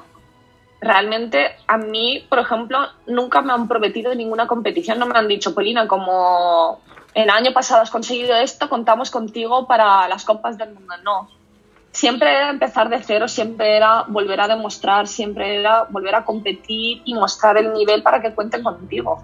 realmente 0.84 1.56
a 1.66 1.78
mí, 1.78 2.24
por 2.28 2.38
ejemplo, 2.38 2.78
nunca 3.06 3.42
me 3.42 3.52
han 3.52 3.66
prometido 3.68 4.14
ninguna 4.14 4.46
competición, 4.46 4.98
no 4.98 5.06
me 5.06 5.18
han 5.18 5.28
dicho, 5.28 5.54
Polina, 5.54 5.88
como 5.88 6.80
el 7.14 7.30
año 7.30 7.52
pasado 7.52 7.82
has 7.82 7.90
conseguido 7.90 8.36
esto, 8.36 8.68
contamos 8.68 9.10
contigo 9.10 9.66
para 9.66 10.06
las 10.08 10.24
Copas 10.24 10.58
del 10.58 10.74
Mundo. 10.74 10.94
No. 11.02 11.28
Siempre 11.92 12.30
era 12.30 12.50
empezar 12.50 12.88
de 12.88 13.02
cero, 13.02 13.28
siempre 13.28 13.76
era 13.76 14.04
volver 14.08 14.40
a 14.40 14.48
demostrar, 14.48 15.06
siempre 15.06 15.60
era 15.60 15.84
volver 15.84 16.14
a 16.16 16.24
competir 16.24 17.02
y 17.04 17.14
mostrar 17.14 17.56
el 17.56 17.72
nivel 17.72 18.02
para 18.02 18.20
que 18.20 18.34
cuenten 18.34 18.62
contigo. 18.62 19.22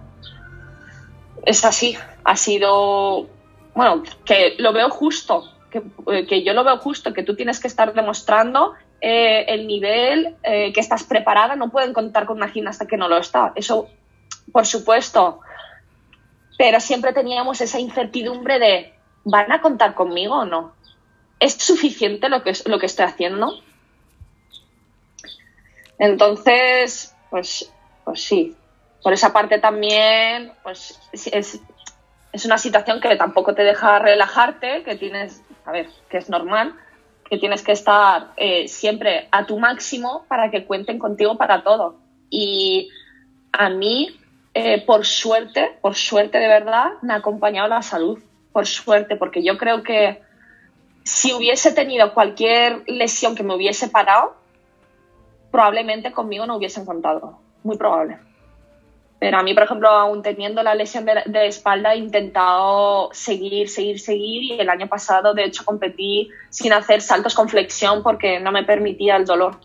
Es 1.44 1.64
así, 1.64 1.96
ha 2.24 2.36
sido 2.36 3.26
bueno, 3.74 4.02
que 4.24 4.56
lo 4.58 4.72
veo 4.72 4.90
justo, 4.90 5.44
que, 5.70 5.82
eh, 6.12 6.26
que 6.26 6.42
yo 6.42 6.52
lo 6.52 6.64
veo 6.64 6.78
justo, 6.78 7.12
que 7.12 7.22
tú 7.22 7.34
tienes 7.34 7.60
que 7.60 7.68
estar 7.68 7.92
demostrando 7.94 8.74
eh, 9.00 9.46
el 9.48 9.66
nivel, 9.66 10.36
eh, 10.42 10.72
que 10.72 10.80
estás 10.80 11.04
preparada, 11.04 11.56
no 11.56 11.70
pueden 11.70 11.92
contar 11.92 12.26
con 12.26 12.36
una 12.36 12.48
gimnasta 12.48 12.86
que 12.86 12.96
no 12.96 13.08
lo 13.08 13.18
está. 13.18 13.52
Eso, 13.54 13.88
por 14.52 14.66
supuesto. 14.66 15.40
Pero 16.58 16.80
siempre 16.80 17.12
teníamos 17.12 17.60
esa 17.60 17.80
incertidumbre 17.80 18.58
de, 18.58 18.94
¿van 19.24 19.50
a 19.52 19.62
contar 19.62 19.94
conmigo 19.94 20.40
o 20.40 20.44
no? 20.44 20.74
¿Es 21.38 21.54
suficiente 21.54 22.28
lo 22.28 22.42
que, 22.42 22.52
lo 22.66 22.78
que 22.78 22.86
estoy 22.86 23.06
haciendo? 23.06 23.54
Entonces, 25.98 27.14
pues, 27.30 27.72
pues 28.04 28.22
sí. 28.22 28.56
Por 29.02 29.14
esa 29.14 29.32
parte 29.32 29.58
también, 29.58 30.52
pues 30.62 31.00
es, 31.12 31.60
es 32.32 32.44
una 32.44 32.58
situación 32.58 33.00
que 33.00 33.16
tampoco 33.16 33.54
te 33.54 33.62
deja 33.62 33.98
relajarte, 33.98 34.82
que 34.82 34.96
tienes, 34.96 35.42
a 35.64 35.72
ver, 35.72 35.88
que 36.08 36.18
es 36.18 36.28
normal, 36.28 36.74
que 37.30 37.38
tienes 37.38 37.62
que 37.62 37.72
estar 37.72 38.32
eh, 38.36 38.66
siempre 38.66 39.28
a 39.30 39.46
tu 39.46 39.58
máximo 39.58 40.24
para 40.28 40.50
que 40.50 40.64
cuenten 40.64 40.98
contigo 40.98 41.38
para 41.38 41.62
todo. 41.62 41.94
Y 42.28 42.90
a 43.52 43.70
mí, 43.70 44.18
eh, 44.52 44.84
por 44.84 45.06
suerte, 45.06 45.78
por 45.80 45.94
suerte 45.94 46.38
de 46.38 46.48
verdad, 46.48 46.90
me 47.02 47.12
ha 47.12 47.16
acompañado 47.16 47.68
la 47.68 47.82
salud, 47.82 48.18
por 48.52 48.66
suerte, 48.66 49.14
porque 49.14 49.44
yo 49.44 49.56
creo 49.58 49.84
que 49.84 50.20
si 51.04 51.32
hubiese 51.32 51.70
tenido 51.72 52.12
cualquier 52.14 52.82
lesión 52.88 53.36
que 53.36 53.44
me 53.44 53.54
hubiese 53.54 53.88
parado, 53.88 54.34
probablemente 55.52 56.10
conmigo 56.10 56.46
no 56.46 56.56
hubiesen 56.56 56.84
contado, 56.84 57.38
muy 57.62 57.76
probable. 57.76 58.18
Pero 59.20 59.36
a 59.36 59.42
mí, 59.42 59.52
por 59.52 59.64
ejemplo, 59.64 59.90
aún 59.90 60.22
teniendo 60.22 60.62
la 60.62 60.74
lesión 60.74 61.04
de, 61.04 61.46
espalda, 61.46 61.92
he 61.92 61.98
intentado 61.98 63.10
seguir, 63.12 63.68
seguir, 63.68 64.00
seguir 64.00 64.44
y 64.44 64.58
el 64.58 64.70
año 64.70 64.88
pasado, 64.88 65.34
de 65.34 65.44
hecho, 65.44 65.62
competí 65.62 66.30
sin 66.48 66.72
hacer 66.72 67.02
saltos 67.02 67.34
con 67.34 67.46
flexión 67.46 68.02
porque 68.02 68.40
no 68.40 68.50
me 68.50 68.64
permitía 68.64 69.16
el 69.16 69.26
dolor. 69.26 69.58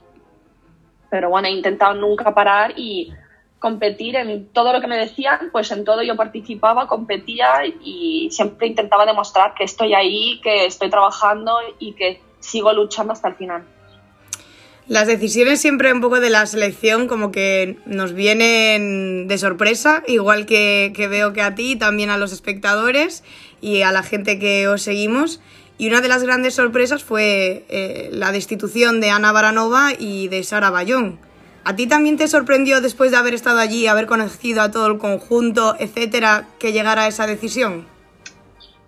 Pero 1.09 1.29
bueno, 1.29 1.47
he 1.47 1.51
intentado 1.51 1.93
nunca 1.93 2.33
parar 2.33 2.73
y 2.75 3.13
competir 3.57 4.17
en 4.17 4.49
todo 4.49 4.73
lo 4.73 4.81
que 4.81 4.87
me 4.87 4.97
decían, 4.97 5.49
pues 5.53 5.71
en 5.71 5.85
todo 5.85 6.03
yo 6.03 6.17
participaba, 6.17 6.87
competía 6.87 7.65
y 7.65 8.27
siempre 8.31 8.67
intentaba 8.67 9.05
demostrar 9.05 9.53
que 9.53 9.63
estoy 9.63 9.93
ahí, 9.93 10.41
que 10.43 10.65
estoy 10.65 10.89
trabajando 10.89 11.57
y 11.79 11.93
que 11.93 12.21
sigo 12.39 12.73
luchando 12.73 13.13
hasta 13.13 13.29
el 13.29 13.35
final. 13.35 13.63
Las 14.87 15.07
decisiones 15.07 15.59
siempre 15.59 15.91
un 15.91 15.99
poco 15.99 16.19
de 16.19 16.29
la 16.29 16.45
selección 16.45 17.07
como 17.07 17.31
que 17.31 17.77
nos 17.87 18.13
vienen 18.13 19.27
de 19.27 19.37
sorpresa, 19.39 20.03
igual 20.07 20.45
que, 20.45 20.93
veo 21.09 21.33
que 21.33 21.41
a 21.41 21.55
ti, 21.55 21.75
también 21.75 22.11
a 22.11 22.19
los 22.19 22.31
espectadores 22.31 23.23
y 23.61 23.81
a 23.81 23.91
la 23.91 24.03
gente 24.03 24.37
que 24.37 24.67
os 24.67 24.83
seguimos. 24.83 25.41
Y 25.79 25.87
una 25.87 26.01
de 26.01 26.07
las 26.07 26.21
grandes 26.21 26.53
sorpresas 26.53 27.03
fue 27.03 27.65
eh, 27.67 28.09
la 28.11 28.31
destitución 28.31 29.01
de 29.01 29.09
Ana 29.09 29.31
Baranova 29.31 29.93
y 29.97 30.27
de 30.27 30.43
Sara 30.43 30.69
Bayón. 30.69 31.17
¿A 31.63 31.75
ti 31.75 31.87
también 31.87 32.17
te 32.17 32.27
sorprendió 32.27 32.79
después 32.79 33.09
de 33.09 33.17
haber 33.17 33.33
estado 33.33 33.57
allí, 33.57 33.87
haber 33.87 34.05
conocido 34.05 34.61
a 34.61 34.69
todo 34.69 34.85
el 34.85 34.99
conjunto, 34.99 35.75
etcétera, 35.79 36.47
que 36.59 36.73
llegara 36.73 37.07
esa 37.07 37.25
decisión? 37.25 37.94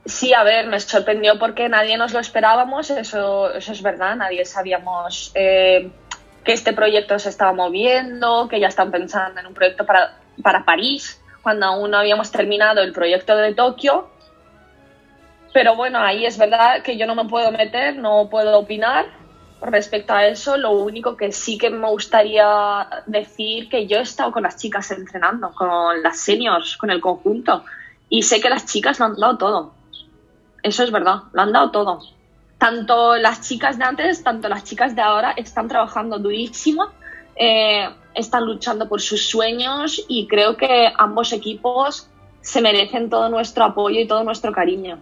Sí, 0.08 0.34
a 0.34 0.44
ver, 0.44 0.68
me 0.68 0.80
sorprendió 0.80 1.38
porque 1.38 1.68
nadie 1.68 1.98
nos 1.98 2.14
lo 2.14 2.20
esperábamos, 2.20 2.90
eso, 2.92 3.54
eso 3.54 3.72
es 3.74 3.82
verdad, 3.82 4.16
nadie 4.16 4.46
sabíamos 4.46 5.34
eh, 5.36 5.92
que 6.46 6.54
este 6.54 6.72
proyecto 6.72 7.20
se 7.20 7.28
estaba 7.28 7.52
moviendo, 7.52 8.48
que 8.48 8.62
ya 8.62 8.68
están 8.68 8.90
pensando 8.90 9.42
en 9.42 9.48
un 9.48 9.54
proyecto 9.54 9.86
para, 9.86 10.18
para 10.42 10.64
París, 10.64 11.22
cuando 11.42 11.66
aún 11.66 11.92
no 11.92 11.98
habíamos 11.98 12.32
terminado 12.32 12.82
el 12.82 12.94
proyecto 12.94 13.36
de 13.36 13.54
Tokio. 13.54 14.08
Pero 15.54 15.76
bueno, 15.76 16.00
ahí 16.00 16.26
es 16.26 16.38
verdad 16.38 16.82
que 16.84 16.98
yo 16.98 17.06
no 17.06 17.14
me 17.14 17.26
puedo 17.26 17.52
meter, 17.52 17.98
no 17.98 18.30
puedo 18.30 18.60
opinar 18.60 19.08
respecto 19.60 20.14
a 20.14 20.26
eso. 20.26 20.56
Lo 20.56 20.72
único 20.72 21.18
que 21.18 21.34
sí 21.34 21.58
que 21.58 21.70
me 21.70 21.90
gustaría 21.90 22.88
decir 23.08 23.68
que 23.68 23.88
yo 23.88 23.98
he 23.98 24.04
estado 24.04 24.32
con 24.32 24.44
las 24.44 24.56
chicas 24.56 24.90
entrenando, 24.92 25.52
con 25.54 26.02
las 26.02 26.18
seniors, 26.18 26.78
con 26.78 26.92
el 26.92 27.02
conjunto, 27.02 27.66
y 28.08 28.24
sé 28.24 28.40
que 28.40 28.50
las 28.50 28.66
chicas 28.66 29.00
lo 29.00 29.08
han 29.08 29.16
dado 29.16 29.38
todo 29.38 29.77
eso 30.64 30.84
es 30.84 30.92
verdad, 30.92 31.24
lo 31.34 31.42
han 31.42 31.52
dado 31.52 31.72
todo. 31.72 32.00
Tanto 32.58 33.18
las 33.18 33.48
chicas 33.48 33.78
de 33.78 33.84
antes, 33.84 34.24
tanto 34.24 34.50
las 34.50 34.64
chicas 34.64 34.96
de 34.96 35.02
ahora 35.02 35.32
están 35.32 35.68
trabajando 35.68 36.18
durísimo, 36.18 36.88
eh, 37.36 37.88
están 38.16 38.46
luchando 38.46 38.90
por 38.90 39.00
sus 39.00 39.28
sueños 39.30 40.04
y 40.08 40.28
creo 40.28 40.58
que 40.58 40.92
ambos 40.98 41.34
equipos 41.34 42.10
se 42.42 42.62
merecen 42.62 43.10
todo 43.10 43.30
nuestro 43.30 43.66
apoyo 43.66 44.00
y 44.00 44.08
todo 44.08 44.24
nuestro 44.24 44.52
cariño. 44.52 45.00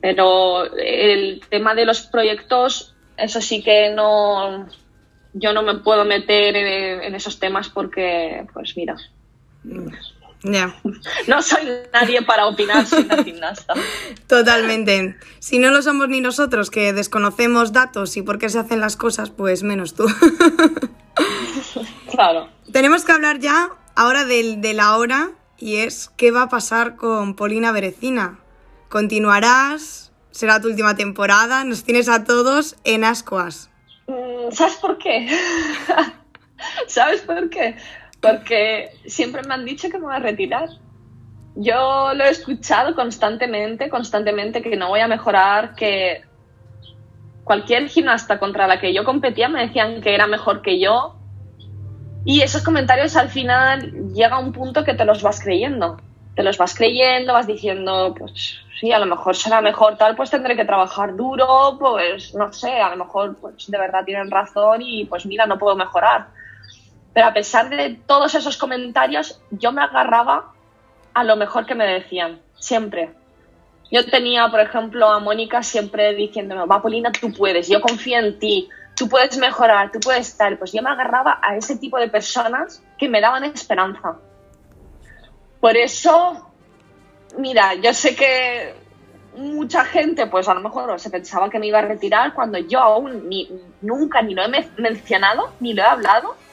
Pero 0.00 0.64
el 0.76 1.40
tema 1.48 1.74
de 1.74 1.86
los 1.86 2.02
proyectos, 2.02 2.94
eso 3.16 3.40
sí 3.40 3.62
que 3.62 3.90
no, 3.90 4.66
yo 5.32 5.52
no 5.52 5.62
me 5.62 5.76
puedo 5.76 6.04
meter 6.04 6.54
en, 6.56 7.14
esos 7.14 7.38
temas 7.38 7.68
porque, 7.68 8.46
pues 8.52 8.76
mira, 8.76 8.96
no 10.44 11.42
soy 11.42 11.66
nadie 11.92 12.22
para 12.22 12.46
opinar 12.46 12.86
sin 12.86 13.08
la 13.08 13.24
gimnasta. 13.24 13.74
Totalmente. 14.26 15.16
Si 15.38 15.58
no 15.58 15.70
lo 15.70 15.82
somos 15.82 16.08
ni 16.08 16.20
nosotros, 16.20 16.70
que 16.70 16.92
desconocemos 16.92 17.72
datos 17.72 18.16
y 18.16 18.22
por 18.22 18.38
qué 18.38 18.50
se 18.50 18.58
hacen 18.58 18.80
las 18.80 18.96
cosas, 18.96 19.30
pues 19.30 19.62
menos 19.62 19.94
tú. 19.94 20.06
claro. 22.10 22.48
Tenemos 22.72 23.04
que 23.04 23.12
hablar 23.12 23.38
ya 23.38 23.70
ahora 23.94 24.24
de, 24.24 24.56
de 24.58 24.74
la 24.74 24.96
hora 24.96 25.30
y 25.58 25.76
es 25.76 26.10
qué 26.16 26.30
va 26.30 26.42
a 26.42 26.48
pasar 26.48 26.96
con 26.96 27.34
Polina 27.34 27.72
Berecina. 27.72 28.38
¿Continuarás? 28.88 30.12
¿Será 30.30 30.60
tu 30.60 30.68
última 30.68 30.94
temporada? 30.94 31.64
Nos 31.64 31.84
tienes 31.84 32.08
a 32.08 32.24
todos 32.24 32.76
en 32.84 33.04
ascuas. 33.04 33.70
Mm, 34.06 34.52
¿Sabes 34.52 34.76
por 34.76 34.98
qué? 34.98 35.28
¿Sabes 36.86 37.22
por 37.22 37.48
qué? 37.50 37.76
Porque 38.24 38.90
siempre 39.06 39.42
me 39.42 39.54
han 39.54 39.64
dicho 39.64 39.90
que 39.90 39.98
me 39.98 40.04
voy 40.04 40.14
a 40.14 40.18
retirar. 40.18 40.68
Yo 41.56 42.12
lo 42.14 42.24
he 42.24 42.30
escuchado 42.30 42.94
constantemente, 42.94 43.88
constantemente, 43.88 44.62
que 44.62 44.76
no 44.76 44.88
voy 44.88 45.00
a 45.00 45.08
mejorar, 45.08 45.74
que 45.74 46.22
cualquier 47.44 47.88
gimnasta 47.88 48.38
contra 48.38 48.66
la 48.66 48.80
que 48.80 48.94
yo 48.94 49.04
competía 49.04 49.48
me 49.48 49.66
decían 49.66 50.00
que 50.00 50.14
era 50.14 50.26
mejor 50.26 50.62
que 50.62 50.80
yo. 50.80 51.16
Y 52.24 52.40
esos 52.40 52.62
comentarios 52.62 53.14
al 53.16 53.28
final 53.28 54.12
llega 54.14 54.36
a 54.36 54.40
un 54.40 54.52
punto 54.52 54.84
que 54.84 54.94
te 54.94 55.04
los 55.04 55.22
vas 55.22 55.40
creyendo. 55.40 55.98
Te 56.34 56.42
los 56.42 56.58
vas 56.58 56.74
creyendo, 56.74 57.34
vas 57.34 57.46
diciendo, 57.46 58.14
pues 58.18 58.58
sí, 58.80 58.90
a 58.90 58.98
lo 58.98 59.06
mejor 59.06 59.36
será 59.36 59.60
mejor 59.60 59.96
tal, 59.96 60.16
pues 60.16 60.30
tendré 60.30 60.56
que 60.56 60.64
trabajar 60.64 61.14
duro, 61.14 61.76
pues 61.78 62.34
no 62.34 62.52
sé, 62.52 62.80
a 62.80 62.90
lo 62.90 63.04
mejor 63.04 63.36
pues 63.36 63.70
de 63.70 63.78
verdad 63.78 64.04
tienen 64.04 64.30
razón 64.30 64.82
y 64.82 65.04
pues 65.04 65.26
mira, 65.26 65.46
no 65.46 65.58
puedo 65.58 65.76
mejorar 65.76 66.28
pero 67.14 67.28
a 67.28 67.32
pesar 67.32 67.70
de 67.70 67.96
todos 68.06 68.34
esos 68.34 68.56
comentarios, 68.56 69.40
yo 69.52 69.70
me 69.70 69.82
agarraba 69.82 70.52
a 71.14 71.22
lo 71.22 71.36
mejor 71.36 71.64
que 71.64 71.76
me 71.76 71.86
decían, 71.86 72.40
siempre. 72.58 73.14
Yo 73.90 74.04
tenía, 74.04 74.48
por 74.48 74.58
ejemplo, 74.58 75.08
a 75.08 75.20
Mónica 75.20 75.62
siempre 75.62 76.12
diciéndome, 76.14 76.66
va, 76.66 76.82
Polina, 76.82 77.12
tú 77.12 77.32
puedes, 77.32 77.68
yo 77.68 77.80
confío 77.80 78.18
en 78.18 78.38
ti, 78.40 78.68
tú 78.96 79.08
puedes 79.08 79.38
mejorar, 79.38 79.92
tú 79.92 80.00
puedes 80.00 80.28
estar. 80.28 80.58
Pues 80.58 80.72
yo 80.72 80.82
me 80.82 80.90
agarraba 80.90 81.38
a 81.40 81.56
ese 81.56 81.76
tipo 81.76 81.98
de 81.98 82.08
personas 82.08 82.82
que 82.98 83.08
me 83.08 83.20
daban 83.20 83.44
esperanza. 83.44 84.16
Por 85.60 85.76
eso, 85.76 86.50
mira, 87.38 87.74
yo 87.74 87.94
sé 87.94 88.16
que 88.16 88.74
mucha 89.36 89.84
gente, 89.84 90.26
pues 90.26 90.48
a 90.48 90.54
lo 90.54 90.60
mejor 90.60 90.98
se 90.98 91.10
pensaba 91.10 91.48
que 91.48 91.60
me 91.60 91.68
iba 91.68 91.78
a 91.78 91.82
retirar 91.82 92.34
cuando 92.34 92.58
yo 92.58 92.80
aún 92.80 93.28
ni, 93.28 93.48
nunca 93.82 94.20
ni 94.20 94.34
lo 94.34 94.42
he 94.42 94.68
mencionado, 94.78 95.52
ni 95.60 95.74
lo 95.74 95.82
he 95.82 95.86
hablado 95.86 96.43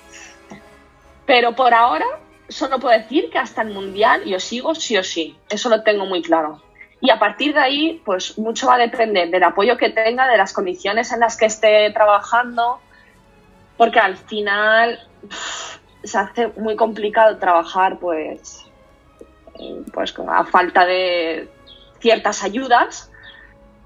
pero 1.32 1.56
por 1.56 1.74
ahora 1.74 2.06
solo 2.49 2.78
puedo 2.78 2.98
decir 2.99 3.30
que 3.30 3.38
hasta 3.38 3.62
el 3.62 3.70
Mundial 3.70 4.26
yo 4.26 4.38
sigo 4.38 4.76
sí 4.76 4.98
o 4.98 5.03
sí. 5.03 5.38
Eso 5.49 5.70
lo 5.70 5.82
tengo 5.82 6.06
muy 6.06 6.22
claro. 6.22 6.62
Y 6.99 7.10
a 7.10 7.20
partir 7.20 7.53
de 7.53 7.62
ahí, 7.62 8.02
pues 8.03 8.38
mucho 8.38 8.68
va 8.68 8.76
a 8.76 8.78
depender 8.78 9.30
del 9.30 9.44
apoyo 9.44 9.78
que 9.78 9.90
tenga, 9.91 10.28
de 10.28 10.36
las 10.36 10.52
condiciones 10.52 11.10
en 11.14 11.22
las 11.22 11.38
que 11.38 11.45
esté 11.45 11.90
trabajando, 11.91 12.82
porque 13.78 14.02
al 14.02 14.18
final 14.18 14.99
se 16.03 16.18
hace 16.18 16.48
muy 16.58 16.76
complicado 16.76 17.38
trabajar, 17.38 17.98
pues, 17.98 18.66
pues 19.94 20.14
a 20.28 20.44
falta 20.44 20.86
de 20.86 21.49
ciertas 22.02 22.44
ayudas. 22.44 23.10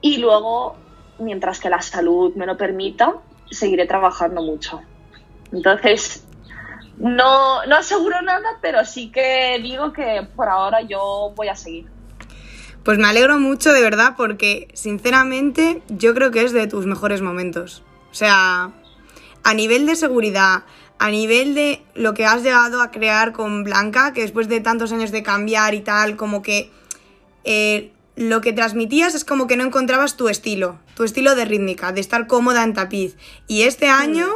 Y 0.02 0.18
luego, 0.18 0.78
mientras 1.20 1.60
que 1.60 1.70
la 1.70 1.84
salud 1.84 2.34
me 2.34 2.48
lo 2.48 2.58
permita, 2.58 3.14
seguiré 3.52 3.86
trabajando 3.86 4.42
mucho. 4.42 4.82
Entonces, 5.52 6.26
no, 6.98 7.66
no 7.66 7.76
aseguro 7.76 8.22
nada, 8.22 8.60
pero 8.62 8.86
sí 8.86 9.12
que 9.12 9.60
digo 9.62 9.94
que 9.94 10.28
por 10.36 10.50
ahora 10.50 10.82
yo 10.82 11.34
voy 11.36 11.48
a 11.48 11.56
seguir. 11.56 11.88
Pues 12.84 13.00
me 13.00 13.08
alegro 13.08 13.40
mucho, 13.40 13.74
de 13.74 13.82
verdad, 13.82 14.14
porque 14.16 14.68
sinceramente 14.74 15.82
yo 15.90 16.14
creo 16.14 16.32
que 16.32 16.44
es 16.44 16.52
de 16.54 16.68
tus 16.68 16.86
mejores 16.86 17.22
momentos. 17.22 17.84
O 18.12 18.14
sea, 18.14 18.72
a 19.44 19.54
nivel 19.54 19.88
de 19.88 19.96
seguridad, 19.96 20.64
a 21.00 21.10
nivel 21.10 21.56
de 21.56 21.84
lo 21.96 22.14
que 22.14 22.26
has 22.26 22.44
llegado 22.44 22.82
a 22.82 22.92
crear 22.92 23.32
con 23.32 23.64
Blanca, 23.64 24.14
que 24.14 24.22
después 24.22 24.48
de 24.48 24.62
tantos 24.62 24.92
años 24.92 25.12
de 25.12 25.24
cambiar 25.24 25.74
y 25.74 25.82
tal, 25.82 26.16
como 26.16 26.42
que 26.42 26.72
eh, 27.44 27.92
lo 28.16 28.42
que 28.42 28.54
transmitías 28.54 29.16
es 29.16 29.26
como 29.26 29.48
que 29.48 29.58
no 29.58 29.66
encontrabas 29.66 30.16
tu 30.16 30.30
estilo, 30.30 30.80
tu 30.96 31.04
estilo 31.04 31.36
de 31.36 31.46
rítmica, 31.46 31.92
de 31.92 32.02
estar 32.02 32.28
cómoda 32.28 32.64
en 32.64 32.74
tapiz. 32.74 33.18
Y 33.48 33.64
este 33.64 33.88
año, 33.88 34.28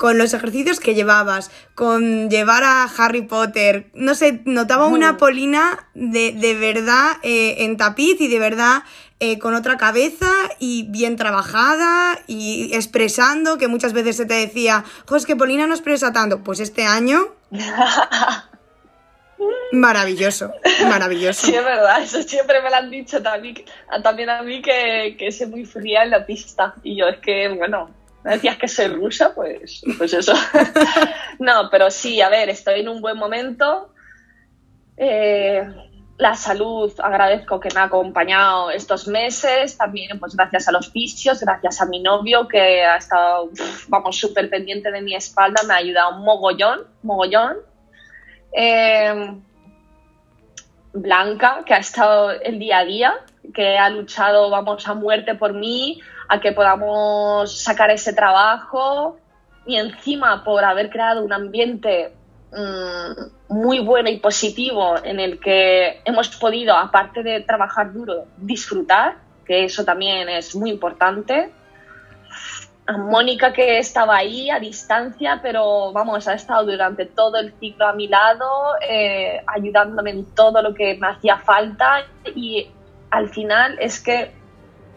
con 0.00 0.16
los 0.16 0.32
ejercicios 0.32 0.80
que 0.80 0.94
llevabas, 0.94 1.50
con 1.74 2.30
llevar 2.30 2.64
a 2.64 2.84
Harry 2.84 3.20
Potter, 3.20 3.90
no 3.92 4.14
sé, 4.14 4.40
notaba 4.46 4.86
una 4.86 5.18
Polina 5.18 5.90
de, 5.92 6.32
de 6.32 6.54
verdad 6.54 7.18
eh, 7.22 7.56
en 7.64 7.76
tapiz 7.76 8.18
y 8.18 8.28
de 8.28 8.38
verdad 8.38 8.84
eh, 9.18 9.38
con 9.38 9.54
otra 9.54 9.76
cabeza 9.76 10.30
y 10.58 10.86
bien 10.88 11.16
trabajada 11.16 12.18
y 12.26 12.70
expresando, 12.72 13.58
que 13.58 13.68
muchas 13.68 13.92
veces 13.92 14.16
se 14.16 14.24
te 14.24 14.32
decía, 14.32 14.86
jo, 15.06 15.16
es 15.16 15.26
que 15.26 15.36
Polina 15.36 15.66
no 15.66 15.74
expresa 15.74 16.14
tanto. 16.14 16.42
Pues 16.42 16.60
este 16.60 16.86
año... 16.86 17.34
Maravilloso, 19.72 20.52
maravilloso. 20.88 21.46
Sí, 21.46 21.54
es 21.54 21.64
verdad, 21.64 22.02
eso 22.02 22.22
siempre 22.22 22.60
me 22.62 22.70
lo 22.70 22.76
han 22.76 22.90
dicho 22.90 23.22
también, 23.22 23.56
también 24.02 24.28
a 24.28 24.42
mí 24.42 24.60
que, 24.60 25.14
que 25.18 25.30
soy 25.30 25.46
muy 25.46 25.64
fría 25.64 26.04
en 26.04 26.10
la 26.10 26.26
pista. 26.26 26.74
Y 26.82 26.96
yo 26.98 27.06
es 27.06 27.18
que, 27.18 27.48
bueno, 27.48 27.88
decías 28.24 28.56
que 28.56 28.68
soy 28.68 28.88
rusa, 28.88 29.34
pues, 29.34 29.82
pues 29.98 30.12
eso. 30.12 30.34
no, 31.38 31.68
pero 31.70 31.90
sí, 31.90 32.20
a 32.20 32.28
ver, 32.28 32.48
estoy 32.48 32.80
en 32.80 32.88
un 32.88 33.00
buen 33.00 33.16
momento. 33.16 33.92
Eh, 34.96 35.66
la 36.18 36.34
salud, 36.34 36.92
agradezco 37.02 37.58
que 37.58 37.70
me 37.74 37.80
ha 37.80 37.84
acompañado 37.84 38.70
estos 38.70 39.08
meses, 39.08 39.78
también 39.78 40.20
pues 40.20 40.36
gracias 40.36 40.68
a 40.68 40.72
los 40.72 40.90
fisios, 40.90 41.40
gracias 41.40 41.80
a 41.80 41.86
mi 41.86 42.00
novio 42.00 42.46
que 42.46 42.84
ha 42.84 42.96
estado, 42.98 43.48
vamos, 43.88 44.18
súper 44.18 44.50
pendiente 44.50 44.90
de 44.90 45.00
mi 45.00 45.14
espalda, 45.14 45.62
me 45.66 45.72
ha 45.72 45.78
ayudado 45.78 46.18
mogollón, 46.18 46.80
mogollón. 47.02 47.56
Eh, 48.52 49.34
Blanca, 50.92 51.62
que 51.64 51.74
ha 51.74 51.78
estado 51.78 52.32
el 52.32 52.58
día 52.58 52.78
a 52.78 52.84
día, 52.84 53.14
que 53.54 53.78
ha 53.78 53.88
luchado, 53.88 54.50
vamos, 54.50 54.86
a 54.88 54.94
muerte 54.94 55.34
por 55.34 55.54
mí, 55.54 56.00
a 56.30 56.40
que 56.40 56.52
podamos 56.52 57.60
sacar 57.60 57.90
ese 57.90 58.12
trabajo 58.12 59.18
y 59.66 59.76
encima 59.76 60.44
por 60.44 60.64
haber 60.64 60.88
creado 60.88 61.24
un 61.24 61.32
ambiente 61.32 62.12
mmm, 62.52 63.52
muy 63.52 63.80
bueno 63.80 64.08
y 64.08 64.18
positivo 64.18 64.94
en 65.02 65.18
el 65.18 65.40
que 65.40 66.00
hemos 66.04 66.28
podido, 66.36 66.76
aparte 66.76 67.24
de 67.24 67.40
trabajar 67.40 67.92
duro, 67.92 68.26
disfrutar, 68.36 69.16
que 69.44 69.64
eso 69.64 69.84
también 69.84 70.28
es 70.28 70.54
muy 70.54 70.70
importante. 70.70 71.50
Mónica 72.96 73.52
que 73.52 73.78
estaba 73.78 74.16
ahí 74.16 74.50
a 74.50 74.60
distancia, 74.60 75.40
pero 75.42 75.92
vamos, 75.92 76.28
ha 76.28 76.34
estado 76.34 76.64
durante 76.64 77.06
todo 77.06 77.38
el 77.38 77.52
ciclo 77.58 77.88
a 77.88 77.92
mi 77.92 78.06
lado, 78.06 78.46
eh, 78.88 79.42
ayudándome 79.48 80.10
en 80.10 80.24
todo 80.36 80.62
lo 80.62 80.74
que 80.74 80.94
me 80.94 81.08
hacía 81.08 81.38
falta 81.38 82.04
y 82.36 82.70
al 83.10 83.28
final 83.28 83.76
es 83.80 84.00
que 84.00 84.39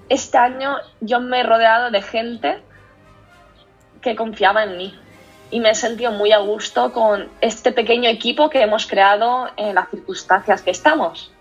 este 0.09 0.37
año 0.37 0.77
yo 1.01 1.19
me 1.19 1.39
he 1.39 1.43
rodeado 1.43 1.91
de 1.91 2.01
gente 2.01 2.59
que 4.01 4.15
confiaba 4.15 4.63
en 4.63 4.77
mí 4.77 4.99
y 5.49 5.59
me 5.59 5.69
he 5.69 5.75
sentido 5.75 6.11
muy 6.11 6.31
a 6.31 6.39
gusto 6.39 6.91
con 6.91 7.29
este 7.41 7.71
pequeño 7.71 8.09
equipo 8.09 8.49
que 8.49 8.61
hemos 8.61 8.87
creado 8.87 9.49
en 9.55 9.75
las 9.75 9.89
circunstancias 9.89 10.61
que 10.61 10.71
estamos. 10.71 11.31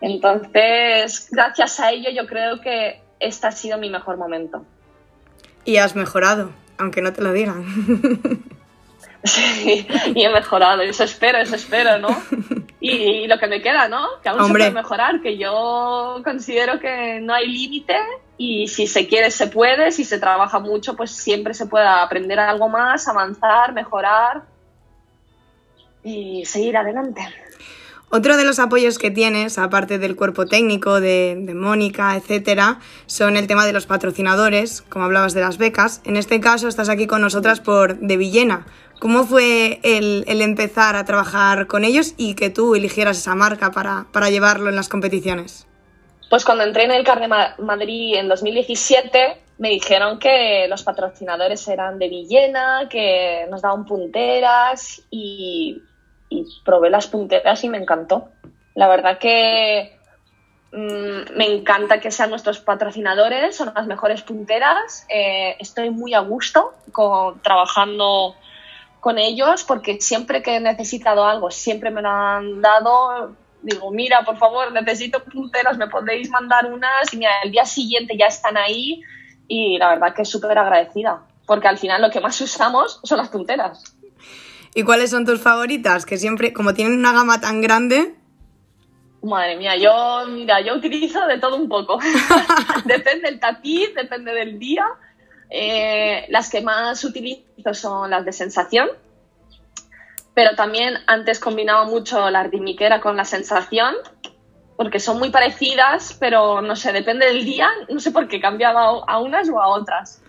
Entonces, 0.00 1.28
gracias 1.30 1.80
a 1.80 1.92
ello 1.92 2.10
yo 2.10 2.26
creo 2.26 2.60
que 2.60 3.00
este 3.20 3.46
ha 3.46 3.52
sido 3.52 3.78
mi 3.78 3.88
mejor 3.88 4.16
momento. 4.16 4.64
Y 5.64 5.76
has 5.76 5.96
mejorado, 5.96 6.50
aunque 6.76 7.00
no 7.00 7.12
te 7.12 7.22
lo 7.22 7.32
digan. 7.32 7.64
Sí, 9.24 9.88
y 10.14 10.22
he 10.22 10.28
mejorado, 10.28 10.82
eso 10.82 11.02
espero, 11.02 11.38
eso 11.38 11.56
espero, 11.56 11.98
¿no? 11.98 12.08
Y, 12.86 13.26
lo 13.28 13.38
que 13.38 13.46
me 13.46 13.62
queda, 13.62 13.88
¿no? 13.88 14.20
Que 14.22 14.28
aún 14.28 14.40
Hombre. 14.40 14.64
se 14.64 14.70
puede 14.70 14.82
mejorar, 14.82 15.22
que 15.22 15.38
yo 15.38 16.20
considero 16.22 16.78
que 16.78 17.18
no 17.20 17.32
hay 17.32 17.48
límite 17.48 17.96
y 18.36 18.68
si 18.68 18.86
se 18.86 19.08
quiere 19.08 19.30
se 19.30 19.46
puede, 19.46 19.90
si 19.90 20.04
se 20.04 20.18
trabaja 20.18 20.58
mucho, 20.58 20.94
pues 20.94 21.10
siempre 21.10 21.54
se 21.54 21.64
puede 21.64 21.86
aprender 21.86 22.38
algo 22.38 22.68
más, 22.68 23.08
avanzar, 23.08 23.72
mejorar 23.72 24.42
y 26.02 26.44
seguir 26.44 26.76
adelante. 26.76 27.22
Otro 28.10 28.36
de 28.36 28.44
los 28.44 28.60
apoyos 28.60 28.98
que 28.98 29.10
tienes, 29.10 29.58
aparte 29.58 29.98
del 29.98 30.14
cuerpo 30.14 30.46
técnico 30.46 31.00
de, 31.00 31.52
Mónica, 31.54 32.14
etcétera, 32.16 32.78
son 33.06 33.36
el 33.36 33.48
tema 33.48 33.66
de 33.66 33.72
los 33.72 33.86
patrocinadores, 33.86 34.82
como 34.82 35.04
hablabas 35.06 35.34
de 35.34 35.40
las 35.40 35.58
becas. 35.58 36.00
En 36.04 36.16
este 36.16 36.40
caso 36.40 36.68
estás 36.68 36.88
aquí 36.88 37.06
con 37.08 37.22
nosotras 37.22 37.60
por 37.60 37.98
De 37.98 38.16
Villena. 38.16 38.66
¿Cómo 39.00 39.24
fue 39.24 39.80
el, 39.82 40.24
empezar 40.28 40.94
a 40.94 41.04
trabajar 41.04 41.66
con 41.66 41.82
ellos 41.84 42.14
y 42.16 42.34
que 42.34 42.50
tú 42.50 42.76
eligieras 42.76 43.18
esa 43.18 43.34
marca 43.34 43.72
para, 43.72 44.06
para 44.12 44.30
llevarlo 44.30 44.68
en 44.68 44.76
las 44.76 44.88
competiciones? 44.88 45.66
Pues 46.30 46.44
cuando 46.44 46.62
entré 46.64 46.84
en 46.84 46.92
el 46.92 47.04
Car 47.04 47.20
de 47.20 47.28
Ma- 47.28 47.54
Madrid 47.58 48.14
en 48.14 48.28
2017, 48.28 49.42
me 49.58 49.70
dijeron 49.70 50.18
que 50.20 50.66
los 50.68 50.84
patrocinadores 50.84 51.66
eran 51.68 51.98
de 51.98 52.08
Villena, 52.08 52.88
que 52.88 53.46
nos 53.50 53.62
daban 53.62 53.84
punteras 53.84 55.02
y, 55.10 55.82
y 56.28 56.46
probé 56.64 56.90
las 56.90 57.06
punteras 57.06 57.62
y 57.64 57.68
me 57.68 57.78
encantó. 57.78 58.28
La 58.74 58.88
verdad 58.88 59.18
que 59.18 59.96
mm, 60.72 61.36
me 61.36 61.46
encanta 61.46 62.00
que 62.00 62.10
sean 62.10 62.30
nuestros 62.30 62.60
patrocinadores, 62.60 63.56
son 63.56 63.72
las 63.74 63.86
mejores 63.86 64.22
punteras. 64.22 65.06
eh, 65.08 65.56
estoy 65.58 65.90
muy 65.90 66.14
a 66.14 66.20
gusto 66.20 66.72
con, 66.92 67.40
trabajando 67.40 68.34
con 69.00 69.18
ellos 69.18 69.64
porque 69.64 70.00
siempre 70.00 70.42
que 70.42 70.56
he 70.56 70.60
necesitado 70.60 71.26
algo, 71.26 71.50
siempre 71.50 71.90
me 71.90 72.02
lo 72.02 72.08
han 72.08 72.62
dado. 72.62 73.36
Digo, 73.62 73.90
mira, 73.90 74.22
por 74.24 74.36
favor, 74.36 74.72
necesito 74.72 75.22
punteras, 75.24 75.78
me 75.78 75.88
podéis 75.88 76.30
mandar 76.30 76.70
unas 76.72 77.12
y 77.12 77.18
mira, 77.18 77.32
el 77.44 77.50
día 77.50 77.64
siguiente 77.64 78.16
ya 78.18 78.26
están 78.26 78.56
ahí 78.56 79.00
y 79.48 79.78
la 79.78 79.90
verdad 79.90 80.14
que 80.14 80.24
súper 80.24 80.58
agradecida 80.58 81.22
porque 81.46 81.68
al 81.68 81.78
final 81.78 82.02
lo 82.02 82.10
que 82.10 82.20
más 82.20 82.40
usamos 82.40 83.00
son 83.02 83.18
las 83.18 83.28
punteras. 83.28 83.96
¿Y 84.74 84.82
cuáles 84.82 85.10
son 85.10 85.24
tus 85.24 85.40
favoritas? 85.40 86.04
Que 86.04 86.18
siempre, 86.18 86.52
como 86.52 86.74
tienen 86.74 86.98
una 86.98 87.12
gama 87.12 87.40
tan 87.40 87.60
grande, 87.60 88.14
Madre 89.24 89.56
mía, 89.56 89.76
yo, 89.76 90.26
mira, 90.28 90.60
yo 90.60 90.74
utilizo 90.74 91.24
de 91.26 91.38
todo 91.38 91.56
un 91.56 91.68
poco. 91.68 91.98
depende 92.84 93.30
del 93.30 93.40
tapiz, 93.40 93.94
depende 93.94 94.32
del 94.32 94.58
día. 94.58 94.86
Eh, 95.48 96.26
las 96.28 96.50
que 96.50 96.60
más 96.60 97.02
utilizo 97.04 97.72
son 97.72 98.10
las 98.10 98.24
de 98.24 98.32
sensación, 98.32 98.88
pero 100.34 100.54
también 100.56 100.94
antes 101.06 101.38
combinaba 101.38 101.84
mucho 101.84 102.28
la 102.30 102.42
ritmiquera 102.42 103.00
con 103.00 103.16
la 103.16 103.24
sensación, 103.24 103.94
porque 104.76 105.00
son 105.00 105.18
muy 105.18 105.30
parecidas, 105.30 106.16
pero 106.18 106.60
no 106.60 106.76
sé, 106.76 106.92
depende 106.92 107.26
del 107.26 107.44
día, 107.44 107.68
no 107.88 108.00
sé 108.00 108.10
por 108.10 108.28
qué 108.28 108.40
cambiaba 108.40 109.04
a 109.06 109.18
unas 109.20 109.48
o 109.48 109.60
a 109.60 109.68
otras. 109.68 110.22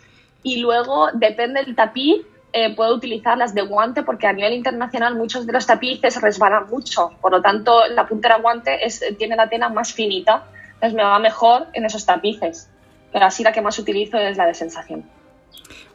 Y 0.44 0.58
luego, 0.58 1.10
depende 1.14 1.64
del 1.64 1.76
tapiz, 1.76 2.22
eh, 2.58 2.74
puedo 2.74 2.96
utilizar 2.96 3.38
las 3.38 3.54
de 3.54 3.64
guante 3.64 4.02
porque 4.04 4.28
a 4.28 4.32
nivel 4.32 4.54
internacional 4.54 5.14
muchos 5.16 5.46
de 5.46 5.52
los 5.52 5.68
tapices 5.68 6.22
resbalan 6.22 6.68
mucho. 6.70 7.12
Por 7.20 7.34
lo 7.34 7.42
tanto, 7.42 7.86
la 7.88 8.08
puntera 8.08 8.38
guante 8.38 8.86
es, 8.86 9.04
tiene 9.18 9.36
la 9.36 9.50
tela 9.50 9.68
más 9.68 9.92
finita. 9.92 10.46
Entonces 10.76 10.94
me 10.94 11.04
va 11.04 11.20
mejor 11.20 11.68
en 11.74 11.84
esos 11.84 12.06
tapices. 12.06 12.70
Pero 13.12 13.26
así 13.26 13.44
la 13.44 13.52
que 13.52 13.62
más 13.62 13.78
utilizo 13.78 14.18
es 14.18 14.38
la 14.38 14.46
de 14.46 14.54
sensación. 14.54 15.04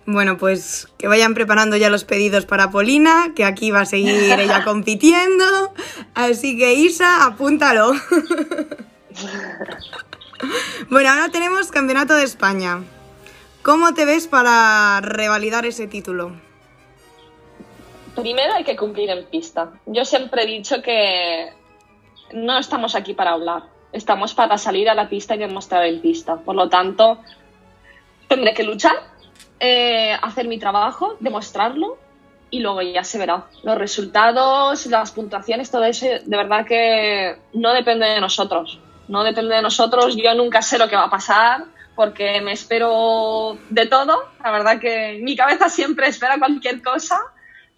Bueno, 0.05 0.37
pues 0.37 0.89
que 0.99 1.09
vayan 1.09 1.33
preparando 1.33 1.79
ya 1.79 1.89
los 1.89 2.05
pedidos 2.05 2.45
para 2.45 2.71
Polina, 2.71 3.33
que 3.35 3.47
aquí 3.47 3.71
va 3.71 3.81
a 3.81 3.87
seguir 3.87 4.39
ella 4.39 4.63
compitiendo. 4.67 5.73
Así 6.15 6.59
que 6.59 6.75
Isa, 6.75 7.25
apúntalo. 7.25 7.93
bueno, 10.91 11.09
ahora 11.09 11.31
tenemos 11.31 11.71
Campeonato 11.71 12.13
de 12.17 12.25
España. 12.25 12.83
¿Cómo 13.63 13.95
te 13.95 14.05
ves 14.05 14.27
para 14.27 15.01
revalidar 15.01 15.65
ese 15.65 15.87
título? 15.87 16.50
Primero 18.15 18.55
hay 18.55 18.65
que 18.65 18.77
cumplir 18.77 19.11
en 19.11 19.25
pista. 19.27 19.73
Yo 19.87 20.05
siempre 20.05 20.43
he 20.43 20.47
dicho 20.47 20.83
que 20.83 21.53
no 22.33 22.59
estamos 22.59 22.95
aquí 22.95 23.15
para 23.15 23.33
hablar, 23.33 23.65
estamos 23.93 24.35
para 24.35 24.59
salir 24.59 24.89
a 24.89 24.95
la 24.95 25.09
pista 25.09 25.35
y 25.35 25.39
demostrar 25.39 25.85
en 25.87 26.01
pista. 26.01 26.37
Por 26.37 26.55
lo 26.55 26.69
tanto, 26.69 27.19
tendré 28.29 28.55
que 28.55 28.63
luchar, 28.63 28.97
eh, 29.59 30.17
hacer 30.21 30.49
mi 30.49 30.59
trabajo, 30.59 31.17
demostrarlo 31.21 31.99
y 32.51 32.61
luego 32.61 32.83
ya 32.83 33.05
se 33.05 33.19
verá. 33.19 33.47
Los 33.63 33.79
resultados, 33.79 34.87
las 34.87 35.13
puntuaciones, 35.13 35.71
todo 35.71 35.85
eso, 35.85 36.07
de 36.07 36.37
verdad 36.37 36.67
que 36.67 37.37
no 37.55 37.73
depende 37.73 38.07
de 38.07 38.21
nosotros. 38.21 38.81
No 39.09 39.25
depende 39.25 39.57
de 39.57 39.63
nosotros. 39.63 40.17
Yo 40.17 40.35
nunca 40.35 40.63
sé 40.63 40.79
lo 40.79 40.89
que 40.89 40.97
va 40.97 41.05
a 41.05 41.11
pasar 41.11 41.65
porque 41.95 42.41
me 42.41 42.53
espero 42.53 43.59
de 43.69 43.87
todo. 43.87 44.31
La 44.43 44.51
verdad 44.51 44.81
que 44.81 45.21
mi 45.23 45.37
cabeza 45.37 45.69
siempre 45.69 46.09
espera 46.09 46.39
cualquier 46.39 46.83
cosa, 46.83 47.21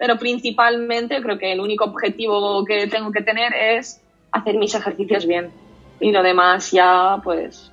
pero 0.03 0.19
principalmente 0.19 1.23
creo 1.23 1.39
que 1.39 1.53
el 1.53 1.61
único 1.61 1.85
objetivo 1.85 2.65
que 2.65 2.89
tengo 2.89 3.13
que 3.13 3.23
tener 3.23 3.55
es 3.55 4.01
hacer 4.33 4.57
mis 4.57 4.75
ejercicios 4.75 5.29
bien. 5.29 5.53
Y 6.01 6.11
lo 6.11 6.25
demás 6.25 6.73
ya, 6.73 7.21
pues, 7.23 7.71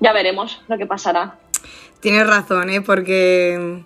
ya 0.00 0.14
veremos 0.14 0.62
lo 0.68 0.78
que 0.78 0.86
pasará. 0.86 1.36
Tienes 2.00 2.26
razón, 2.26 2.70
¿eh? 2.70 2.80
Porque 2.80 3.82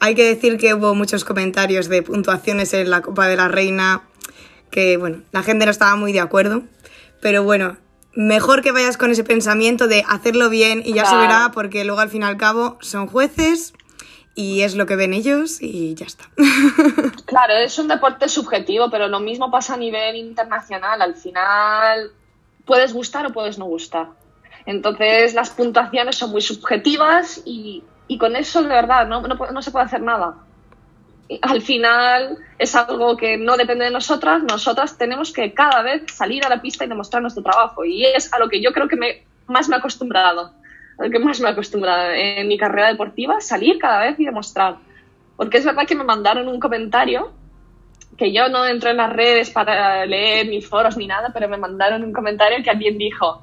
hay 0.00 0.14
que 0.14 0.24
decir 0.24 0.56
que 0.56 0.72
hubo 0.72 0.94
muchos 0.94 1.26
comentarios 1.26 1.90
de 1.90 2.00
puntuaciones 2.00 2.72
en 2.72 2.88
la 2.88 3.02
Copa 3.02 3.28
de 3.28 3.36
la 3.36 3.48
Reina 3.48 4.00
que, 4.70 4.96
bueno, 4.96 5.20
la 5.32 5.42
gente 5.42 5.66
no 5.66 5.72
estaba 5.72 5.96
muy 5.96 6.14
de 6.14 6.20
acuerdo. 6.20 6.62
Pero 7.20 7.44
bueno, 7.44 7.76
mejor 8.14 8.62
que 8.62 8.72
vayas 8.72 8.96
con 8.96 9.10
ese 9.10 9.22
pensamiento 9.22 9.86
de 9.86 10.02
hacerlo 10.08 10.48
bien 10.48 10.80
y 10.82 10.94
ya 10.94 11.04
se 11.04 11.16
verá, 11.16 11.50
porque 11.52 11.84
luego 11.84 12.00
al 12.00 12.08
fin 12.08 12.22
y 12.22 12.24
al 12.24 12.38
cabo 12.38 12.78
son 12.80 13.06
jueces 13.06 13.74
y 14.36 14.60
es 14.60 14.76
lo 14.76 14.84
que 14.84 14.96
ven 14.96 15.14
ellos 15.14 15.60
y 15.60 15.94
ya 15.94 16.06
está. 16.06 16.26
Claro, 17.24 17.54
es 17.54 17.78
un 17.78 17.88
deporte 17.88 18.28
subjetivo, 18.28 18.88
pero 18.90 19.08
lo 19.08 19.18
mismo 19.18 19.50
pasa 19.50 19.74
a 19.74 19.78
nivel 19.78 20.14
internacional. 20.14 21.02
Al 21.02 21.16
final 21.16 22.12
puedes 22.64 22.92
gustar 22.92 23.26
o 23.26 23.32
puedes 23.32 23.58
no 23.58 23.64
gustar. 23.64 24.08
Entonces 24.66 25.34
las 25.34 25.50
puntuaciones 25.50 26.16
son 26.16 26.30
muy 26.30 26.42
subjetivas 26.42 27.42
y, 27.44 27.82
y 28.06 28.18
con 28.18 28.36
eso 28.36 28.62
de 28.62 28.68
verdad 28.68 29.06
no, 29.06 29.22
no, 29.22 29.34
no 29.34 29.62
se 29.62 29.70
puede 29.70 29.86
hacer 29.86 30.02
nada. 30.02 30.36
Al 31.42 31.62
final 31.62 32.38
es 32.58 32.74
algo 32.76 33.16
que 33.16 33.36
no 33.38 33.56
depende 33.56 33.86
de 33.86 33.90
nosotras, 33.90 34.42
nosotras 34.42 34.96
tenemos 34.96 35.32
que 35.32 35.54
cada 35.54 35.82
vez 35.82 36.02
salir 36.12 36.44
a 36.44 36.48
la 36.48 36.62
pista 36.62 36.84
y 36.84 36.88
demostrar 36.88 37.22
nuestro 37.22 37.42
trabajo 37.42 37.84
y 37.84 38.04
es 38.04 38.32
a 38.32 38.38
lo 38.38 38.48
que 38.48 38.60
yo 38.60 38.72
creo 38.72 38.86
que 38.86 38.96
me, 38.96 39.26
más 39.46 39.68
me 39.68 39.76
he 39.76 39.78
acostumbrado, 39.78 40.52
a 40.98 41.04
lo 41.04 41.10
que 41.10 41.18
más 41.18 41.40
me 41.40 41.48
he 41.48 41.52
acostumbrado 41.52 42.12
en 42.12 42.48
mi 42.48 42.56
carrera 42.56 42.88
deportiva, 42.88 43.40
salir 43.40 43.78
cada 43.78 44.00
vez 44.00 44.18
y 44.18 44.24
demostrar. 44.24 44.76
Porque 45.36 45.58
es 45.58 45.64
verdad 45.64 45.86
que 45.86 45.94
me 45.94 46.04
mandaron 46.04 46.48
un 46.48 46.58
comentario, 46.58 47.32
que 48.16 48.32
yo 48.32 48.48
no 48.48 48.64
entro 48.64 48.90
en 48.90 48.96
las 48.96 49.12
redes 49.12 49.50
para 49.50 50.06
leer 50.06 50.48
ni 50.48 50.62
foros 50.62 50.96
ni 50.96 51.06
nada, 51.06 51.30
pero 51.34 51.48
me 51.48 51.58
mandaron 51.58 52.02
un 52.02 52.12
comentario 52.12 52.62
que 52.64 52.70
alguien 52.70 52.96
dijo 52.96 53.42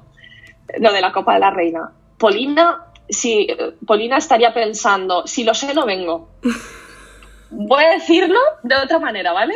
lo 0.80 0.92
de 0.92 1.00
la 1.00 1.12
Copa 1.12 1.34
de 1.34 1.40
la 1.40 1.50
Reina. 1.50 1.92
Polina, 2.18 2.86
si, 3.08 3.46
Polina 3.86 4.16
estaría 4.16 4.52
pensando, 4.52 5.26
si 5.26 5.44
lo 5.44 5.54
sé, 5.54 5.74
no 5.74 5.86
vengo. 5.86 6.30
Voy 7.50 7.84
a 7.84 7.90
decirlo 7.90 8.38
de 8.64 8.74
otra 8.74 8.98
manera, 8.98 9.32
¿vale? 9.32 9.54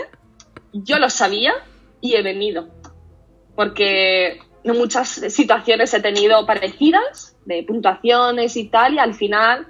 Yo 0.72 0.98
lo 0.98 1.10
sabía 1.10 1.54
y 2.00 2.14
he 2.14 2.22
venido. 2.22 2.68
Porque 3.56 4.38
muchas 4.64 5.08
situaciones 5.08 5.92
he 5.94 6.00
tenido 6.00 6.44
parecidas, 6.46 7.36
de 7.44 7.62
puntuaciones 7.62 8.56
y 8.56 8.68
tal, 8.68 8.94
y 8.94 8.98
al 8.98 9.14
final 9.14 9.66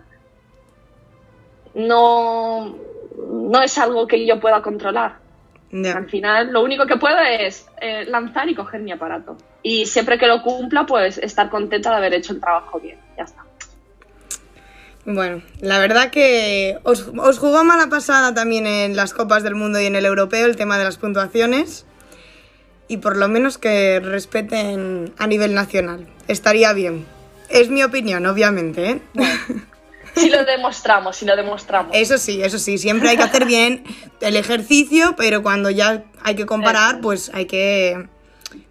no, 1.75 2.77
no 3.31 3.63
es 3.63 3.79
algo 3.79 4.07
que 4.07 4.27
yo 4.27 4.41
pueda 4.41 4.63
controlar. 4.63 5.19
Al 5.71 6.09
final, 6.09 6.51
lo 6.51 6.63
único 6.63 6.87
que 6.87 6.97
puedo 6.97 7.19
es 7.19 7.67
eh, 7.81 8.07
lanzar 8.07 8.49
y 8.49 8.55
coger 8.55 8.81
mi 8.81 8.91
aparato. 8.91 9.37
Y 9.63 9.85
siempre 9.85 10.19
que 10.19 10.27
lo 10.27 10.43
cumpla, 10.43 10.87
pues 10.87 11.19
estar 11.19 11.51
contenta 11.51 11.91
de 11.91 11.97
haber 11.97 12.15
hecho 12.15 12.33
el 12.33 12.41
trabajo 12.41 12.81
bien. 12.81 12.99
Ya 13.19 13.25
está. 13.25 13.45
Bueno, 15.05 15.43
la 15.61 15.79
verdad 15.79 16.11
que 16.11 16.79
os, 16.85 17.09
os 17.17 17.39
jugó 17.39 17.65
mala 17.65 17.89
pasada 17.89 18.33
también 18.33 18.67
en 18.67 18.97
las 18.97 19.13
Copas 19.13 19.43
del 19.43 19.55
Mundo 19.55 19.79
y 19.81 19.87
en 19.87 19.95
el 19.95 20.07
Europeo 20.07 20.47
el 20.47 20.57
tema 20.57 20.79
de 20.79 20.85
las 20.85 20.97
puntuaciones. 20.97 21.87
Y 22.89 22.99
por 22.99 23.17
lo 23.17 23.29
menos 23.29 23.59
que 23.59 24.01
respeten 24.01 25.13
a 25.19 25.27
nivel 25.27 25.55
nacional. 25.55 26.07
Estaría 26.27 26.73
bien. 26.73 27.07
Es 27.49 27.69
mi 27.69 27.83
opinión, 27.83 28.27
obviamente, 28.27 28.91
¿eh? 28.91 29.01
Si 30.15 30.31
lo 30.31 30.45
demostramos, 30.45 31.17
si 31.17 31.27
lo 31.27 31.37
demostramos. 31.37 31.95
Eso 31.95 32.19
sí, 32.19 32.43
eso 32.43 32.59
sí, 32.59 32.79
siempre 32.79 33.11
hay 33.11 33.17
que 33.17 33.23
hacer 33.23 33.45
bien 33.45 33.85
el 34.21 34.37
ejercicio, 34.37 35.15
pero 35.17 35.43
cuando 35.43 35.71
ya 35.71 36.05
hay 36.23 36.35
que 36.35 36.45
comparar, 36.45 37.01
pues 37.01 37.31
hay 37.33 37.47
que 37.47 38.09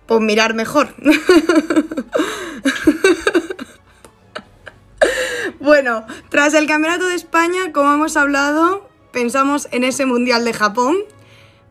pues, 0.06 0.22
mirar 0.22 0.54
mejor. 0.54 0.94
bueno, 5.60 6.06
tras 6.30 6.54
el 6.54 6.68
Campeonato 6.68 7.08
de 7.08 7.16
España, 7.16 7.72
como 7.72 7.94
hemos 7.94 8.18
hablado, 8.18 8.90
pensamos 9.12 9.68
en 9.72 9.84
ese 9.84 10.06
Mundial 10.06 10.44
de 10.44 10.54
Japón. 10.54 10.98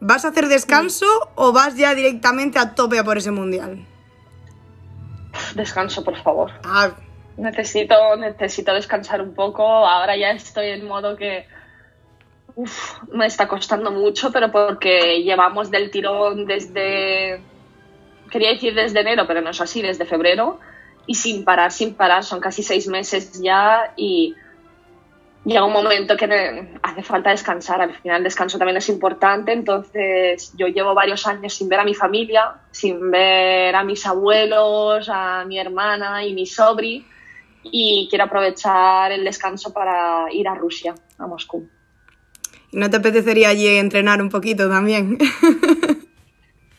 ¿Vas 0.00 0.24
a 0.24 0.28
hacer 0.28 0.48
descanso 0.48 1.06
o 1.34 1.52
vas 1.52 1.76
ya 1.76 1.94
directamente 1.94 2.58
a 2.58 2.74
tope 2.74 2.98
a 2.98 3.04
por 3.04 3.18
ese 3.18 3.30
Mundial? 3.30 3.84
Descanso, 5.54 6.04
por 6.04 6.16
favor. 6.22 6.50
Ah, 6.64 6.90
Necesito, 7.36 7.94
necesito 8.16 8.72
descansar 8.72 9.20
un 9.20 9.34
poco. 9.34 9.62
Ahora 9.64 10.16
ya 10.16 10.30
estoy 10.30 10.68
en 10.70 10.86
modo 10.86 11.16
que 11.16 11.46
uf, 12.54 13.02
me 13.12 13.26
está 13.26 13.46
costando 13.46 13.90
mucho, 13.90 14.32
pero 14.32 14.50
porque 14.50 15.22
llevamos 15.22 15.70
del 15.70 15.90
tirón 15.90 16.46
desde, 16.46 17.40
quería 18.30 18.52
decir 18.52 18.74
desde 18.74 19.00
enero, 19.00 19.26
pero 19.26 19.42
no 19.42 19.50
es 19.50 19.60
así, 19.60 19.82
desde 19.82 20.06
febrero, 20.06 20.58
y 21.06 21.14
sin 21.14 21.44
parar, 21.44 21.70
sin 21.70 21.94
parar, 21.94 22.24
son 22.24 22.40
casi 22.40 22.62
seis 22.62 22.88
meses 22.88 23.40
ya 23.40 23.92
y 23.96 24.34
llega 25.46 25.64
un 25.64 25.72
momento 25.72 26.16
que 26.16 26.68
hace 26.82 27.02
falta 27.02 27.30
descansar. 27.30 27.80
Al 27.80 27.94
final 27.94 28.18
el 28.18 28.24
descanso 28.24 28.58
también 28.58 28.76
es 28.76 28.88
importante, 28.88 29.52
entonces 29.52 30.52
yo 30.58 30.66
llevo 30.66 30.92
varios 30.94 31.26
años 31.26 31.54
sin 31.54 31.68
ver 31.68 31.80
a 31.80 31.84
mi 31.84 31.94
familia, 31.94 32.54
sin 32.70 33.10
ver 33.10 33.74
a 33.74 33.84
mis 33.84 34.04
abuelos, 34.04 35.08
a 35.10 35.44
mi 35.46 35.58
hermana 35.58 36.24
y 36.24 36.34
mi 36.34 36.46
sobri 36.46 37.06
y 37.62 38.06
quiero 38.10 38.24
aprovechar 38.24 39.12
el 39.12 39.24
descanso 39.24 39.72
para 39.72 40.32
ir 40.32 40.48
a 40.48 40.54
Rusia, 40.54 40.94
a 41.18 41.26
Moscú. 41.26 41.68
¿y 42.72 42.76
no 42.76 42.90
te 42.90 42.96
apetecería 42.96 43.48
allí 43.48 43.68
entrenar 43.68 44.20
un 44.20 44.28
poquito 44.28 44.68
también? 44.68 45.18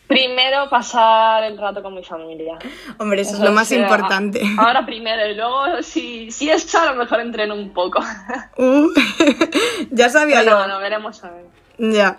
Primero 0.08 0.70
pasar 0.70 1.44
el 1.44 1.58
rato 1.58 1.82
con 1.82 1.94
mi 1.94 2.02
familia. 2.02 2.58
Hombre, 2.96 3.20
eso, 3.20 3.34
es 3.34 3.40
lo 3.40 3.52
más 3.52 3.70
importante. 3.72 4.40
Ahora 4.56 4.86
primero 4.86 5.30
y 5.30 5.34
luego 5.34 5.82
si, 5.82 6.30
si 6.30 6.48
es 6.48 6.74
a 6.74 6.92
lo 6.92 6.98
mejor 6.98 7.20
entreno 7.20 7.54
un 7.54 7.72
poco. 7.72 8.00
Uh, 8.56 8.88
ya 9.92 10.08
sabía 10.08 10.40
Pero 10.40 10.62
yo. 10.62 10.66
no, 10.66 10.80
veremos 10.80 11.22
a 11.22 11.30
ver. 11.30 11.44
Ya. 11.78 12.16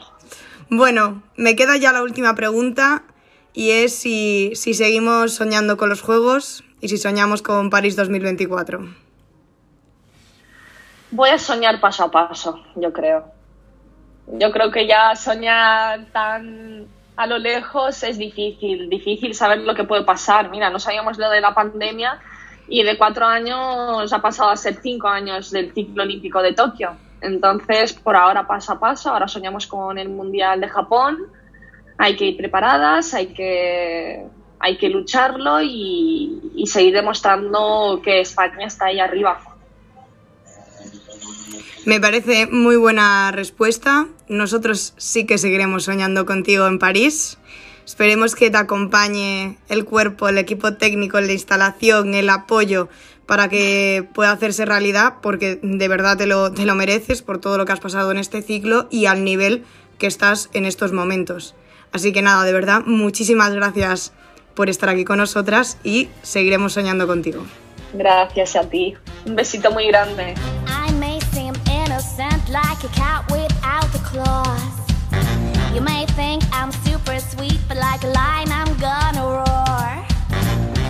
Bueno, 0.69 1.23
me 1.35 1.55
queda 1.55 1.75
ya 1.75 1.91
la 1.91 2.01
última 2.03 2.35
pregunta 2.35 3.03
y 3.53 3.71
es 3.71 3.93
si, 3.93 4.51
si 4.55 4.73
seguimos 4.73 5.33
soñando 5.33 5.75
con 5.75 5.89
los 5.89 6.01
Juegos 6.01 6.63
y 6.79 6.87
si 6.87 6.97
soñamos 6.97 7.41
con 7.41 7.69
París 7.69 7.95
2024. 7.95 8.87
Voy 11.11 11.29
a 11.31 11.39
soñar 11.39 11.81
paso 11.81 12.03
a 12.03 12.11
paso, 12.11 12.63
yo 12.75 12.93
creo. 12.93 13.25
Yo 14.27 14.51
creo 14.51 14.71
que 14.71 14.87
ya 14.87 15.15
soñar 15.15 16.05
tan 16.13 16.87
a 17.19 17.27
lo 17.27 17.37
lejos 17.37 18.01
es 18.03 18.17
difícil, 18.17 18.89
difícil 18.89 19.35
saber 19.35 19.59
lo 19.59 19.75
que 19.75 19.83
puede 19.83 20.05
pasar. 20.05 20.49
Mira, 20.49 20.69
no 20.69 20.79
sabíamos 20.79 21.17
lo 21.17 21.29
de 21.29 21.41
la 21.41 21.53
pandemia 21.53 22.17
y 22.69 22.81
de 22.81 22.97
cuatro 22.97 23.25
años 23.25 24.13
ha 24.13 24.21
pasado 24.21 24.51
a 24.51 24.55
ser 24.55 24.75
cinco 24.81 25.09
años 25.09 25.51
del 25.51 25.73
ciclo 25.73 26.03
olímpico 26.03 26.41
de 26.41 26.53
Tokio. 26.53 26.95
Entonces, 27.19 27.91
por 27.91 28.15
ahora 28.15 28.47
paso 28.47 28.71
a 28.71 28.79
paso, 28.79 29.09
ahora 29.09 29.27
soñamos 29.27 29.67
con 29.67 29.97
el 29.97 30.07
Mundial 30.07 30.61
de 30.61 30.69
Japón. 30.69 31.17
Hay 31.97 32.15
que 32.15 32.27
ir 32.27 32.37
preparadas, 32.37 33.13
hay 33.13 33.33
que, 33.33 34.25
hay 34.57 34.77
que 34.77 34.87
lucharlo 34.87 35.59
y, 35.61 36.53
y 36.55 36.67
seguir 36.67 36.93
demostrando 36.93 37.99
que 38.01 38.21
España 38.21 38.65
está 38.65 38.85
ahí 38.85 39.01
arriba. 39.01 39.41
Me 41.85 41.99
parece 41.99 42.47
muy 42.47 42.75
buena 42.75 43.31
respuesta. 43.31 44.07
Nosotros 44.27 44.93
sí 44.97 45.25
que 45.25 45.37
seguiremos 45.37 45.85
soñando 45.85 46.25
contigo 46.25 46.67
en 46.67 46.79
París. 46.79 47.37
Esperemos 47.85 48.35
que 48.35 48.51
te 48.51 48.57
acompañe 48.57 49.57
el 49.67 49.85
cuerpo, 49.85 50.29
el 50.29 50.37
equipo 50.37 50.73
técnico, 50.73 51.19
la 51.19 51.31
instalación, 51.31 52.13
el 52.13 52.29
apoyo 52.29 52.89
para 53.25 53.47
que 53.47 54.07
pueda 54.13 54.31
hacerse 54.31 54.65
realidad, 54.65 55.15
porque 55.21 55.59
de 55.61 55.87
verdad 55.87 56.17
te 56.17 56.25
lo, 56.25 56.51
te 56.51 56.65
lo 56.65 56.75
mereces 56.75 57.21
por 57.21 57.39
todo 57.39 57.57
lo 57.57 57.65
que 57.65 57.71
has 57.71 57.79
pasado 57.79 58.11
en 58.11 58.17
este 58.17 58.41
ciclo 58.41 58.87
y 58.91 59.05
al 59.05 59.23
nivel 59.23 59.65
que 59.97 60.07
estás 60.07 60.49
en 60.53 60.65
estos 60.65 60.93
momentos. 60.93 61.55
Así 61.91 62.11
que 62.11 62.21
nada, 62.21 62.43
de 62.43 62.53
verdad, 62.53 62.81
muchísimas 62.85 63.53
gracias 63.53 64.13
por 64.55 64.69
estar 64.69 64.89
aquí 64.89 65.05
con 65.05 65.17
nosotras 65.17 65.77
y 65.83 66.09
seguiremos 66.21 66.73
soñando 66.73 67.07
contigo. 67.07 67.45
Gracias 67.93 68.55
a 68.55 68.69
ti. 68.69 68.95
Un 69.25 69.35
besito 69.35 69.71
muy 69.71 69.87
grande. 69.87 70.35
A 72.83 72.87
cat 72.89 73.29
without 73.29 73.91
claws. 74.07 74.61
You 75.73 75.81
may 75.81 76.05
think 76.15 76.43
I'm 76.53 76.71
super 76.85 77.19
sweet, 77.19 77.59
but 77.67 77.77
like 77.77 78.03
a 78.03 78.11
lion, 78.11 78.51
I'm 78.51 78.77
gonna 78.79 79.23
roar. 79.23 80.05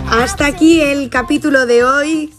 Hasta 0.06 0.46
aquí 0.46 0.80
el 0.80 1.10
capítulo 1.10 1.66
de 1.66 1.84
hoy. 1.84 2.34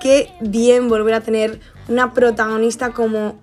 Qué 0.00 0.32
bien 0.40 0.88
volver 0.88 1.14
a 1.14 1.20
tener 1.20 1.60
una 1.88 2.12
protagonista 2.12 2.90
como 2.90 3.38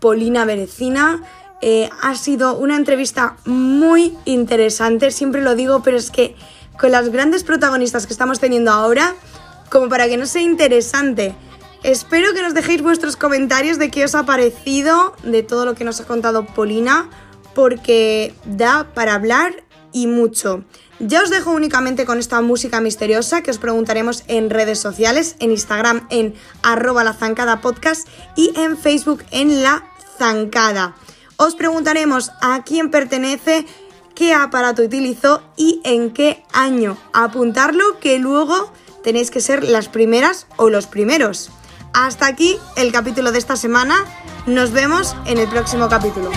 Polina 0.00 0.44
Berecina. 0.44 1.22
Eh, 1.62 1.88
ha 2.02 2.14
sido 2.14 2.56
una 2.56 2.76
entrevista 2.76 3.36
muy 3.46 4.16
interesante, 4.26 5.10
siempre 5.10 5.42
lo 5.42 5.54
digo, 5.54 5.82
pero 5.82 5.96
es 5.96 6.10
que 6.10 6.36
con 6.78 6.90
las 6.90 7.08
grandes 7.10 7.44
protagonistas 7.44 8.06
que 8.06 8.12
estamos 8.12 8.38
teniendo 8.38 8.70
ahora, 8.70 9.14
como 9.70 9.88
para 9.88 10.08
que 10.08 10.16
no 10.18 10.26
sea 10.26 10.42
interesante. 10.42 11.34
Espero 11.86 12.34
que 12.34 12.42
nos 12.42 12.52
dejéis 12.52 12.82
vuestros 12.82 13.16
comentarios 13.16 13.78
de 13.78 13.92
qué 13.92 14.02
os 14.02 14.16
ha 14.16 14.26
parecido 14.26 15.14
de 15.22 15.44
todo 15.44 15.64
lo 15.64 15.76
que 15.76 15.84
nos 15.84 16.00
ha 16.00 16.04
contado 16.04 16.44
Polina, 16.44 17.08
porque 17.54 18.34
da 18.44 18.92
para 18.92 19.14
hablar 19.14 19.62
y 19.92 20.08
mucho. 20.08 20.64
Ya 20.98 21.22
os 21.22 21.30
dejo 21.30 21.52
únicamente 21.52 22.04
con 22.04 22.18
esta 22.18 22.40
música 22.40 22.80
misteriosa 22.80 23.44
que 23.44 23.52
os 23.52 23.58
preguntaremos 23.58 24.24
en 24.26 24.50
redes 24.50 24.80
sociales, 24.80 25.36
en 25.38 25.52
Instagram 25.52 26.08
en 26.10 26.34
arroba 26.64 27.04
la 27.04 27.12
zancada 27.12 27.60
podcast 27.60 28.08
y 28.34 28.52
en 28.58 28.76
Facebook 28.76 29.22
en 29.30 29.62
la 29.62 29.84
zancada. 30.18 30.96
Os 31.36 31.54
preguntaremos 31.54 32.32
a 32.40 32.64
quién 32.64 32.90
pertenece 32.90 33.64
qué 34.16 34.34
aparato 34.34 34.82
utilizó 34.82 35.40
y 35.56 35.82
en 35.84 36.12
qué 36.12 36.42
año. 36.52 36.98
Apuntarlo 37.12 38.00
que 38.00 38.18
luego 38.18 38.72
tenéis 39.04 39.30
que 39.30 39.40
ser 39.40 39.62
las 39.62 39.88
primeras 39.88 40.48
o 40.56 40.68
los 40.68 40.88
primeros. 40.88 41.52
Hasta 41.96 42.26
aquí 42.26 42.58
el 42.76 42.92
capítulo 42.92 43.32
de 43.32 43.38
esta 43.38 43.56
semana. 43.56 44.04
Nos 44.44 44.70
vemos 44.72 45.16
en 45.24 45.38
el 45.38 45.48
próximo 45.48 45.88
capítulo. 45.88 46.30